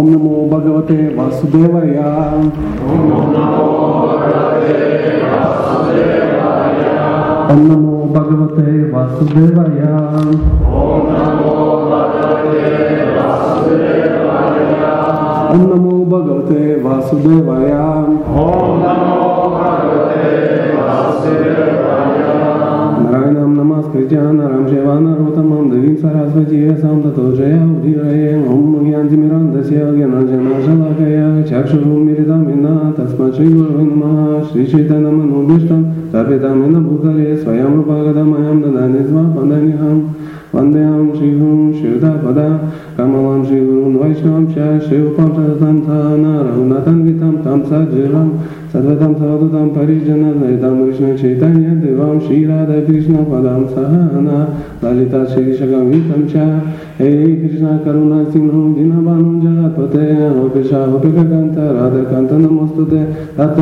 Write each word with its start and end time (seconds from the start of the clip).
ओम 0.00 0.06
नमो 0.08 0.34
भगवते 0.50 0.94
वासुदेवाय 1.16 1.96
ओम 2.90 3.08
नमो 3.32 3.64
भगवते 4.12 4.76
वासुदेवाय 5.22 6.78
ओम 7.50 7.66
नमो 7.66 7.96
भगवते 8.14 8.70
वासुदेवाय 8.92 9.82
ओम 10.80 11.04
नमो 11.10 11.52
भगवते 11.90 12.54
वासुदेवाय 13.16 14.56
ओम 15.50 15.68
नमो 15.72 15.98
भगवते 16.14 16.62
वासुदेवाय 16.84 17.72
ओम 18.44 18.80
नमो 18.84 19.20
भगवते 19.58 20.24
वासुदेवाय 20.76 22.18
नारायणं 23.02 23.52
नमस्कृत्य 23.54 24.16
नारायणं 24.32 24.66
सेवा 24.70 24.98
नरोत्तमं 25.00 25.70
देवीं 25.70 25.96
सरस्वती 25.96 26.58
सां 26.76 26.96
ततो 27.02 27.30
जया 27.36 27.62
उदिरये 27.66 28.34
ॐ 28.48 28.69
Гьянти 29.69 29.71
Мирандасья 29.71 29.91
Гьянанджана 29.93 30.61
Жалакая 30.61 31.43
Чакшуру 31.43 31.99
Миридамина 31.99 32.93
Тасма 32.93 33.31
Шри 33.33 33.47
Гуру 33.49 33.83
Нама 33.83 34.43
Шри 34.51 34.67
Чайтана 34.67 35.11
Манубиштам 35.11 35.93
Сапитамина 36.11 36.81
Бхутале 36.81 37.37
Своям 37.37 37.75
Рупагадамаям 37.77 38.61
Дадани 38.61 39.05
Зва 39.05 39.33
Паданихам 39.35 40.15
Вандеям 40.51 41.15
Шри 41.15 41.35
श्रुता 41.80 42.08
पदा 42.08 42.72
कमलां 42.98 43.44
श्रीगुरुन् 43.44 43.96
वैश्वां 43.96 44.46
चिवन 44.46 44.78
लयितां 50.40 51.16
चैतन्यवां 51.16 52.20
श्रीराधकृष्ण 52.20 53.14
पदां 53.14 53.64
सहना 53.72 54.92
लिताशीर्षितं 54.92 56.28
च 56.28 56.36
हरि 57.00 57.36
कृष्ण 57.36 57.78
करुणो 57.84 58.74
दीनबानु 58.74 59.40
राधा 61.58 62.38
नमस्तु 62.38 62.86
रक्त 63.40 63.60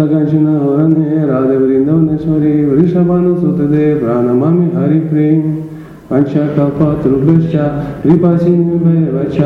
राधावनेश्वरि 1.30 2.64
वृषभामि 2.64 4.70
हरि 4.76 5.00
प्रीम् 5.00 5.67
अक्षकपातृभ्यश्च 6.16 7.54
कृपासिन्भ्यश्च 8.02 9.38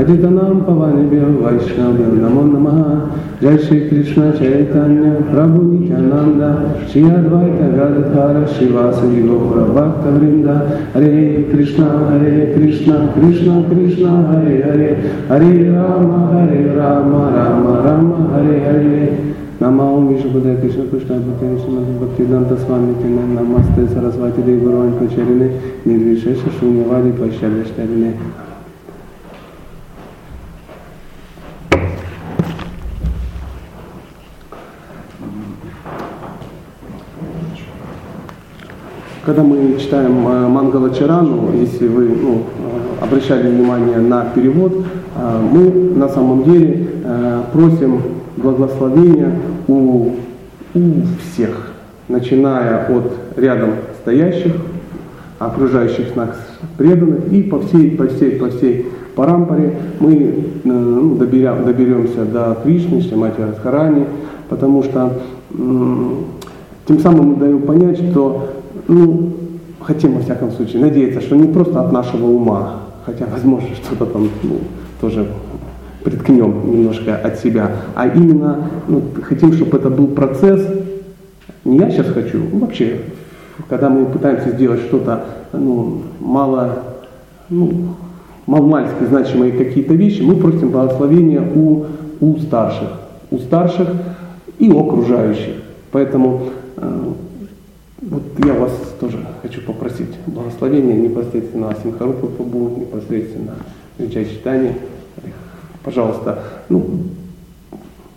अतितनां 0.00 0.54
पवनेभ्यो 0.66 1.28
वैष्णवेभ्यो 1.36 2.08
नमो 2.14 2.42
नमः 2.48 2.80
जय 3.42 3.56
श्रीकृष्ण 3.58 4.30
चैतन्य 4.32 5.12
प्रभु 5.30 5.62
नित्यानन्द 5.62 6.42
श्री 6.90 7.04
अद्वैत 7.10 7.62
गदधर 7.78 8.44
श्रीवासदि 8.52 9.22
भक्तवृन्द 9.78 10.48
हरे 10.96 11.24
कृष्ण 11.52 11.88
हरे 12.10 12.36
कृष्ण 12.54 12.98
कृष्ण 13.16 13.62
कृष्ण 13.70 14.12
हरे 14.28 14.56
हरे 14.62 14.92
हरे 15.30 15.52
राम 15.70 16.12
हरे 16.34 16.62
राम 16.76 17.12
राम 17.36 17.66
राम 17.86 18.12
हरे 18.34 18.60
Hare 18.64 19.08
Vishnupada 19.60 20.58
Krishna 20.58 20.88
Krishna 20.88 21.18
Bhakti 21.18 21.44
Srimati 21.60 21.98
Bhaktivedanta 21.98 22.56
Swami 22.64 22.94
Tine 23.02 23.34
Namaste 23.34 23.86
Sarasvati 23.92 24.42
Devi 24.42 24.64
Gurvan 24.64 24.98
Pacharine 24.98 25.82
Nirvishesha 25.84 26.48
Shunyavadi 26.58 27.12
Pashyadashtarine 27.12 28.16
Когда 39.22 39.42
мы 39.42 39.78
читаем 39.78 40.26
э, 40.26 40.48
Мангала 40.48 40.92
Чарану, 40.92 41.52
если 41.52 41.86
вы 41.86 42.08
ну, 42.08 42.42
э, 42.58 42.89
обращали 43.00 43.48
внимание 43.48 43.98
на 43.98 44.26
перевод, 44.34 44.72
э, 45.16 45.40
мы 45.52 45.70
на 45.96 46.08
самом 46.08 46.44
деле 46.44 46.86
просим 47.52 48.00
благословения 48.36 49.32
у, 49.66 50.10
у 50.74 50.80
всех, 51.22 51.72
начиная 52.08 52.86
от 52.86 53.12
рядом 53.36 53.70
стоящих, 54.02 54.52
окружающих 55.38 56.14
нас 56.16 56.36
преданных 56.76 57.32
и 57.32 57.42
по 57.42 57.60
всей, 57.60 57.90
по 57.92 58.06
всей, 58.06 58.32
по 58.32 58.48
всей 58.50 58.86
парампаре 59.14 59.76
мы 59.98 60.44
ну, 60.64 61.16
доберем, 61.16 61.64
доберемся 61.64 62.24
до 62.24 62.58
Кришны, 62.62 63.00
Шримати 63.00 63.40
Радхарани, 63.40 64.04
потому 64.48 64.82
что 64.82 65.12
тем 66.86 66.98
самым 67.00 67.30
мы 67.30 67.36
даем 67.36 67.62
понять, 67.62 67.98
что 68.10 68.50
ну, 68.88 69.32
хотим 69.80 70.14
во 70.14 70.20
всяком 70.20 70.50
случае 70.52 70.82
надеяться, 70.82 71.20
что 71.20 71.36
не 71.36 71.52
просто 71.52 71.80
от 71.80 71.92
нашего 71.92 72.26
ума, 72.26 72.80
хотя 73.10 73.26
возможно 73.26 73.68
что-то 73.74 74.06
там 74.06 74.28
ну, 74.42 74.58
тоже 75.00 75.26
приткнем 76.04 76.70
немножко 76.70 77.16
от 77.16 77.38
себя, 77.38 77.70
а 77.94 78.06
именно 78.06 78.70
ну, 78.88 79.02
хотим, 79.22 79.52
чтобы 79.52 79.78
это 79.78 79.90
был 79.90 80.08
процесс, 80.08 80.66
не 81.64 81.78
я 81.78 81.90
сейчас 81.90 82.06
хочу, 82.06 82.38
ну, 82.52 82.60
вообще, 82.60 83.00
когда 83.68 83.90
мы 83.90 84.06
пытаемся 84.06 84.50
сделать 84.50 84.80
что-то 84.80 85.24
ну, 85.52 86.02
мало, 86.20 86.84
ну, 87.48 87.96
маломальски 88.46 89.04
значимые 89.08 89.52
какие-то 89.52 89.94
вещи, 89.94 90.22
мы 90.22 90.36
просим 90.36 90.70
благословения 90.70 91.42
у, 91.42 91.86
у 92.20 92.38
старших, 92.38 92.88
у 93.30 93.38
старших 93.38 93.88
и 94.58 94.70
у 94.70 94.86
окружающих. 94.86 95.56
Поэтому 95.92 96.42
э, 96.76 97.12
вот 98.10 98.22
я 98.44 98.52
вас 98.54 98.72
тоже 99.00 99.18
хочу 99.40 99.62
попросить 99.62 100.10
благословения 100.26 100.94
непосредственно 100.94 101.74
Симхарупа 101.82 102.26
Прабу, 102.26 102.76
непосредственно 102.80 103.54
Вичай 103.98 104.26
читания 104.26 104.74
пожалуйста, 105.82 106.42
ну, 106.68 106.84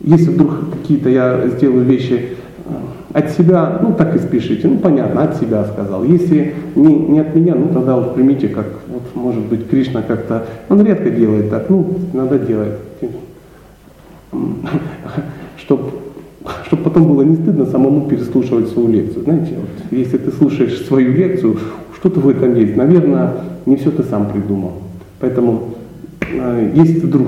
если 0.01 0.31
вдруг 0.31 0.71
какие-то 0.71 1.09
я 1.09 1.47
сделаю 1.47 1.83
вещи 1.83 2.29
э, 2.65 2.71
от 3.13 3.31
себя, 3.31 3.79
ну 3.81 3.93
так 3.93 4.15
и 4.15 4.19
спешите, 4.19 4.67
ну 4.67 4.77
понятно, 4.79 5.23
от 5.23 5.37
себя 5.37 5.63
сказал. 5.65 6.03
Если 6.03 6.55
не, 6.75 6.93
не 6.93 7.19
от 7.19 7.33
меня, 7.35 7.55
ну 7.55 7.69
тогда 7.69 7.95
вот 7.95 8.15
примите, 8.15 8.49
как 8.49 8.67
вот 8.87 9.03
может 9.15 9.45
быть 9.45 9.69
Кришна 9.69 10.01
как-то, 10.01 10.45
он 10.69 10.85
редко 10.85 11.09
делает 11.09 11.49
так, 11.49 11.69
ну 11.69 11.95
надо 12.13 12.39
делать, 12.39 12.73
чтобы 15.57 15.91
чтобы 16.67 16.83
потом 16.83 17.07
было 17.07 17.21
не 17.21 17.35
стыдно 17.35 17.65
самому 17.65 18.09
переслушивать 18.09 18.67
свою 18.67 18.89
лекцию. 18.89 19.23
Знаете, 19.23 19.55
вот, 19.55 19.82
если 19.93 20.17
ты 20.17 20.31
слушаешь 20.31 20.85
свою 20.85 21.13
лекцию, 21.13 21.57
что-то 21.95 22.19
в 22.19 22.29
этом 22.29 22.55
есть. 22.55 22.75
Наверное, 22.75 23.33
не 23.65 23.75
все 23.77 23.91
ты 23.91 24.03
сам 24.03 24.29
придумал. 24.29 24.73
Поэтому, 25.19 25.75
э, 26.21 26.71
если 26.75 26.99
вдруг 26.99 27.27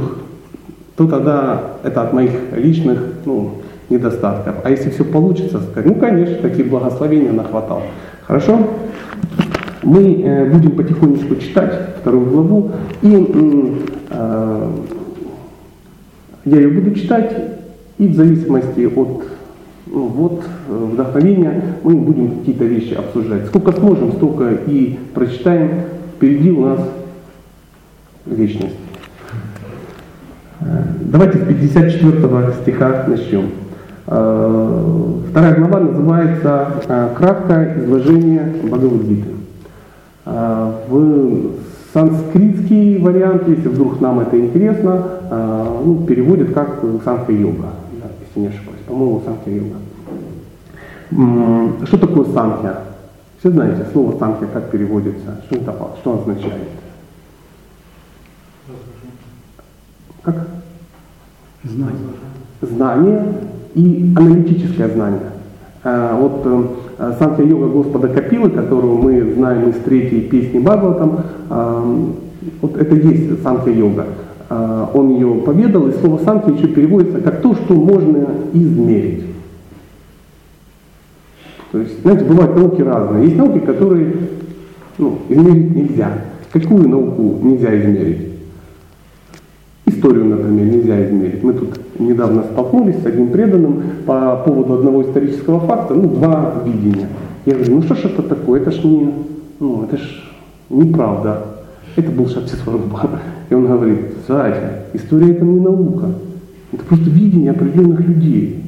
то 0.95 1.07
тогда 1.07 1.61
это 1.83 2.03
от 2.03 2.13
моих 2.13 2.31
личных 2.55 2.99
ну, 3.25 3.55
недостатков. 3.89 4.55
А 4.63 4.69
если 4.69 4.89
все 4.89 5.03
получится, 5.03 5.59
сказать, 5.59 5.85
ну 5.85 5.95
конечно, 5.95 6.35
такие 6.41 6.63
благословения 6.63 7.31
нахватал. 7.31 7.83
Хорошо? 8.25 8.59
Мы 9.83 10.21
э, 10.23 10.49
будем 10.49 10.71
потихонечку 10.71 11.35
читать 11.35 11.97
вторую 11.99 12.25
главу, 12.25 12.71
и 13.01 13.27
э, 14.09 14.71
я 16.45 16.57
ее 16.57 16.69
буду 16.69 16.95
читать, 16.95 17.35
и 17.97 18.07
в 18.07 18.15
зависимости 18.15 18.85
от 18.85 19.23
вот, 19.85 20.43
э, 20.69 20.89
вдохновения 20.93 21.61
мы 21.83 21.95
будем 21.95 22.39
какие-то 22.39 22.65
вещи 22.65 22.93
обсуждать. 22.93 23.47
Сколько 23.47 23.71
сможем, 23.71 24.13
столько 24.13 24.51
и 24.67 24.99
прочитаем. 25.13 25.69
Впереди 26.15 26.51
у 26.51 26.65
нас 26.65 26.79
вечность. 28.25 28.75
Давайте 31.01 31.37
с 31.37 31.45
54 31.45 32.53
стиха 32.61 33.05
начнем. 33.07 33.49
Э, 34.07 35.13
вторая 35.29 35.55
глава 35.55 35.79
называется 35.79 36.67
э, 36.87 37.09
«Краткое 37.17 37.83
изложение 37.83 38.53
Бхагавадгиты». 38.63 39.29
Э, 40.25 40.71
в 40.87 41.51
санскритский 41.93 42.99
вариант, 42.99 43.47
если 43.47 43.69
вдруг 43.69 44.01
нам 44.01 44.19
это 44.19 44.37
интересно, 44.37 45.01
ну, 45.31 46.05
переводят 46.05 46.53
как 46.53 46.81
санхья-йога, 47.05 47.67
если 48.27 48.39
не 48.41 48.47
ошибаюсь. 48.47 48.81
По-моему, 48.85 49.21
санхья-йога. 49.25 49.77
Что 51.85 51.97
такое 51.97 52.25
санхья? 52.25 52.79
Все 53.39 53.49
знаете, 53.51 53.85
слово 53.93 54.17
санхья 54.17 54.47
как 54.47 54.69
переводится? 54.69 55.41
Что 55.45 55.55
это 55.55 55.73
что 56.01 56.19
означает? 56.19 56.61
Как? 60.23 60.47
Знание. 61.63 61.95
Знание 62.61 63.33
и 63.75 64.13
аналитическое 64.15 64.89
знание. 64.89 65.21
А, 65.83 66.17
вот 66.19 66.41
э, 66.43 67.13
Санхья-йога 67.19 67.67
Господа 67.67 68.07
Капилы, 68.07 68.49
которую 68.49 68.97
мы 68.97 69.33
знаем 69.35 69.69
из 69.69 69.75
третьей 69.83 70.21
песни 70.21 70.59
Бхагаватам, 70.59 71.19
а, 71.49 72.07
вот 72.61 72.75
это 72.75 72.95
есть 72.95 73.43
Санхья-йога. 73.43 74.05
А, 74.49 74.89
он 74.93 75.11
ее 75.11 75.35
поведал, 75.45 75.87
и 75.87 75.93
слово 75.93 76.19
Санхья 76.23 76.53
еще 76.53 76.67
переводится 76.67 77.21
как 77.21 77.41
то, 77.41 77.53
что 77.53 77.75
можно 77.75 78.25
измерить. 78.53 79.34
То 81.71 81.79
есть, 81.79 82.01
знаете, 82.01 82.25
бывают 82.25 82.55
науки 82.55 82.81
разные. 82.81 83.25
Есть 83.25 83.37
науки, 83.37 83.59
которые 83.59 84.13
ну, 84.97 85.19
измерить 85.29 85.75
нельзя. 85.75 86.11
Какую 86.51 86.87
науку 86.87 87.39
нельзя 87.41 87.77
измерить? 87.79 88.35
историю, 90.05 90.25
например, 90.25 90.65
нельзя 90.65 91.05
измерить. 91.05 91.43
Мы 91.43 91.53
тут 91.53 91.79
недавно 91.99 92.43
столкнулись 92.43 93.01
с 93.01 93.05
одним 93.05 93.29
преданным 93.29 93.83
по 94.05 94.37
поводу 94.45 94.75
одного 94.75 95.03
исторического 95.03 95.59
факта, 95.59 95.93
ну, 95.93 96.09
два 96.09 96.53
видения. 96.65 97.07
Я 97.45 97.55
говорю, 97.55 97.75
ну 97.75 97.81
что 97.83 97.95
ж 97.95 98.05
это 98.05 98.23
такое, 98.23 98.61
это 98.61 98.71
ж 98.71 98.83
не, 98.83 99.11
ну, 99.59 99.83
это 99.83 99.97
ж 99.97 100.23
неправда. 100.69 101.41
Это 101.95 102.11
был 102.11 102.27
Шапсисварупа. 102.27 103.09
И 103.49 103.53
он 103.53 103.67
говорит, 103.67 103.99
Зайка, 104.27 104.85
история 104.93 105.31
это 105.31 105.45
не 105.45 105.59
наука, 105.59 106.07
это 106.71 106.83
просто 106.83 107.09
видение 107.09 107.51
определенных 107.51 108.01
людей. 108.01 108.63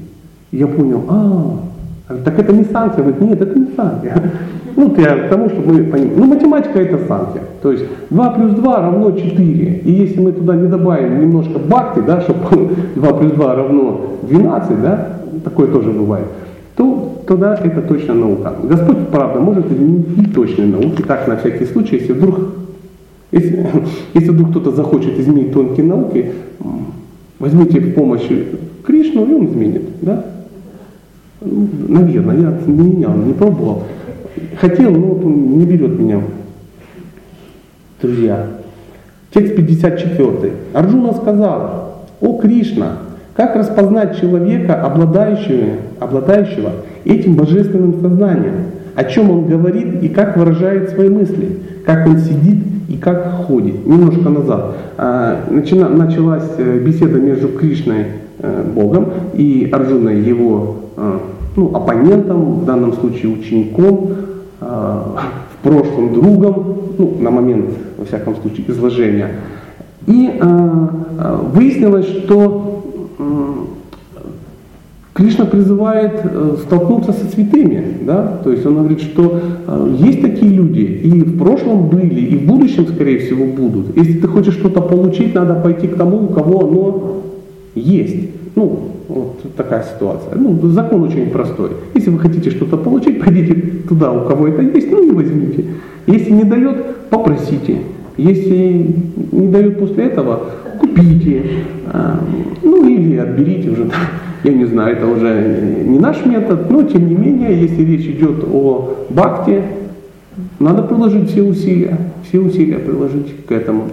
И 0.51 0.57
я 0.57 0.67
понял, 0.67 1.03
а, 1.09 1.59
так 2.07 2.39
это 2.39 2.54
не 2.54 2.63
санкция. 2.63 3.04
Говорит, 3.04 3.21
нет, 3.21 3.42
это 3.42 3.59
не 3.59 3.68
санкция. 3.75 4.31
Ну, 4.77 4.95
я 4.98 5.27
к 5.27 5.30
тому, 5.30 5.50
чтобы 5.50 5.74
мы 5.74 5.83
понимали. 5.83 6.13
Ну, 6.15 6.25
математика 6.25 6.80
это 6.80 7.00
санкция. 7.07 7.44
То 7.62 7.71
есть 7.71 7.86
2 8.09 8.30
плюс 8.30 8.51
2 8.51 8.81
равно 8.81 9.12
4. 9.12 9.81
И 9.83 9.92
если 9.92 10.21
мы 10.21 10.31
туда 10.31 10.56
не 10.56 10.68
добавим 10.68 11.19
немножко 11.19 11.59
бхакти, 11.59 12.01
да, 12.06 12.21
чтобы 12.21 12.75
2 12.95 13.13
плюс 13.19 13.31
2 13.33 13.56
равно 13.56 14.01
12, 14.21 14.81
да, 14.81 15.07
такое 15.44 15.68
тоже 15.68 15.92
бывает, 15.92 16.27
то 16.75 17.24
тогда 17.27 17.56
это 17.56 17.81
точно 17.81 18.13
наука. 18.13 18.53
Господь, 18.63 19.07
правда, 19.12 19.39
может 19.39 19.69
изменить 19.71 20.33
точные 20.33 20.68
науки, 20.68 21.01
так 21.01 21.27
на 21.27 21.38
всякий 21.38 21.65
случай, 21.65 21.98
если 21.98 22.13
вдруг, 22.13 22.39
если, 23.31 23.68
если 24.13 24.30
вдруг 24.30 24.51
кто-то 24.51 24.71
захочет 24.71 25.19
изменить 25.19 25.51
тонкие 25.51 25.86
науки, 25.88 26.31
возьмите 27.39 27.80
в 27.80 27.95
помощь 27.95 28.30
Кришну, 28.86 29.25
и 29.25 29.33
он 29.33 29.48
изменит. 29.48 29.81
Да? 30.01 30.24
Ну, 31.42 31.68
наверное, 31.88 32.36
я 32.36 32.57
не 32.66 32.84
менял, 32.84 33.13
не 33.13 33.34
пробовал. 33.34 33.84
Хотел, 34.60 34.92
но 34.92 35.07
вот 35.07 35.25
он 35.25 35.57
не 35.57 35.66
берет 35.66 36.00
меня. 36.00 36.22
Друзья, 38.01 38.48
текст 39.34 39.56
54. 39.56 40.54
Арджуна 40.74 41.13
сказал, 41.13 42.06
о 42.22 42.38
Кришна, 42.39 42.94
как 43.36 43.56
распознать 43.56 44.19
человека, 44.19 44.81
обладающего, 44.81 45.78
обладающего 46.00 46.72
этим 47.06 47.36
божественным 47.36 48.01
сознанием? 48.01 48.54
О 48.95 49.04
чем 49.04 49.30
он 49.30 49.45
говорит 49.45 50.01
и 50.01 50.10
как 50.10 50.38
выражает 50.38 50.89
свои 50.89 51.10
мысли? 51.10 51.60
Как 51.86 52.07
он 52.07 52.18
сидит 52.18 52.63
и 52.89 52.98
как 52.98 53.45
ходит? 53.45 53.86
Немножко 53.86 54.30
назад. 54.30 54.75
А, 54.98 55.44
началась 55.51 56.50
э, 56.57 56.80
беседа 56.80 57.19
между 57.19 57.50
Кришной, 57.50 58.07
Богом, 58.75 59.06
и 59.34 59.69
Арджуной, 59.72 60.22
его 60.22 60.75
э, 60.95 61.18
ну, 61.56 61.75
оппонентом, 61.75 62.60
в 62.60 62.66
данном 62.66 62.94
случае 62.94 63.31
учеником, 63.31 64.12
в 64.60 65.63
прошлом 65.63 66.13
другом, 66.13 66.78
ну, 66.98 67.18
на 67.19 67.30
момент, 67.30 67.66
во 67.98 68.06
всяком 68.06 68.36
случае, 68.36 68.69
изложения. 68.69 69.30
И 70.07 70.39
выяснилось, 71.54 72.07
что 72.07 72.68
Кришна 75.18 75.45
призывает 75.45 76.22
э, 76.24 76.57
столкнуться 76.63 77.12
со 77.12 77.25
святыми, 77.25 77.84
да? 78.06 78.39
то 78.44 78.51
есть 78.51 78.63
он 78.68 78.75
говорит, 78.75 79.01
что 79.01 79.42
э, 79.68 79.95
есть 79.98 80.22
такие 80.22 80.51
люди, 80.51 80.81
и 80.81 81.24
в 81.24 81.39
прошлом 81.39 81.88
были, 81.88 82.19
и 82.19 82.38
в 82.38 82.45
будущем, 82.45 82.86
скорее 82.86 83.18
всего, 83.18 83.45
будут. 83.45 83.98
Если 83.98 84.19
ты 84.19 84.28
хочешь 84.28 84.54
что-то 84.54 84.80
получить, 84.80 85.34
надо 85.34 85.56
пойти 85.56 85.88
к 85.88 85.95
тому, 85.95 86.25
у 86.25 86.28
кого 86.28 86.68
оно 86.68 87.24
есть. 87.77 88.29
Ну, 88.56 88.91
вот 89.07 89.41
такая 89.56 89.83
ситуация. 89.83 90.35
Ну, 90.35 90.59
закон 90.69 91.03
очень 91.03 91.29
простой. 91.29 91.71
Если 91.94 92.09
вы 92.09 92.19
хотите 92.19 92.50
что-то 92.50 92.77
получить, 92.77 93.24
пойдите 93.24 93.53
туда, 93.88 94.12
у 94.12 94.27
кого 94.27 94.47
это 94.47 94.62
есть, 94.62 94.91
ну 94.91 95.07
и 95.07 95.12
возьмите. 95.12 95.65
Если 96.07 96.31
не 96.31 96.44
дает, 96.44 97.09
попросите. 97.09 97.77
Если 98.18 98.95
не 99.31 99.47
дают 99.47 99.79
после 99.79 100.06
этого, 100.06 100.41
купите. 100.79 101.44
А, 101.94 102.19
ну 102.63 102.88
или 102.88 103.18
отберите 103.18 103.69
уже 103.69 103.89
я 104.44 104.53
не 104.53 104.65
знаю, 104.65 104.95
это 104.95 105.07
уже 105.07 105.83
не 105.85 106.00
наш 106.00 106.25
метод, 106.25 106.69
но 106.69 106.83
тем 106.83 107.07
не 107.07 107.15
менее, 107.15 107.59
если 107.59 107.83
речь 107.83 108.06
идет 108.06 108.44
о 108.44 108.95
бхакте, 109.09 109.63
надо 110.59 110.83
приложить 110.83 111.29
все 111.31 111.44
усилия, 111.44 111.97
все 112.27 112.39
усилия 112.39 112.79
приложить 112.79 113.45
к 113.45 113.51
этому. 113.51 113.85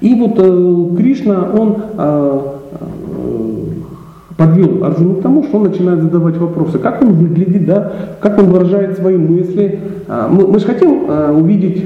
И 0.00 0.14
вот 0.14 0.38
э, 0.38 0.96
Кришна, 0.96 1.50
он 1.52 1.76
э, 1.96 2.40
подвел 4.40 4.82
Арджуну 4.82 5.16
к 5.16 5.22
тому, 5.22 5.44
что 5.44 5.58
он 5.58 5.64
начинает 5.64 6.00
задавать 6.00 6.38
вопросы, 6.38 6.78
как 6.78 7.02
он 7.02 7.12
выглядит, 7.12 7.66
да, 7.66 7.92
как 8.20 8.38
он 8.38 8.46
выражает 8.46 8.96
свои 8.96 9.18
мысли. 9.18 9.78
Э, 10.08 10.28
мы, 10.30 10.46
мы 10.46 10.58
же 10.58 10.64
хотим 10.64 11.10
э, 11.10 11.30
увидеть 11.30 11.84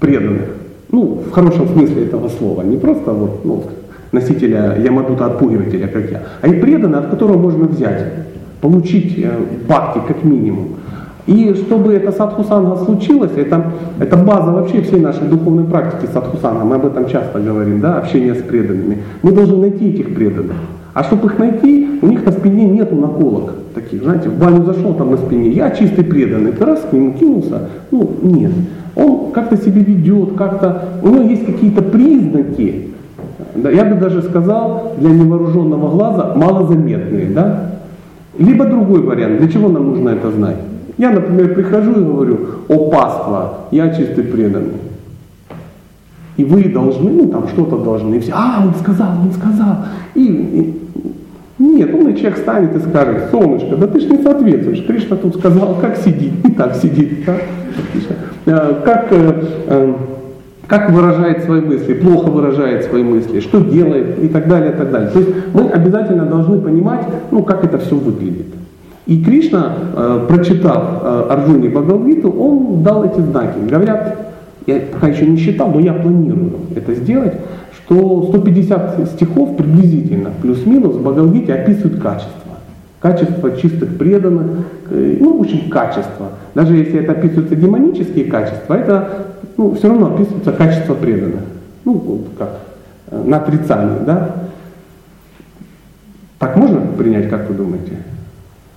преданных, 0.00 0.48
ну, 0.90 1.20
в 1.28 1.30
хорошем 1.30 1.68
смысле 1.68 2.06
этого 2.06 2.30
слова, 2.30 2.62
не 2.62 2.78
просто 2.78 3.12
вот, 3.12 3.44
ну, 3.44 3.64
носителя 4.12 4.78
Ямадута 4.82 5.26
отпугивателя, 5.26 5.88
как 5.88 6.10
я, 6.10 6.22
а 6.40 6.48
и 6.48 6.58
преданный, 6.58 7.00
от 7.00 7.10
которого 7.10 7.36
можно 7.36 7.66
взять, 7.66 8.06
получить 8.62 9.18
э, 9.18 9.30
бхакти 9.66 10.00
как 10.08 10.24
минимум. 10.24 10.68
И 11.26 11.54
чтобы 11.54 11.92
это 11.92 12.12
садхусанга 12.12 12.76
случилось, 12.76 13.32
это, 13.36 13.72
это 14.00 14.16
база 14.16 14.50
вообще 14.52 14.80
всей 14.80 15.00
нашей 15.00 15.28
духовной 15.28 15.64
практики 15.64 16.10
садхусанга, 16.10 16.64
мы 16.64 16.76
об 16.76 16.86
этом 16.86 17.06
часто 17.10 17.40
говорим, 17.40 17.80
да, 17.80 17.98
общение 17.98 18.34
с 18.34 18.42
преданными. 18.42 19.02
Мы 19.22 19.32
должны 19.32 19.58
найти 19.58 19.90
этих 19.90 20.14
преданных. 20.14 20.56
А 20.94 21.04
чтобы 21.04 21.28
их 21.28 21.38
найти, 21.38 22.00
у 22.02 22.06
них 22.06 22.24
на 22.24 22.32
спине 22.32 22.66
нету 22.66 22.96
наколок 22.96 23.54
таких, 23.74 24.02
знаете, 24.02 24.28
в 24.28 24.38
баню 24.38 24.64
зашел 24.64 24.94
там 24.94 25.10
на 25.10 25.16
спине, 25.16 25.50
я 25.50 25.70
чистый 25.70 26.04
преданный, 26.04 26.52
ты 26.52 26.64
раз 26.64 26.80
к 26.80 26.92
нему 26.92 27.12
кинулся, 27.12 27.68
ну 27.90 28.10
нет. 28.22 28.52
Он 28.94 29.32
как-то 29.32 29.56
себя 29.56 29.82
ведет, 29.82 30.34
как-то, 30.36 31.00
у 31.02 31.08
него 31.08 31.22
есть 31.22 31.46
какие-то 31.46 31.82
признаки, 31.82 32.90
я 33.54 33.84
бы 33.84 33.96
даже 33.96 34.22
сказал, 34.22 34.94
для 34.98 35.10
невооруженного 35.10 35.90
глаза 35.90 36.34
малозаметные. 36.34 37.26
Да? 37.26 37.70
Либо 38.38 38.64
другой 38.66 39.02
вариант, 39.02 39.38
для 39.38 39.48
чего 39.48 39.68
нам 39.68 39.90
нужно 39.90 40.10
это 40.10 40.30
знать? 40.30 40.58
Я, 40.98 41.10
например, 41.10 41.54
прихожу 41.54 41.92
и 41.92 42.04
говорю, 42.04 42.38
о 42.68 42.90
паства, 42.90 43.54
я 43.70 43.94
чистый 43.94 44.24
преданный. 44.24 44.80
И 46.36 46.44
вы 46.44 46.64
должны, 46.64 47.10
ну 47.10 47.28
там 47.28 47.48
что-то 47.48 47.78
должны, 47.78 48.16
и 48.16 48.20
все, 48.20 48.32
а, 48.34 48.62
он 48.64 48.74
сказал, 48.74 49.10
он 49.22 49.32
сказал. 49.32 49.76
И, 50.14 50.24
и 50.24 50.81
нет, 51.62 51.94
умный 51.94 52.14
человек 52.14 52.38
станет 52.38 52.74
и 52.74 52.80
скажет, 52.80 53.30
солнышко, 53.30 53.76
да 53.76 53.86
ты 53.86 54.00
ж 54.00 54.04
не 54.04 54.22
соответствуешь. 54.22 54.84
Кришна 54.84 55.16
тут 55.16 55.36
сказал, 55.36 55.76
как 55.80 55.96
сидит, 55.96 56.32
и 56.44 56.50
так 56.50 56.74
сидит. 56.74 57.24
Да? 57.24 57.36
Э, 58.46 58.82
как 58.84 59.06
э, 59.12 59.44
э, 59.68 59.94
как 60.66 60.90
выражает 60.90 61.44
свои 61.44 61.60
мысли, 61.60 61.94
плохо 61.94 62.30
выражает 62.30 62.84
свои 62.84 63.04
мысли, 63.04 63.38
что 63.40 63.60
делает 63.60 64.18
и 64.20 64.28
так 64.28 64.48
далее, 64.48 64.72
и 64.72 64.74
так 64.74 64.90
далее. 64.90 65.10
То 65.10 65.18
есть 65.20 65.30
мы 65.54 65.68
обязательно 65.68 66.26
должны 66.26 66.58
понимать, 66.60 67.06
ну, 67.30 67.44
как 67.44 67.64
это 67.64 67.78
все 67.78 67.94
выглядит. 67.94 68.46
И 69.06 69.22
Кришна, 69.22 69.74
прочитав 70.28 71.28
Арджуне 71.28 71.68
Бхагавгиту, 71.68 72.30
он 72.30 72.82
дал 72.82 73.04
эти 73.04 73.20
знаки. 73.20 73.58
Говорят, 73.68 74.16
я 74.66 74.80
пока 74.92 75.08
еще 75.08 75.26
не 75.26 75.36
считал, 75.36 75.70
но 75.70 75.80
я 75.80 75.92
планирую 75.92 76.52
это 76.74 76.94
сделать, 76.94 77.34
что 77.84 78.26
150 78.28 79.08
стихов 79.14 79.56
приблизительно, 79.56 80.30
плюс-минус, 80.40 80.96
в 80.96 81.08
описывают 81.52 82.00
качество. 82.00 82.32
Качество 83.00 83.56
чистых 83.56 83.98
преданных, 83.98 84.64
э, 84.90 85.16
ну, 85.20 85.38
в 85.38 85.40
общем, 85.40 85.68
качество. 85.68 86.28
Даже 86.54 86.76
если 86.76 87.00
это 87.00 87.12
описываются 87.12 87.56
демонические 87.56 88.26
качества, 88.26 88.74
это 88.74 89.26
ну, 89.56 89.74
все 89.74 89.88
равно 89.88 90.14
описывается 90.14 90.52
качество 90.52 90.94
преданных. 90.94 91.40
Ну, 91.84 91.92
вот 91.94 92.28
как 92.38 92.60
э, 93.10 93.22
на 93.24 93.38
отрицание, 93.38 93.98
да? 94.06 94.36
Так 96.38 96.56
можно 96.56 96.80
принять, 96.80 97.28
как 97.28 97.48
вы 97.48 97.54
думаете? 97.54 97.98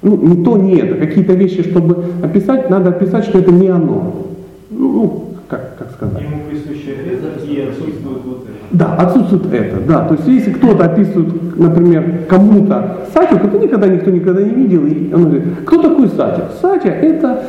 Ну, 0.01 0.17
не 0.17 0.43
то, 0.43 0.57
не 0.57 0.77
это. 0.77 0.95
Какие-то 0.95 1.33
вещи, 1.33 1.63
чтобы 1.63 2.05
описать, 2.23 2.69
надо 2.69 2.89
описать, 2.89 3.25
что 3.25 3.39
это 3.39 3.51
не 3.51 3.67
оно. 3.67 4.27
Ну, 4.71 4.91
ну 4.91 5.25
как, 5.47 5.77
как 5.77 5.91
сказать? 5.91 6.21
Ему 6.21 6.41
присуще 6.49 6.93
это 6.93 7.45
и 7.45 7.61
отсутствует 7.61 8.23
вот 8.25 8.43
это. 8.43 8.54
Да, 8.71 8.95
отсутствует 8.95 9.53
это, 9.53 9.77
да. 9.87 10.07
То 10.07 10.15
есть 10.15 10.27
если 10.27 10.51
кто-то 10.51 10.85
описывает, 10.85 11.57
например, 11.57 12.25
кому-то 12.27 12.97
сатю, 13.13 13.35
это 13.35 13.57
никогда 13.57 13.87
никто 13.87 14.11
никогда 14.11 14.41
не 14.41 14.49
видел, 14.49 14.85
и 14.85 15.13
он 15.13 15.23
говорит, 15.25 15.43
кто 15.65 15.81
такой 15.81 16.07
сатя? 16.09 16.49
Сатя 16.61 16.89
это, 16.89 17.43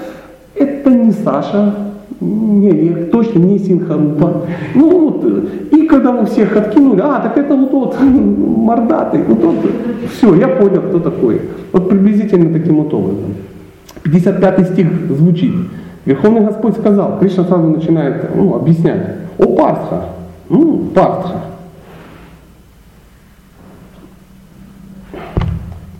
это 0.54 0.90
не 0.90 1.12
Саша, 1.12 1.75
не 2.20 2.70
Олег, 2.70 3.11
точно 3.11 3.38
не 3.40 3.58
Синхарупа. 3.58 4.42
Ну 4.75 5.00
вот, 5.00 5.25
и 5.73 5.87
когда 5.87 6.12
вы 6.12 6.26
всех 6.26 6.56
откинули, 6.56 7.00
а, 7.02 7.20
так 7.20 7.37
это 7.37 7.54
вот 7.54 7.70
тот 7.70 7.96
мордатый, 8.00 9.23
вот 9.23 9.40
тот, 9.40 9.54
все, 10.12 10.35
я 10.35 10.49
понял, 10.49 10.82
кто 10.82 11.00
такой. 11.00 11.40
Вот 11.73 11.88
приблизительно 11.88 12.52
таким 12.52 12.76
вот 12.76 12.92
образом. 12.94 13.35
55 14.02 14.68
стих 14.73 14.87
звучит. 15.11 15.52
Верховный 16.04 16.42
Господь 16.42 16.76
сказал, 16.76 17.18
Кришна 17.18 17.44
сразу 17.44 17.68
начинает 17.68 18.35
ну, 18.35 18.54
объяснять. 18.54 19.16
О 19.38 19.46
Партха, 19.56 20.02
ну, 20.48 20.90
Партха, 20.94 21.42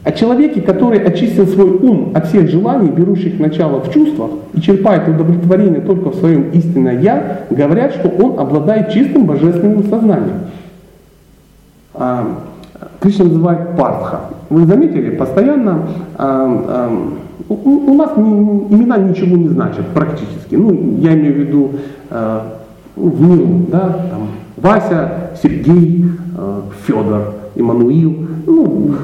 О 0.06 0.12
человеке, 0.12 0.60
который 0.60 1.00
очистил 1.00 1.48
свой 1.48 1.68
ум 1.68 2.12
от 2.14 2.28
всех 2.28 2.48
желаний, 2.48 2.90
берущих 2.90 3.40
начало 3.40 3.80
в 3.80 3.92
чувствах, 3.92 4.30
и 4.54 4.60
черпает 4.60 5.08
удовлетворение 5.08 5.80
только 5.80 6.10
в 6.10 6.14
своем 6.14 6.50
истинное 6.50 7.00
«я», 7.00 7.40
говорят, 7.50 7.92
что 7.92 8.08
он 8.10 8.38
обладает 8.38 8.90
чистым 8.92 9.26
божественным 9.26 9.82
сознанием. 9.82 10.42
а, 11.94 12.38
Кришна 13.00 13.24
называет 13.24 13.76
партха. 13.76 14.20
Вы 14.48 14.64
заметили, 14.66 15.10
постоянно 15.10 15.88
а, 16.16 16.64
а, 16.68 17.08
у, 17.48 17.94
нас 17.94 18.10
имена 18.16 18.98
ничего 18.98 19.36
не 19.36 19.48
значат 19.48 19.86
практически. 19.88 20.54
Ну, 20.54 20.98
я 21.00 21.14
имею 21.14 21.34
в 21.34 21.38
виду 21.38 21.70
в 22.96 23.20
миру, 23.20 23.66
да, 23.68 24.08
там, 24.10 24.28
Вася, 24.56 25.30
Сергей, 25.42 26.06
а, 26.36 26.62
Федор, 26.86 27.34
Иммануил. 27.54 28.26
Ну, 28.46 28.94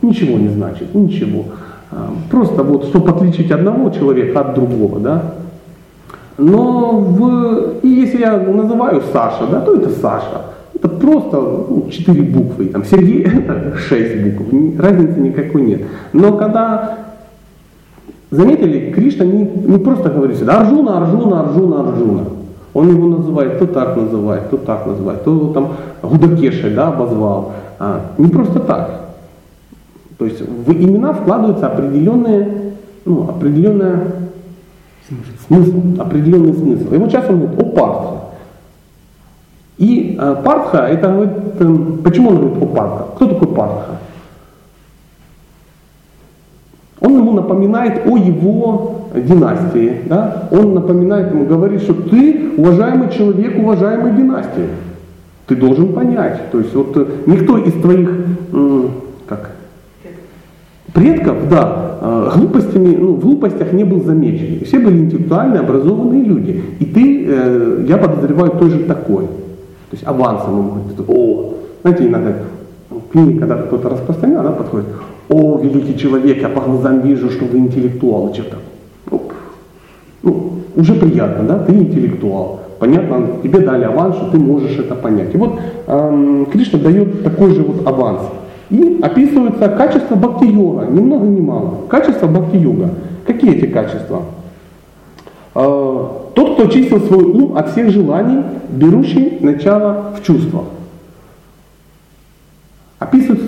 ничего 0.00 0.38
не 0.38 0.48
значит, 0.48 0.94
ничего. 0.94 1.44
А, 1.90 2.10
Просто 2.30 2.62
вот, 2.62 2.84
чтобы 2.86 3.10
отличить 3.10 3.50
одного 3.50 3.90
человека 3.90 4.40
от 4.40 4.54
другого, 4.54 4.98
да. 4.98 5.34
Но 6.38 6.98
в, 6.98 7.80
и 7.82 7.88
если 7.88 8.20
я 8.20 8.38
называю 8.38 9.02
Саша, 9.12 9.46
да, 9.50 9.60
то 9.60 9.76
это 9.76 9.90
Саша. 9.90 10.46
Это 10.74 10.88
просто 10.88 11.36
ну, 11.36 11.88
четыре 11.90 12.22
буквы. 12.22 12.66
Там 12.66 12.84
Сергей 12.84 13.22
это 13.22 13.76
шесть 13.76 14.22
букв. 14.22 14.50
Ни- 14.52 14.76
Разницы 14.76 15.20
никакой 15.20 15.62
нет. 15.62 15.82
Но 16.14 16.32
когда 16.38 16.98
Заметили, 18.30 18.90
Кришна 18.92 19.26
не, 19.26 19.44
не 19.44 19.78
просто 19.78 20.08
говорит 20.08 20.38
сюда 20.38 20.60
Арджуна, 20.62 21.02
Арджуна, 21.02 21.40
Арджуна, 21.40 21.80
Арджуна. 21.80 22.24
Он 22.74 22.88
его 22.88 23.06
называет, 23.06 23.58
то 23.58 23.66
так 23.66 23.96
называет, 23.96 24.50
то 24.50 24.56
так 24.56 24.86
называет, 24.86 25.24
то 25.24 25.30
его 25.30 25.52
там 25.52 25.76
Гудакешей 26.02 26.74
да, 26.74 26.88
обозвал. 26.88 27.52
А, 27.78 28.12
не 28.16 28.28
просто 28.28 28.60
так. 28.60 29.02
То 30.18 30.24
есть 30.24 30.40
в 30.40 30.72
имена 30.72 31.12
вкладывается 31.12 31.66
определенные, 31.66 32.74
ну, 33.04 33.28
определенная 33.28 34.12
смысл, 35.46 35.82
определенный 35.98 36.54
смысл. 36.54 36.94
И 36.94 36.96
вот 36.96 37.10
сейчас 37.10 37.28
он 37.28 37.40
говорит 37.40 37.60
о 37.60 37.64
Партха. 37.64 38.16
И 39.78 40.16
э, 40.18 40.36
Партха, 40.44 40.78
это 40.86 41.08
говорит, 41.08 41.32
эм, 41.60 41.98
почему 42.04 42.30
он 42.30 42.36
говорит 42.36 42.62
о 42.62 42.66
Партха? 42.66 43.04
Кто 43.16 43.26
такой 43.26 43.48
Партха? 43.48 43.98
Он 47.00 47.16
ему 47.16 47.32
напоминает 47.32 48.06
о 48.06 48.16
его 48.16 49.01
династии, 49.14 50.00
да? 50.06 50.48
он 50.50 50.74
напоминает 50.74 51.30
ему, 51.32 51.44
говорит, 51.46 51.82
что 51.82 51.94
ты 51.94 52.52
уважаемый 52.56 53.10
человек 53.10 53.58
уважаемой 53.58 54.16
династии. 54.16 54.68
Ты 55.46 55.56
должен 55.56 55.92
понять. 55.92 56.50
То 56.50 56.58
есть 56.58 56.74
вот 56.74 56.96
э, 56.96 57.04
никто 57.26 57.58
из 57.58 57.72
твоих, 57.74 58.10
как, 59.26 59.50
предков, 60.92 61.48
да, 61.48 61.98
э, 62.00 62.30
глупостями, 62.34 62.96
ну, 62.96 63.14
в 63.14 63.20
глупостях 63.20 63.72
не 63.72 63.84
был 63.84 64.02
замечен. 64.02 64.64
Все 64.64 64.78
были 64.78 64.98
интеллектуальные, 64.98 65.60
образованные 65.60 66.22
люди. 66.22 66.62
И 66.78 66.84
ты, 66.84 67.26
э, 67.26 67.84
я 67.88 67.98
подозреваю, 67.98 68.52
тоже 68.52 68.80
такой. 68.80 69.24
То 69.24 69.96
есть 69.96 70.06
авансом 70.06 70.58
ему 70.58 70.70
говорит, 70.70 71.00
о, 71.08 71.54
знаете, 71.82 72.06
иногда 72.06 72.32
в 72.90 73.12
книге, 73.12 73.38
когда 73.38 73.56
кто-то 73.56 73.88
распространял, 73.90 74.40
она 74.40 74.52
подходит, 74.52 74.86
о, 75.28 75.58
великий 75.62 75.98
человек, 75.98 76.40
я 76.40 76.48
по 76.48 76.60
глазам 76.60 77.00
вижу, 77.00 77.30
что 77.30 77.44
вы 77.44 77.58
интеллектуал, 77.58 78.28
и 78.28 78.34
что-то. 78.34 78.56
Уже 80.82 80.94
приятно, 80.94 81.44
да, 81.44 81.58
ты 81.60 81.72
интеллектуал. 81.72 82.58
Понятно, 82.80 83.24
тебе 83.40 83.60
дали 83.60 83.84
аванс, 83.84 84.16
что 84.16 84.30
ты 84.30 84.38
можешь 84.38 84.76
это 84.76 84.96
понять. 84.96 85.32
И 85.32 85.36
вот 85.36 85.60
эм, 85.86 86.46
Кришна 86.46 86.80
дает 86.80 87.22
такой 87.22 87.54
же 87.54 87.62
вот 87.62 87.86
аванс. 87.86 88.22
И 88.68 88.98
описывается 89.00 89.68
качество 89.68 90.16
бхакти-йога, 90.16 90.86
ни 90.86 90.98
много 90.98 91.26
ни 91.26 91.40
мало. 91.40 91.82
Качество 91.88 92.26
бхакти-йога. 92.26 92.90
Какие 93.24 93.54
эти 93.54 93.66
качества? 93.66 94.22
Э, 95.54 96.06
Тот, 96.34 96.54
кто 96.54 96.64
очистил 96.64 97.00
свой 97.02 97.26
ум 97.26 97.56
от 97.56 97.70
всех 97.70 97.90
желаний, 97.90 98.42
берущий 98.70 99.38
начало 99.38 100.14
в 100.18 100.26
чувствах. 100.26 100.64
Описывает 102.98 103.42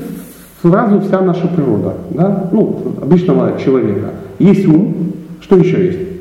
сразу 0.63 1.01
вся 1.01 1.21
наша 1.21 1.49
природа, 1.49 1.95
да? 2.11 2.49
ну, 2.53 2.79
обычного 3.03 3.59
человека. 3.59 4.11
Есть 4.39 4.69
ум, 4.69 4.95
что 5.41 5.57
еще 5.57 5.85
есть? 5.85 6.14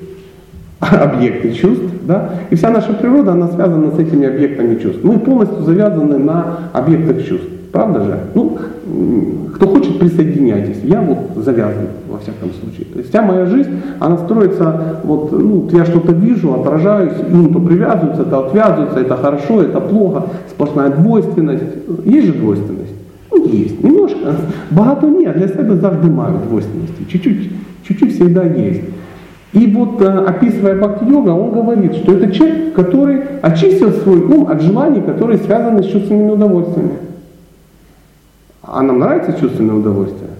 Объекты 0.91 1.53
чувств, 1.53 1.85
да? 2.03 2.31
И 2.49 2.55
вся 2.55 2.69
наша 2.69 2.93
природа, 2.93 3.33
она 3.33 3.47
связана 3.47 3.91
с 3.91 3.99
этими 3.99 4.27
объектами 4.27 4.79
чувств. 4.79 5.03
Мы 5.03 5.19
полностью 5.19 5.61
завязаны 5.63 6.17
на 6.17 6.57
объектах 6.73 7.25
чувств. 7.25 7.47
Правда 7.71 8.03
же? 8.03 8.19
Ну, 8.35 8.57
кто 9.55 9.67
хочет, 9.67 9.97
присоединяйтесь. 9.97 10.77
Я 10.83 11.01
вот 11.01 11.43
завязан, 11.43 11.87
во 12.07 12.19
всяком 12.19 12.51
случае. 12.51 12.85
То 12.93 12.99
есть 12.99 13.09
вся 13.09 13.23
моя 13.23 13.45
жизнь, 13.47 13.81
она 13.99 14.17
строится, 14.17 14.99
вот, 15.03 15.31
ну, 15.31 15.67
я 15.71 15.85
что-то 15.85 16.11
вижу, 16.11 16.53
отражаюсь, 16.53 17.13
ум 17.31 17.51
то 17.51 17.59
привязывается, 17.59 18.25
то 18.25 18.45
отвязывается, 18.45 18.99
это 18.99 19.17
хорошо, 19.17 19.63
это 19.63 19.79
плохо, 19.79 20.25
сплошная 20.51 20.89
двойственность. 20.91 21.63
Есть 22.05 22.27
же 22.27 22.33
двойственность? 22.33 22.93
Ну, 23.31 23.47
есть. 23.47 23.83
Немножко. 23.83 24.35
Багато 24.69 25.07
а 25.07 25.33
для 25.33 25.47
себе 25.47 25.75
завжди 25.75 26.09
маю 26.09 26.37
двойственности. 26.47 27.05
Чуть-чуть, 27.09 27.51
чуть-чуть 27.87 28.15
всегда 28.15 28.43
есть. 28.43 28.81
И 29.53 29.67
вот 29.67 30.01
э, 30.01 30.07
описывая 30.07 30.75
бхакти-йога, 30.75 31.29
он 31.29 31.51
говорит, 31.51 31.93
что 31.95 32.13
это 32.13 32.31
человек, 32.31 32.74
который 32.74 33.22
очистил 33.41 33.91
свой 33.91 34.19
ум 34.22 34.48
от 34.50 34.62
желаний, 34.62 35.01
которые 35.01 35.38
связаны 35.38 35.83
с 35.83 35.88
чувственными 35.88 36.31
удовольствиями. 36.31 36.93
А 38.63 38.81
нам 38.81 38.98
нравится 39.00 39.39
чувственное 39.39 39.75
удовольствие? 39.75 40.31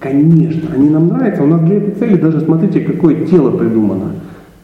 Конечно, 0.00 0.70
они 0.74 0.90
нам 0.90 1.06
нравятся. 1.08 1.44
У 1.44 1.46
нас 1.46 1.60
для 1.60 1.76
этой 1.76 1.94
цели 1.94 2.16
даже 2.16 2.40
смотрите, 2.40 2.80
какое 2.80 3.24
тело 3.26 3.56
придумано, 3.56 4.12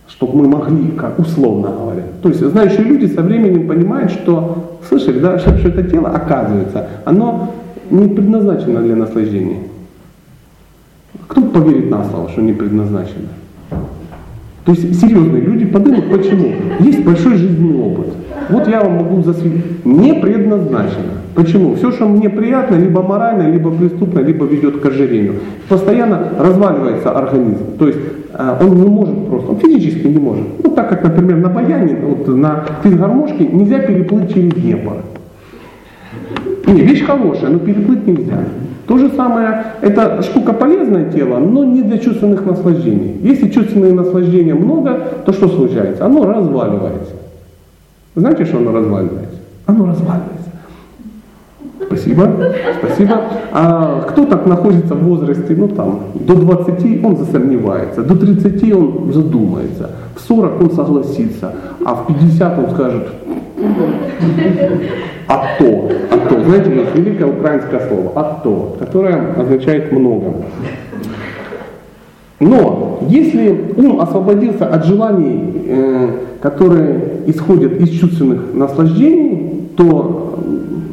чтобы 0.08 0.38
мы 0.38 0.48
могли, 0.48 0.90
как 0.92 1.20
условно 1.20 1.68
говоря. 1.70 2.02
То 2.22 2.28
есть 2.28 2.40
знающие 2.40 2.82
люди 2.82 3.06
со 3.06 3.22
временем 3.22 3.68
понимают, 3.68 4.10
что, 4.10 4.78
слышали, 4.88 5.20
да, 5.20 5.38
что 5.38 5.50
это 5.50 5.84
тело, 5.84 6.08
оказывается, 6.08 6.88
оно 7.04 7.54
не 7.88 8.08
предназначено 8.08 8.80
для 8.82 8.96
наслаждения. 8.96 9.58
Кто 11.28 11.40
поверит 11.42 11.88
на 11.88 12.04
слово, 12.04 12.28
что 12.30 12.42
не 12.42 12.52
предназначено? 12.52 13.28
То 14.64 14.72
есть 14.72 15.00
серьезные 15.00 15.42
люди 15.42 15.64
подумают, 15.66 16.10
почему. 16.10 16.52
Есть 16.80 17.04
большой 17.04 17.34
жизненный 17.36 17.78
опыт. 17.78 18.06
Вот 18.48 18.68
я 18.68 18.80
вам 18.80 18.96
могу 18.96 19.22
засвидетельствовать. 19.22 19.84
Не 19.84 20.14
предназначено. 20.14 21.22
Почему? 21.34 21.74
Все, 21.74 21.90
что 21.90 22.06
мне 22.06 22.28
приятно, 22.28 22.76
либо 22.76 23.02
морально, 23.02 23.50
либо 23.50 23.70
преступно, 23.70 24.20
либо 24.20 24.44
ведет 24.44 24.80
к 24.80 24.86
ожирению. 24.86 25.34
Постоянно 25.68 26.28
разваливается 26.38 27.10
организм. 27.10 27.76
То 27.78 27.88
есть 27.88 27.98
э, 28.34 28.56
он 28.60 28.80
не 28.80 28.88
может 28.88 29.26
просто, 29.26 29.50
он 29.50 29.56
физически 29.58 30.06
не 30.06 30.18
может. 30.18 30.44
Ну 30.62 30.70
так 30.70 30.90
как, 30.90 31.02
например, 31.02 31.38
на 31.38 31.48
баяне, 31.48 31.96
вот 32.02 32.28
на 32.28 32.64
физгармошке 32.84 33.46
нельзя 33.46 33.78
переплыть 33.78 34.32
через 34.32 34.52
Днепр. 34.52 34.96
Не, 36.66 36.82
вещь 36.82 37.04
хорошая, 37.04 37.50
но 37.50 37.58
переплыть 37.58 38.06
нельзя. 38.06 38.44
То 38.86 38.98
же 38.98 39.10
самое, 39.10 39.64
это 39.80 40.22
штука 40.22 40.52
полезное 40.52 41.10
тело, 41.12 41.38
но 41.38 41.64
не 41.64 41.82
для 41.82 41.98
чувственных 41.98 42.44
наслаждений. 42.44 43.16
Если 43.22 43.48
чувственных 43.48 43.94
наслаждений 43.94 44.52
много, 44.52 44.98
то 45.24 45.32
что 45.32 45.48
случается? 45.48 46.04
Оно 46.04 46.24
разваливается. 46.24 47.12
Знаете, 48.14 48.44
что 48.44 48.58
оно 48.58 48.72
разваливается? 48.72 49.38
Оно 49.66 49.86
разваливается. 49.86 50.42
Спасибо, 51.86 52.28
спасибо. 52.78 53.20
А 53.52 54.00
кто 54.08 54.24
так 54.24 54.46
находится 54.46 54.94
в 54.94 55.04
возрасте, 55.04 55.54
ну 55.56 55.68
там, 55.68 56.00
до 56.14 56.34
20 56.34 57.04
он 57.04 57.16
засомневается, 57.16 58.02
до 58.02 58.16
30 58.16 58.72
он 58.72 59.12
задумается, 59.12 59.90
в 60.16 60.20
40 60.20 60.60
он 60.62 60.70
согласится, 60.70 61.52
а 61.84 61.94
в 61.94 62.06
50 62.06 62.58
он 62.58 62.70
скажет, 62.74 63.08
а 65.28 65.44
то, 65.58 65.90
а 66.10 66.28
то. 66.28 66.44
Знаете, 66.44 66.74
есть 66.74 66.94
великое 66.94 67.26
украинское 67.26 67.80
слово 67.88 68.12
а 68.14 68.40
то, 68.42 68.76
которое 68.78 69.34
означает 69.36 69.92
много. 69.92 70.34
Но 72.40 73.00
если 73.08 73.72
ум 73.76 74.00
освободился 74.00 74.66
от 74.66 74.84
желаний, 74.84 75.52
э, 75.68 76.08
которые 76.40 77.00
исходят 77.26 77.80
из 77.80 77.90
чувственных 77.90 78.52
наслаждений, 78.52 79.70
то 79.76 80.38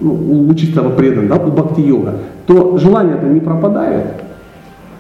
ну, 0.02 0.48
у 0.50 0.54
чистого 0.54 0.90
преданного, 0.92 1.40
да, 1.40 1.46
у 1.46 1.52
бхакти-йога, 1.52 2.14
то 2.46 2.78
желание-то 2.78 3.26
не 3.26 3.40
пропадает. 3.40 4.06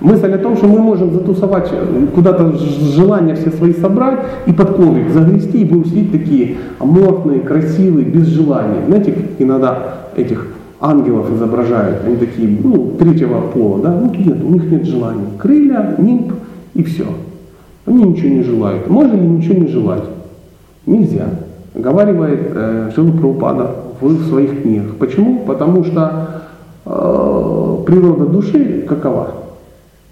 Мысль 0.01 0.31
о 0.31 0.37
том, 0.37 0.55
что 0.55 0.67
мы 0.67 0.79
можем 0.79 1.13
затусовать, 1.13 1.69
э, 1.73 2.07
куда-то 2.15 2.53
желания 2.57 3.35
все 3.35 3.51
свои 3.51 3.73
собрать 3.73 4.19
и 4.45 4.53
под 4.53 4.75
коврик 4.75 5.09
загрести, 5.09 5.61
и 5.61 5.65
будем 5.65 5.85
сидеть 5.85 6.11
такие 6.13 6.57
аморфные, 6.79 7.41
красивые, 7.41 8.05
без 8.05 8.27
желания. 8.27 8.85
Знаете, 8.87 9.13
иногда 9.39 9.95
этих 10.15 10.47
ангелов 10.79 11.29
изображают, 11.35 12.05
они 12.05 12.15
такие, 12.15 12.47
ну, 12.63 12.93
третьего 12.97 13.41
пола, 13.41 13.79
да, 13.79 13.99
ну, 13.99 14.09
нет, 14.13 14.41
у 14.41 14.49
них 14.49 14.71
нет 14.71 14.85
желаний. 14.85 15.25
Крылья, 15.37 15.95
нимб 15.97 16.31
и 16.75 16.83
все. 16.83 17.05
Они 17.85 18.03
ничего 18.03 18.29
не 18.29 18.43
желают. 18.43 18.89
Можно 18.89 19.15
ли 19.15 19.27
ничего 19.27 19.55
не 19.55 19.67
желать? 19.67 20.03
Нельзя. 20.85 21.25
Говаривает 21.75 22.51
э, 22.53 22.91
Шила 22.95 23.11
Прабхупада 23.11 23.71
в 23.99 24.27
своих 24.29 24.61
книгах. 24.61 24.95
Почему? 24.95 25.39
Потому 25.45 25.83
что 25.83 26.43
э, 26.85 27.77
природа 27.85 28.27
души 28.27 28.85
какова? 28.87 29.48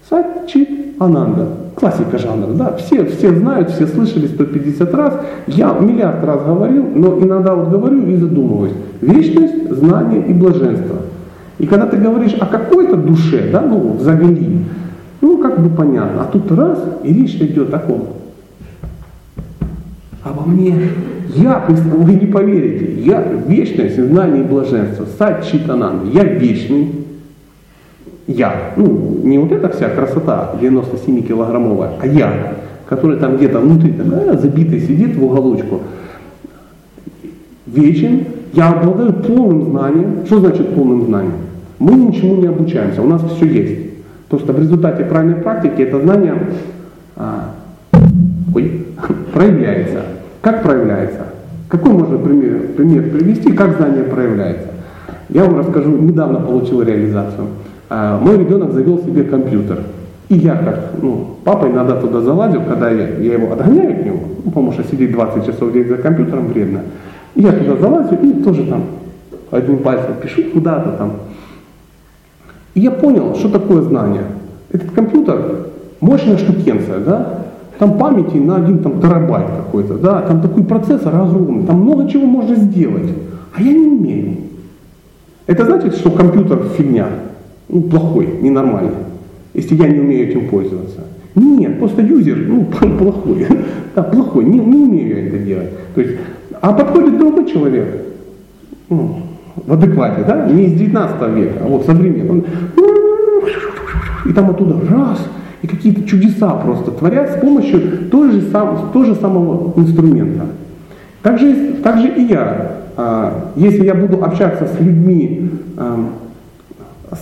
Сат, 0.08 0.46
чит, 0.46 0.68
ананда. 0.98 1.48
классика 1.74 2.18
жанра, 2.18 2.52
да, 2.54 2.76
все, 2.76 3.04
все 3.06 3.32
знают, 3.32 3.70
все 3.70 3.86
слышали 3.86 4.26
150 4.26 4.94
раз, 4.94 5.14
я 5.46 5.72
миллиард 5.78 6.24
раз 6.24 6.42
говорил, 6.44 6.86
но 6.94 7.18
иногда 7.20 7.54
вот 7.54 7.68
говорю 7.68 8.06
и 8.06 8.16
задумываюсь. 8.16 8.72
Вечность, 9.00 9.70
знание 9.70 10.26
и 10.26 10.32
блаженство. 10.32 10.96
И 11.58 11.66
когда 11.66 11.86
ты 11.86 11.98
говоришь 11.98 12.34
о 12.34 12.46
какой-то 12.46 12.96
душе, 12.96 13.50
да, 13.52 13.60
ну, 13.60 13.96
взагали, 13.98 14.64
ну, 15.20 15.38
как 15.38 15.60
бы 15.60 15.68
понятно, 15.70 16.22
а 16.22 16.24
тут 16.24 16.50
раз, 16.52 16.78
и 17.02 17.12
речь 17.12 17.34
идет 17.34 17.72
о 17.74 17.78
ком? 17.78 18.08
Обо 20.24 20.42
мне. 20.48 20.74
Я, 21.34 21.64
вы 21.68 22.14
не 22.14 22.26
поверите, 22.26 23.02
я 23.02 23.22
вечность, 23.46 24.02
знание 24.02 24.42
и 24.42 24.46
блаженство. 24.46 25.06
Сад 25.18 25.44
Читанан, 25.44 26.10
я 26.12 26.24
вечный, 26.24 26.90
я. 28.28 28.72
Ну, 28.76 29.20
не 29.24 29.38
вот 29.38 29.50
эта 29.50 29.70
вся 29.70 29.88
красота 29.88 30.52
97-килограммовая, 30.60 31.92
а 32.00 32.06
я, 32.06 32.54
который 32.86 33.18
там 33.18 33.36
где-то 33.36 33.58
внутри 33.58 33.92
такая 33.92 34.36
забитый 34.36 34.80
сидит 34.80 35.16
в 35.16 35.24
уголочку. 35.24 35.80
Вечен, 37.66 38.24
я 38.52 38.70
обладаю 38.70 39.14
полным 39.14 39.70
знанием. 39.70 40.26
Что 40.26 40.40
значит 40.40 40.74
полным 40.74 41.06
знанием? 41.06 41.34
Мы 41.78 41.94
ничему 41.94 42.36
не 42.36 42.46
обучаемся, 42.46 43.02
у 43.02 43.06
нас 43.06 43.22
все 43.22 43.46
есть. 43.46 43.88
Просто 44.28 44.52
в 44.52 44.58
результате 44.58 45.04
правильной 45.04 45.36
практики 45.36 45.80
это 45.82 46.00
знание 46.00 46.34
а, 47.16 47.54
ой, 48.54 48.86
проявляется. 49.32 50.02
Как 50.42 50.62
проявляется? 50.62 51.20
Какой 51.68 51.92
можно 51.92 52.18
пример, 52.18 52.60
пример 52.76 53.10
привести, 53.10 53.52
как 53.52 53.76
знание 53.76 54.04
проявляется? 54.04 54.68
Я 55.30 55.44
вам 55.44 55.58
расскажу, 55.58 55.96
недавно 55.96 56.40
получил 56.40 56.82
реализацию. 56.82 57.46
А, 57.90 58.18
мой 58.20 58.36
ребенок 58.36 58.72
завел 58.72 58.98
себе 58.98 59.24
компьютер. 59.24 59.80
И 60.28 60.34
я 60.34 60.56
как, 60.56 60.90
ну, 61.00 61.36
папа 61.44 61.66
иногда 61.66 61.98
туда 61.98 62.20
залазил, 62.20 62.62
когда 62.62 62.90
я, 62.90 63.08
я 63.16 63.34
его 63.34 63.52
отгоняю 63.52 63.92
от 63.92 64.04
него, 64.04 64.20
ну, 64.44 64.50
потому 64.50 64.72
что 64.72 64.84
сидеть 64.84 65.12
20 65.12 65.46
часов 65.46 65.70
в 65.70 65.72
день 65.72 65.88
за 65.88 65.96
компьютером 65.96 66.48
вредно. 66.48 66.82
И 67.34 67.40
я 67.40 67.52
туда 67.52 67.76
залазю 67.76 68.18
и 68.22 68.42
тоже 68.42 68.66
там 68.66 68.82
одним 69.50 69.78
пальцем 69.78 70.16
пишу 70.22 70.42
куда-то 70.52 70.92
там. 70.92 71.12
И 72.74 72.80
я 72.80 72.90
понял, 72.90 73.34
что 73.36 73.48
такое 73.48 73.80
знание. 73.82 74.24
Этот 74.70 74.90
компьютер 74.90 75.68
мощная 76.00 76.36
штукенция, 76.36 76.98
да? 76.98 77.44
Там 77.78 77.96
памяти 77.96 78.36
на 78.36 78.56
один 78.56 78.80
там, 78.80 79.00
терабайт 79.00 79.46
какой-то, 79.56 79.94
да? 79.94 80.20
Там 80.22 80.42
такой 80.42 80.64
процессор 80.64 81.14
огромный, 81.14 81.66
там 81.66 81.80
много 81.80 82.06
чего 82.08 82.26
можно 82.26 82.54
сделать. 82.54 83.10
А 83.56 83.62
я 83.62 83.72
не 83.72 83.86
умею. 83.86 84.36
Это 85.46 85.64
значит, 85.64 85.94
что 85.94 86.10
компьютер 86.10 86.58
фигня 86.76 87.06
ну, 87.68 87.82
плохой, 87.82 88.28
ненормальный, 88.40 88.92
если 89.54 89.74
я 89.76 89.88
не 89.88 90.00
умею 90.00 90.28
этим 90.28 90.48
пользоваться. 90.48 91.00
Нет, 91.34 91.78
просто 91.78 92.02
юзер, 92.02 92.36
ну, 92.48 92.64
плохой, 92.98 93.46
да, 93.94 94.02
плохой, 94.02 94.44
не, 94.44 94.58
не 94.58 94.76
умею 94.76 95.16
я 95.16 95.26
это 95.28 95.38
делать. 95.38 95.70
То 95.94 96.00
есть, 96.00 96.14
а 96.60 96.72
подходит 96.72 97.18
другой 97.18 97.50
человек, 97.50 98.02
ну, 98.88 99.16
в 99.66 99.72
адеквате, 99.72 100.24
да, 100.26 100.46
не 100.46 100.64
из 100.64 100.72
19 100.72 101.34
века, 101.34 101.60
а 101.64 101.68
вот 101.68 101.84
современный, 101.84 102.44
и 104.26 104.32
там 104.32 104.50
оттуда 104.50 104.76
раз, 104.88 105.18
и 105.62 105.66
какие-то 105.66 106.04
чудеса 106.04 106.50
просто 106.50 106.90
творят 106.92 107.32
с 107.32 107.40
помощью 107.40 108.08
той 108.10 108.32
же, 108.32 108.42
сам, 108.50 108.90
того 108.92 109.04
же 109.04 109.14
самого 109.14 109.78
инструмента. 109.78 110.46
Также, 111.22 111.74
также 111.82 112.08
и 112.08 112.22
я, 112.22 112.72
а, 112.96 113.50
если 113.56 113.84
я 113.84 113.94
буду 113.94 114.22
общаться 114.24 114.66
с 114.66 114.80
людьми, 114.80 115.50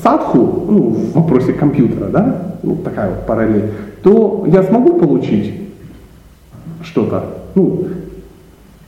садху, 0.03 0.67
ну, 0.69 0.83
в 0.91 1.13
вопросе 1.13 1.53
компьютера, 1.53 2.09
да, 2.09 2.53
ну, 2.63 2.77
такая 2.77 3.11
вот 3.11 3.27
параллель, 3.27 3.71
то 4.03 4.45
я 4.49 4.63
смогу 4.63 4.95
получить 4.95 5.55
что-то, 6.83 7.25
ну, 7.55 7.87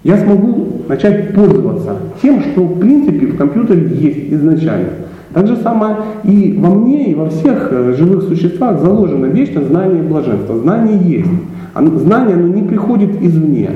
я 0.04 0.16
смогу 0.16 0.82
начать 0.88 1.34
пользоваться 1.34 1.96
тем, 2.22 2.40
что 2.42 2.62
в 2.62 2.78
принципе 2.78 3.26
в 3.26 3.36
компьютере 3.36 3.88
есть 3.94 4.32
изначально. 4.32 4.90
Так 5.34 5.46
же 5.46 5.56
самое 5.56 5.96
и 6.24 6.56
во 6.58 6.70
мне, 6.70 7.10
и 7.10 7.14
во 7.14 7.28
всех 7.28 7.68
э, 7.70 7.94
живых 7.96 8.24
существах 8.24 8.80
заложено 8.80 9.26
вечно 9.26 9.62
знание 9.62 9.98
и 9.98 10.06
блаженство. 10.06 10.58
Знание 10.58 10.98
есть. 10.98 11.28
Знание 11.74 12.34
оно 12.34 12.48
не 12.48 12.62
приходит 12.62 13.22
извне. 13.22 13.70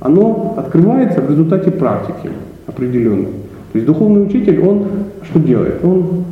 Оно 0.00 0.54
открывается 0.56 1.20
в 1.20 1.30
результате 1.30 1.70
практики 1.70 2.30
определенной. 2.66 3.28
То 3.72 3.78
есть 3.78 3.86
духовный 3.86 4.24
учитель, 4.24 4.60
он 4.60 4.86
что 5.22 5.38
делает? 5.38 5.84
Он 5.84 6.24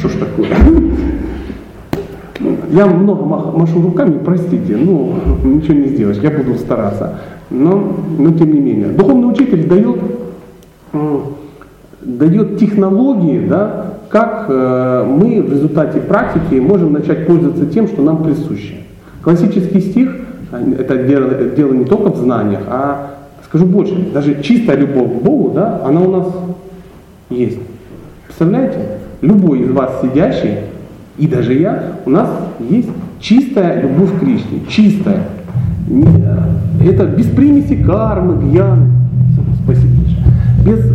что 0.00 0.08
ж 0.08 0.12
такое? 0.14 0.48
Я 2.72 2.86
много 2.86 3.24
машу 3.24 3.82
руками, 3.82 4.18
простите, 4.24 4.76
ну, 4.76 5.14
ничего 5.44 5.74
не 5.74 5.88
сделаешь, 5.88 6.16
я 6.22 6.30
буду 6.30 6.54
стараться. 6.54 7.18
Но, 7.50 7.96
но 8.18 8.32
тем 8.32 8.52
не 8.52 8.60
менее. 8.60 8.88
Духовный 8.88 9.30
учитель 9.30 9.68
дает, 9.68 10.00
дает 12.00 12.58
технологии, 12.58 13.46
да, 13.46 13.94
как 14.08 14.46
э, 14.48 15.04
мы 15.06 15.42
в 15.42 15.52
результате 15.52 16.00
практики 16.00 16.54
можем 16.54 16.92
начать 16.92 17.26
пользоваться 17.26 17.66
тем, 17.66 17.86
что 17.86 18.02
нам 18.02 18.22
присуще. 18.22 18.76
Классический 19.22 19.80
стих, 19.80 20.16
это 20.78 20.96
дело, 20.96 21.28
дело 21.54 21.72
не 21.74 21.84
только 21.84 22.10
в 22.10 22.16
знаниях, 22.16 22.62
а, 22.68 23.10
скажу 23.44 23.66
больше, 23.66 23.94
даже 24.14 24.42
чистая 24.42 24.76
любовь 24.76 25.20
к 25.20 25.22
Богу, 25.22 25.50
да, 25.50 25.82
она 25.84 26.00
у 26.00 26.10
нас 26.10 26.26
есть. 27.28 27.58
Представляете? 28.26 28.99
Любой 29.22 29.60
из 29.60 29.70
вас 29.70 30.00
сидящий, 30.02 30.56
и 31.18 31.26
даже 31.26 31.54
я, 31.54 31.82
у 32.06 32.10
нас 32.10 32.28
есть 32.60 32.88
чистая 33.20 33.82
любовь 33.82 34.16
к 34.16 34.20
Кришне, 34.20 34.60
чистая. 34.68 35.24
Это 36.82 37.06
без 37.06 37.26
примеси 37.26 37.82
кармы, 37.82 38.50
гьяны. 38.50 38.90
Спасибо. 39.64 39.92
Без, 40.64 40.92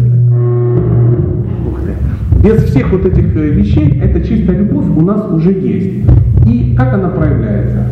без 2.43 2.63
всех 2.69 2.91
вот 2.91 3.05
этих 3.05 3.35
э, 3.35 3.49
вещей 3.49 3.99
эта 3.99 4.25
чистая 4.25 4.57
любовь 4.57 4.85
у 4.95 5.01
нас 5.01 5.29
уже 5.31 5.51
есть. 5.51 6.07
И 6.47 6.75
как 6.77 6.93
она 6.93 7.09
проявляется? 7.09 7.85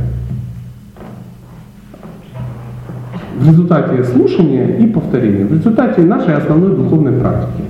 В 3.39 3.48
результате 3.48 4.04
слушания 4.04 4.78
и 4.78 4.88
повторения, 4.88 5.46
в 5.46 5.54
результате 5.54 6.02
нашей 6.02 6.36
основной 6.36 6.76
духовной 6.76 7.13
практики. 7.13 7.63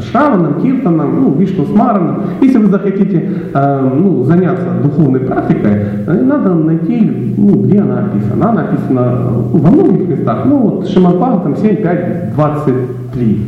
Шраваном, 0.00 0.62
Киртаном, 0.62 1.20
ну, 1.20 1.34
Вишну 1.34 1.66
Смараном. 1.66 2.22
Если 2.40 2.58
вы 2.58 2.68
захотите 2.68 3.30
э, 3.52 3.90
ну, 3.94 4.24
заняться 4.24 4.66
духовной 4.82 5.20
практикой, 5.20 5.72
э, 6.06 6.22
надо 6.22 6.54
найти, 6.54 7.34
ну, 7.36 7.62
где 7.62 7.80
она 7.80 8.06
описана. 8.06 8.50
Она 8.50 8.62
написана 8.62 9.30
ну, 9.30 9.58
во 9.58 9.70
многих 9.70 10.08
местах. 10.08 10.44
Ну, 10.46 10.58
вот 10.58 10.88
Шиманпага 10.88 11.40
там 11.42 11.56
7, 11.56 11.76
5, 11.76 12.34
23. 12.34 13.40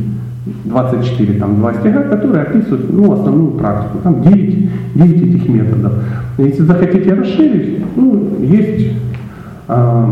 24, 0.65 1.39
там 1.39 1.55
два 1.55 1.73
стиха, 1.73 2.01
которые 2.03 2.43
описывают 2.43 2.93
ну, 2.93 3.11
основную 3.13 3.51
практику. 3.51 3.97
Там 4.03 4.21
9, 4.21 4.69
9 4.95 5.21
этих 5.21 5.49
методов. 5.49 5.93
Если 6.37 6.63
захотите 6.63 7.13
расширить, 7.13 7.83
ну, 7.95 8.37
есть 8.41 8.93
э, 9.67 10.05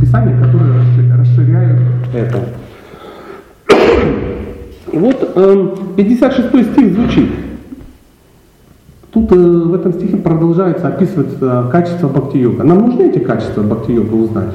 писания, 0.00 0.36
которые 0.36 0.72
расширяют 1.18 1.80
это. 2.12 2.38
И 4.92 4.98
вот 4.98 5.34
56 5.96 6.54
эм, 6.54 6.64
стих 6.64 6.92
звучит. 6.94 7.30
Тут 9.10 9.32
э, 9.32 9.36
в 9.36 9.74
этом 9.74 9.94
стихе 9.94 10.18
продолжается 10.18 10.88
описывать 10.88 11.38
качество 11.70 12.08
бхакти-йога. 12.08 12.62
Нам 12.62 12.86
нужны 12.86 13.02
эти 13.02 13.18
качества 13.18 13.62
бхакти-йога 13.62 14.14
узнать? 14.14 14.52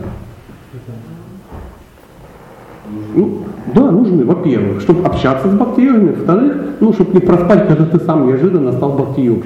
Ну, 3.15 3.39
да, 3.73 3.91
нужны, 3.91 4.25
во-первых, 4.25 4.81
чтобы 4.81 5.05
общаться 5.05 5.49
с 5.49 5.53
бхакти 5.53 5.87
во-вторых, 5.87 6.55
ну, 6.79 6.93
чтобы 6.93 7.13
не 7.15 7.19
проспать, 7.19 7.67
когда 7.67 7.85
ты 7.85 7.99
сам 7.99 8.27
неожиданно 8.27 8.71
стал 8.73 8.93
бхакти 8.93 9.43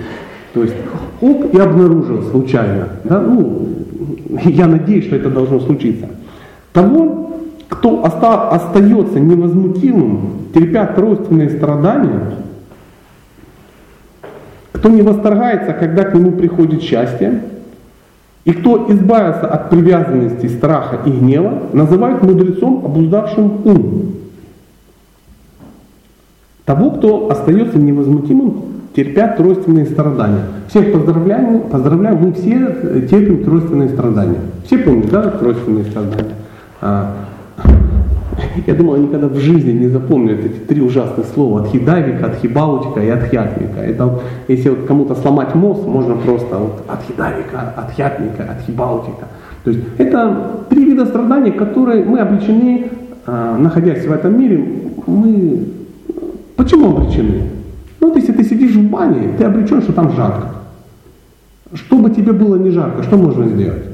То 0.53 0.63
есть, 0.63 0.75
оп, 1.21 1.53
и 1.53 1.57
обнаружил 1.57 2.21
случайно. 2.23 2.89
Да? 3.05 3.21
Ну, 3.21 3.69
я 4.43 4.67
надеюсь, 4.67 5.05
что 5.05 5.15
это 5.15 5.29
должно 5.29 5.61
случиться. 5.61 6.07
Того, 6.73 7.30
кто 7.71 8.03
оста- 8.03 8.49
остается 8.49 9.19
невозмутимым, 9.19 10.49
терпя 10.53 10.85
тройственные 10.87 11.49
страдания, 11.51 12.33
кто 14.73 14.89
не 14.89 15.01
восторгается, 15.01 15.71
когда 15.73 16.03
к 16.03 16.13
нему 16.13 16.33
приходит 16.33 16.83
счастье, 16.83 17.43
и 18.43 18.51
кто 18.51 18.91
избавился 18.91 19.47
от 19.47 19.69
привязанности, 19.69 20.47
страха 20.47 20.97
и 21.05 21.11
гнева, 21.11 21.63
называют 21.71 22.21
мудрецом, 22.21 22.83
обуздавшим 22.83 23.61
ум. 23.63 24.11
Того, 26.65 26.91
кто 26.91 27.29
остается 27.31 27.77
невозмутимым, 27.77 28.63
терпя 28.95 29.29
тройственные 29.29 29.85
страдания. 29.85 30.43
Всех 30.67 30.91
поздравляем, 30.91 31.61
поздравляем, 31.61 32.17
мы 32.17 32.33
все 32.33 33.07
терпим 33.07 33.43
тройственные 33.45 33.89
страдания. 33.89 34.39
Все 34.65 34.77
помнят, 34.79 35.09
да, 35.09 35.29
тройственные 35.29 35.85
страдания? 35.85 36.35
Я 38.67 38.73
думал, 38.73 38.95
я 38.95 39.01
никогда 39.01 39.27
в 39.27 39.37
жизни 39.37 39.71
не 39.71 39.87
запомню 39.87 40.39
эти 40.39 40.59
три 40.67 40.81
ужасных 40.81 41.25
слова. 41.33 41.61
Отхидавика, 41.61 42.27
отхибаутика 42.27 43.01
и 43.01 43.09
отхятника. 43.09 43.79
Это 43.79 44.05
вот, 44.05 44.23
если 44.47 44.69
вот 44.69 44.85
кому-то 44.85 45.15
сломать 45.15 45.55
мозг, 45.55 45.85
можно 45.85 46.15
просто 46.15 46.57
вот 46.57 46.83
отхидавика, 46.87 47.73
отхятника, 47.75 48.43
отхибаутика. 48.51 49.27
То 49.63 49.71
есть 49.71 49.83
это 49.97 50.65
три 50.69 50.85
вида 50.85 51.05
страданий, 51.05 51.51
которые 51.51 52.03
мы 52.03 52.19
обречены, 52.19 52.89
а, 53.25 53.57
находясь 53.57 54.05
в 54.05 54.11
этом 54.11 54.39
мире, 54.39 54.63
мы... 55.05 55.67
Почему 56.55 56.97
обречены? 56.97 57.43
Ну 57.99 58.07
вот 58.07 58.17
если 58.17 58.33
ты 58.33 58.43
сидишь 58.43 58.75
в 58.75 58.89
бане, 58.89 59.33
ты 59.37 59.43
обречен, 59.43 59.81
что 59.81 59.93
там 59.93 60.11
жарко. 60.11 60.47
Чтобы 61.73 62.09
тебе 62.09 62.33
было 62.33 62.55
не 62.57 62.71
жарко, 62.71 63.03
что 63.03 63.17
можно 63.17 63.47
сделать? 63.47 63.90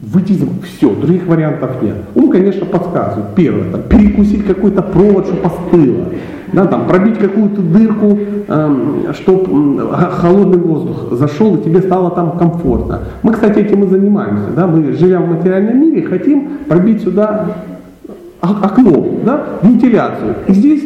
Из... 0.00 0.40
Все, 0.64 0.94
других 0.94 1.26
вариантов 1.26 1.82
нет. 1.82 1.96
Он, 2.14 2.30
конечно, 2.30 2.66
подсказывает. 2.66 3.34
Первое, 3.34 3.70
там, 3.70 3.82
перекусить 3.82 4.46
какой-то 4.46 4.82
провод, 4.82 5.26
чтобы 5.26 5.42
остыло. 5.42 6.04
Да, 6.52 6.64
там, 6.66 6.86
пробить 6.86 7.18
какую-то 7.18 7.60
дырку, 7.60 8.18
эм, 8.48 9.12
чтобы 9.12 9.86
холодный 10.12 10.58
воздух 10.58 11.12
зашел, 11.12 11.56
и 11.56 11.62
тебе 11.62 11.82
стало 11.82 12.10
там 12.10 12.38
комфортно. 12.38 13.00
Мы, 13.22 13.32
кстати, 13.32 13.58
этим 13.58 13.84
и 13.84 13.88
занимаемся. 13.88 14.50
Да? 14.56 14.66
Мы 14.66 14.92
живем 14.92 15.24
в 15.24 15.36
материальном 15.36 15.80
мире, 15.80 16.02
хотим 16.06 16.48
пробить 16.68 17.02
сюда 17.02 17.56
окно, 18.40 19.06
да? 19.24 19.44
вентиляцию. 19.62 20.36
И 20.46 20.52
здесь 20.52 20.84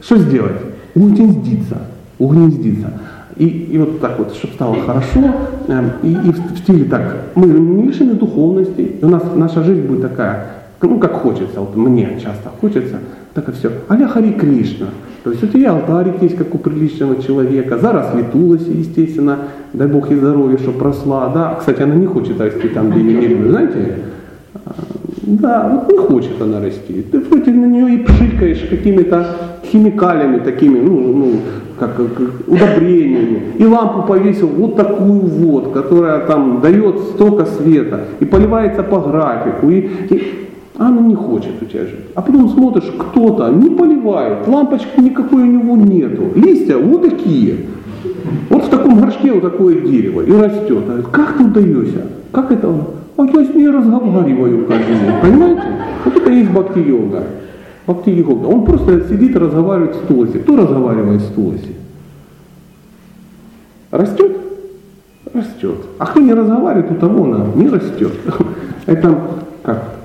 что 0.00 0.16
сделать? 0.16 0.56
Угнездиться. 0.94 1.78
Угнездиться. 2.18 2.92
И, 3.38 3.46
и 3.70 3.78
вот 3.78 4.00
так 4.00 4.18
вот, 4.18 4.34
чтобы 4.34 4.54
стало 4.54 4.76
хорошо, 4.80 5.20
э, 5.68 5.82
и, 6.02 6.12
и 6.12 6.32
в, 6.32 6.58
стиле 6.58 6.84
так, 6.84 7.16
мы 7.34 7.46
не 7.46 7.86
лишены 7.86 8.14
духовности, 8.14 8.80
и 9.00 9.04
у 9.04 9.08
нас 9.08 9.22
наша 9.34 9.62
жизнь 9.62 9.86
будет 9.86 10.02
такая, 10.02 10.46
ну 10.82 10.98
как 10.98 11.12
хочется, 11.12 11.60
вот 11.60 11.76
мне 11.76 12.18
часто 12.22 12.50
хочется, 12.60 12.98
так 13.34 13.48
и 13.48 13.52
все. 13.52 13.70
Аля 13.88 14.08
Хари 14.08 14.32
Кришна. 14.32 14.86
То 15.24 15.30
есть 15.32 15.44
у 15.44 15.46
тебя 15.46 15.72
алтарик 15.72 16.22
есть, 16.22 16.36
как 16.36 16.54
у 16.54 16.58
приличного 16.58 17.22
человека, 17.22 17.78
зараз 17.78 18.12
Туласи, 18.32 18.70
естественно, 18.70 19.38
дай 19.72 19.86
Бог 19.86 20.10
ей 20.10 20.16
здоровья, 20.16 20.58
чтобы 20.58 20.84
росла, 20.84 21.28
да. 21.34 21.56
Кстати, 21.58 21.82
она 21.82 21.94
не 21.94 22.06
хочет 22.06 22.40
расти 22.40 22.68
там, 22.68 22.90
где 22.90 23.00
ее 23.00 23.18
не 23.20 23.26
любят, 23.26 23.50
знаете? 23.50 23.96
Да, 25.28 25.68
вот 25.68 25.92
не 25.92 25.98
хочет 25.98 26.40
она 26.40 26.58
расти. 26.58 27.02
Ты 27.12 27.20
вроде 27.20 27.50
на 27.50 27.66
нее 27.66 27.96
и 27.96 28.02
пшикаешь 28.02 28.66
какими-то 28.70 29.26
химикалиями 29.62 30.38
такими, 30.38 30.80
ну, 30.80 31.12
ну, 31.12 31.32
как, 31.78 31.96
как 31.96 32.08
удобрениями. 32.46 33.42
И 33.58 33.64
лампу 33.66 34.08
повесил 34.08 34.48
вот 34.48 34.76
такую 34.76 35.20
вот, 35.20 35.72
которая 35.72 36.20
там 36.20 36.62
дает 36.62 36.98
столько 37.14 37.44
света 37.44 38.04
и 38.20 38.24
поливается 38.24 38.82
по 38.82 39.00
графику. 39.00 39.68
И, 39.68 39.80
и 40.08 40.48
она 40.78 41.02
не 41.02 41.14
хочет 41.14 41.60
у 41.60 41.66
тебя 41.66 41.82
жить. 41.82 42.06
А 42.14 42.22
потом 42.22 42.48
смотришь, 42.48 42.90
кто-то 42.96 43.50
не 43.50 43.68
поливает, 43.68 44.48
лампочки 44.48 44.98
никакой 44.98 45.42
у 45.42 45.46
него 45.46 45.76
нету. 45.76 46.22
Листья 46.36 46.78
вот 46.78 47.02
такие. 47.02 47.56
Вот 48.48 48.64
в 48.64 48.68
таком 48.70 48.98
горшке 48.98 49.32
вот 49.32 49.42
такое 49.42 49.82
дерево 49.82 50.22
и 50.22 50.32
растет. 50.32 50.84
Как 51.12 51.36
ты 51.36 51.44
удаешься? 51.44 52.06
Как 52.32 52.50
это? 52.50 52.72
А 53.18 53.24
я 53.24 53.44
с 53.44 53.52
ней 53.52 53.68
разговариваю 53.68 54.64
каждый 54.66 54.94
день. 54.94 55.12
Понимаете? 55.20 55.62
Вот 56.04 56.16
это 56.16 56.30
есть 56.30 56.50
бхакти-йога. 56.50 57.24
Бхакти-йога. 57.84 58.46
Он 58.46 58.64
просто 58.64 59.08
сидит 59.08 59.34
и 59.34 59.38
разговаривает 59.38 59.96
с 59.96 59.98
Туаси. 60.06 60.38
Кто 60.38 60.56
разговаривает 60.56 61.20
с 61.22 61.26
Туаси? 61.32 61.74
Растет? 63.90 64.36
Растет. 65.34 65.78
А 65.98 66.06
кто 66.06 66.20
не 66.20 66.32
разговаривает, 66.32 66.92
у 66.92 66.94
того 66.94 67.24
она 67.24 67.46
не 67.56 67.68
растет. 67.68 68.12
Это 68.86 69.18
как? 69.64 69.96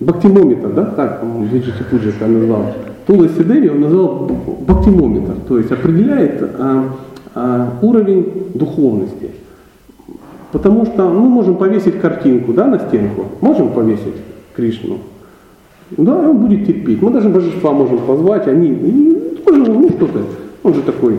Бактимометр, 0.00 0.72
да, 0.72 0.84
так, 0.86 1.22
Виджити 1.52 1.84
Пуджика 1.88 2.26
назвал. 2.26 2.74
Тула 3.06 3.28
Сидери 3.28 3.68
он 3.68 3.80
назвал 3.80 4.28
бактимометр, 4.66 5.34
то 5.46 5.58
есть 5.58 5.70
определяет 5.70 6.42
а, 6.58 6.90
уровень 7.34 8.26
духовности. 8.54 9.30
Потому 10.52 10.86
что 10.86 11.08
мы 11.08 11.28
можем 11.28 11.56
повесить 11.56 12.00
картинку 12.00 12.52
да, 12.52 12.66
на 12.66 12.78
стенку, 12.78 13.26
можем 13.40 13.70
повесить 13.70 14.14
Кришну, 14.54 14.98
да, 15.90 16.30
он 16.30 16.38
будет 16.38 16.66
терпеть. 16.66 17.02
Мы 17.02 17.10
даже 17.10 17.28
божества 17.28 17.72
можем 17.72 17.98
позвать, 17.98 18.46
они, 18.46 18.68
и, 18.68 19.42
тоже, 19.44 19.64
ну 19.64 19.88
что-то, 19.90 20.20
он 20.62 20.74
же 20.74 20.82
такой 20.82 21.18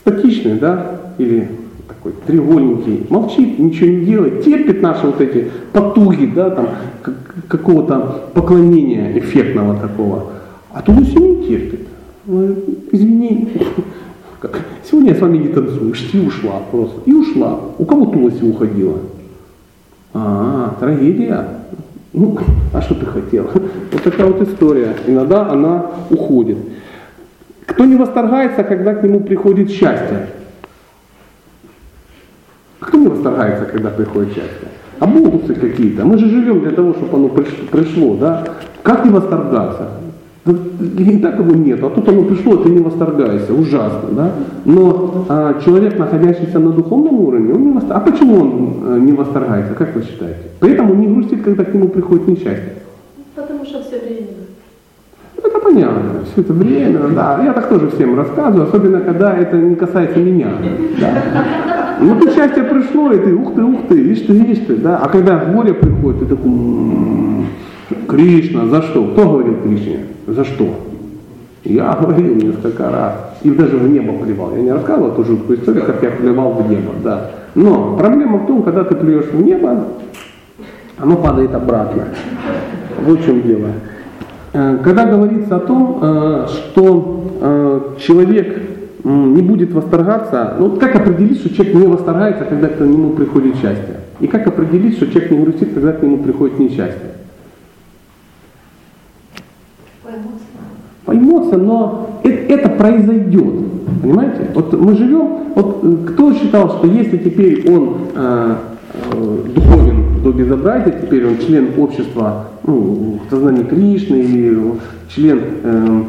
статичный, 0.00 0.58
да, 0.58 1.00
или 1.18 1.48
такой 1.86 2.12
треугольненький, 2.26 3.06
молчит, 3.10 3.60
ничего 3.60 3.90
не 3.90 4.04
делает, 4.04 4.44
терпит 4.44 4.82
наши 4.82 5.06
вот 5.06 5.20
эти 5.20 5.50
потуги, 5.72 6.26
да, 6.34 6.50
там, 6.50 6.68
какого-то 7.48 8.30
поклонения 8.34 9.16
эффектного 9.18 9.78
такого. 9.78 10.24
А 10.72 10.82
тут 10.82 11.06
все 11.06 11.20
не 11.20 11.46
терпит. 11.46 11.80
Извини, 12.90 13.48
сегодня 14.84 15.12
я 15.12 15.16
с 15.16 15.20
вами 15.20 15.38
не 15.38 15.48
танцую, 15.48 15.94
и 16.12 16.18
ушла 16.18 16.60
просто. 16.70 17.00
И 17.06 17.12
ушла. 17.12 17.58
У 17.78 17.84
кого 17.84 18.06
Туласи 18.06 18.44
уходила? 18.44 18.98
А, 20.12 20.76
трагедия. 20.78 21.46
Ну, 22.12 22.38
а 22.72 22.80
что 22.80 22.94
ты 22.94 23.06
хотел? 23.06 23.50
Вот 23.92 24.02
такая 24.02 24.26
вот 24.26 24.40
история. 24.48 24.94
Иногда 25.06 25.50
она 25.50 25.86
уходит. 26.10 26.58
Кто 27.66 27.84
не 27.84 27.96
восторгается, 27.96 28.62
когда 28.62 28.94
к 28.94 29.02
нему 29.02 29.20
приходит 29.20 29.70
счастье? 29.70 30.28
Кто 32.78 32.98
не 32.98 33.08
восторгается, 33.08 33.64
когда 33.64 33.90
приходит 33.90 34.28
счастье? 34.28 34.68
А 35.00 35.06
бонусы 35.06 35.54
какие-то. 35.54 36.04
Мы 36.04 36.18
же 36.18 36.28
живем 36.28 36.60
для 36.60 36.70
того, 36.70 36.94
чтобы 36.94 37.16
оно 37.16 37.28
пришло, 37.28 38.16
да? 38.16 38.44
Как 38.82 39.04
не 39.04 39.10
восторгаться? 39.10 39.90
И 40.46 41.18
так 41.22 41.38
его 41.38 41.54
нет, 41.54 41.82
а 41.82 41.88
тут 41.88 42.06
оно 42.06 42.22
пришло, 42.24 42.56
ты 42.56 42.68
не 42.68 42.80
восторгайся, 42.80 43.54
ужасно, 43.54 44.10
да? 44.10 44.32
Но 44.66 45.24
а, 45.26 45.58
человек, 45.64 45.98
находящийся 45.98 46.58
на 46.58 46.70
духовном 46.70 47.18
уровне, 47.18 47.54
он 47.54 47.62
не 47.62 47.72
восторгается. 47.72 47.96
А 47.96 48.00
почему 48.00 48.40
он 48.40 48.74
а, 48.82 48.98
не 48.98 49.12
восторгается, 49.12 49.72
как 49.72 49.94
вы 49.94 50.02
считаете? 50.02 50.40
Поэтому 50.60 50.92
он 50.92 51.00
не 51.00 51.06
грустит, 51.06 51.42
когда 51.42 51.64
к 51.64 51.72
нему 51.72 51.88
приходит 51.88 52.28
несчастье. 52.28 52.74
Потому 53.34 53.64
что 53.64 53.82
все 53.82 53.98
временно. 54.00 54.44
Это 55.38 55.58
понятно, 55.60 56.02
все 56.30 56.42
это 56.42 56.52
время, 56.52 57.08
да. 57.14 57.40
Я 57.42 57.54
так 57.54 57.70
тоже 57.70 57.88
всем 57.92 58.14
рассказываю, 58.14 58.68
особенно 58.68 59.00
когда 59.00 59.34
это 59.34 59.56
не 59.56 59.76
касается 59.76 60.18
меня. 60.18 60.48
Да. 61.00 61.44
Ну, 62.00 62.20
тут 62.20 62.34
счастье 62.34 62.64
пришло, 62.64 63.12
и 63.12 63.18
ты, 63.18 63.34
ух 63.34 63.54
ты, 63.54 63.62
ух 63.62 63.80
ты, 63.88 63.98
ишь 64.12 64.20
ты, 64.20 64.34
ишь 64.34 64.66
ты, 64.66 64.76
да. 64.76 64.98
А 64.98 65.08
когда 65.08 65.38
горе 65.38 65.72
приходит, 65.72 66.20
ты 66.20 66.26
такой, 66.26 66.52
Кришна, 68.08 68.66
за 68.66 68.82
что? 68.82 69.04
Кто 69.04 69.28
говорил 69.28 69.56
Кришне? 69.62 70.00
За 70.26 70.44
что? 70.44 70.74
Я 71.64 71.92
говорил 72.00 72.34
несколько 72.34 72.90
раз. 72.90 73.14
И 73.42 73.50
даже 73.50 73.76
в 73.76 73.88
небо 73.88 74.12
плевал. 74.14 74.54
Я 74.54 74.62
не 74.62 74.72
рассказывал 74.72 75.12
эту 75.12 75.24
жуткую 75.24 75.58
историю, 75.58 75.84
как 75.84 76.02
я 76.02 76.10
плевал 76.10 76.52
в 76.52 76.70
небо. 76.70 76.92
Да. 77.02 77.30
Но 77.54 77.96
проблема 77.96 78.38
в 78.38 78.46
том, 78.46 78.62
когда 78.62 78.84
ты 78.84 78.94
плюешь 78.94 79.26
в 79.26 79.42
небо, 79.42 79.84
оно 80.98 81.16
падает 81.16 81.54
обратно. 81.54 82.04
Вот 83.04 83.20
в 83.20 83.24
чем 83.24 83.42
дело. 83.42 83.68
Э, 84.52 84.78
когда 84.82 85.04
говорится 85.04 85.56
о 85.56 85.60
том, 85.60 85.98
э, 86.00 86.46
что 86.48 87.24
э, 87.40 87.80
человек 87.98 88.62
не 89.04 89.42
будет 89.42 89.72
восторгаться, 89.72 90.54
ну 90.58 90.76
как 90.76 90.96
определить, 90.96 91.40
что 91.40 91.54
человек 91.54 91.74
не 91.74 91.86
восторгается, 91.86 92.44
когда 92.44 92.68
к 92.68 92.80
нему 92.80 93.10
приходит 93.10 93.56
счастье? 93.56 94.00
И 94.20 94.26
как 94.26 94.46
определить, 94.46 94.96
что 94.96 95.06
человек 95.08 95.30
не 95.30 95.38
грустит, 95.40 95.74
когда 95.74 95.92
к 95.92 96.02
нему 96.02 96.18
приходит 96.18 96.58
несчастье? 96.58 97.10
По 101.04 101.12
эмоциям, 101.12 101.66
но 101.66 102.20
это, 102.22 102.52
это 102.52 102.68
произойдет. 102.70 103.54
Понимаете? 104.02 104.50
Вот 104.54 104.72
мы 104.72 104.94
живем, 104.94 105.28
вот 105.54 105.80
э, 105.82 105.96
кто 106.08 106.32
считал, 106.34 106.70
что 106.70 106.86
если 106.86 107.18
теперь 107.18 107.70
он 107.70 107.96
э, 108.14 108.54
э, 109.12 109.38
духовен 109.54 110.22
до 110.22 110.32
безобразия, 110.32 110.98
теперь 111.00 111.26
он 111.26 111.38
член 111.38 111.68
общества 111.76 112.46
ну, 112.66 113.18
сознания 113.28 113.64
Кришны 113.64 114.16
или 114.16 114.58
член 115.08 115.40
э, 115.62 116.02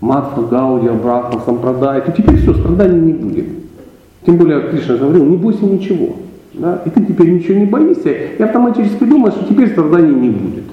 Матха, 0.00 0.42
Гаудия, 0.42 0.92
Брахма, 0.92 1.40
Сампрадай, 1.44 2.02
то 2.02 2.12
теперь 2.12 2.36
все, 2.36 2.54
страданий 2.54 3.00
не 3.00 3.12
будет. 3.14 3.46
Тем 4.26 4.36
более 4.36 4.60
Кришна 4.68 4.96
говорил, 4.96 5.24
не 5.24 5.36
бойся 5.36 5.64
ничего. 5.64 6.16
Да? 6.52 6.82
И 6.84 6.90
ты 6.90 7.04
теперь 7.04 7.30
ничего 7.30 7.58
не 7.58 7.66
боишься, 7.66 8.10
и 8.10 8.42
автоматически 8.42 9.04
думаешь, 9.04 9.34
что 9.34 9.46
теперь 9.46 9.70
страданий 9.70 10.14
не 10.14 10.30
будет 10.30 10.64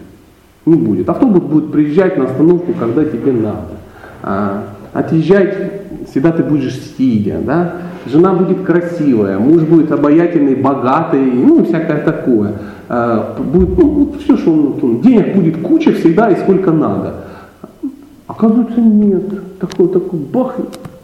не 0.65 0.75
будет. 0.75 1.09
Автобус 1.09 1.41
будет 1.41 1.71
приезжать 1.71 2.17
на 2.17 2.25
остановку, 2.25 2.73
когда 2.73 3.03
тебе 3.03 3.31
надо. 3.31 3.77
А, 4.21 4.63
отъезжать 4.93 5.73
всегда 6.09 6.31
ты 6.31 6.43
будешь 6.43 6.79
сидя, 6.97 7.39
да? 7.45 7.73
Жена 8.05 8.33
будет 8.33 8.63
красивая, 8.63 9.39
муж 9.39 9.63
будет 9.63 9.91
обаятельный, 9.91 10.55
богатый, 10.55 11.23
ну, 11.23 11.63
всякое 11.63 12.01
такое. 12.01 12.53
А, 12.89 13.37
будет, 13.39 13.77
ну, 13.77 13.89
вот 13.89 14.21
все, 14.21 14.37
что 14.37 14.51
он, 14.51 15.01
денег 15.01 15.35
будет 15.35 15.61
куча 15.61 15.93
всегда 15.93 16.29
и 16.29 16.35
сколько 16.35 16.71
надо. 16.71 17.15
Оказывается, 18.27 18.79
нет. 18.79 19.59
Такой, 19.59 19.87
такой 19.89 20.19
бах, 20.19 20.55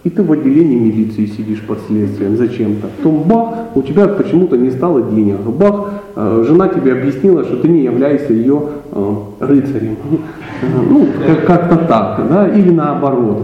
и 0.04 0.10
ты 0.10 0.24
в 0.24 0.32
отделении 0.32 0.78
милиции 0.78 1.26
сидишь 1.26 1.62
под 1.62 1.80
следствием 1.88 2.38
зачем-то. 2.38 2.88
Потом 2.98 3.24
бах, 3.24 3.76
у 3.76 3.82
тебя 3.82 4.08
почему-то 4.08 4.56
не 4.58 4.72
стало 4.72 5.02
денег. 5.02 5.40
Бах, 5.42 5.92
э, 6.16 6.46
жена 6.48 6.68
тебе 6.70 6.94
объяснила, 6.94 7.44
что 7.44 7.58
ты 7.58 7.68
не 7.68 7.84
являешься 7.84 8.34
ее 8.34 8.62
э, 8.92 9.14
рыцарем. 9.40 9.98
Ну, 10.90 11.08
как- 11.26 11.46
как-то 11.46 11.78
так, 11.88 12.22
да, 12.30 12.48
или 12.50 12.70
наоборот. 12.70 13.44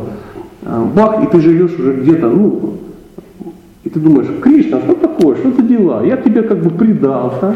Э, 0.64 0.84
Бах, 0.96 1.24
и 1.24 1.28
ты 1.28 1.40
живешь 1.40 1.74
уже 1.80 1.94
где-то, 1.94 2.30
ну, 2.30 2.74
и 3.86 3.90
ты 3.90 4.00
думаешь, 4.00 4.28
Кришна, 4.42 4.80
что 4.82 4.94
такое, 4.96 5.36
что 5.38 5.52
за 5.52 5.62
дела? 5.62 6.04
Я 6.04 6.18
тебе 6.18 6.42
как 6.42 6.58
бы 6.62 6.70
предался. 6.72 7.42
А, 7.52 7.56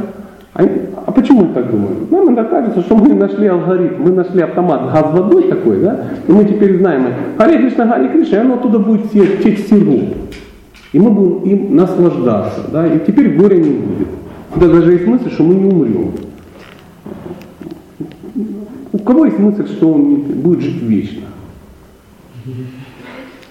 а 0.65 1.11
почему 1.11 1.45
мы 1.45 1.53
так 1.53 1.71
думаем? 1.71 2.07
Нам 2.11 2.25
иногда 2.25 2.43
кажется, 2.43 2.81
что 2.81 2.95
мы 2.95 3.13
нашли 3.13 3.47
алгоритм, 3.47 4.03
мы 4.03 4.11
нашли 4.11 4.41
автомат 4.41 4.91
газ 4.91 5.05
водой 5.13 5.43
такой, 5.43 5.79
да? 5.79 6.05
И 6.27 6.31
мы 6.31 6.43
теперь 6.45 6.77
знаем, 6.79 7.07
Харе 7.37 7.59
Кришна, 7.59 7.87
Харе 7.87 8.09
Кришна, 8.09 8.37
и 8.37 8.41
оно 8.41 8.55
оттуда 8.55 8.79
будет 8.79 9.11
течь, 9.11 9.67
сироп. 9.67 10.15
И 10.91 10.99
мы 10.99 11.11
будем 11.11 11.43
им 11.43 11.75
наслаждаться, 11.75 12.61
да? 12.71 12.87
И 12.87 12.99
теперь 13.05 13.37
горя 13.37 13.55
не 13.57 13.69
будет. 13.69 14.07
Да 14.55 14.67
даже 14.67 14.93
есть 14.93 15.07
мысль, 15.07 15.31
что 15.31 15.43
мы 15.43 15.55
не 15.55 15.71
умрем. 15.71 16.11
У 18.91 18.97
кого 18.97 19.25
есть 19.25 19.39
мысль, 19.39 19.67
что 19.67 19.93
он 19.93 20.15
будет 20.15 20.61
жить 20.61 20.81
вечно? 20.81 21.27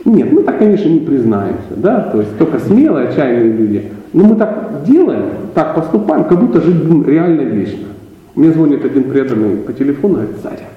Нет, 0.04 0.32
мы 0.32 0.42
так, 0.42 0.58
конечно, 0.58 0.88
не 0.88 1.00
признаемся, 1.00 1.76
да, 1.76 2.00
то 2.00 2.20
есть 2.20 2.36
только 2.38 2.58
смелые, 2.58 3.08
отчаянные 3.08 3.52
люди. 3.52 3.92
Но 4.12 4.24
мы 4.24 4.36
так 4.36 4.84
делаем, 4.86 5.26
так 5.54 5.74
поступаем, 5.74 6.24
как 6.24 6.40
будто 6.40 6.60
жить 6.60 6.82
будем 6.82 7.06
реально 7.06 7.42
вечно. 7.42 7.86
Мне 8.34 8.52
звонит 8.52 8.84
один 8.84 9.04
преданный 9.04 9.56
по 9.56 9.72
телефону, 9.72 10.14
говорит, 10.14 10.36
Царя, 10.42 10.68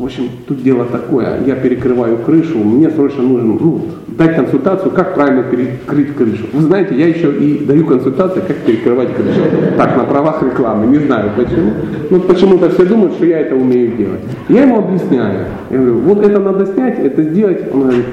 в 0.00 0.04
общем, 0.04 0.30
тут 0.46 0.62
дело 0.62 0.86
такое, 0.86 1.40
я 1.46 1.56
перекрываю 1.56 2.18
крышу, 2.18 2.58
мне 2.58 2.88
срочно 2.90 3.22
нужно 3.22 3.58
ну, 3.60 3.82
дать 4.08 4.34
консультацию, 4.34 4.92
как 4.92 5.14
правильно 5.14 5.42
перекрыть 5.42 6.14
крышу. 6.14 6.46
Вы 6.52 6.62
знаете, 6.62 6.94
я 6.94 7.08
еще 7.08 7.32
и 7.36 7.64
даю 7.64 7.84
консультации, 7.84 8.40
как 8.40 8.56
перекрывать 8.58 9.14
крышу. 9.14 9.40
Так, 9.76 9.96
на 9.96 10.04
правах 10.04 10.42
рекламы, 10.42 10.86
не 10.86 10.98
знаю 10.98 11.30
почему. 11.36 11.72
Ну, 12.08 12.20
почему-то 12.20 12.70
все 12.70 12.86
думают, 12.86 13.14
что 13.14 13.26
я 13.26 13.40
это 13.40 13.54
умею 13.54 13.96
делать. 13.96 14.20
Я 14.48 14.62
ему 14.62 14.78
объясняю. 14.78 15.46
Я 15.70 15.76
говорю, 15.76 15.98
вот 15.98 16.24
это 16.24 16.38
надо 16.38 16.66
снять, 16.66 16.98
это 16.98 17.22
сделать. 17.22 17.60
Он 17.72 17.82
говорит, 17.82 18.06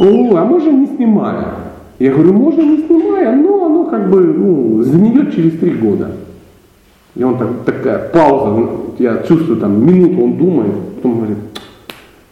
о, 0.00 0.36
а 0.36 0.44
можно 0.44 0.70
не 0.70 0.86
снимая? 0.86 1.65
Я 1.98 2.12
говорю, 2.12 2.32
можно 2.34 2.62
не 2.62 2.86
снимая, 2.86 3.34
но 3.34 3.66
оно 3.66 3.84
как 3.84 4.10
бы 4.10 4.20
ну, 4.20 4.82
загниет 4.82 5.34
через 5.34 5.58
три 5.58 5.70
года. 5.70 6.12
И 7.14 7.24
он 7.24 7.38
так, 7.38 7.48
такая 7.64 8.10
пауза, 8.10 8.50
ну, 8.50 8.94
я 8.98 9.22
чувствую 9.22 9.58
там 9.58 9.84
минуту, 9.86 10.22
он 10.22 10.36
думает, 10.36 10.72
потом 10.96 11.18
говорит, 11.18 11.38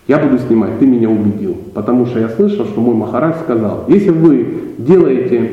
я 0.06 0.18
буду 0.18 0.38
снимать, 0.38 0.78
ты 0.78 0.86
меня 0.86 1.08
убедил. 1.08 1.56
Потому 1.72 2.04
что 2.04 2.20
я 2.20 2.28
слышал, 2.28 2.66
что 2.66 2.80
мой 2.80 2.94
Махарадж 2.94 3.36
сказал, 3.42 3.84
если 3.88 4.10
вы 4.10 4.46
делаете, 4.76 5.52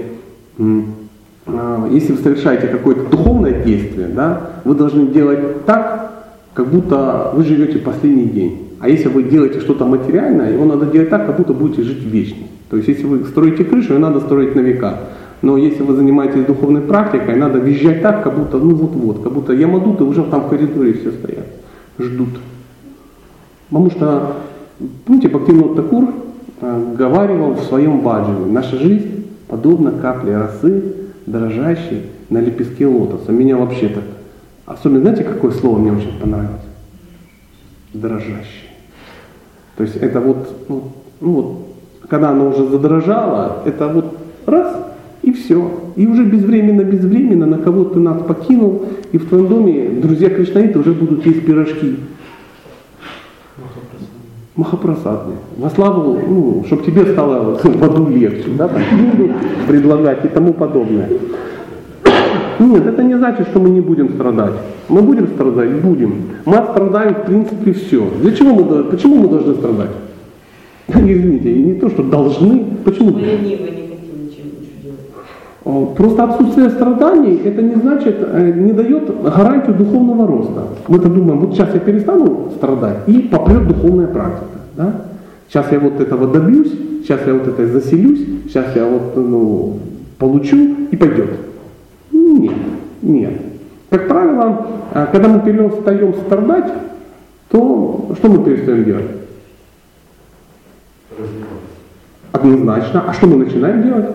а, 1.48 1.88
если 1.90 2.12
вы 2.12 2.22
совершаете 2.22 2.68
какое-то 2.68 3.10
духовное 3.10 3.64
действие, 3.64 4.08
да, 4.08 4.52
вы 4.66 4.76
должны 4.76 5.08
делать 5.08 5.66
так, 5.66 6.12
как 6.54 6.68
будто 6.68 7.32
вы 7.34 7.46
живете 7.46 7.80
последний 7.80 8.26
день. 8.26 8.68
А 8.82 8.90
если 8.90 9.08
вы 9.08 9.24
делаете 9.24 9.62
что-то 9.62 9.86
материальное, 9.86 10.52
его 10.52 10.66
надо 10.66 10.88
делать 10.88 11.10
так, 11.10 11.26
как 11.26 11.38
будто 11.38 11.54
будете 11.54 11.84
жить 11.84 12.04
вечно. 12.04 12.44
То 12.72 12.78
есть 12.78 12.88
если 12.88 13.06
вы 13.06 13.26
строите 13.26 13.66
крышу, 13.66 13.94
ее 13.94 14.00
надо 14.00 14.22
строить 14.22 14.56
на 14.56 14.62
века. 14.62 15.00
Но 15.42 15.58
если 15.58 15.84
вы 15.84 15.94
занимаетесь 15.94 16.46
духовной 16.46 16.80
практикой, 16.80 17.36
надо 17.36 17.60
визжать 17.60 18.02
так, 18.02 18.24
как 18.24 18.40
будто, 18.40 18.58
ну 18.60 18.74
вот-вот, 18.74 19.22
как 19.24 19.34
будто 19.34 19.52
ямадуты 19.52 20.06
уже 20.06 20.24
там 20.24 20.44
в 20.44 20.50
коридоре 20.50 20.94
все 20.94 21.12
стоят, 21.12 21.48
ждут. 22.00 22.40
Потому 23.68 23.92
что, 23.92 24.38
помните, 25.06 25.28
Бхактивинод 25.28 25.76
Такур 25.76 26.14
э, 26.62 26.94
говаривал 26.98 27.56
в 27.56 27.64
своем 27.64 28.00
баджане, 28.00 28.46
наша 28.46 28.78
жизнь 28.78 29.26
подобна 29.50 29.92
капле 29.92 30.38
росы, 30.38 30.94
дрожащей 31.26 32.04
на 32.30 32.38
лепестке 32.38 32.88
лотоса. 32.88 33.34
Меня 33.34 33.58
вообще 33.58 33.90
так, 33.90 34.06
особенно, 34.66 35.02
знаете, 35.02 35.26
какое 35.26 35.52
слово 35.52 35.78
мне 35.78 35.92
очень 35.92 36.18
понравилось? 36.22 36.62
Дрожащий. 37.94 38.70
То 39.76 39.84
есть 39.84 39.98
это 39.98 40.22
вот, 40.22 40.68
ну, 40.70 40.84
ну 41.20 41.32
вот, 41.32 41.71
когда 42.12 42.32
оно 42.32 42.50
уже 42.50 42.68
задрожало, 42.68 43.60
это 43.64 43.88
вот 43.88 44.18
раз, 44.46 44.76
и 45.24 45.32
все. 45.32 45.72
И 45.96 46.06
уже 46.06 46.26
безвременно, 46.26 46.82
безвременно 46.82 47.46
на 47.46 47.58
кого-то 47.58 48.00
нас 48.00 48.22
покинул, 48.24 48.84
и 49.14 49.18
в 49.18 49.30
твоем 49.30 49.48
доме 49.48 49.90
друзья 49.92 50.30
Кришнаиты 50.30 50.78
уже 50.78 50.92
будут 50.92 51.26
есть 51.26 51.46
пирожки. 51.46 51.96
Махапрасадные. 54.58 55.38
Во 55.58 55.70
славу, 55.70 56.20
ну, 56.28 56.64
чтобы 56.68 56.84
тебе 56.84 57.06
стало 57.14 57.56
в 57.56 57.84
аду 57.84 58.10
легче, 58.10 58.50
да, 58.58 58.68
там, 58.68 58.82
предлагать 59.70 60.26
и 60.26 60.28
тому 60.28 60.52
подобное. 60.52 61.08
Нет, 62.60 62.86
это 62.88 63.04
не 63.04 63.16
значит, 63.16 63.48
что 63.48 63.60
мы 63.62 63.70
не 63.70 63.80
будем 63.80 64.10
страдать. 64.16 64.56
Мы 64.90 65.02
будем 65.02 65.28
страдать? 65.30 65.72
Будем. 65.82 66.14
Мы 66.44 66.56
страдаем 66.72 67.14
в 67.14 67.26
принципе 67.26 67.72
все. 67.72 68.06
Для 68.22 68.34
чего 68.34 68.54
мы, 68.54 68.84
почему 68.84 69.16
мы 69.16 69.30
должны 69.30 69.54
страдать? 69.54 69.92
Извините, 70.88 71.52
и 71.52 71.64
не 71.64 71.74
то, 71.76 71.90
что 71.90 72.04
должны, 72.04 72.66
почему? 72.84 73.12
Мы 73.12 73.22
ленивы, 73.22 73.70
не 73.70 73.88
хотим 73.88 74.26
ничего, 74.26 74.50
делать. 74.84 75.96
Просто 75.96 76.24
отсутствие 76.24 76.70
страданий, 76.70 77.40
это 77.46 77.62
не 77.62 77.76
значит, 77.76 78.18
э, 78.20 78.54
не 78.56 78.74
дает 78.74 79.22
гарантию 79.22 79.76
духовного 79.76 80.28
роста. 80.28 80.64
Мы-то 80.88 81.08
думаем, 81.10 81.40
вот 81.40 81.54
сейчас 81.54 81.74
я 81.74 81.80
перестану 81.80 82.52
страдать, 82.56 82.98
и 83.08 83.20
попрет 83.20 83.68
духовная 83.68 84.08
практика. 84.08 84.60
Да? 84.76 85.02
Сейчас 85.48 85.72
я 85.72 85.80
вот 85.80 86.00
этого 86.00 86.28
добьюсь, 86.28 86.72
сейчас 87.04 87.22
я 87.26 87.34
вот 87.34 87.48
это 87.48 87.68
заселюсь, 87.68 88.26
сейчас 88.48 88.66
я 88.76 88.86
вот 88.86 89.16
ну, 89.16 89.78
получу 90.18 90.58
и 90.92 90.96
пойдет. 90.96 91.30
Нет, 92.12 92.54
нет. 93.02 93.34
Как 93.90 94.08
правило, 94.08 94.68
э, 94.94 95.08
когда 95.12 95.28
мы 95.28 95.42
перестаем 95.42 96.14
страдать, 96.26 96.72
то 97.50 98.12
что 98.18 98.30
мы 98.30 98.44
перестаем 98.44 98.84
делать? 98.84 99.06
Однозначно. 102.32 103.04
А 103.08 103.14
что 103.14 103.28
мы 103.28 103.38
начинаем 103.38 103.84
делать? 103.84 104.06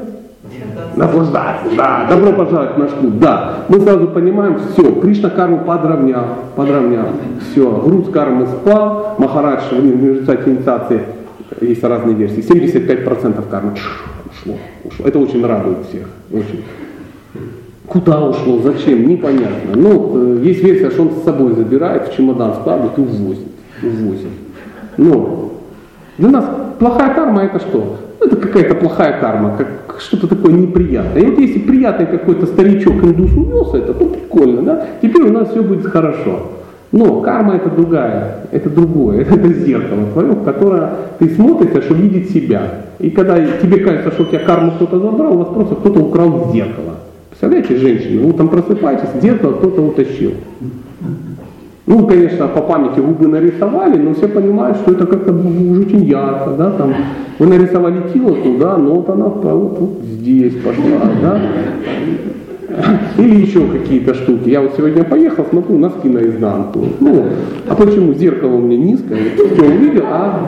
Наслаждаться, 0.94 1.68
да, 1.76 2.06
добро 2.08 2.32
пожаловать 2.32 2.76
в 2.76 2.78
наш 2.78 2.90
клуб, 2.92 3.18
да. 3.18 3.64
Мы 3.68 3.80
сразу 3.80 4.08
понимаем, 4.08 4.58
все, 4.72 4.92
Кришна 4.92 5.28
карму 5.28 5.58
подровнял, 5.58 6.24
подровнял, 6.54 7.08
все, 7.40 7.70
груз 7.84 8.08
кармы 8.08 8.46
спал, 8.46 9.14
Махарадж 9.18 9.64
в 9.72 10.04
результате 10.04 10.50
инициации, 10.50 11.00
есть 11.60 11.82
разные 11.82 12.14
версии, 12.14 12.38
75% 12.38 13.48
кармы 13.50 13.72
ушло, 13.72 14.54
ушло. 14.84 15.06
Это 15.06 15.18
очень 15.18 15.44
радует 15.44 15.78
всех, 15.88 16.06
очень. 16.32 16.64
Куда 17.86 18.24
ушло, 18.24 18.60
зачем, 18.62 19.06
непонятно. 19.06 19.74
Ну, 19.74 20.38
есть 20.38 20.62
версия, 20.62 20.90
что 20.90 21.02
он 21.02 21.10
с 21.10 21.24
собой 21.24 21.52
забирает, 21.54 22.08
в 22.08 22.16
чемодан 22.16 22.54
складывает 22.54 22.96
и 22.96 23.00
увозит, 23.02 23.48
увозит. 23.82 24.30
Но 24.96 25.52
для 26.18 26.30
нас 26.30 26.44
плохая 26.78 27.14
карма 27.14 27.42
это 27.42 27.58
что? 27.58 27.96
Ну, 28.20 28.26
Это 28.26 28.36
какая-то 28.36 28.74
плохая 28.74 29.20
карма, 29.20 29.56
как 29.56 30.00
что-то 30.00 30.26
такое 30.28 30.52
неприятное. 30.52 31.22
И 31.22 31.26
вот 31.26 31.38
если 31.38 31.58
приятный 31.58 32.06
какой-то 32.06 32.46
старичок 32.46 32.94
индус 33.02 33.32
унес 33.32 33.74
это, 33.74 33.92
то 33.92 34.04
прикольно, 34.06 34.62
да? 34.62 34.86
Теперь 35.02 35.22
у 35.22 35.32
нас 35.32 35.50
все 35.50 35.62
будет 35.62 35.86
хорошо. 35.86 36.42
Но 36.92 37.20
карма 37.20 37.56
это 37.56 37.68
другая, 37.68 38.46
это 38.52 38.70
другое, 38.70 39.20
это 39.30 39.52
зеркало 39.52 40.06
твое, 40.12 40.32
в 40.32 40.44
которое 40.44 40.90
ты 41.18 41.28
смотришься, 41.28 41.82
чтобы 41.82 42.02
видеть 42.02 42.30
себя. 42.30 42.62
И 42.98 43.10
когда 43.10 43.36
тебе 43.38 43.78
кажется, 43.78 44.12
что 44.12 44.22
у 44.22 44.26
тебя 44.26 44.38
карму 44.38 44.72
кто-то 44.72 44.98
забрал, 44.98 45.34
у 45.34 45.38
вас 45.38 45.48
просто 45.48 45.74
кто-то 45.74 46.00
украл 46.00 46.50
зеркало. 46.52 46.94
Представляете, 47.28 47.76
женщины, 47.76 48.22
вы 48.22 48.30
утром 48.30 48.48
просыпаетесь, 48.48 49.20
зеркало 49.20 49.52
кто-то 49.52 49.82
утащил. 49.82 50.32
Ну, 51.86 52.04
конечно, 52.06 52.48
по 52.48 52.62
памяти 52.62 52.98
губы 52.98 53.28
нарисовали, 53.28 53.96
но 53.96 54.12
все 54.14 54.26
понимают, 54.26 54.78
что 54.78 54.92
это 54.92 55.06
как-то 55.06 55.32
уж 55.32 55.86
очень 55.86 56.04
ярко, 56.04 56.50
да, 56.58 56.70
там. 56.72 56.92
Вы 57.38 57.46
нарисовали 57.46 58.02
килоту, 58.12 58.58
да, 58.58 58.76
но 58.76 58.94
вот 58.94 59.08
она 59.08 59.26
вот, 59.26 59.78
вот 59.78 60.02
здесь 60.02 60.54
пошла, 60.56 61.08
да. 61.22 61.40
Или 63.18 63.42
еще 63.42 63.66
какие-то 63.68 64.14
штуки. 64.14 64.48
Я 64.48 64.62
вот 64.62 64.72
сегодня 64.76 65.04
поехал, 65.04 65.46
смотрю, 65.48 65.78
носки 65.78 66.08
наизнанку. 66.08 66.84
Ну, 67.00 67.26
а 67.68 67.74
почему 67.76 68.14
зеркало 68.14 68.56
у 68.56 68.60
меня 68.60 68.76
низкое? 68.76 69.18
Я 69.56 69.64
увидел, 69.64 70.04
а 70.10 70.40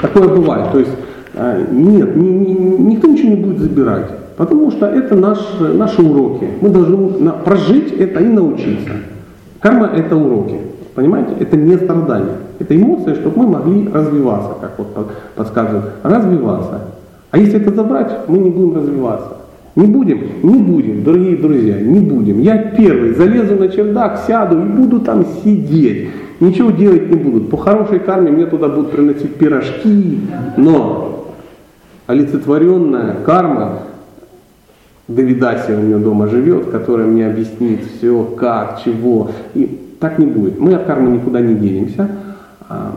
такое 0.00 0.28
бывает. 0.28 0.70
То 0.72 0.78
есть 0.78 0.92
а, 1.34 1.60
нет, 1.70 2.16
ни- 2.16 2.28
ни- 2.28 2.92
никто 2.92 3.08
ничего 3.08 3.30
не 3.30 3.36
будет 3.36 3.58
забирать. 3.58 4.10
Потому 4.36 4.70
что 4.70 4.86
это 4.86 5.16
наш, 5.16 5.38
наши 5.58 6.00
уроки. 6.00 6.46
Мы 6.60 6.68
должны 6.68 7.32
прожить 7.44 7.92
это 7.92 8.20
и 8.20 8.26
научиться. 8.26 8.92
Карма 9.60 9.90
это 9.94 10.16
уроки. 10.16 10.58
Понимаете? 10.94 11.30
Это 11.38 11.56
не 11.56 11.76
страдание. 11.76 12.34
Это 12.58 12.76
эмоции, 12.76 13.14
чтобы 13.14 13.38
мы 13.44 13.46
могли 13.48 13.88
развиваться, 13.92 14.50
как 14.60 14.78
вот 14.78 14.94
под- 14.94 15.12
подсказывают. 15.36 15.86
Развиваться. 16.02 16.80
А 17.30 17.38
если 17.38 17.60
это 17.60 17.72
забрать, 17.74 18.10
мы 18.28 18.38
не 18.38 18.50
будем 18.50 18.76
развиваться. 18.76 19.36
Не 19.76 19.86
будем? 19.86 20.20
Не 20.42 20.58
будем, 20.58 21.04
дорогие 21.04 21.36
друзья, 21.36 21.80
не 21.80 22.00
будем. 22.00 22.40
Я 22.40 22.58
первый 22.58 23.14
залезу 23.14 23.54
на 23.54 23.68
чердак, 23.68 24.24
сяду 24.26 24.58
и 24.58 24.64
буду 24.64 24.98
там 25.00 25.24
сидеть. 25.44 26.08
Ничего 26.40 26.70
делать 26.72 27.08
не 27.10 27.16
буду. 27.16 27.44
По 27.46 27.56
хорошей 27.56 28.00
карме 28.00 28.30
мне 28.32 28.46
туда 28.46 28.68
будут 28.68 28.90
приносить 28.90 29.34
пирожки, 29.36 30.20
но 30.56 31.26
олицетворенная 32.06 33.16
карма 33.24 33.80
Давидаси 35.08 35.72
у 35.72 35.78
меня 35.78 35.96
дома 35.96 36.28
живет, 36.28 36.70
который 36.70 37.06
мне 37.06 37.26
объяснит 37.26 37.80
все, 37.96 38.24
как, 38.24 38.82
чего. 38.84 39.30
И 39.54 39.96
так 39.98 40.18
не 40.18 40.26
будет. 40.26 40.60
Мы 40.60 40.74
от 40.74 40.84
кармы 40.84 41.10
никуда 41.10 41.40
не 41.40 41.54
денемся. 41.54 42.08
А, 42.68 42.94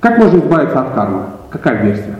Как 0.00 0.18
можно 0.18 0.38
избавиться 0.38 0.80
от 0.80 0.94
кармы? 0.94 1.22
Какая 1.50 1.82
версия? 1.82 2.16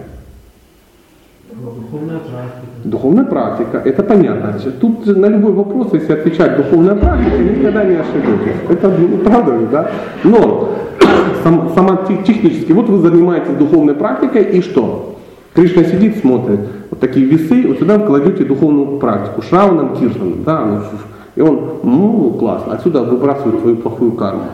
Духовная 1.52 2.18
практика. 2.18 2.66
Духовная 2.84 3.24
практика, 3.24 3.78
это 3.78 4.02
понятно. 4.02 4.58
Тут 4.80 5.06
на 5.06 5.26
любой 5.26 5.52
вопрос, 5.52 5.92
если 5.92 6.12
отвечать 6.12 6.56
духовная 6.56 6.96
практика, 6.96 7.38
никогда 7.38 7.84
не 7.84 7.94
ошибетесь. 7.94 8.56
Это 8.68 8.88
ну, 8.88 9.18
правда 9.18 9.58
же, 9.58 9.66
да? 9.66 9.90
Но 10.24 10.74
сам, 11.44 11.70
сама 11.74 12.04
те- 12.08 12.22
технически, 12.24 12.72
вот 12.72 12.88
вы 12.88 12.98
занимаетесь 12.98 13.56
духовной 13.56 13.94
практикой 13.94 14.42
и 14.42 14.60
что? 14.60 15.16
Кришна 15.54 15.84
сидит, 15.84 16.18
смотрит, 16.18 16.60
вот 16.96 17.00
такие 17.00 17.26
весы, 17.26 17.66
вот 17.68 17.78
сюда 17.78 17.98
вы 17.98 18.06
кладете 18.06 18.44
духовную 18.44 18.98
практику, 18.98 19.42
Шраваном, 19.42 19.96
Киртаном, 19.96 20.44
да, 20.44 20.64
ну, 20.64 20.80
и 21.34 21.40
он, 21.42 21.60
ну, 21.82 22.30
классно, 22.38 22.74
отсюда 22.74 23.02
выбрасывает 23.02 23.60
твою 23.60 23.76
плохую 23.76 24.12
карму. 24.12 24.44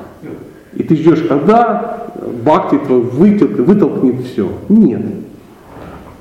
И 0.74 0.82
ты 0.82 0.96
ждешь, 0.96 1.22
когда 1.28 2.08
бхакти 2.44 2.78
твой 2.78 3.00
вытолкнет, 3.02 3.60
вытолкнет 3.60 4.24
все. 4.24 4.48
Нет. 4.68 5.02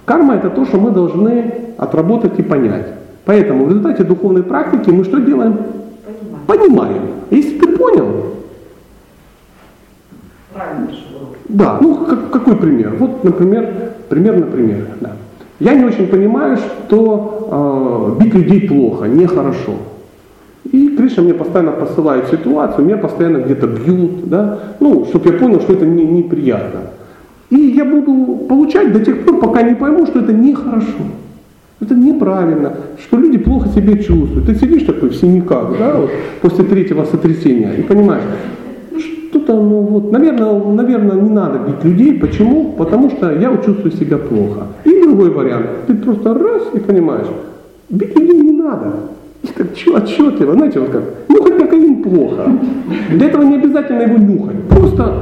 Карма 0.05 0.35
это 0.35 0.49
то, 0.49 0.65
что 0.65 0.77
мы 0.77 0.91
должны 0.91 1.53
отработать 1.77 2.37
и 2.37 2.43
понять. 2.43 2.87
Поэтому 3.25 3.65
в 3.65 3.69
результате 3.69 4.03
духовной 4.03 4.43
практики 4.43 4.89
мы 4.89 5.03
что 5.03 5.19
делаем? 5.19 5.57
Понимаю. 6.45 6.69
Понимаем. 6.69 7.01
Если 7.31 7.57
ты 7.57 7.67
понял, 7.77 8.33
Правильно 10.53 10.89
да, 11.47 11.79
ну 11.81 12.05
как- 12.05 12.29
какой 12.29 12.55
пример? 12.57 12.95
Вот, 12.99 13.23
например, 13.23 13.93
пример 14.09 14.37
на 14.37 14.45
примере. 14.45 14.85
Да. 14.99 15.11
Я 15.61 15.75
не 15.75 15.85
очень 15.85 16.07
понимаю, 16.07 16.57
что 16.57 18.15
э, 18.17 18.23
бить 18.23 18.33
людей 18.33 18.67
плохо, 18.67 19.05
нехорошо. 19.05 19.75
И 20.71 20.95
Кришна 20.97 21.21
мне 21.21 21.35
постоянно 21.35 21.71
посылает 21.71 22.29
ситуацию, 22.29 22.83
меня 22.83 22.97
постоянно 22.97 23.37
где-то 23.37 23.67
бьют, 23.67 24.27
да, 24.27 24.57
ну, 24.79 25.05
чтобы 25.05 25.29
я 25.29 25.37
понял, 25.37 25.61
что 25.61 25.73
это 25.73 25.85
не, 25.85 26.03
неприятно. 26.03 26.79
И 27.51 27.57
я 27.57 27.85
буду 27.85 28.37
получать 28.49 28.91
до 28.91 29.05
тех 29.05 29.23
пор, 29.23 29.39
пока 29.39 29.61
не 29.61 29.75
пойму, 29.75 30.07
что 30.07 30.21
это 30.21 30.33
нехорошо. 30.33 31.05
Это 31.79 31.93
неправильно, 31.93 32.73
что 32.99 33.17
люди 33.17 33.37
плохо 33.37 33.69
себя 33.69 33.97
чувствуют. 33.97 34.47
Ты 34.47 34.55
сидишь 34.55 34.83
такой 34.83 35.09
в 35.09 35.15
синяках, 35.15 35.77
да, 35.77 35.95
вот, 35.95 36.09
после 36.41 36.63
третьего 36.65 37.05
сотрясения, 37.05 37.75
и 37.77 37.83
понимаешь, 37.83 38.23
ну 39.51 39.61
что-то, 39.61 39.61
ну 39.61 39.81
вот, 39.81 40.11
наверное, 40.11 40.53
наверное, 40.53 41.15
не 41.15 41.29
надо 41.29 41.59
бить 41.59 41.83
людей. 41.83 42.19
Почему? 42.19 42.73
Потому 42.77 43.09
что 43.09 43.31
я 43.31 43.49
чувствую 43.57 43.91
себя 43.91 44.17
плохо. 44.17 44.67
И 44.85 45.01
другой 45.01 45.29
вариант, 45.29 45.65
ты 45.87 45.95
просто 45.95 46.33
раз 46.33 46.63
и 46.73 46.79
понимаешь, 46.79 47.27
бить 47.89 48.17
людей 48.17 48.39
не 48.39 48.51
надо. 48.51 48.93
И 49.43 49.47
так 49.57 49.67
отчетливо, 49.95 50.53
знаете, 50.53 50.79
вот 50.79 50.89
как, 50.89 51.03
нюхать 51.29 51.57
кокаин 51.57 52.03
плохо. 52.03 52.51
Для 53.09 53.27
этого 53.27 53.43
не 53.43 53.55
обязательно 53.55 54.01
его 54.01 54.17
нюхать. 54.17 54.63
Просто, 54.69 55.13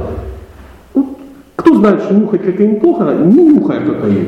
кто 1.56 1.74
знает, 1.74 2.02
что 2.02 2.14
нюхать 2.14 2.44
кокаин 2.44 2.80
плохо, 2.80 3.14
не 3.24 3.44
нюхай 3.44 3.78
кокаин. 3.80 4.26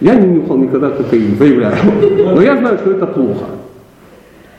Я 0.00 0.14
не 0.14 0.28
нюхал 0.28 0.58
никогда 0.58 0.90
кокаин, 0.90 1.36
заявляю. 1.38 1.74
Но 2.34 2.42
я 2.42 2.56
знаю, 2.56 2.78
что 2.78 2.92
это 2.92 3.06
плохо. 3.06 3.46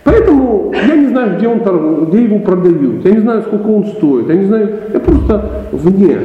Поэтому 0.09 0.73
я 0.73 0.95
не 0.95 1.07
знаю, 1.07 1.37
где 1.37 1.47
он 1.47 1.59
торгует, 1.59 2.09
где 2.09 2.23
его 2.23 2.39
продают, 2.39 3.05
я 3.05 3.11
не 3.11 3.19
знаю, 3.19 3.43
сколько 3.43 3.67
он 3.67 3.85
стоит, 3.85 4.27
я 4.27 4.35
не 4.35 4.45
знаю, 4.45 4.69
я 4.91 4.99
просто 4.99 5.65
вне. 5.71 6.17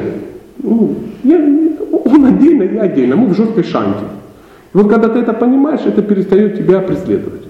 Ну, 0.62 0.94
я, 1.22 1.36
он 2.04 2.24
отдельно, 2.24 2.62
я 2.62 2.82
отдельно, 2.82 3.16
мы 3.16 3.26
в 3.28 3.36
жесткой 3.36 3.64
шанте. 3.64 4.04
И 4.72 4.76
вот 4.78 4.90
когда 4.90 5.08
ты 5.08 5.18
это 5.18 5.34
понимаешь, 5.34 5.82
это 5.84 6.00
перестает 6.00 6.56
тебя 6.56 6.80
преследовать. 6.80 7.42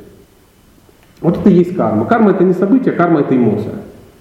Вот 1.20 1.38
это 1.38 1.50
и 1.50 1.54
есть 1.54 1.76
карма. 1.76 2.04
Карма 2.04 2.32
это 2.32 2.42
не 2.42 2.52
событие, 2.52 2.92
карма 2.92 3.20
это 3.20 3.36
эмоция. 3.36 3.74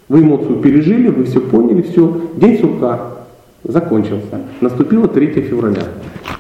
Вы 0.08 0.22
эмоцию 0.22 0.58
пережили, 0.58 1.08
вы 1.08 1.24
все 1.24 1.42
поняли, 1.42 1.82
все, 1.82 2.22
день 2.36 2.60
сурка 2.60 3.00
закончился. 3.64 4.42
Наступило 4.62 5.08
3 5.08 5.28
февраля. 5.42 5.82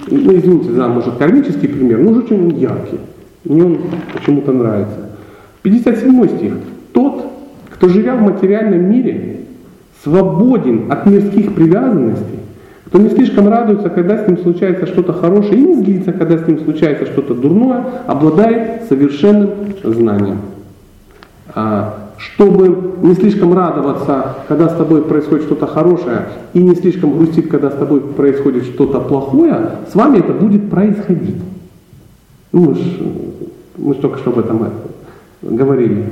Ну, 0.08 0.36
извините 0.38 0.72
за, 0.72 0.88
может, 0.88 1.16
кармический 1.16 1.68
пример, 1.68 1.98
но 1.98 2.12
уж 2.12 2.26
очень 2.26 2.60
яркий. 2.60 3.00
Мне 3.44 3.64
он 3.64 3.80
почему-то 4.14 4.52
нравится. 4.52 5.13
57 5.64 6.38
стих. 6.38 6.54
Тот, 6.92 7.26
кто 7.72 7.90
живя 7.90 8.16
в 8.16 8.22
материальном 8.22 8.90
мире, 8.92 9.38
свободен 10.04 10.92
от 10.92 11.06
мирских 11.06 11.56
привязанностей, 11.56 12.40
кто 12.86 13.00
не 13.00 13.10
слишком 13.10 13.48
радуется, 13.48 13.90
когда 13.90 14.24
с 14.24 14.28
ним 14.28 14.38
случается 14.38 14.86
что-то 14.86 15.14
хорошее, 15.14 15.56
и 15.56 15.62
не 15.62 15.76
злится, 15.76 16.12
когда 16.12 16.38
с 16.38 16.48
ним 16.48 16.60
случается 16.60 17.06
что-то 17.06 17.34
дурное, 17.34 17.84
обладает 18.06 18.84
совершенным 18.90 19.50
знанием. 19.84 20.40
А, 21.56 22.12
чтобы 22.18 22.96
не 23.02 23.16
слишком 23.16 23.54
радоваться, 23.54 24.36
когда 24.48 24.70
с 24.70 24.76
тобой 24.76 25.02
происходит 25.04 25.46
что-то 25.46 25.66
хорошее, 25.66 26.26
и 26.54 26.60
не 26.60 26.76
слишком 26.76 27.18
грустить, 27.18 27.50
когда 27.50 27.72
с 27.72 27.76
тобой 27.76 28.02
происходит 28.02 28.66
что-то 28.66 29.00
плохое, 29.00 29.72
с 29.92 29.96
вами 29.96 30.20
это 30.20 30.34
будет 30.34 30.70
происходить. 30.70 31.42
Ну, 32.52 32.62
мы, 32.70 32.76
ж, 32.76 32.80
мы 33.78 33.96
только 33.96 34.20
что 34.20 34.30
об 34.30 34.40
этом 34.40 34.64
это 34.64 34.74
говорили. 35.44 36.06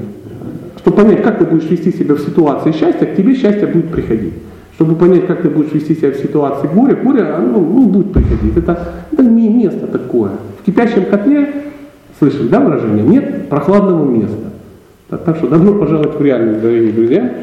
Чтобы 0.77 0.97
понять, 0.97 1.23
как 1.23 1.37
ты 1.37 1.45
будешь 1.45 1.69
вести 1.69 1.91
себя 1.91 2.15
в 2.15 2.19
ситуации 2.19 2.71
счастья, 2.71 3.05
к 3.05 3.15
тебе 3.15 3.35
счастье 3.35 3.67
будет 3.67 3.89
приходить. 3.89 4.33
Чтобы 4.75 4.95
понять, 4.95 5.27
как 5.27 5.41
ты 5.41 5.49
будешь 5.49 5.71
вести 5.71 5.95
себя 5.95 6.11
в 6.11 6.15
ситуации 6.15 6.67
горя, 6.73 6.95
горе 6.95 7.23
оно, 7.23 7.59
ну, 7.59 7.85
будет 7.85 8.13
приходить. 8.13 8.57
Это, 8.57 8.93
это 9.11 9.23
не 9.23 9.47
место 9.49 9.87
такое. 9.87 10.31
В 10.59 10.65
кипящем 10.65 11.05
котле, 11.05 11.53
слышали, 12.17 12.47
да, 12.47 12.59
выражение? 12.59 13.05
Нет 13.05 13.49
прохладного 13.49 14.09
места. 14.09 14.51
Так, 15.09 15.23
так 15.23 15.37
что 15.37 15.47
добро 15.47 15.73
пожаловать 15.73 16.17
в 16.17 16.23
реальность, 16.23 16.61
дорогие 16.61 16.93
друзья. 16.93 17.33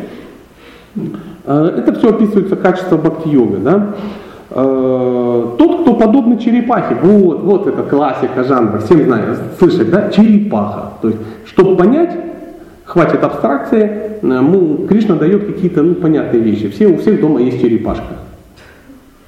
Э, 1.45 1.75
Это 1.79 1.95
все 1.95 2.11
описывается 2.11 2.57
качество 2.57 2.97
бхакти-йога. 2.97 3.59
Да? 3.59 3.95
Э, 4.51 5.55
Тот, 5.59 5.83
кто 5.83 5.95
подобный 5.95 6.39
черепахе, 6.39 6.97
вот, 7.03 7.43
вот 7.43 7.67
это 7.67 7.83
классика 7.83 8.45
жанра, 8.45 8.79
всем 8.79 9.05
знают, 9.05 9.39
слышать, 9.59 9.91
да, 9.91 10.11
черепаха. 10.11 10.93
То 11.03 11.09
есть, 11.09 11.21
чтобы 11.47 11.77
понять, 11.77 12.11
хватит 12.85 13.23
абстракции, 13.23 13.91
ну, 14.23 14.87
Кришна 14.89 15.17
дает 15.17 15.47
какие-то 15.47 15.83
ну, 15.83 15.95
понятные 15.95 16.43
вещи. 16.43 16.69
Все, 16.69 16.87
у 16.87 16.97
всех 16.97 17.21
дома 17.21 17.41
есть 17.41 17.61
черепашка. 17.61 18.15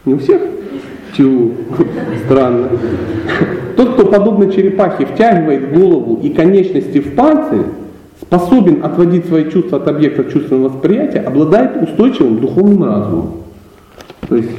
Не 0.06 0.14
у 0.14 0.18
всех? 0.18 0.40
Тю, 1.16 1.52
странно. 2.24 2.68
Тот, 3.76 3.94
кто 3.94 4.06
подобно 4.06 4.50
черепахе 4.50 5.04
втягивает 5.04 5.72
голову 5.76 6.20
и 6.22 6.30
конечности 6.30 6.98
в 7.00 7.14
пальцы, 7.14 7.64
способен 8.22 8.84
отводить 8.84 9.26
свои 9.26 9.50
чувства 9.50 9.78
от 9.78 9.88
объекта 9.88 10.24
чувственного 10.24 10.68
восприятия, 10.68 11.20
обладает 11.20 11.82
устойчивым 11.82 12.38
духовным 12.38 12.84
разумом. 12.84 13.32
То 14.28 14.36
есть 14.36 14.50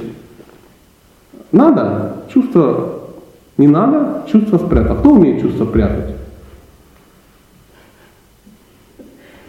надо 1.52 2.26
чувство, 2.34 3.02
не 3.58 3.68
надо, 3.68 4.24
чувство 4.32 4.58
спрятать. 4.58 5.00
Кто 5.00 5.12
умеет 5.12 5.42
чувство 5.42 5.66
прятать? 5.66 6.16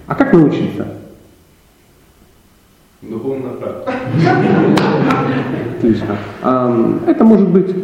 А 0.07 0.15
как 0.15 0.33
научиться? 0.33 0.87
Духовная 3.03 3.53
практика. 3.53 3.93
Отлично. 5.79 6.17
Это 7.07 7.25
может 7.25 7.49
быть 7.49 7.75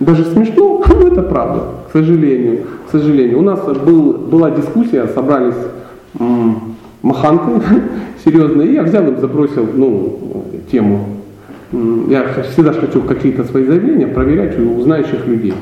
даже 0.00 0.24
смешно, 0.24 0.84
но 0.88 1.08
это 1.08 1.22
правда, 1.22 1.62
к 1.88 1.92
сожалению. 1.92 2.66
К 2.86 2.90
сожалению. 2.90 3.38
У 3.38 3.42
нас 3.42 3.60
был, 3.60 4.12
была 4.12 4.50
дискуссия, 4.50 5.06
собрались 5.08 5.54
маханты 7.02 7.62
серьезные, 8.24 8.68
и 8.68 8.74
я 8.74 8.82
взял 8.82 9.06
и 9.10 9.16
забросил 9.16 9.66
ну, 9.74 10.44
тему. 10.70 11.17
Я 11.72 12.24
всегда 12.50 12.72
хочу 12.72 13.02
какие-то 13.02 13.44
свои 13.44 13.64
заявления 13.64 14.06
проверять 14.06 14.58
у 14.58 14.80
знающих 14.80 15.26
людей. 15.26 15.52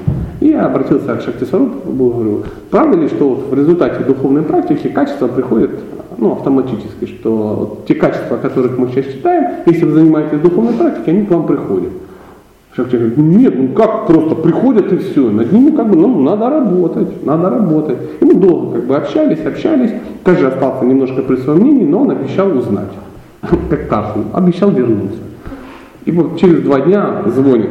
И 0.40 0.48
я 0.48 0.66
обратился 0.66 1.16
к 1.16 1.22
Шакти 1.22 1.44
Сварупу, 1.44 1.90
говорю, 1.90 2.44
правда 2.70 2.96
ли, 2.96 3.08
что 3.08 3.28
вот 3.30 3.50
в 3.50 3.54
результате 3.54 4.04
духовной 4.04 4.42
практики 4.42 4.86
качества 4.88 5.26
приходят 5.26 5.70
ну, 6.18 6.32
автоматически, 6.32 7.06
что 7.06 7.82
те 7.88 7.94
качества, 7.94 8.36
которых 8.36 8.78
мы 8.78 8.88
сейчас 8.88 9.06
читаем, 9.06 9.62
если 9.66 9.84
вы 9.84 9.92
занимаетесь 9.92 10.38
духовной 10.40 10.74
практикой, 10.74 11.14
они 11.14 11.26
к 11.26 11.30
вам 11.30 11.46
приходят. 11.46 11.90
Шахтер 12.76 12.98
говорит, 12.98 13.18
нет, 13.18 13.54
ну 13.56 13.68
как 13.68 14.06
просто 14.06 14.34
приходят 14.34 14.92
и 14.92 14.98
все, 14.98 15.30
над 15.30 15.50
ними 15.50 15.74
как 15.74 15.88
бы, 15.88 15.96
ну, 15.96 16.22
надо 16.22 16.50
работать, 16.50 17.24
надо 17.24 17.50
работать. 17.50 17.96
И 18.20 18.24
мы 18.24 18.34
долго 18.34 18.76
как 18.76 18.86
бы 18.86 18.96
общались, 18.96 19.44
общались, 19.44 19.90
каждый 20.22 20.48
остался 20.48 20.84
немножко 20.84 21.22
при 21.22 21.36
своем 21.36 21.60
мнении, 21.60 21.84
но 21.84 22.02
он 22.02 22.10
обещал 22.10 22.56
узнать, 22.56 22.92
как 23.40 23.88
Тархан, 23.88 24.26
обещал 24.34 24.70
вернуться. 24.70 25.18
И 26.06 26.12
вот 26.12 26.38
через 26.38 26.62
два 26.62 26.80
дня 26.80 27.22
звонит, 27.26 27.70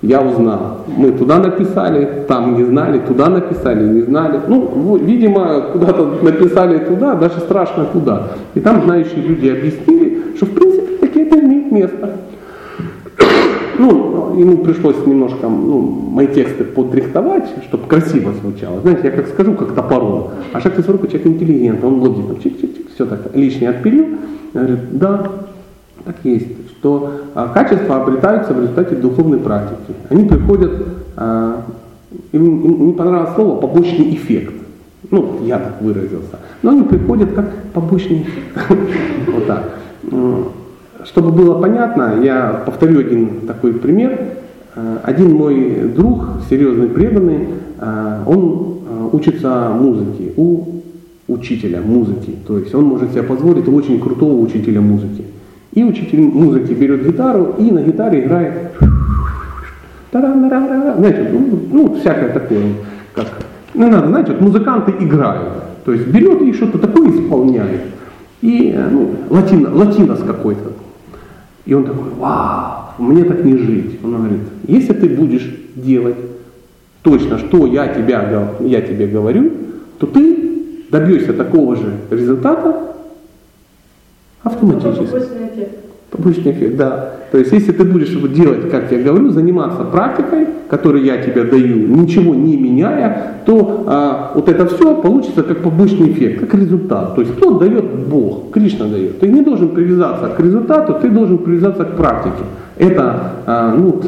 я 0.00 0.22
узнал. 0.22 0.78
Мы 0.86 1.12
туда 1.12 1.38
написали, 1.38 2.24
там 2.26 2.56
не 2.56 2.64
знали, 2.64 2.98
туда 2.98 3.28
написали, 3.28 3.86
не 3.86 4.02
знали. 4.02 4.40
Ну, 4.48 4.96
видимо, 4.96 5.60
куда-то 5.72 6.18
написали 6.22 6.78
туда, 6.78 7.14
даже 7.14 7.40
страшно 7.40 7.84
куда. 7.92 8.28
И 8.54 8.60
там 8.60 8.82
знающие 8.84 9.20
люди 9.20 9.48
объяснили, 9.48 10.34
что 10.36 10.46
в 10.46 10.50
принципе 10.50 10.96
таки 10.96 11.20
это 11.20 11.38
имеет 11.38 11.70
место. 11.70 12.16
Ну, 13.80 14.34
ему 14.36 14.58
пришлось 14.58 15.06
немножко 15.06 15.46
ну, 15.46 15.80
мои 15.80 16.26
тексты 16.26 16.64
подрихтовать, 16.64 17.48
чтобы 17.68 17.86
красиво 17.86 18.32
звучало. 18.32 18.80
Знаете, 18.80 19.02
я 19.04 19.10
как 19.12 19.28
скажу, 19.28 19.52
как 19.54 19.72
топором. 19.72 20.30
А 20.52 20.60
Шакти 20.60 20.80
Сварупа 20.80 21.06
человек 21.06 21.28
интеллигентный, 21.28 21.88
он 21.88 22.00
там, 22.02 22.36
чик-чик-чик, 22.42 22.86
все 22.92 23.06
так, 23.06 23.36
лишнее 23.36 23.70
отпилил. 23.70 24.06
Говорит, 24.52 24.78
да, 24.98 25.30
так 26.08 26.16
есть, 26.24 26.46
что 26.70 27.20
а, 27.34 27.48
качества 27.48 28.02
обретаются 28.02 28.54
в 28.54 28.60
результате 28.60 28.96
духовной 28.96 29.38
практики. 29.38 29.94
Они 30.08 30.24
приходят, 30.24 30.72
а, 31.16 31.64
им, 32.32 32.86
не 32.86 32.92
понравилось 32.94 33.34
слово 33.34 33.60
побочный 33.60 34.14
эффект. 34.14 34.54
Ну, 35.10 35.40
я 35.44 35.58
так 35.58 35.82
выразился. 35.82 36.38
Но 36.62 36.70
они 36.70 36.82
приходят 36.84 37.32
как 37.32 37.50
побочный 37.74 38.22
эффект. 38.22 38.68
Вот 39.32 39.46
так. 39.46 39.74
Чтобы 41.04 41.30
было 41.30 41.60
понятно, 41.60 42.20
я 42.22 42.62
повторю 42.64 43.00
один 43.00 43.46
такой 43.46 43.74
пример. 43.74 44.18
Э, 44.74 44.96
один 45.04 45.34
мой 45.34 45.92
друг, 45.94 46.24
серьезный 46.48 46.88
преданный, 46.88 47.48
он 48.26 48.78
учится 49.12 49.70
музыке 49.78 50.32
у 50.36 50.80
учителя 51.28 51.80
музыки. 51.82 52.34
То 52.46 52.58
есть 52.58 52.74
он 52.74 52.84
может 52.84 53.12
себе 53.12 53.22
позволить 53.22 53.68
очень 53.68 54.00
крутого 54.00 54.40
учителя 54.40 54.80
музыки. 54.80 55.24
И 55.78 55.84
учитель 55.84 56.22
музыки 56.22 56.72
берет 56.72 57.06
гитару 57.06 57.54
и 57.56 57.70
на 57.70 57.80
гитаре 57.80 58.24
играет 58.24 58.72
знаете, 60.10 61.28
ну, 61.32 61.60
ну, 61.70 61.94
всякое 61.94 62.30
такое, 62.30 62.64
как, 63.14 63.26
не 63.74 63.84
надо, 63.86 64.08
знаете, 64.08 64.32
вот 64.32 64.40
музыканты 64.40 64.92
играют, 64.98 65.52
то 65.84 65.92
есть 65.92 66.08
берет 66.08 66.42
и 66.42 66.52
что-то 66.52 66.78
такое 66.78 67.10
исполняет, 67.10 67.82
и, 68.42 68.76
ну, 68.90 69.10
латино, 69.30 69.72
латинос 69.72 70.20
какой-то, 70.26 70.72
и 71.64 71.74
он 71.74 71.84
такой, 71.84 72.10
вау, 72.18 72.94
мне 72.98 73.22
так 73.22 73.44
не 73.44 73.56
жить. 73.56 74.00
Он 74.02 74.16
говорит, 74.16 74.40
если 74.66 74.94
ты 74.94 75.08
будешь 75.08 75.48
делать 75.76 76.16
точно, 77.02 77.38
что 77.38 77.66
я, 77.66 77.86
тебя, 77.86 78.50
я 78.58 78.80
тебе 78.80 79.06
говорю, 79.06 79.52
то 80.00 80.08
ты 80.08 80.64
добьешься 80.90 81.34
такого 81.34 81.76
же 81.76 81.92
результата 82.10 82.96
автоматически. 84.42 85.04
Побочный 85.04 85.48
эффект. 85.48 85.78
Побочный 86.10 86.52
эффект, 86.52 86.76
да. 86.76 87.12
То 87.30 87.38
есть, 87.38 87.52
если 87.52 87.72
ты 87.72 87.84
будешь 87.84 88.08
делать, 88.34 88.70
как 88.70 88.90
я 88.90 89.02
говорю, 89.02 89.30
заниматься 89.30 89.84
практикой, 89.84 90.46
которую 90.70 91.04
я 91.04 91.18
тебе 91.18 91.44
даю, 91.44 91.86
ничего 91.86 92.34
не 92.34 92.56
меняя, 92.56 93.34
то 93.44 93.84
а, 93.86 94.32
вот 94.34 94.48
это 94.48 94.66
все 94.66 94.94
получится 94.94 95.42
как 95.42 95.62
побочный 95.62 96.10
эффект, 96.10 96.40
как 96.40 96.54
результат. 96.54 97.14
То 97.14 97.20
есть, 97.20 97.34
плод 97.34 97.58
дает 97.58 97.84
Бог, 98.08 98.50
Кришна 98.52 98.86
дает. 98.86 99.20
Ты 99.20 99.28
не 99.28 99.42
должен 99.42 99.68
привязаться 99.68 100.28
к 100.28 100.40
результату, 100.40 100.94
ты 101.02 101.10
должен 101.10 101.38
привязаться 101.38 101.84
к 101.84 101.96
практике. 101.96 102.44
Это 102.78 103.32
а, 103.44 103.74
ну, 103.74 104.00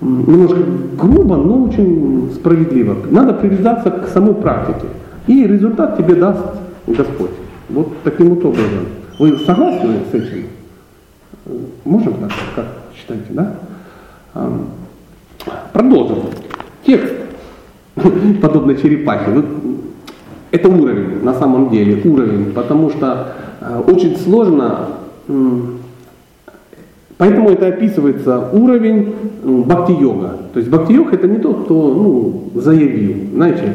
немножко 0.00 0.60
грубо, 0.98 1.36
но 1.36 1.64
очень 1.64 2.30
справедливо. 2.34 2.96
Надо 3.10 3.34
привязаться 3.34 3.90
к 3.90 4.08
самой 4.08 4.34
практике. 4.34 4.86
И 5.26 5.46
результат 5.46 5.98
тебе 5.98 6.14
даст 6.14 6.40
Господь. 6.86 7.30
Вот 7.68 7.88
таким 8.04 8.30
вот 8.30 8.44
образом. 8.44 8.86
Вы 9.18 9.38
согласны 9.38 10.00
с 10.10 10.14
этим? 10.14 10.46
Можем 11.84 12.14
так, 12.14 12.32
как 12.56 12.66
считаете, 12.96 13.26
да? 13.30 13.54
Продолжим. 15.72 16.18
Текст, 16.84 17.14
подобно 18.42 18.74
черепахе. 18.74 19.30
Ну, 19.30 19.44
это 20.50 20.68
уровень, 20.68 21.22
на 21.22 21.34
самом 21.34 21.70
деле, 21.70 22.00
уровень, 22.04 22.52
потому 22.52 22.90
что 22.90 23.34
э, 23.60 23.82
очень 23.86 24.16
сложно, 24.16 24.88
поэтому 27.16 27.50
это 27.50 27.68
описывается 27.68 28.50
уровень 28.52 29.14
бхакти-йога. 29.42 30.38
То 30.52 30.58
есть 30.58 30.70
бхакти-йог 30.70 31.12
это 31.12 31.26
не 31.28 31.38
тот, 31.38 31.64
кто 31.64 31.74
ну, 31.74 32.50
заявил, 32.54 33.34
знаете, 33.34 33.74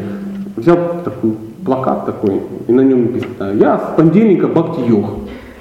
взял 0.56 0.78
такой 1.04 1.36
плакат 1.66 2.05
такой, 2.05 2.41
и 2.68 2.72
на 2.72 2.82
нем 2.82 3.03
написано, 3.03 3.53
я 3.53 3.78
с 3.78 3.95
понедельника 3.95 4.47
бхакти-йог. 4.47 5.05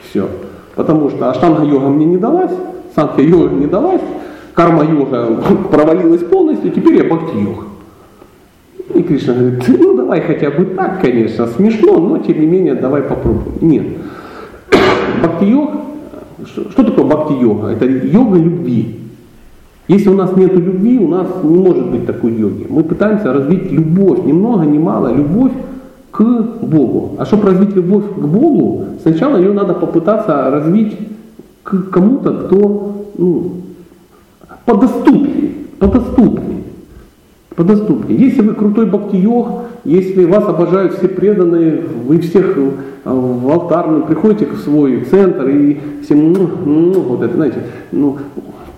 Все. 0.09 0.29
Потому 0.75 1.11
что 1.11 1.31
аштанга-йога 1.31 1.89
мне 1.89 2.07
не 2.07 2.17
далась, 2.17 2.53
санкха-йога 2.95 3.51
не 3.51 3.67
далась, 3.67 4.01
карма-йога 4.55 5.41
провалилась 5.71 6.23
полностью, 6.23 6.71
теперь 6.71 6.97
я 6.97 7.05
бхакти-йог. 7.05 7.65
И 8.95 9.03
Кришна 9.03 9.35
говорит, 9.35 9.65
ну 9.69 9.95
давай 9.95 10.21
хотя 10.21 10.51
бы 10.51 10.65
так, 10.65 11.01
конечно, 11.01 11.47
смешно, 11.47 11.99
но 11.99 12.19
тем 12.19 12.41
не 12.41 12.47
менее 12.47 12.75
давай 12.75 13.03
попробуем. 13.03 13.59
Нет. 13.61 13.87
Бхакти-йог, 15.23 15.71
что, 16.47 16.71
что 16.71 16.85
такое 16.85 17.05
бхакти-йога? 17.05 17.69
Это 17.69 17.85
йога 17.85 18.39
любви. 18.39 18.99
Если 19.89 20.11
у 20.11 20.15
нас 20.15 20.37
нет 20.37 20.53
любви, 20.53 20.99
у 20.99 21.09
нас 21.09 21.27
не 21.43 21.59
может 21.59 21.91
быть 21.91 22.07
такой 22.07 22.35
йоги. 22.35 22.67
Мы 22.69 22.85
пытаемся 22.85 23.33
развить 23.33 23.73
любовь, 23.73 24.23
ни 24.25 24.33
много, 24.33 24.67
ни 24.67 24.79
мало, 24.79 25.13
любовь 25.13 25.53
к 26.11 26.23
Богу. 26.23 27.17
А 27.19 27.25
чтобы 27.25 27.49
развить 27.49 27.75
любовь 27.75 28.05
к 28.15 28.25
Богу, 28.25 28.85
сначала 29.03 29.37
ее 29.37 29.53
надо 29.53 29.75
попытаться 29.75 30.51
развить 30.51 30.97
к 31.63 31.91
кому-то, 31.91 32.33
кто 32.33 33.07
ну, 33.19 33.53
подоступнее, 34.65 35.53
подоступнее, 35.79 36.63
подоступнее. 37.55 38.19
Если 38.19 38.41
вы 38.41 38.55
крутой 38.55 38.87
бхакти-йог, 38.87 39.49
если 39.85 40.25
вас 40.25 40.45
обожают 40.49 40.95
все 40.95 41.09
преданные, 41.09 41.83
вы 42.07 42.21
всех 42.21 42.57
э, 42.57 42.71
в 43.05 43.51
алтарную 43.51 44.05
приходите 44.05 44.47
в 44.47 44.59
свой 44.59 45.05
центр 45.05 45.49
и 45.49 45.79
всем, 46.03 46.33
ну, 46.33 46.49
ну 46.65 47.01
вот 47.01 47.23
это, 47.23 47.35
знаете, 47.35 47.63
ну, 47.93 48.17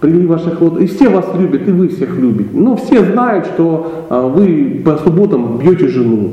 привели 0.00 0.26
ваших 0.26 0.60
вот, 0.60 0.80
и 0.80 0.86
все 0.86 1.08
вас 1.08 1.26
любят, 1.38 1.68
и 1.68 1.70
вы 1.70 1.88
всех 1.88 2.16
любите. 2.16 2.50
Но 2.52 2.76
все 2.76 3.04
знают, 3.04 3.46
что 3.46 4.06
а, 4.08 4.26
вы 4.26 4.82
по 4.84 4.96
субботам 4.96 5.58
бьете 5.58 5.88
жену, 5.88 6.30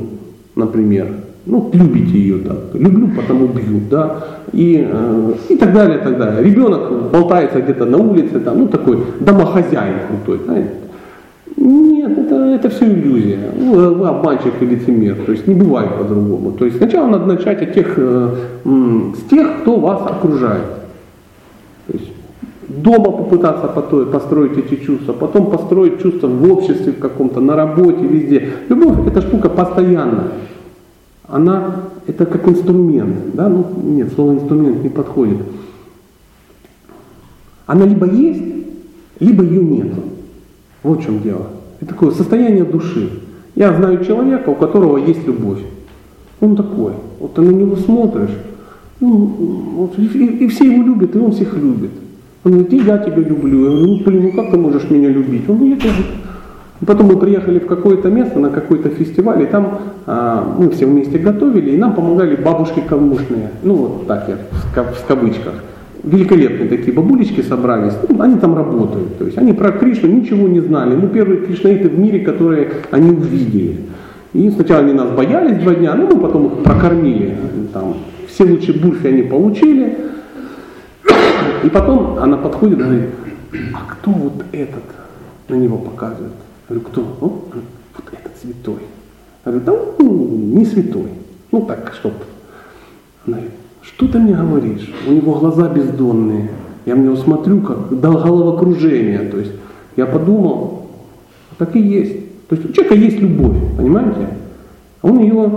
например. 0.58 1.06
Ну, 1.46 1.70
любите 1.72 2.18
ее 2.18 2.38
так. 2.38 2.58
Люблю, 2.74 3.08
потому 3.16 3.46
бью, 3.46 3.80
да. 3.90 4.16
И, 4.52 4.86
э, 4.86 5.32
и 5.48 5.56
так 5.56 5.72
далее, 5.72 5.98
и 5.98 6.02
так 6.02 6.18
далее. 6.18 6.44
Ребенок 6.44 7.10
болтается 7.10 7.60
где-то 7.62 7.86
на 7.86 7.96
улице, 7.96 8.40
там, 8.40 8.58
ну 8.58 8.66
такой 8.66 8.98
домохозяин 9.20 9.94
крутой, 10.08 10.44
знаете. 10.44 10.70
Нет, 11.56 12.18
это, 12.18 12.34
это 12.34 12.68
все 12.68 12.84
иллюзия. 12.84 13.38
Ну, 13.58 13.94
вы 13.94 14.08
обманщик 14.08 14.52
и 14.60 14.66
лицемер. 14.66 15.16
То 15.26 15.32
есть 15.32 15.46
не 15.46 15.54
бывает 15.54 15.90
по-другому. 15.98 16.52
То 16.52 16.66
есть 16.66 16.76
сначала 16.76 17.08
надо 17.08 17.26
начать 17.26 17.62
от 17.62 17.72
тех, 17.72 17.94
э, 17.96 18.28
с 18.64 19.30
тех, 19.30 19.60
кто 19.62 19.80
вас 19.80 20.02
окружает. 20.06 20.77
Дома 22.68 23.12
попытаться 23.12 23.66
построить 23.66 24.58
эти 24.58 24.76
чувства, 24.76 25.14
потом 25.14 25.50
построить 25.50 26.02
чувства 26.02 26.26
в 26.26 26.52
обществе 26.52 26.92
в 26.92 26.98
каком-то, 26.98 27.40
на 27.40 27.56
работе, 27.56 28.06
везде. 28.06 28.52
Любовь 28.68 29.06
это 29.06 29.22
штука 29.22 29.48
постоянная. 29.48 30.32
Она 31.26 31.84
это 32.06 32.26
как 32.26 32.46
инструмент. 32.46 33.34
Да? 33.34 33.48
Ну, 33.48 33.66
нет, 33.82 34.12
слово 34.12 34.32
инструмент 34.32 34.82
не 34.82 34.90
подходит. 34.90 35.38
Она 37.64 37.86
либо 37.86 38.06
есть, 38.06 38.42
либо 39.20 39.44
ее 39.44 39.62
нет. 39.64 39.92
Вот 40.82 41.00
в 41.00 41.04
чем 41.04 41.20
дело. 41.20 41.46
Это 41.80 41.94
такое 41.94 42.10
состояние 42.10 42.64
души. 42.64 43.10
Я 43.54 43.74
знаю 43.74 44.04
человека, 44.04 44.50
у 44.50 44.54
которого 44.54 44.98
есть 44.98 45.26
любовь. 45.26 45.60
Он 46.40 46.54
такой. 46.54 46.92
Вот 47.18 47.34
ты 47.34 47.40
на 47.40 47.50
него 47.50 47.76
смотришь, 47.76 48.36
ну, 49.00 49.16
вот, 49.16 49.98
и, 49.98 50.04
и 50.04 50.48
все 50.48 50.64
его 50.64 50.82
любят, 50.82 51.16
и 51.16 51.18
он 51.18 51.32
всех 51.32 51.54
любит. 51.54 51.90
Он 52.44 52.52
говорит, 52.52 52.72
и 52.72 52.76
я 52.78 52.98
тебя 52.98 53.16
люблю. 53.16 53.64
Я 53.64 53.70
говорю, 53.70 53.86
ну 53.86 54.04
блин, 54.04 54.22
ну 54.22 54.32
как 54.32 54.50
ты 54.50 54.56
можешь 54.56 54.90
меня 54.90 55.08
любить? 55.08 55.48
Он 55.48 55.56
говорит, 55.56 55.84
я 55.84 55.90
тоже. 55.90 56.04
Потом 56.86 57.08
мы 57.08 57.16
приехали 57.16 57.58
в 57.58 57.66
какое-то 57.66 58.08
место, 58.08 58.38
на 58.38 58.50
какой-то 58.50 58.90
фестиваль, 58.90 59.42
и 59.42 59.46
там 59.46 59.80
а, 60.06 60.54
мы 60.58 60.70
все 60.70 60.86
вместе 60.86 61.18
готовили, 61.18 61.70
и 61.70 61.76
нам 61.76 61.94
помогали 61.94 62.36
бабушки 62.36 62.80
кавмушные. 62.88 63.50
Ну 63.64 63.74
вот 63.74 64.06
так 64.06 64.28
я, 64.28 64.36
в 64.84 65.06
кавычках. 65.06 65.54
Великолепные 66.04 66.68
такие 66.68 66.92
бабулечки 66.92 67.40
собрались, 67.40 67.94
ну, 68.08 68.20
они 68.22 68.38
там 68.38 68.54
работают. 68.54 69.18
То 69.18 69.24
есть 69.24 69.36
они 69.36 69.52
про 69.52 69.72
Кришну 69.72 70.08
ничего 70.08 70.46
не 70.46 70.60
знали. 70.60 70.94
Мы 70.94 71.08
первые 71.08 71.40
кришнаиты 71.40 71.88
в 71.88 71.98
мире, 71.98 72.20
которые 72.20 72.68
они 72.92 73.10
увидели. 73.10 73.80
И 74.32 74.48
сначала 74.50 74.84
они 74.84 74.92
нас 74.92 75.10
боялись 75.10 75.60
два 75.60 75.74
дня, 75.74 75.96
ну 75.96 76.06
мы 76.06 76.20
потом 76.20 76.46
их 76.46 76.52
прокормили. 76.62 77.36
Там, 77.72 77.96
все 78.28 78.44
лучшие 78.44 78.78
бурфи 78.78 79.08
они 79.08 79.22
получили. 79.22 79.96
И 81.64 81.68
потом 81.68 82.18
она 82.18 82.36
подходит 82.36 82.78
и 82.78 82.82
говорит, 82.82 83.10
а 83.74 83.92
кто 83.92 84.10
вот 84.10 84.44
этот? 84.52 84.84
На 85.48 85.54
него 85.54 85.78
показывает. 85.78 86.32
Я 86.68 86.76
говорю, 86.76 86.88
кто? 86.88 87.00
О, 87.20 87.26
вот 87.96 88.12
этот 88.12 88.36
святой. 88.40 88.82
Я 89.44 89.52
говорю, 89.52 89.66
да 89.66 89.72
ну, 89.98 90.28
не 90.54 90.64
святой. 90.64 91.10
Ну 91.50 91.62
так, 91.62 91.94
чтоб. 91.98 92.12
Она 93.26 93.36
говорит, 93.36 93.54
что 93.82 94.08
ты 94.08 94.18
мне 94.18 94.34
говоришь? 94.34 94.92
У 95.06 95.12
него 95.12 95.34
глаза 95.34 95.68
бездонные. 95.68 96.50
Я 96.84 96.94
на 96.96 97.02
него 97.02 97.16
смотрю, 97.16 97.60
как 97.60 98.00
до 98.00 98.10
головокружения. 98.10 99.30
То 99.30 99.38
есть 99.38 99.52
я 99.96 100.06
подумал, 100.06 100.86
так 101.56 101.74
и 101.76 101.80
есть. 101.80 102.46
То 102.48 102.56
есть 102.56 102.68
у 102.68 102.72
человека 102.72 102.94
есть 102.94 103.18
любовь, 103.18 103.56
понимаете? 103.76 104.28
Он 105.02 105.18
ее 105.20 105.50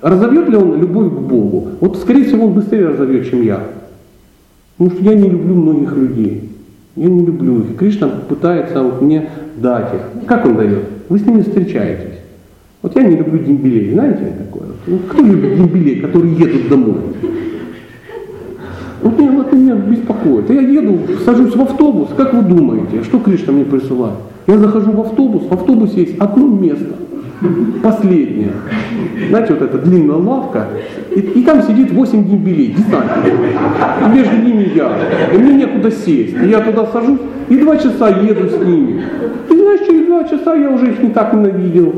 разовьет 0.00 0.48
ли 0.48 0.56
он 0.56 0.78
любовь 0.78 1.10
к 1.10 1.18
Богу? 1.18 1.68
Вот, 1.80 1.96
скорее 1.96 2.24
всего, 2.24 2.46
он 2.46 2.52
быстрее 2.52 2.88
разовьет, 2.88 3.30
чем 3.30 3.42
я. 3.42 3.62
Потому 4.76 4.96
что 4.96 5.10
я 5.10 5.14
не 5.14 5.28
люблю 5.28 5.54
многих 5.54 5.96
людей. 5.96 6.50
Я 6.96 7.08
не 7.08 7.24
люблю 7.24 7.60
их. 7.60 7.76
Кришна 7.76 8.08
пытается 8.28 8.82
вот 8.82 9.02
мне 9.02 9.28
дать 9.56 9.94
их. 9.94 10.26
Как 10.26 10.44
он 10.46 10.56
дает? 10.56 10.84
Вы 11.08 11.18
с 11.18 11.26
ними 11.26 11.42
встречаетесь. 11.42 12.18
Вот 12.82 12.94
я 12.96 13.02
не 13.02 13.16
люблю 13.16 13.38
дембелей, 13.38 13.92
знаете 13.92 14.32
такое? 14.38 14.68
Ну, 14.86 14.98
кто 15.08 15.22
любит 15.22 15.56
дембелей, 15.56 16.00
которые 16.00 16.34
едут 16.34 16.68
домой? 16.68 17.00
Вот 19.02 19.18
меня, 19.18 19.30
вот 19.32 19.52
меня 19.52 19.74
беспокоит. 19.74 20.50
Я 20.50 20.60
еду, 20.60 20.98
сажусь 21.24 21.54
в 21.54 21.60
автобус, 21.62 22.08
как 22.16 22.34
вы 22.34 22.42
думаете, 22.42 23.02
что 23.04 23.18
Кришна 23.20 23.52
мне 23.52 23.64
присылает? 23.64 24.16
Я 24.46 24.58
захожу 24.58 24.92
в 24.92 25.00
автобус, 25.00 25.44
в 25.48 25.52
автобусе 25.52 26.02
есть 26.02 26.18
одно 26.18 26.46
место, 26.46 26.94
последнее. 27.82 28.52
Знаете, 29.28 29.54
вот 29.54 29.62
эта 29.62 29.78
длинная 29.78 30.16
лавка, 30.16 30.66
и, 31.10 31.20
и 31.20 31.44
там 31.44 31.62
сидит 31.62 31.92
8 31.92 32.24
дембелей, 32.24 32.68
десантников. 32.68 33.32
И 34.00 34.16
между 34.16 34.36
ними 34.36 34.72
я. 34.74 34.90
И 35.32 35.38
мне 35.38 35.54
некуда 35.54 35.90
сесть. 35.90 36.34
И 36.42 36.46
я 36.48 36.60
туда 36.60 36.86
сажусь, 36.86 37.20
и 37.48 37.56
два 37.56 37.76
часа 37.76 38.08
еду 38.08 38.48
с 38.48 38.58
ними. 38.58 39.02
И 39.50 39.56
знаешь, 39.56 39.86
через 39.86 40.06
два 40.06 40.24
часа 40.24 40.54
я 40.54 40.70
уже 40.70 40.90
их 40.90 41.02
не 41.02 41.10
так 41.10 41.32
ненавидел. 41.32 41.92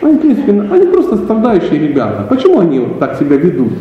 Они, 0.00 0.16
в 0.16 0.20
принципе, 0.20 0.52
они 0.52 0.86
просто 0.86 1.16
страдающие 1.16 1.88
ребята. 1.88 2.26
Почему 2.28 2.60
они 2.60 2.78
вот 2.78 2.98
так 2.98 3.16
себя 3.18 3.36
ведут? 3.36 3.72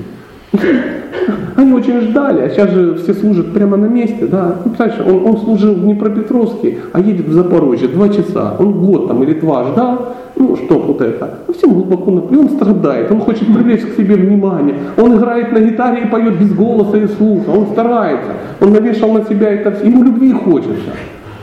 Они 1.56 1.74
очень 1.74 2.02
ждали, 2.02 2.41
а 2.41 2.49
сейчас 2.49 2.72
же 2.72 2.95
все 2.95 3.14
служат 3.14 3.54
прямо 3.54 3.78
на 3.78 3.86
месте, 3.86 4.26
да. 4.26 4.56
Ну, 4.64 4.72
представляешь, 4.72 5.02
он, 5.06 5.26
он 5.26 5.38
служил 5.38 5.76
в 5.76 5.82
Днепропетровске, 5.82 6.78
а 6.93 6.99
едет 6.99 7.28
в 7.28 7.34
Запорожье 7.34 7.88
два 7.88 8.10
часа. 8.10 8.56
Он 8.60 8.74
год 8.74 9.08
там 9.08 9.24
или 9.24 9.34
два 9.34 9.72
ждал, 9.72 10.16
ну, 10.36 10.56
что 10.56 10.80
вот 10.80 11.02
это. 11.02 11.39
А 11.47 11.54
всем 11.54 11.74
глубоко 11.74 12.12
на... 12.12 12.20
И 12.34 12.38
он 12.38 12.49
страдает, 12.49 13.12
он 13.12 13.20
хочет 13.20 13.54
привлечь 13.54 13.82
к 13.82 13.95
себе 13.95 14.16
внимание. 14.16 14.76
Он 14.97 15.16
играет 15.18 15.52
на 15.52 15.60
гитаре 15.60 16.04
и 16.04 16.08
поет 16.08 16.39
без 16.39 16.54
голоса 16.54 16.97
и 16.97 17.08
слуха, 17.08 17.49
он 17.49 17.68
старается. 17.68 18.32
Он 18.60 18.72
навешал 18.72 19.14
на 19.14 19.24
себя 19.26 19.49
это 19.49 19.72
все. 19.72 19.88
Ему 19.88 20.04
любви 20.04 20.32
хочется. 20.32 20.91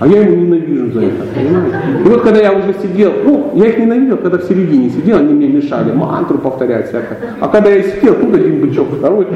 А 0.01 0.07
я 0.07 0.23
его 0.23 0.37
ненавижу 0.37 0.93
за 0.93 1.01
это, 1.01 1.25
понимаете? 1.35 1.77
И 2.05 2.09
вот 2.09 2.23
когда 2.23 2.41
я 2.41 2.53
уже 2.53 2.73
сидел, 2.81 3.13
ну, 3.25 3.51
я 3.55 3.67
их 3.67 3.79
ненавидел, 3.79 4.17
когда 4.17 4.39
в 4.39 4.45
середине 4.45 4.91
сидел, 4.91 5.19
они 5.19 5.35
мне 5.35 5.49
мешали 5.49 5.91
мантру 5.91 6.39
повторять 6.39 6.89
всякое. 6.89 7.19
А 7.41 7.49
когда 7.49 7.71
я 7.71 7.83
сидел, 7.83 8.15
тут 8.15 8.33
один 8.33 8.61
бычок, 8.61 8.89
второй. 8.97 9.27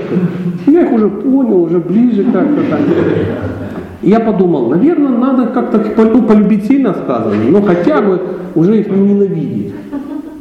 Я 0.67 0.83
их 0.83 0.93
уже 0.93 1.09
понял, 1.09 1.63
уже 1.65 1.79
ближе 1.81 2.23
как-то 2.25 2.63
так. 2.71 2.81
Я 4.03 4.21
подумал, 4.21 4.69
наверное, 4.69 5.11
надо 5.11 5.47
как-то 5.47 5.85
ну, 5.97 6.23
полюбить 6.23 6.67
сильно 6.67 6.95
сказано, 6.95 7.43
но 7.51 7.61
хотя 7.63 8.01
бы 8.01 8.21
уже 8.55 8.79
их 8.81 8.89
не 8.89 9.15
ненавидеть. 9.15 9.75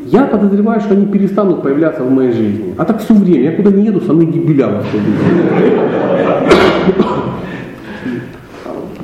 Я 0.05 0.26
подозреваю, 0.26 0.82
что 0.82 0.93
они 0.93 1.07
перестанут 1.07 1.63
появляться 1.63 2.03
в 2.03 2.11
моей 2.11 2.32
жизни. 2.32 2.76
А 2.78 2.86
так 2.86 2.99
все 3.01 3.13
время, 3.13 3.43
я 3.43 3.51
куда 3.53 3.72
не 3.72 3.86
еду, 3.86 4.01
со 4.01 4.13
мной 4.13 4.26
гибеля 4.26 4.67
в 4.67 4.84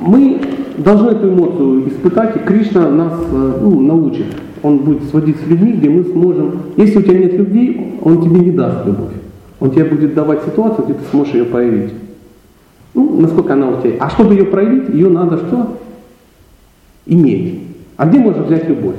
Мы 0.00 0.40
должны 0.82 1.10
эту 1.10 1.28
эмоцию 1.28 1.88
испытать, 1.88 2.36
и 2.36 2.40
Кришна 2.40 2.88
нас 2.88 3.12
э, 3.30 3.58
ну, 3.62 3.80
научит. 3.80 4.26
Он 4.62 4.78
будет 4.78 5.04
сводить 5.04 5.36
с 5.36 5.46
людьми, 5.46 5.72
где 5.72 5.88
мы 5.88 6.04
сможем... 6.04 6.58
Если 6.76 6.98
у 6.98 7.02
тебя 7.02 7.18
нет 7.18 7.34
любви, 7.34 7.94
он 8.02 8.22
тебе 8.22 8.40
не 8.40 8.50
даст 8.50 8.86
любовь. 8.86 9.12
Он 9.60 9.70
тебе 9.70 9.84
будет 9.84 10.14
давать 10.14 10.44
ситуацию, 10.44 10.84
где 10.84 10.94
ты 10.94 11.00
сможешь 11.10 11.34
ее 11.34 11.44
проявить. 11.44 11.92
Ну, 12.94 13.20
насколько 13.20 13.52
она 13.52 13.68
у 13.68 13.80
тебя... 13.80 13.94
А 14.00 14.10
чтобы 14.10 14.34
ее 14.34 14.44
проявить, 14.44 14.88
ее 14.88 15.08
надо 15.08 15.38
что? 15.38 15.78
Иметь. 17.06 17.60
А 17.96 18.06
где 18.06 18.18
можно 18.18 18.42
взять 18.42 18.68
любовь? 18.68 18.96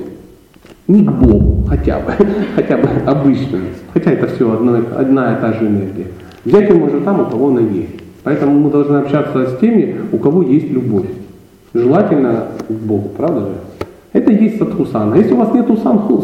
Не 0.88 1.06
к 1.06 1.12
Богу, 1.12 1.66
хотя 1.68 2.00
бы, 2.00 2.14
хотя 2.56 2.78
бы 2.78 2.90
обычную. 3.06 3.64
Хотя 3.94 4.12
это 4.12 4.28
все 4.28 4.52
одно, 4.52 4.80
одна 4.96 5.38
и 5.38 5.42
та 5.42 5.54
же 5.54 5.68
энергия. 5.68 6.08
Взять 6.46 6.70
ее 6.70 6.76
можно 6.76 7.00
там, 7.02 7.22
у 7.22 7.26
кого 7.26 7.50
она 7.50 7.62
есть. 7.62 8.00
Поэтому 8.24 8.60
мы 8.60 8.70
должны 8.70 8.98
общаться 8.98 9.48
с 9.48 9.60
теми, 9.60 9.96
у 10.12 10.18
кого 10.18 10.42
есть 10.42 10.70
любовь. 10.72 11.06
Желательно 11.74 12.46
к 12.68 12.72
Богу, 12.72 13.10
правда 13.16 13.42
же? 13.42 13.48
Это 14.12 14.32
есть 14.32 14.58
садхусана. 14.58 15.16
Если 15.16 15.34
у 15.34 15.38
вас 15.38 15.54
нет 15.54 15.68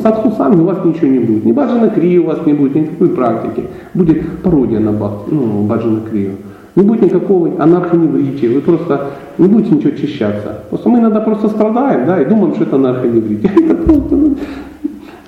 садхусаны, 0.02 0.64
у 0.64 0.66
вас 0.66 0.84
ничего 0.84 1.08
не 1.08 1.20
будет. 1.20 1.46
Ни 1.46 1.52
баджана 1.52 1.89
крия 1.89 2.20
у 2.20 2.26
вас 2.26 2.39
не 2.46 2.54
будет, 2.54 2.76
никакой 2.76 3.10
практики. 3.10 3.66
Будет 3.93 4.39
пародия 4.41 4.80
на 4.80 4.91
бхакти, 4.91 5.30
ну, 5.32 5.64
баджана 5.64 6.02
крию. 6.10 6.32
Не 6.76 6.84
будет 6.84 7.04
никакого 7.04 7.52
анархоневрития, 7.62 8.50
вы 8.50 8.62
просто 8.62 9.12
не 9.38 9.48
будете 9.48 9.76
ничего 9.76 9.93
очищаться. 9.93 10.62
Просто 10.70 10.89
мы 10.89 11.00
иногда 11.00 11.22
просто 11.22 11.48
страдаем, 11.48 12.08
да, 12.08 12.20
и 12.20 12.26
думаем, 12.26 12.56
что 12.56 12.64
это 12.64 12.76
анархоневрития. 12.76 13.52
Это 13.56 13.76
просто, 13.76 14.16
ну, 14.16 14.36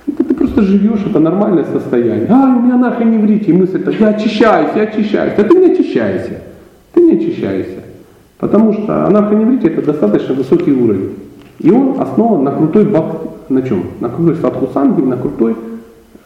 это 0.06 0.24
ты 0.24 0.34
просто 0.34 0.62
живешь, 0.62 1.00
это 1.08 1.20
нормальное 1.20 1.64
состояние. 1.64 2.26
А, 2.28 2.56
у 2.56 2.62
меня 2.62 2.74
анархоневрития, 2.74 3.54
мысль 3.54 3.82
я 4.00 4.08
очищаюсь, 4.08 4.70
я 4.74 4.82
очищаюсь. 4.82 5.34
Да 5.36 5.44
ты 5.44 5.56
не 5.56 5.72
очищайся, 5.72 6.40
ты 6.92 7.00
не 7.02 7.12
очищайся. 7.12 7.87
Потому 8.38 8.72
что 8.72 9.06
анархоневрития 9.06 9.70
это 9.70 9.82
достаточно 9.82 10.34
высокий 10.34 10.72
уровень. 10.72 11.14
И 11.58 11.70
он 11.70 12.00
основан 12.00 12.44
на 12.44 12.52
крутой 12.52 12.84
бак, 12.84 13.04
на 13.48 13.62
чем? 13.62 13.84
На 14.00 14.08
крутой 14.08 14.36
садхусанге, 14.36 15.02
на 15.02 15.16
крутой 15.16 15.56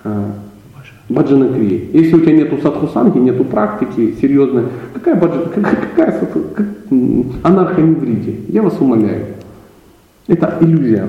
э, 0.04 0.24
баджанакрии. 1.08 1.88
Если 1.92 2.14
у 2.14 2.20
тебя 2.20 2.32
нету 2.32 2.58
садхусанги, 2.62 3.18
нету 3.18 3.44
практики 3.44 4.14
серьезной, 4.20 4.64
какая, 4.92 5.14
баджан, 5.14 5.44
какая, 5.54 5.76
какая 5.76 6.26
как, 6.54 6.66
анархоневрития? 7.42 8.36
Я 8.48 8.62
вас 8.62 8.78
умоляю. 8.78 9.26
Это 10.28 10.58
иллюзия. 10.60 11.08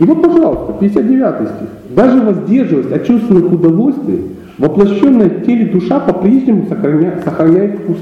И 0.00 0.04
вот, 0.04 0.22
пожалуйста, 0.22 0.74
59 0.80 1.48
стих. 1.50 1.68
Даже 1.90 2.20
воздерживаясь 2.20 2.90
от 2.90 3.06
чувственных 3.06 3.52
удовольствий, 3.52 4.22
воплощенная 4.58 5.28
в 5.28 5.44
теле 5.44 5.66
душа 5.66 6.00
по-прежнему 6.00 6.66
сохраняет, 6.68 7.22
сохраняет 7.22 7.78
вкус. 7.80 7.98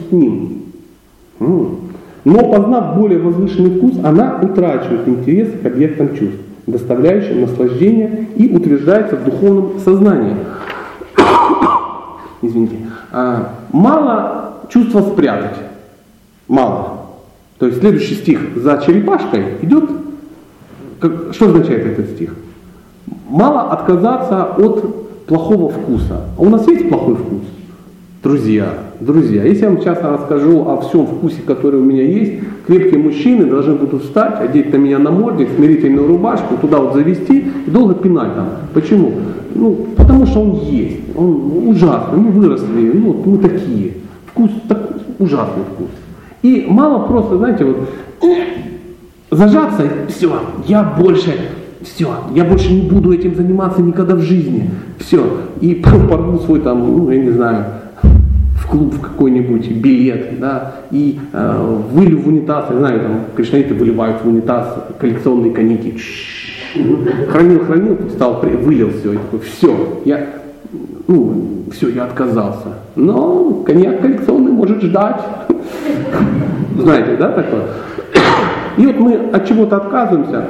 Но 2.24 2.38
познав 2.52 2.96
более 2.96 3.18
возвышенный 3.18 3.78
вкус, 3.78 3.94
она 4.04 4.38
утрачивает 4.40 5.08
интерес 5.08 5.48
к 5.60 5.66
объектам 5.66 6.16
чувств, 6.16 6.38
доставляющим 6.66 7.40
наслаждение 7.40 8.28
и 8.36 8.54
утверждается 8.54 9.16
в 9.16 9.24
духовном 9.24 9.80
сознании. 9.80 10.36
Извините. 12.42 12.76
А, 13.10 13.54
мало 13.72 14.54
чувства 14.68 15.02
спрятать. 15.02 15.56
Мало. 16.46 16.98
То 17.58 17.66
есть 17.66 17.80
следующий 17.80 18.14
стих 18.14 18.56
за 18.56 18.80
черепашкой 18.84 19.56
идет, 19.62 19.84
что 21.32 21.46
означает 21.46 21.86
этот 21.86 22.10
стих? 22.10 22.34
Мало 23.28 23.70
отказаться 23.72 24.44
от 24.44 25.26
плохого 25.26 25.70
вкуса. 25.70 26.26
А 26.36 26.40
у 26.40 26.48
нас 26.48 26.66
есть 26.68 26.88
плохой 26.88 27.16
вкус? 27.16 27.42
Друзья, 28.22 28.74
друзья, 29.04 29.44
если 29.44 29.64
я 29.64 29.70
вам 29.70 29.80
сейчас 29.80 29.98
расскажу 30.02 30.68
о 30.68 30.80
всем 30.80 31.06
вкусе, 31.06 31.42
который 31.44 31.80
у 31.80 31.84
меня 31.84 32.02
есть, 32.02 32.32
крепкие 32.66 32.98
мужчины 32.98 33.46
должны 33.46 33.74
будут 33.74 34.04
встать, 34.04 34.40
одеть 34.40 34.72
на 34.72 34.76
меня 34.76 34.98
на 34.98 35.10
мордик, 35.10 35.48
смирительную 35.56 36.06
рубашку, 36.06 36.56
туда 36.56 36.78
вот 36.78 36.94
завести 36.94 37.46
и 37.66 37.70
долго 37.70 37.94
пинать 37.94 38.34
там. 38.34 38.48
Почему? 38.72 39.12
Ну, 39.54 39.88
потому 39.96 40.26
что 40.26 40.40
он 40.40 40.60
есть, 40.60 41.00
он 41.16 41.68
ужасный, 41.68 42.18
мы 42.18 42.30
выросли, 42.30 42.92
ну, 42.94 43.22
мы 43.24 43.38
такие. 43.38 43.94
Вкус, 44.26 44.50
так, 44.68 44.90
ужасный 45.18 45.64
вкус. 45.74 45.88
И 46.42 46.64
мало 46.68 47.06
просто, 47.06 47.36
знаете, 47.36 47.64
вот 47.64 47.76
зажаться, 49.30 49.82
все, 50.08 50.32
я 50.66 50.82
больше, 50.82 51.34
все, 51.82 52.08
я 52.34 52.44
больше 52.44 52.72
не 52.72 52.88
буду 52.88 53.12
этим 53.12 53.34
заниматься 53.34 53.82
никогда 53.82 54.14
в 54.14 54.22
жизни. 54.22 54.70
Все. 54.98 55.24
И 55.60 55.74
порву 56.10 56.38
свой 56.38 56.60
там, 56.60 56.80
ну, 56.80 57.10
я 57.10 57.20
не 57.20 57.30
знаю, 57.30 57.64
клуб 58.72 58.98
какой-нибудь 59.00 59.70
билет, 59.70 60.40
да, 60.40 60.76
и 60.90 61.20
э, 61.30 61.76
вылью 61.92 62.22
в 62.22 62.28
унитаз, 62.28 62.64
я 62.70 62.78
знаю, 62.78 63.00
там 63.00 63.20
кришнаиты 63.36 63.74
выливают 63.74 64.24
в 64.24 64.26
унитаз 64.26 64.66
коллекционные 64.98 65.52
коньяки. 65.52 65.94
Хранил, 67.28 67.66
хранил, 67.66 67.98
стал, 68.14 68.40
вылил 68.40 68.90
все, 68.98 69.12
и 69.12 69.16
такой, 69.18 69.40
все, 69.40 70.00
я, 70.06 70.26
ну, 71.06 71.64
все, 71.70 71.90
я 71.90 72.04
отказался. 72.04 72.68
Но 72.96 73.62
коньяк 73.66 74.00
коллекционный 74.00 74.52
может 74.52 74.82
ждать. 74.82 75.20
Знаете, 76.78 77.16
да, 77.18 77.28
такое? 77.28 77.64
И 78.78 78.86
вот 78.86 78.98
мы 78.98 79.16
от 79.34 79.46
чего-то 79.46 79.76
отказываемся. 79.76 80.46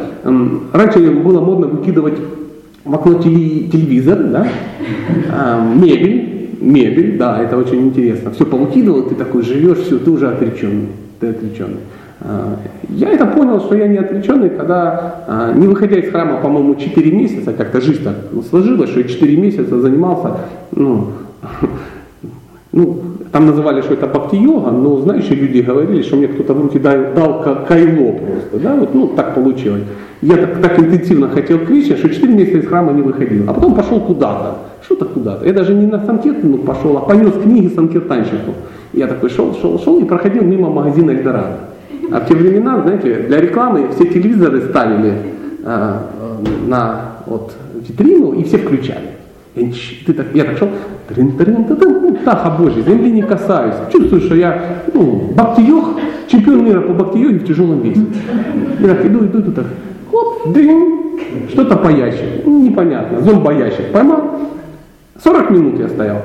Раньше 0.72 1.10
было 1.10 1.40
модно 1.40 1.66
выкидывать 1.66 2.18
в 2.84 2.94
окно 2.94 3.14
телевизор, 3.14 4.18
да, 4.22 4.46
мебель, 5.74 6.41
мебель, 6.62 7.18
да, 7.18 7.42
это 7.42 7.56
очень 7.56 7.82
интересно. 7.82 8.30
Все 8.30 8.46
повыкидывал, 8.46 9.02
ты 9.04 9.14
такой 9.14 9.42
живешь, 9.42 9.78
все, 9.78 9.98
ты 9.98 10.10
уже 10.10 10.28
отреченный, 10.28 10.88
ты 11.20 11.28
отреченный. 11.28 11.80
А, 12.20 12.56
я 12.88 13.10
это 13.10 13.26
понял, 13.26 13.60
что 13.60 13.74
я 13.74 13.88
не 13.88 13.98
отреченный, 13.98 14.50
когда, 14.50 15.24
а, 15.26 15.52
не 15.52 15.66
выходя 15.66 15.96
из 15.96 16.10
храма, 16.10 16.40
по-моему, 16.40 16.74
4 16.76 17.12
месяца, 17.12 17.52
как-то 17.52 17.80
жизнь 17.80 18.04
так 18.04 18.16
сложилась, 18.48 18.90
что 18.90 19.00
я 19.00 19.08
4 19.08 19.36
месяца 19.36 19.80
занимался, 19.80 20.36
ну, 20.70 21.08
ну, 22.72 23.02
там 23.32 23.46
называли, 23.46 23.80
что 23.80 23.94
это 23.94 24.06
бхакти-йога, 24.06 24.70
но 24.70 25.00
знающие 25.00 25.34
люди 25.34 25.60
говорили, 25.60 26.02
что 26.02 26.16
мне 26.16 26.28
кто-то 26.28 26.54
в 26.54 26.62
руки 26.62 26.78
дал, 26.78 26.96
дал 27.16 27.42
кайло 27.66 28.12
просто, 28.12 28.58
да, 28.62 28.74
вот, 28.74 28.94
ну, 28.94 29.08
так 29.08 29.34
получилось. 29.34 29.82
Я 30.20 30.36
так, 30.36 30.60
так 30.60 30.78
интенсивно 30.78 31.28
хотел 31.30 31.58
Кришне, 31.58 31.96
что 31.96 32.08
4 32.08 32.32
месяца 32.32 32.58
из 32.58 32.66
храма 32.66 32.92
не 32.92 33.02
выходил, 33.02 33.44
а 33.48 33.54
потом 33.54 33.74
пошел 33.74 34.00
куда-то 34.00 34.58
что-то 34.84 35.04
куда-то. 35.06 35.46
Я 35.46 35.52
даже 35.52 35.74
не 35.74 35.86
на 35.86 36.04
Санкиртану 36.04 36.58
пошел, 36.58 36.96
а 36.98 37.00
понес 37.00 37.32
книги 37.42 37.68
санкиртанщику. 37.68 38.54
Я 38.92 39.06
такой 39.06 39.30
шел, 39.30 39.54
шел, 39.54 39.78
шел 39.78 39.98
и 40.00 40.04
проходил 40.04 40.42
мимо 40.42 40.70
магазина 40.70 41.12
Эльдорадо. 41.12 41.58
А 42.10 42.20
в 42.20 42.28
те 42.28 42.34
времена, 42.34 42.82
знаете, 42.82 43.24
для 43.28 43.40
рекламы 43.40 43.88
все 43.94 44.04
телевизоры 44.06 44.62
ставили 44.62 45.14
э, 45.64 45.94
на 46.66 47.00
вот, 47.26 47.52
витрину 47.88 48.32
и 48.32 48.44
все 48.44 48.58
включали. 48.58 49.12
Я, 49.54 49.72
ты 50.06 50.12
так, 50.12 50.26
я 50.34 50.44
так 50.44 50.58
шел, 50.58 50.68
трин 51.14 51.32
трин 51.32 51.64
та 51.64 51.74
ну, 51.74 52.16
таха 52.24 52.50
божий, 52.50 52.82
земли 52.82 53.10
не 53.10 53.22
касаюсь. 53.22 53.74
Чувствую, 53.92 54.22
что 54.22 54.34
я, 54.34 54.62
ну, 54.94 55.30
бактиёг, 55.34 55.84
чемпион 56.28 56.64
мира 56.64 56.80
по 56.80 56.92
бактиёге 56.92 57.38
в 57.38 57.46
тяжелом 57.46 57.80
весе. 57.82 58.04
Я 58.80 58.88
так 58.88 59.04
иду, 59.04 59.24
иду, 59.24 59.40
иду, 59.40 59.52
так, 59.52 59.66
хоп, 60.10 60.52
дрин, 60.52 61.18
что-то 61.48 61.76
паящее, 61.76 62.42
ну, 62.44 62.62
непонятно, 62.62 63.20
зомбоящик, 63.20 63.92
поймал. 63.92 64.22
40 65.22 65.50
минут 65.50 65.78
я 65.78 65.88
стоял. 65.88 66.22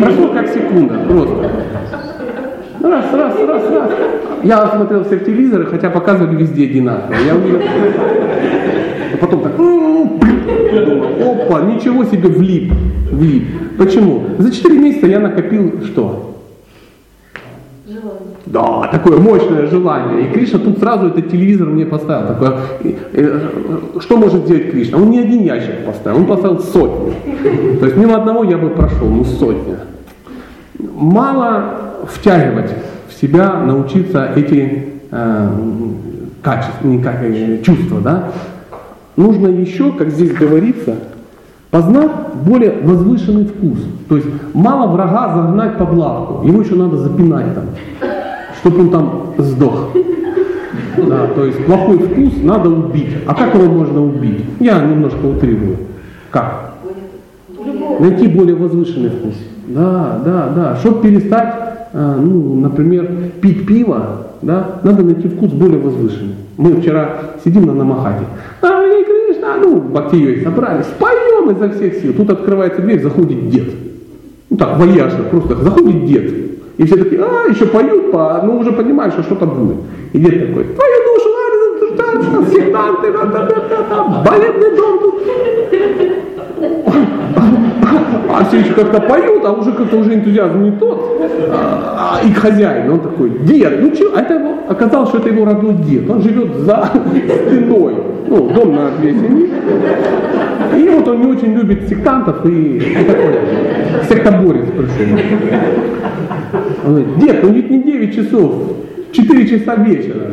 Прошло 0.00 0.28
как 0.28 0.48
секунда, 0.48 0.94
просто. 1.06 1.50
Раз, 2.82 3.04
раз, 3.12 3.34
раз, 3.46 3.70
раз. 3.70 3.90
Я 4.42 4.66
смотрел 4.66 5.04
все 5.04 5.18
телевизоры, 5.18 5.66
хотя 5.66 5.90
показывали 5.90 6.36
везде 6.36 6.64
одинаково. 6.64 7.14
Я 7.26 7.34
увидел... 7.34 7.60
Потом 9.24 9.40
так, 9.40 9.56
думал, 9.56 10.20
опа, 11.18 11.62
ничего 11.62 12.04
себе, 12.04 12.28
влип, 12.28 12.74
влип. 13.10 13.44
Почему? 13.78 14.22
За 14.38 14.52
4 14.52 14.78
месяца 14.78 15.06
я 15.06 15.18
накопил 15.18 15.82
что? 15.82 16.36
Желание. 17.88 18.12
Да, 18.44 18.88
такое 18.92 19.18
мощное 19.18 19.66
желание. 19.66 20.26
И 20.26 20.32
Кришна 20.34 20.58
тут 20.58 20.78
сразу 20.78 21.06
этот 21.06 21.30
телевизор 21.30 21.68
мне 21.68 21.86
поставил. 21.86 22.34
Такое, 22.34 22.58
э, 23.14 23.40
что 24.00 24.18
может 24.18 24.44
сделать 24.44 24.72
Кришна? 24.72 24.98
Он 24.98 25.10
не 25.10 25.20
один 25.20 25.42
ящик 25.42 25.86
поставил, 25.86 26.18
он 26.18 26.26
поставил 26.26 26.60
сотни. 26.60 27.14
То 27.78 27.86
есть 27.86 27.96
мимо 27.96 28.16
одного 28.16 28.44
я 28.44 28.58
бы 28.58 28.68
прошел, 28.68 29.08
ну 29.08 29.24
сотня. 29.24 29.78
Мало 30.78 32.04
втягивать 32.10 32.72
в 33.08 33.18
себя, 33.18 33.54
научиться 33.54 34.28
эти 34.36 34.84
э, 35.10 35.48
качества, 36.42 36.86
не 36.86 37.02
как, 37.02 37.22
э, 37.22 37.62
чувства, 37.62 38.00
да? 38.02 38.28
Нужно 39.16 39.48
еще, 39.48 39.92
как 39.92 40.10
здесь 40.10 40.32
говорится, 40.32 40.96
познать 41.70 42.10
более 42.44 42.72
возвышенный 42.82 43.46
вкус. 43.46 43.78
То 44.08 44.16
есть 44.16 44.28
мало 44.52 44.92
врага 44.92 45.34
загнать 45.34 45.78
под 45.78 45.92
лавку, 45.94 46.46
его 46.46 46.62
еще 46.62 46.74
надо 46.74 46.96
запинать 46.96 47.54
там, 47.54 47.64
чтобы 48.60 48.80
он 48.80 48.90
там 48.90 49.34
сдох. 49.38 49.90
Да, 50.96 51.26
то 51.34 51.44
есть 51.44 51.64
плохой 51.66 51.98
вкус 51.98 52.34
надо 52.42 52.70
убить. 52.70 53.08
А 53.26 53.34
как 53.34 53.54
его 53.54 53.72
можно 53.72 54.04
убить? 54.04 54.44
Я 54.60 54.80
немножко 54.80 55.24
утрирую. 55.26 55.76
Как? 56.30 56.74
Найти 58.00 58.26
более 58.28 58.56
возвышенный 58.56 59.10
вкус. 59.10 59.34
Да, 59.68 60.20
да, 60.24 60.48
да. 60.54 60.76
Чтобы 60.76 61.02
перестать, 61.02 61.54
э, 61.92 62.16
ну, 62.20 62.60
например, 62.60 63.23
пить 63.44 63.66
пиво, 63.66 64.28
да, 64.40 64.80
надо 64.82 65.02
найти 65.02 65.28
вкус 65.28 65.50
более 65.50 65.78
возвышенный. 65.78 66.34
Мы 66.56 66.80
вчера 66.80 67.10
сидим 67.44 67.66
на 67.66 67.74
Намахате. 67.74 68.24
Ай, 68.62 69.04
Кришна, 69.04 69.56
ну, 69.62 69.80
Бхактией 69.80 70.42
собрались, 70.42 70.86
поем 70.98 71.50
изо 71.50 71.68
всех 71.68 71.94
сил. 71.96 72.14
Тут 72.14 72.30
открывается 72.30 72.80
дверь, 72.80 73.02
заходит 73.02 73.50
дед. 73.50 73.68
Ну 74.48 74.56
так, 74.56 74.78
вальяжно, 74.78 75.24
просто 75.24 75.56
заходит 75.56 76.06
дед. 76.06 76.32
И 76.78 76.84
все 76.86 76.96
такие, 76.96 77.22
а, 77.22 77.46
еще 77.50 77.66
поют, 77.66 78.12
по, 78.12 78.40
ну 78.42 78.58
уже 78.58 78.72
понимаешь, 78.72 79.12
что 79.12 79.22
что-то 79.22 79.44
будет. 79.44 79.76
И 80.14 80.18
дед 80.18 80.48
такой, 80.48 80.64
твою 80.64 81.04
душу, 81.04 81.28
Ларин, 81.36 82.46
сектанты, 82.50 83.12
балетный 84.24 84.74
дом 84.74 84.98
тут. 85.00 85.14
А 88.30 88.44
все 88.44 88.58
еще 88.58 88.72
как-то 88.72 89.00
поют, 89.00 89.44
а 89.44 89.52
уже 89.52 89.72
как-то 89.72 89.98
уже 89.98 90.14
энтузиазм 90.14 90.62
не 90.62 90.72
тот. 90.72 91.20
А, 91.50 92.18
а, 92.22 92.26
и 92.26 92.32
хозяин, 92.32 92.90
он 92.90 93.00
такой, 93.00 93.30
дед, 93.40 93.80
ну 93.80 93.94
что, 93.94 94.12
а 94.16 94.20
это 94.20 94.34
его, 94.34 94.54
оказалось, 94.68 95.10
что 95.10 95.18
это 95.18 95.28
его 95.28 95.44
родной 95.44 95.74
дед. 95.74 96.08
Он 96.08 96.22
живет 96.22 96.54
за 96.56 96.90
стеной. 97.46 97.94
Ну, 98.28 98.50
дом 98.50 98.74
на 98.74 98.90
две. 98.98 99.10
И 99.10 100.88
вот 100.88 101.06
он 101.08 101.20
не 101.20 101.26
очень 101.26 101.54
любит 101.54 101.88
сектантов 101.88 102.44
и, 102.46 102.78
и 102.78 103.04
такой 103.04 103.34
сектоборец 104.08 104.66
пришел. 104.70 105.18
Он 106.86 106.90
говорит, 106.90 107.18
дед, 107.18 107.42
ну 107.42 107.50
ведь 107.50 107.70
не 107.70 107.82
9 107.82 108.14
часов, 108.14 108.52
4 109.12 109.46
часа 109.46 109.76
вечера. 109.76 110.30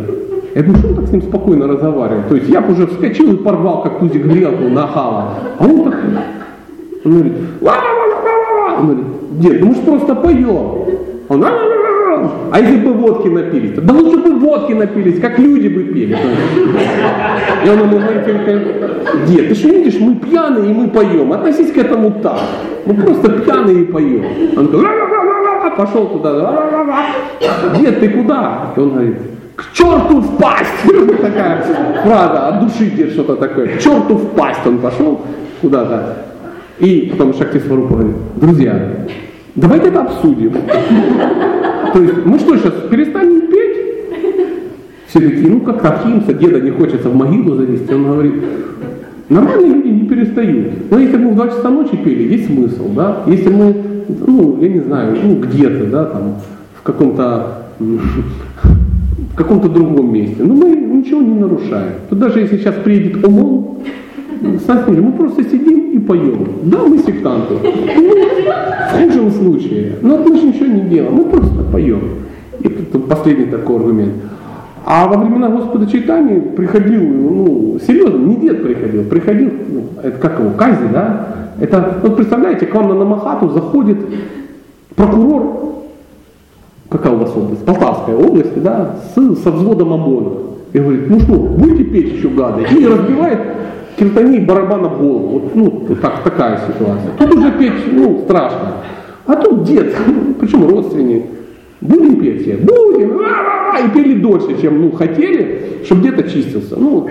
Я 0.56 0.64
думаю, 0.64 0.80
что 0.80 0.89
он 0.89 0.95
так 0.95 1.08
с 1.08 1.12
ним 1.12 1.22
спокойно 1.22 1.68
разговаривает? 1.68 2.28
То 2.28 2.36
есть 2.36 2.49
я 2.49 2.62
бы 2.62 2.74
уже 2.74 2.88
вскочил 2.88 3.34
и 3.34 3.38
порвал, 3.38 3.84
как 3.84 3.99
тузик 3.99 4.26
грелку 4.26 4.68
на 4.70 4.88
хала. 4.88 5.36
А 5.58 5.66
он 5.66 5.84
так, 5.84 5.95
он 7.04 7.12
говорит, 7.12 7.34
ла-ла-ла-ла-ла-ла. 7.62 8.80
Он 8.80 8.86
говорит, 8.86 9.06
дед, 9.39 9.62
ну 9.62 9.68
мы 9.68 9.76
же 9.76 9.82
просто 9.82 10.16
поем. 10.16 10.86
Он, 11.30 11.45
а 12.52 12.60
если 12.60 12.78
бы 12.78 12.93
водки 12.93 13.28
напились? 13.28 13.72
Да 13.78 13.93
лучше 13.93 14.18
бы 14.18 14.36
водки 14.39 14.74
напились, 14.74 15.20
как 15.20 15.39
люди 15.39 15.68
бы 15.68 15.84
пели. 15.84 16.18
И 17.66 17.70
он 17.70 17.80
ему 17.80 17.99
говорит, 17.99 18.26
дед, 19.28 19.49
ты 19.49 19.56
что 19.56 19.70
видишь, 19.70 19.99
мы 19.99 20.16
пьяные 20.16 20.72
и 20.72 20.74
мы 20.74 20.89
поем. 20.89 21.32
Относись 21.32 21.72
к 21.72 21.78
этому 21.78 22.12
так. 22.22 22.39
Мы 22.86 22.93
просто 22.95 23.30
пьяные 23.30 23.84
и 23.84 23.86
поем. 23.86 24.24
Он 24.58 24.68
говорит, 24.68 24.91
ла-ла-ла-ла-ла, 24.91 25.70
пошел 25.72 26.08
туда. 26.08 27.39
Дед, 27.80 27.99
ты 27.99 28.10
куда? 28.10 28.74
И 28.76 28.80
он 28.80 28.89
говорит, 28.91 29.18
к 29.56 29.72
черту 29.74 30.20
в! 30.20 30.38
Такая 31.22 31.64
фраза, 32.04 32.47
от 32.47 32.60
души 32.62 32.89
где 32.89 33.10
что-то 33.10 33.36
такое. 33.36 33.78
К 33.78 33.80
черту 33.80 34.16
в 34.16 34.39
он 34.66 34.80
пошел 34.80 35.22
куда-то. 35.62 36.30
И 36.82 37.09
потом 37.11 37.34
Шакти 37.36 37.59
Сварупа 37.59 38.03
друзья, 38.38 39.05
давайте 39.53 39.89
это 39.89 40.01
обсудим. 40.01 40.51
То 41.93 42.01
есть 42.01 42.25
мы 42.25 42.39
что 42.39 42.57
сейчас, 42.57 42.73
перестанем 42.89 43.41
петь? 43.41 43.77
Все 45.07 45.19
такие, 45.19 45.47
ну 45.47 45.59
как 45.59 45.84
Рахимса, 45.84 46.34
деда 46.34 46.59
не 46.59 46.71
хочется 46.71 47.09
в 47.09 47.15
могилу 47.15 47.55
завести. 47.55 47.93
Он 47.93 48.05
говорит, 48.05 48.34
нормальные 49.29 49.73
люди 49.75 49.88
не 49.89 50.07
перестают. 50.07 50.89
Но 50.89 50.97
если 50.97 51.17
мы 51.17 51.34
в 51.34 51.36
2 51.36 51.47
часа 51.49 51.69
ночи 51.69 51.95
пели, 51.97 52.34
есть 52.34 52.47
смысл, 52.47 52.89
да? 52.95 53.23
Если 53.27 53.49
мы, 53.49 53.75
ну, 54.25 54.57
я 54.59 54.69
не 54.69 54.79
знаю, 54.79 55.17
ну 55.23 55.36
где-то, 55.36 55.86
да, 55.86 56.05
там, 56.05 56.38
в 56.73 56.82
каком-то 56.82 57.57
в 57.77 59.36
каком-то 59.36 59.69
другом 59.69 60.11
месте. 60.11 60.43
Но 60.43 60.55
мы 60.55 60.75
ничего 60.75 61.21
не 61.21 61.36
нарушаем. 61.39 61.93
Тут 62.09 62.17
даже 62.17 62.39
если 62.39 62.57
сейчас 62.57 62.75
приедет 62.84 63.23
ОМОН, 63.23 63.65
Смотри, 64.65 65.01
мы 65.01 65.11
просто 65.13 65.43
сидим 65.43 65.91
и 65.91 65.99
поем. 65.99 66.47
Да, 66.63 66.79
мы 66.85 66.97
сектанты. 66.99 67.55
Ну, 67.63 68.15
в 68.89 69.03
худшем 69.03 69.31
случае. 69.31 69.95
Но 70.01 70.17
мы 70.17 70.37
же 70.37 70.47
ничего 70.47 70.65
не 70.65 70.81
делаем, 70.89 71.13
мы 71.15 71.25
просто 71.25 71.63
поем. 71.71 72.01
И 72.59 72.67
тут 72.67 73.07
последний 73.07 73.45
такой 73.45 73.77
аргумент. 73.77 74.13
А 74.85 75.07
во 75.07 75.17
времена 75.17 75.49
Господа 75.49 75.85
Чайтани 75.85 76.39
приходил, 76.39 77.01
ну, 77.01 77.79
серьезно, 77.85 78.17
не 78.17 78.35
дед 78.37 78.63
приходил, 78.63 79.03
приходил, 79.03 79.51
ну, 79.69 79.83
это 80.01 80.17
как 80.17 80.39
его, 80.39 80.51
Кази, 80.57 80.87
да? 80.91 81.27
Это, 81.59 81.99
вот 82.01 82.15
представляете, 82.15 82.65
к 82.65 82.73
вам 82.73 82.89
на 82.89 82.95
Намахату 82.95 83.49
заходит 83.49 83.97
прокурор, 84.95 85.83
какая 86.89 87.13
у 87.13 87.17
вас 87.17 87.31
область? 87.35 87.63
Полтавская 87.63 88.15
область, 88.15 88.61
да, 88.61 88.95
с, 89.15 89.35
со 89.43 89.51
взводом 89.51 89.93
ОМОНа. 89.93 90.31
И 90.73 90.79
говорит, 90.79 91.09
ну 91.09 91.19
что, 91.19 91.33
будете 91.33 91.83
петь 91.83 92.13
еще 92.13 92.29
гады? 92.29 92.63
И 92.63 92.87
разбивает 92.87 93.39
киртани 93.97 94.39
барабана 94.39 94.89
в 94.89 94.99
голову. 94.99 95.27
Вот, 95.27 95.55
ну, 95.55 95.95
так, 96.01 96.23
такая 96.23 96.59
ситуация. 96.67 97.11
Тут 97.17 97.35
уже 97.35 97.51
петь, 97.51 97.91
ну, 97.91 98.21
страшно. 98.25 98.73
А 99.27 99.35
тут 99.35 99.63
дед, 99.63 99.95
причем 100.39 100.67
родственник. 100.67 101.25
Будем 101.81 102.19
петь 102.19 102.41
все? 102.43 102.57
Будем! 102.57 103.21
И 103.83 103.89
пели 103.89 104.19
дольше, 104.19 104.61
чем 104.61 104.81
ну, 104.81 104.91
хотели, 104.91 105.81
чтобы 105.85 106.01
где-то 106.01 106.29
чистился. 106.29 106.75
Ну, 106.77 107.07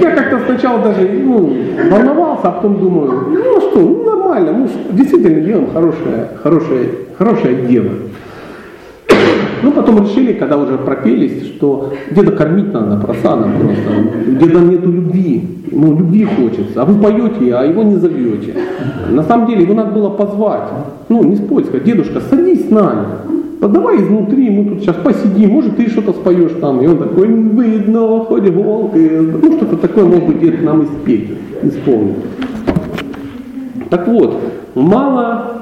я 0.00 0.10
как-то 0.10 0.40
сначала 0.46 0.82
даже 0.82 1.08
ну, 1.08 1.56
волновался, 1.90 2.48
а 2.48 2.50
потом 2.50 2.78
думаю, 2.78 3.28
ну 3.30 3.60
что, 3.60 3.80
ну 3.80 4.04
нормально, 4.04 4.52
мы 4.52 4.68
действительно 4.90 5.40
делаем 5.40 5.70
хорошее, 5.72 6.28
хорошее, 6.42 6.88
хорошее 7.16 7.54
дело. 7.66 7.90
Ну, 9.62 9.72
потом 9.72 10.02
решили, 10.02 10.32
когда 10.32 10.56
уже 10.56 10.78
пропелись, 10.78 11.46
что 11.46 11.92
где-то 12.10 12.32
кормить 12.32 12.72
надо 12.72 12.96
просадом 13.04 13.52
просто. 13.60 14.30
Где-то 14.30 14.60
нету 14.60 14.90
любви. 14.90 15.42
Ну, 15.70 15.96
любви 15.98 16.24
хочется. 16.24 16.82
А 16.82 16.84
вы 16.84 17.00
поете, 17.00 17.54
а 17.54 17.64
его 17.64 17.82
не 17.82 17.96
зовете. 17.96 18.54
На 19.10 19.22
самом 19.22 19.46
деле 19.46 19.62
его 19.62 19.74
надо 19.74 19.92
было 19.92 20.10
позвать. 20.10 20.68
Ну, 21.08 21.22
не 21.24 21.36
спорь, 21.36 21.64
сказать, 21.64 21.84
дедушка, 21.84 22.20
садись 22.20 22.68
с 22.68 22.70
нами. 22.70 23.06
Давай 23.60 23.96
изнутри, 23.96 24.50
мы 24.50 24.70
тут 24.70 24.82
сейчас 24.82 24.96
посидим, 24.96 25.50
может 25.50 25.76
ты 25.76 25.88
что-то 25.88 26.12
споешь 26.12 26.52
там. 26.60 26.80
И 26.80 26.86
он 26.86 26.98
такой, 26.98 27.26
видно, 27.26 28.20
хоть 28.20 28.48
волки. 28.50 29.10
Ну, 29.42 29.52
что-то 29.56 29.76
такое, 29.76 30.04
может 30.04 30.26
быть, 30.26 30.40
дед 30.40 30.62
нам 30.62 30.82
и 30.82 30.86
спеть. 30.86 31.30
Так 33.90 34.06
вот, 34.06 34.36
мало 34.74 35.57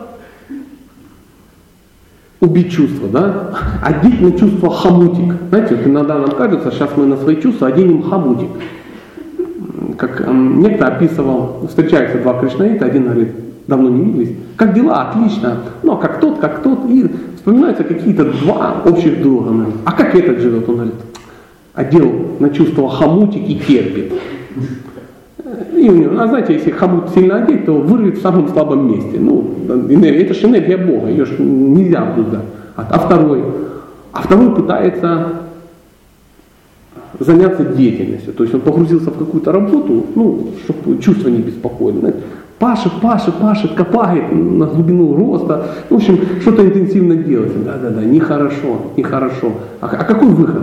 убить 2.41 2.73
чувства, 2.73 3.09
да? 3.09 3.51
Одеть 3.83 4.21
на 4.21 4.33
чувство 4.33 4.71
хомутик. 4.71 5.35
Знаете, 5.49 5.75
вот 5.77 5.87
иногда 5.87 6.19
нам 6.19 6.31
кажется, 6.31 6.71
сейчас 6.71 6.91
мы 6.97 7.07
на 7.07 7.17
свои 7.17 7.41
чувства 7.41 7.69
оденем 7.69 8.03
хомутик. 8.03 8.49
Как 9.97 10.27
некто 10.29 10.89
описывал, 10.89 11.67
встречаются 11.69 12.19
два 12.19 12.39
кришнаита, 12.39 12.85
один 12.85 13.05
говорит, 13.05 13.31
давно 13.67 13.89
не 13.89 14.05
виделись. 14.05 14.37
Как 14.57 14.75
дела? 14.75 15.09
Отлично. 15.09 15.59
Ну, 15.83 15.93
а 15.93 15.97
как 15.97 16.21
тот, 16.21 16.39
как 16.39 16.63
тот. 16.63 16.81
И 16.91 17.11
вспоминаются 17.37 17.85
какие-то 17.85 18.25
два 18.25 18.83
общих 18.85 19.23
друга. 19.23 19.51
Говорит, 19.51 19.75
а 19.85 19.93
как 19.93 20.15
этот 20.15 20.41
живет? 20.41 20.69
Он 20.69 20.75
говорит, 20.75 20.95
одел 21.75 22.13
на 22.39 22.51
чувство 22.51 22.89
хомутик 22.89 23.49
и 23.49 23.59
терпит. 23.59 24.13
И 25.75 25.89
у 25.89 25.95
него, 25.95 26.21
а 26.21 26.27
знаете, 26.27 26.55
если 26.55 26.71
хомут 26.71 27.11
сильно 27.11 27.37
одеть, 27.37 27.67
то 27.67 27.73
вырвет 27.73 28.19
в 28.19 28.23
самом 28.23 28.49
слабом 28.49 28.91
месте. 28.91 29.19
Ну, 29.19 29.55
энергия, 29.89 30.25
это 30.25 30.35
же 30.35 30.47
энергия 30.47 30.77
Бога, 30.77 31.09
ее 31.09 31.25
же 31.25 31.41
нельзя 31.41 32.03
обуздать. 32.03 32.45
А, 32.77 32.87
а 32.91 32.99
второй? 32.99 33.43
А 34.13 34.23
второй 34.23 34.55
пытается 34.55 35.29
заняться 37.19 37.65
деятельностью. 37.65 38.33
То 38.35 38.43
есть 38.45 38.55
он 38.55 38.61
погрузился 38.61 39.11
в 39.11 39.19
какую-то 39.19 39.53
работу, 39.53 40.07
ну, 40.15 40.51
чтобы 40.65 41.01
чувства 41.01 41.29
не 41.29 41.39
беспокоили. 41.39 42.01
Знаете, 42.01 42.19
пашет, 42.59 42.93
пашет, 43.01 43.35
пашет, 43.37 43.75
копает 43.75 44.33
на 44.33 44.67
глубину 44.67 45.17
роста. 45.17 45.69
В 45.89 45.95
общем, 45.95 46.19
что-то 46.41 46.67
интенсивно 46.67 47.17
делается. 47.17 47.59
Да-да-да, 47.59 48.05
нехорошо, 48.05 48.93
нехорошо. 48.97 49.53
А, 49.81 49.87
а 49.87 50.05
какой 50.05 50.29
выход? 50.29 50.63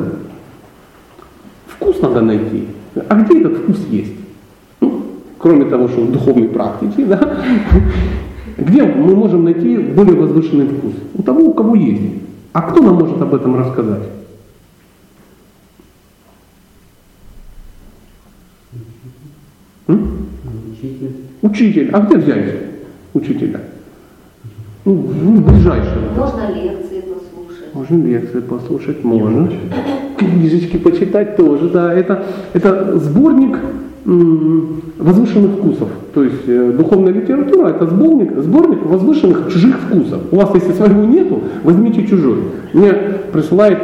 Вкус 1.68 2.02
надо 2.02 2.22
найти. 2.22 2.68
А 3.10 3.16
где 3.16 3.40
этот 3.40 3.58
вкус 3.58 3.78
есть? 3.90 4.23
Кроме 5.44 5.66
того, 5.66 5.90
что 5.90 6.00
в 6.00 6.12
духовной 6.14 6.48
практике, 6.48 7.04
да? 7.04 7.44
Где 8.58 8.84
мы 8.84 9.14
можем 9.14 9.44
найти 9.44 9.78
более 9.78 10.16
возвышенный 10.16 10.68
вкус? 10.68 10.94
У 11.16 11.22
того, 11.22 11.42
у 11.42 11.54
кого 11.54 11.76
есть. 11.76 12.14
А 12.54 12.62
кто 12.62 12.82
нам 12.82 12.96
может 12.96 13.22
об 13.22 13.36
этом 13.36 13.60
рассказать? 13.60 14.04
М? 19.90 20.28
Учитель. 20.72 21.16
Учитель. 21.42 21.90
А 21.92 22.00
где 22.00 22.16
взять 22.16 22.56
учителя? 23.14 23.60
Ну, 24.86 24.94
ну, 24.94 25.42
ближайшего. 25.42 26.14
Можно 26.16 26.54
лекции 26.54 27.02
послушать. 27.02 27.74
Можно 27.74 28.06
лекции 28.06 28.40
послушать, 28.40 29.04
можно. 29.04 29.52
Книжечки 30.18 30.78
почитать 30.78 31.36
тоже, 31.36 31.68
да. 31.68 31.94
Это, 31.94 32.24
это 32.54 32.98
сборник 32.98 33.58
возвышенных 34.06 35.52
вкусов. 35.52 35.88
То 36.14 36.24
есть 36.24 36.48
э, 36.48 36.74
духовная 36.78 37.14
литература 37.14 37.70
это 37.70 37.88
сборник, 37.88 38.38
сборник 38.38 38.86
возвышенных 38.86 39.52
чужих 39.52 39.78
вкусов. 39.78 40.22
У 40.32 40.36
вас 40.36 40.50
если 40.54 40.74
своего 40.74 41.06
нету, 41.06 41.42
возьмите 41.64 42.06
чужой. 42.06 42.40
Мне 42.74 42.94
присылает 43.32 43.80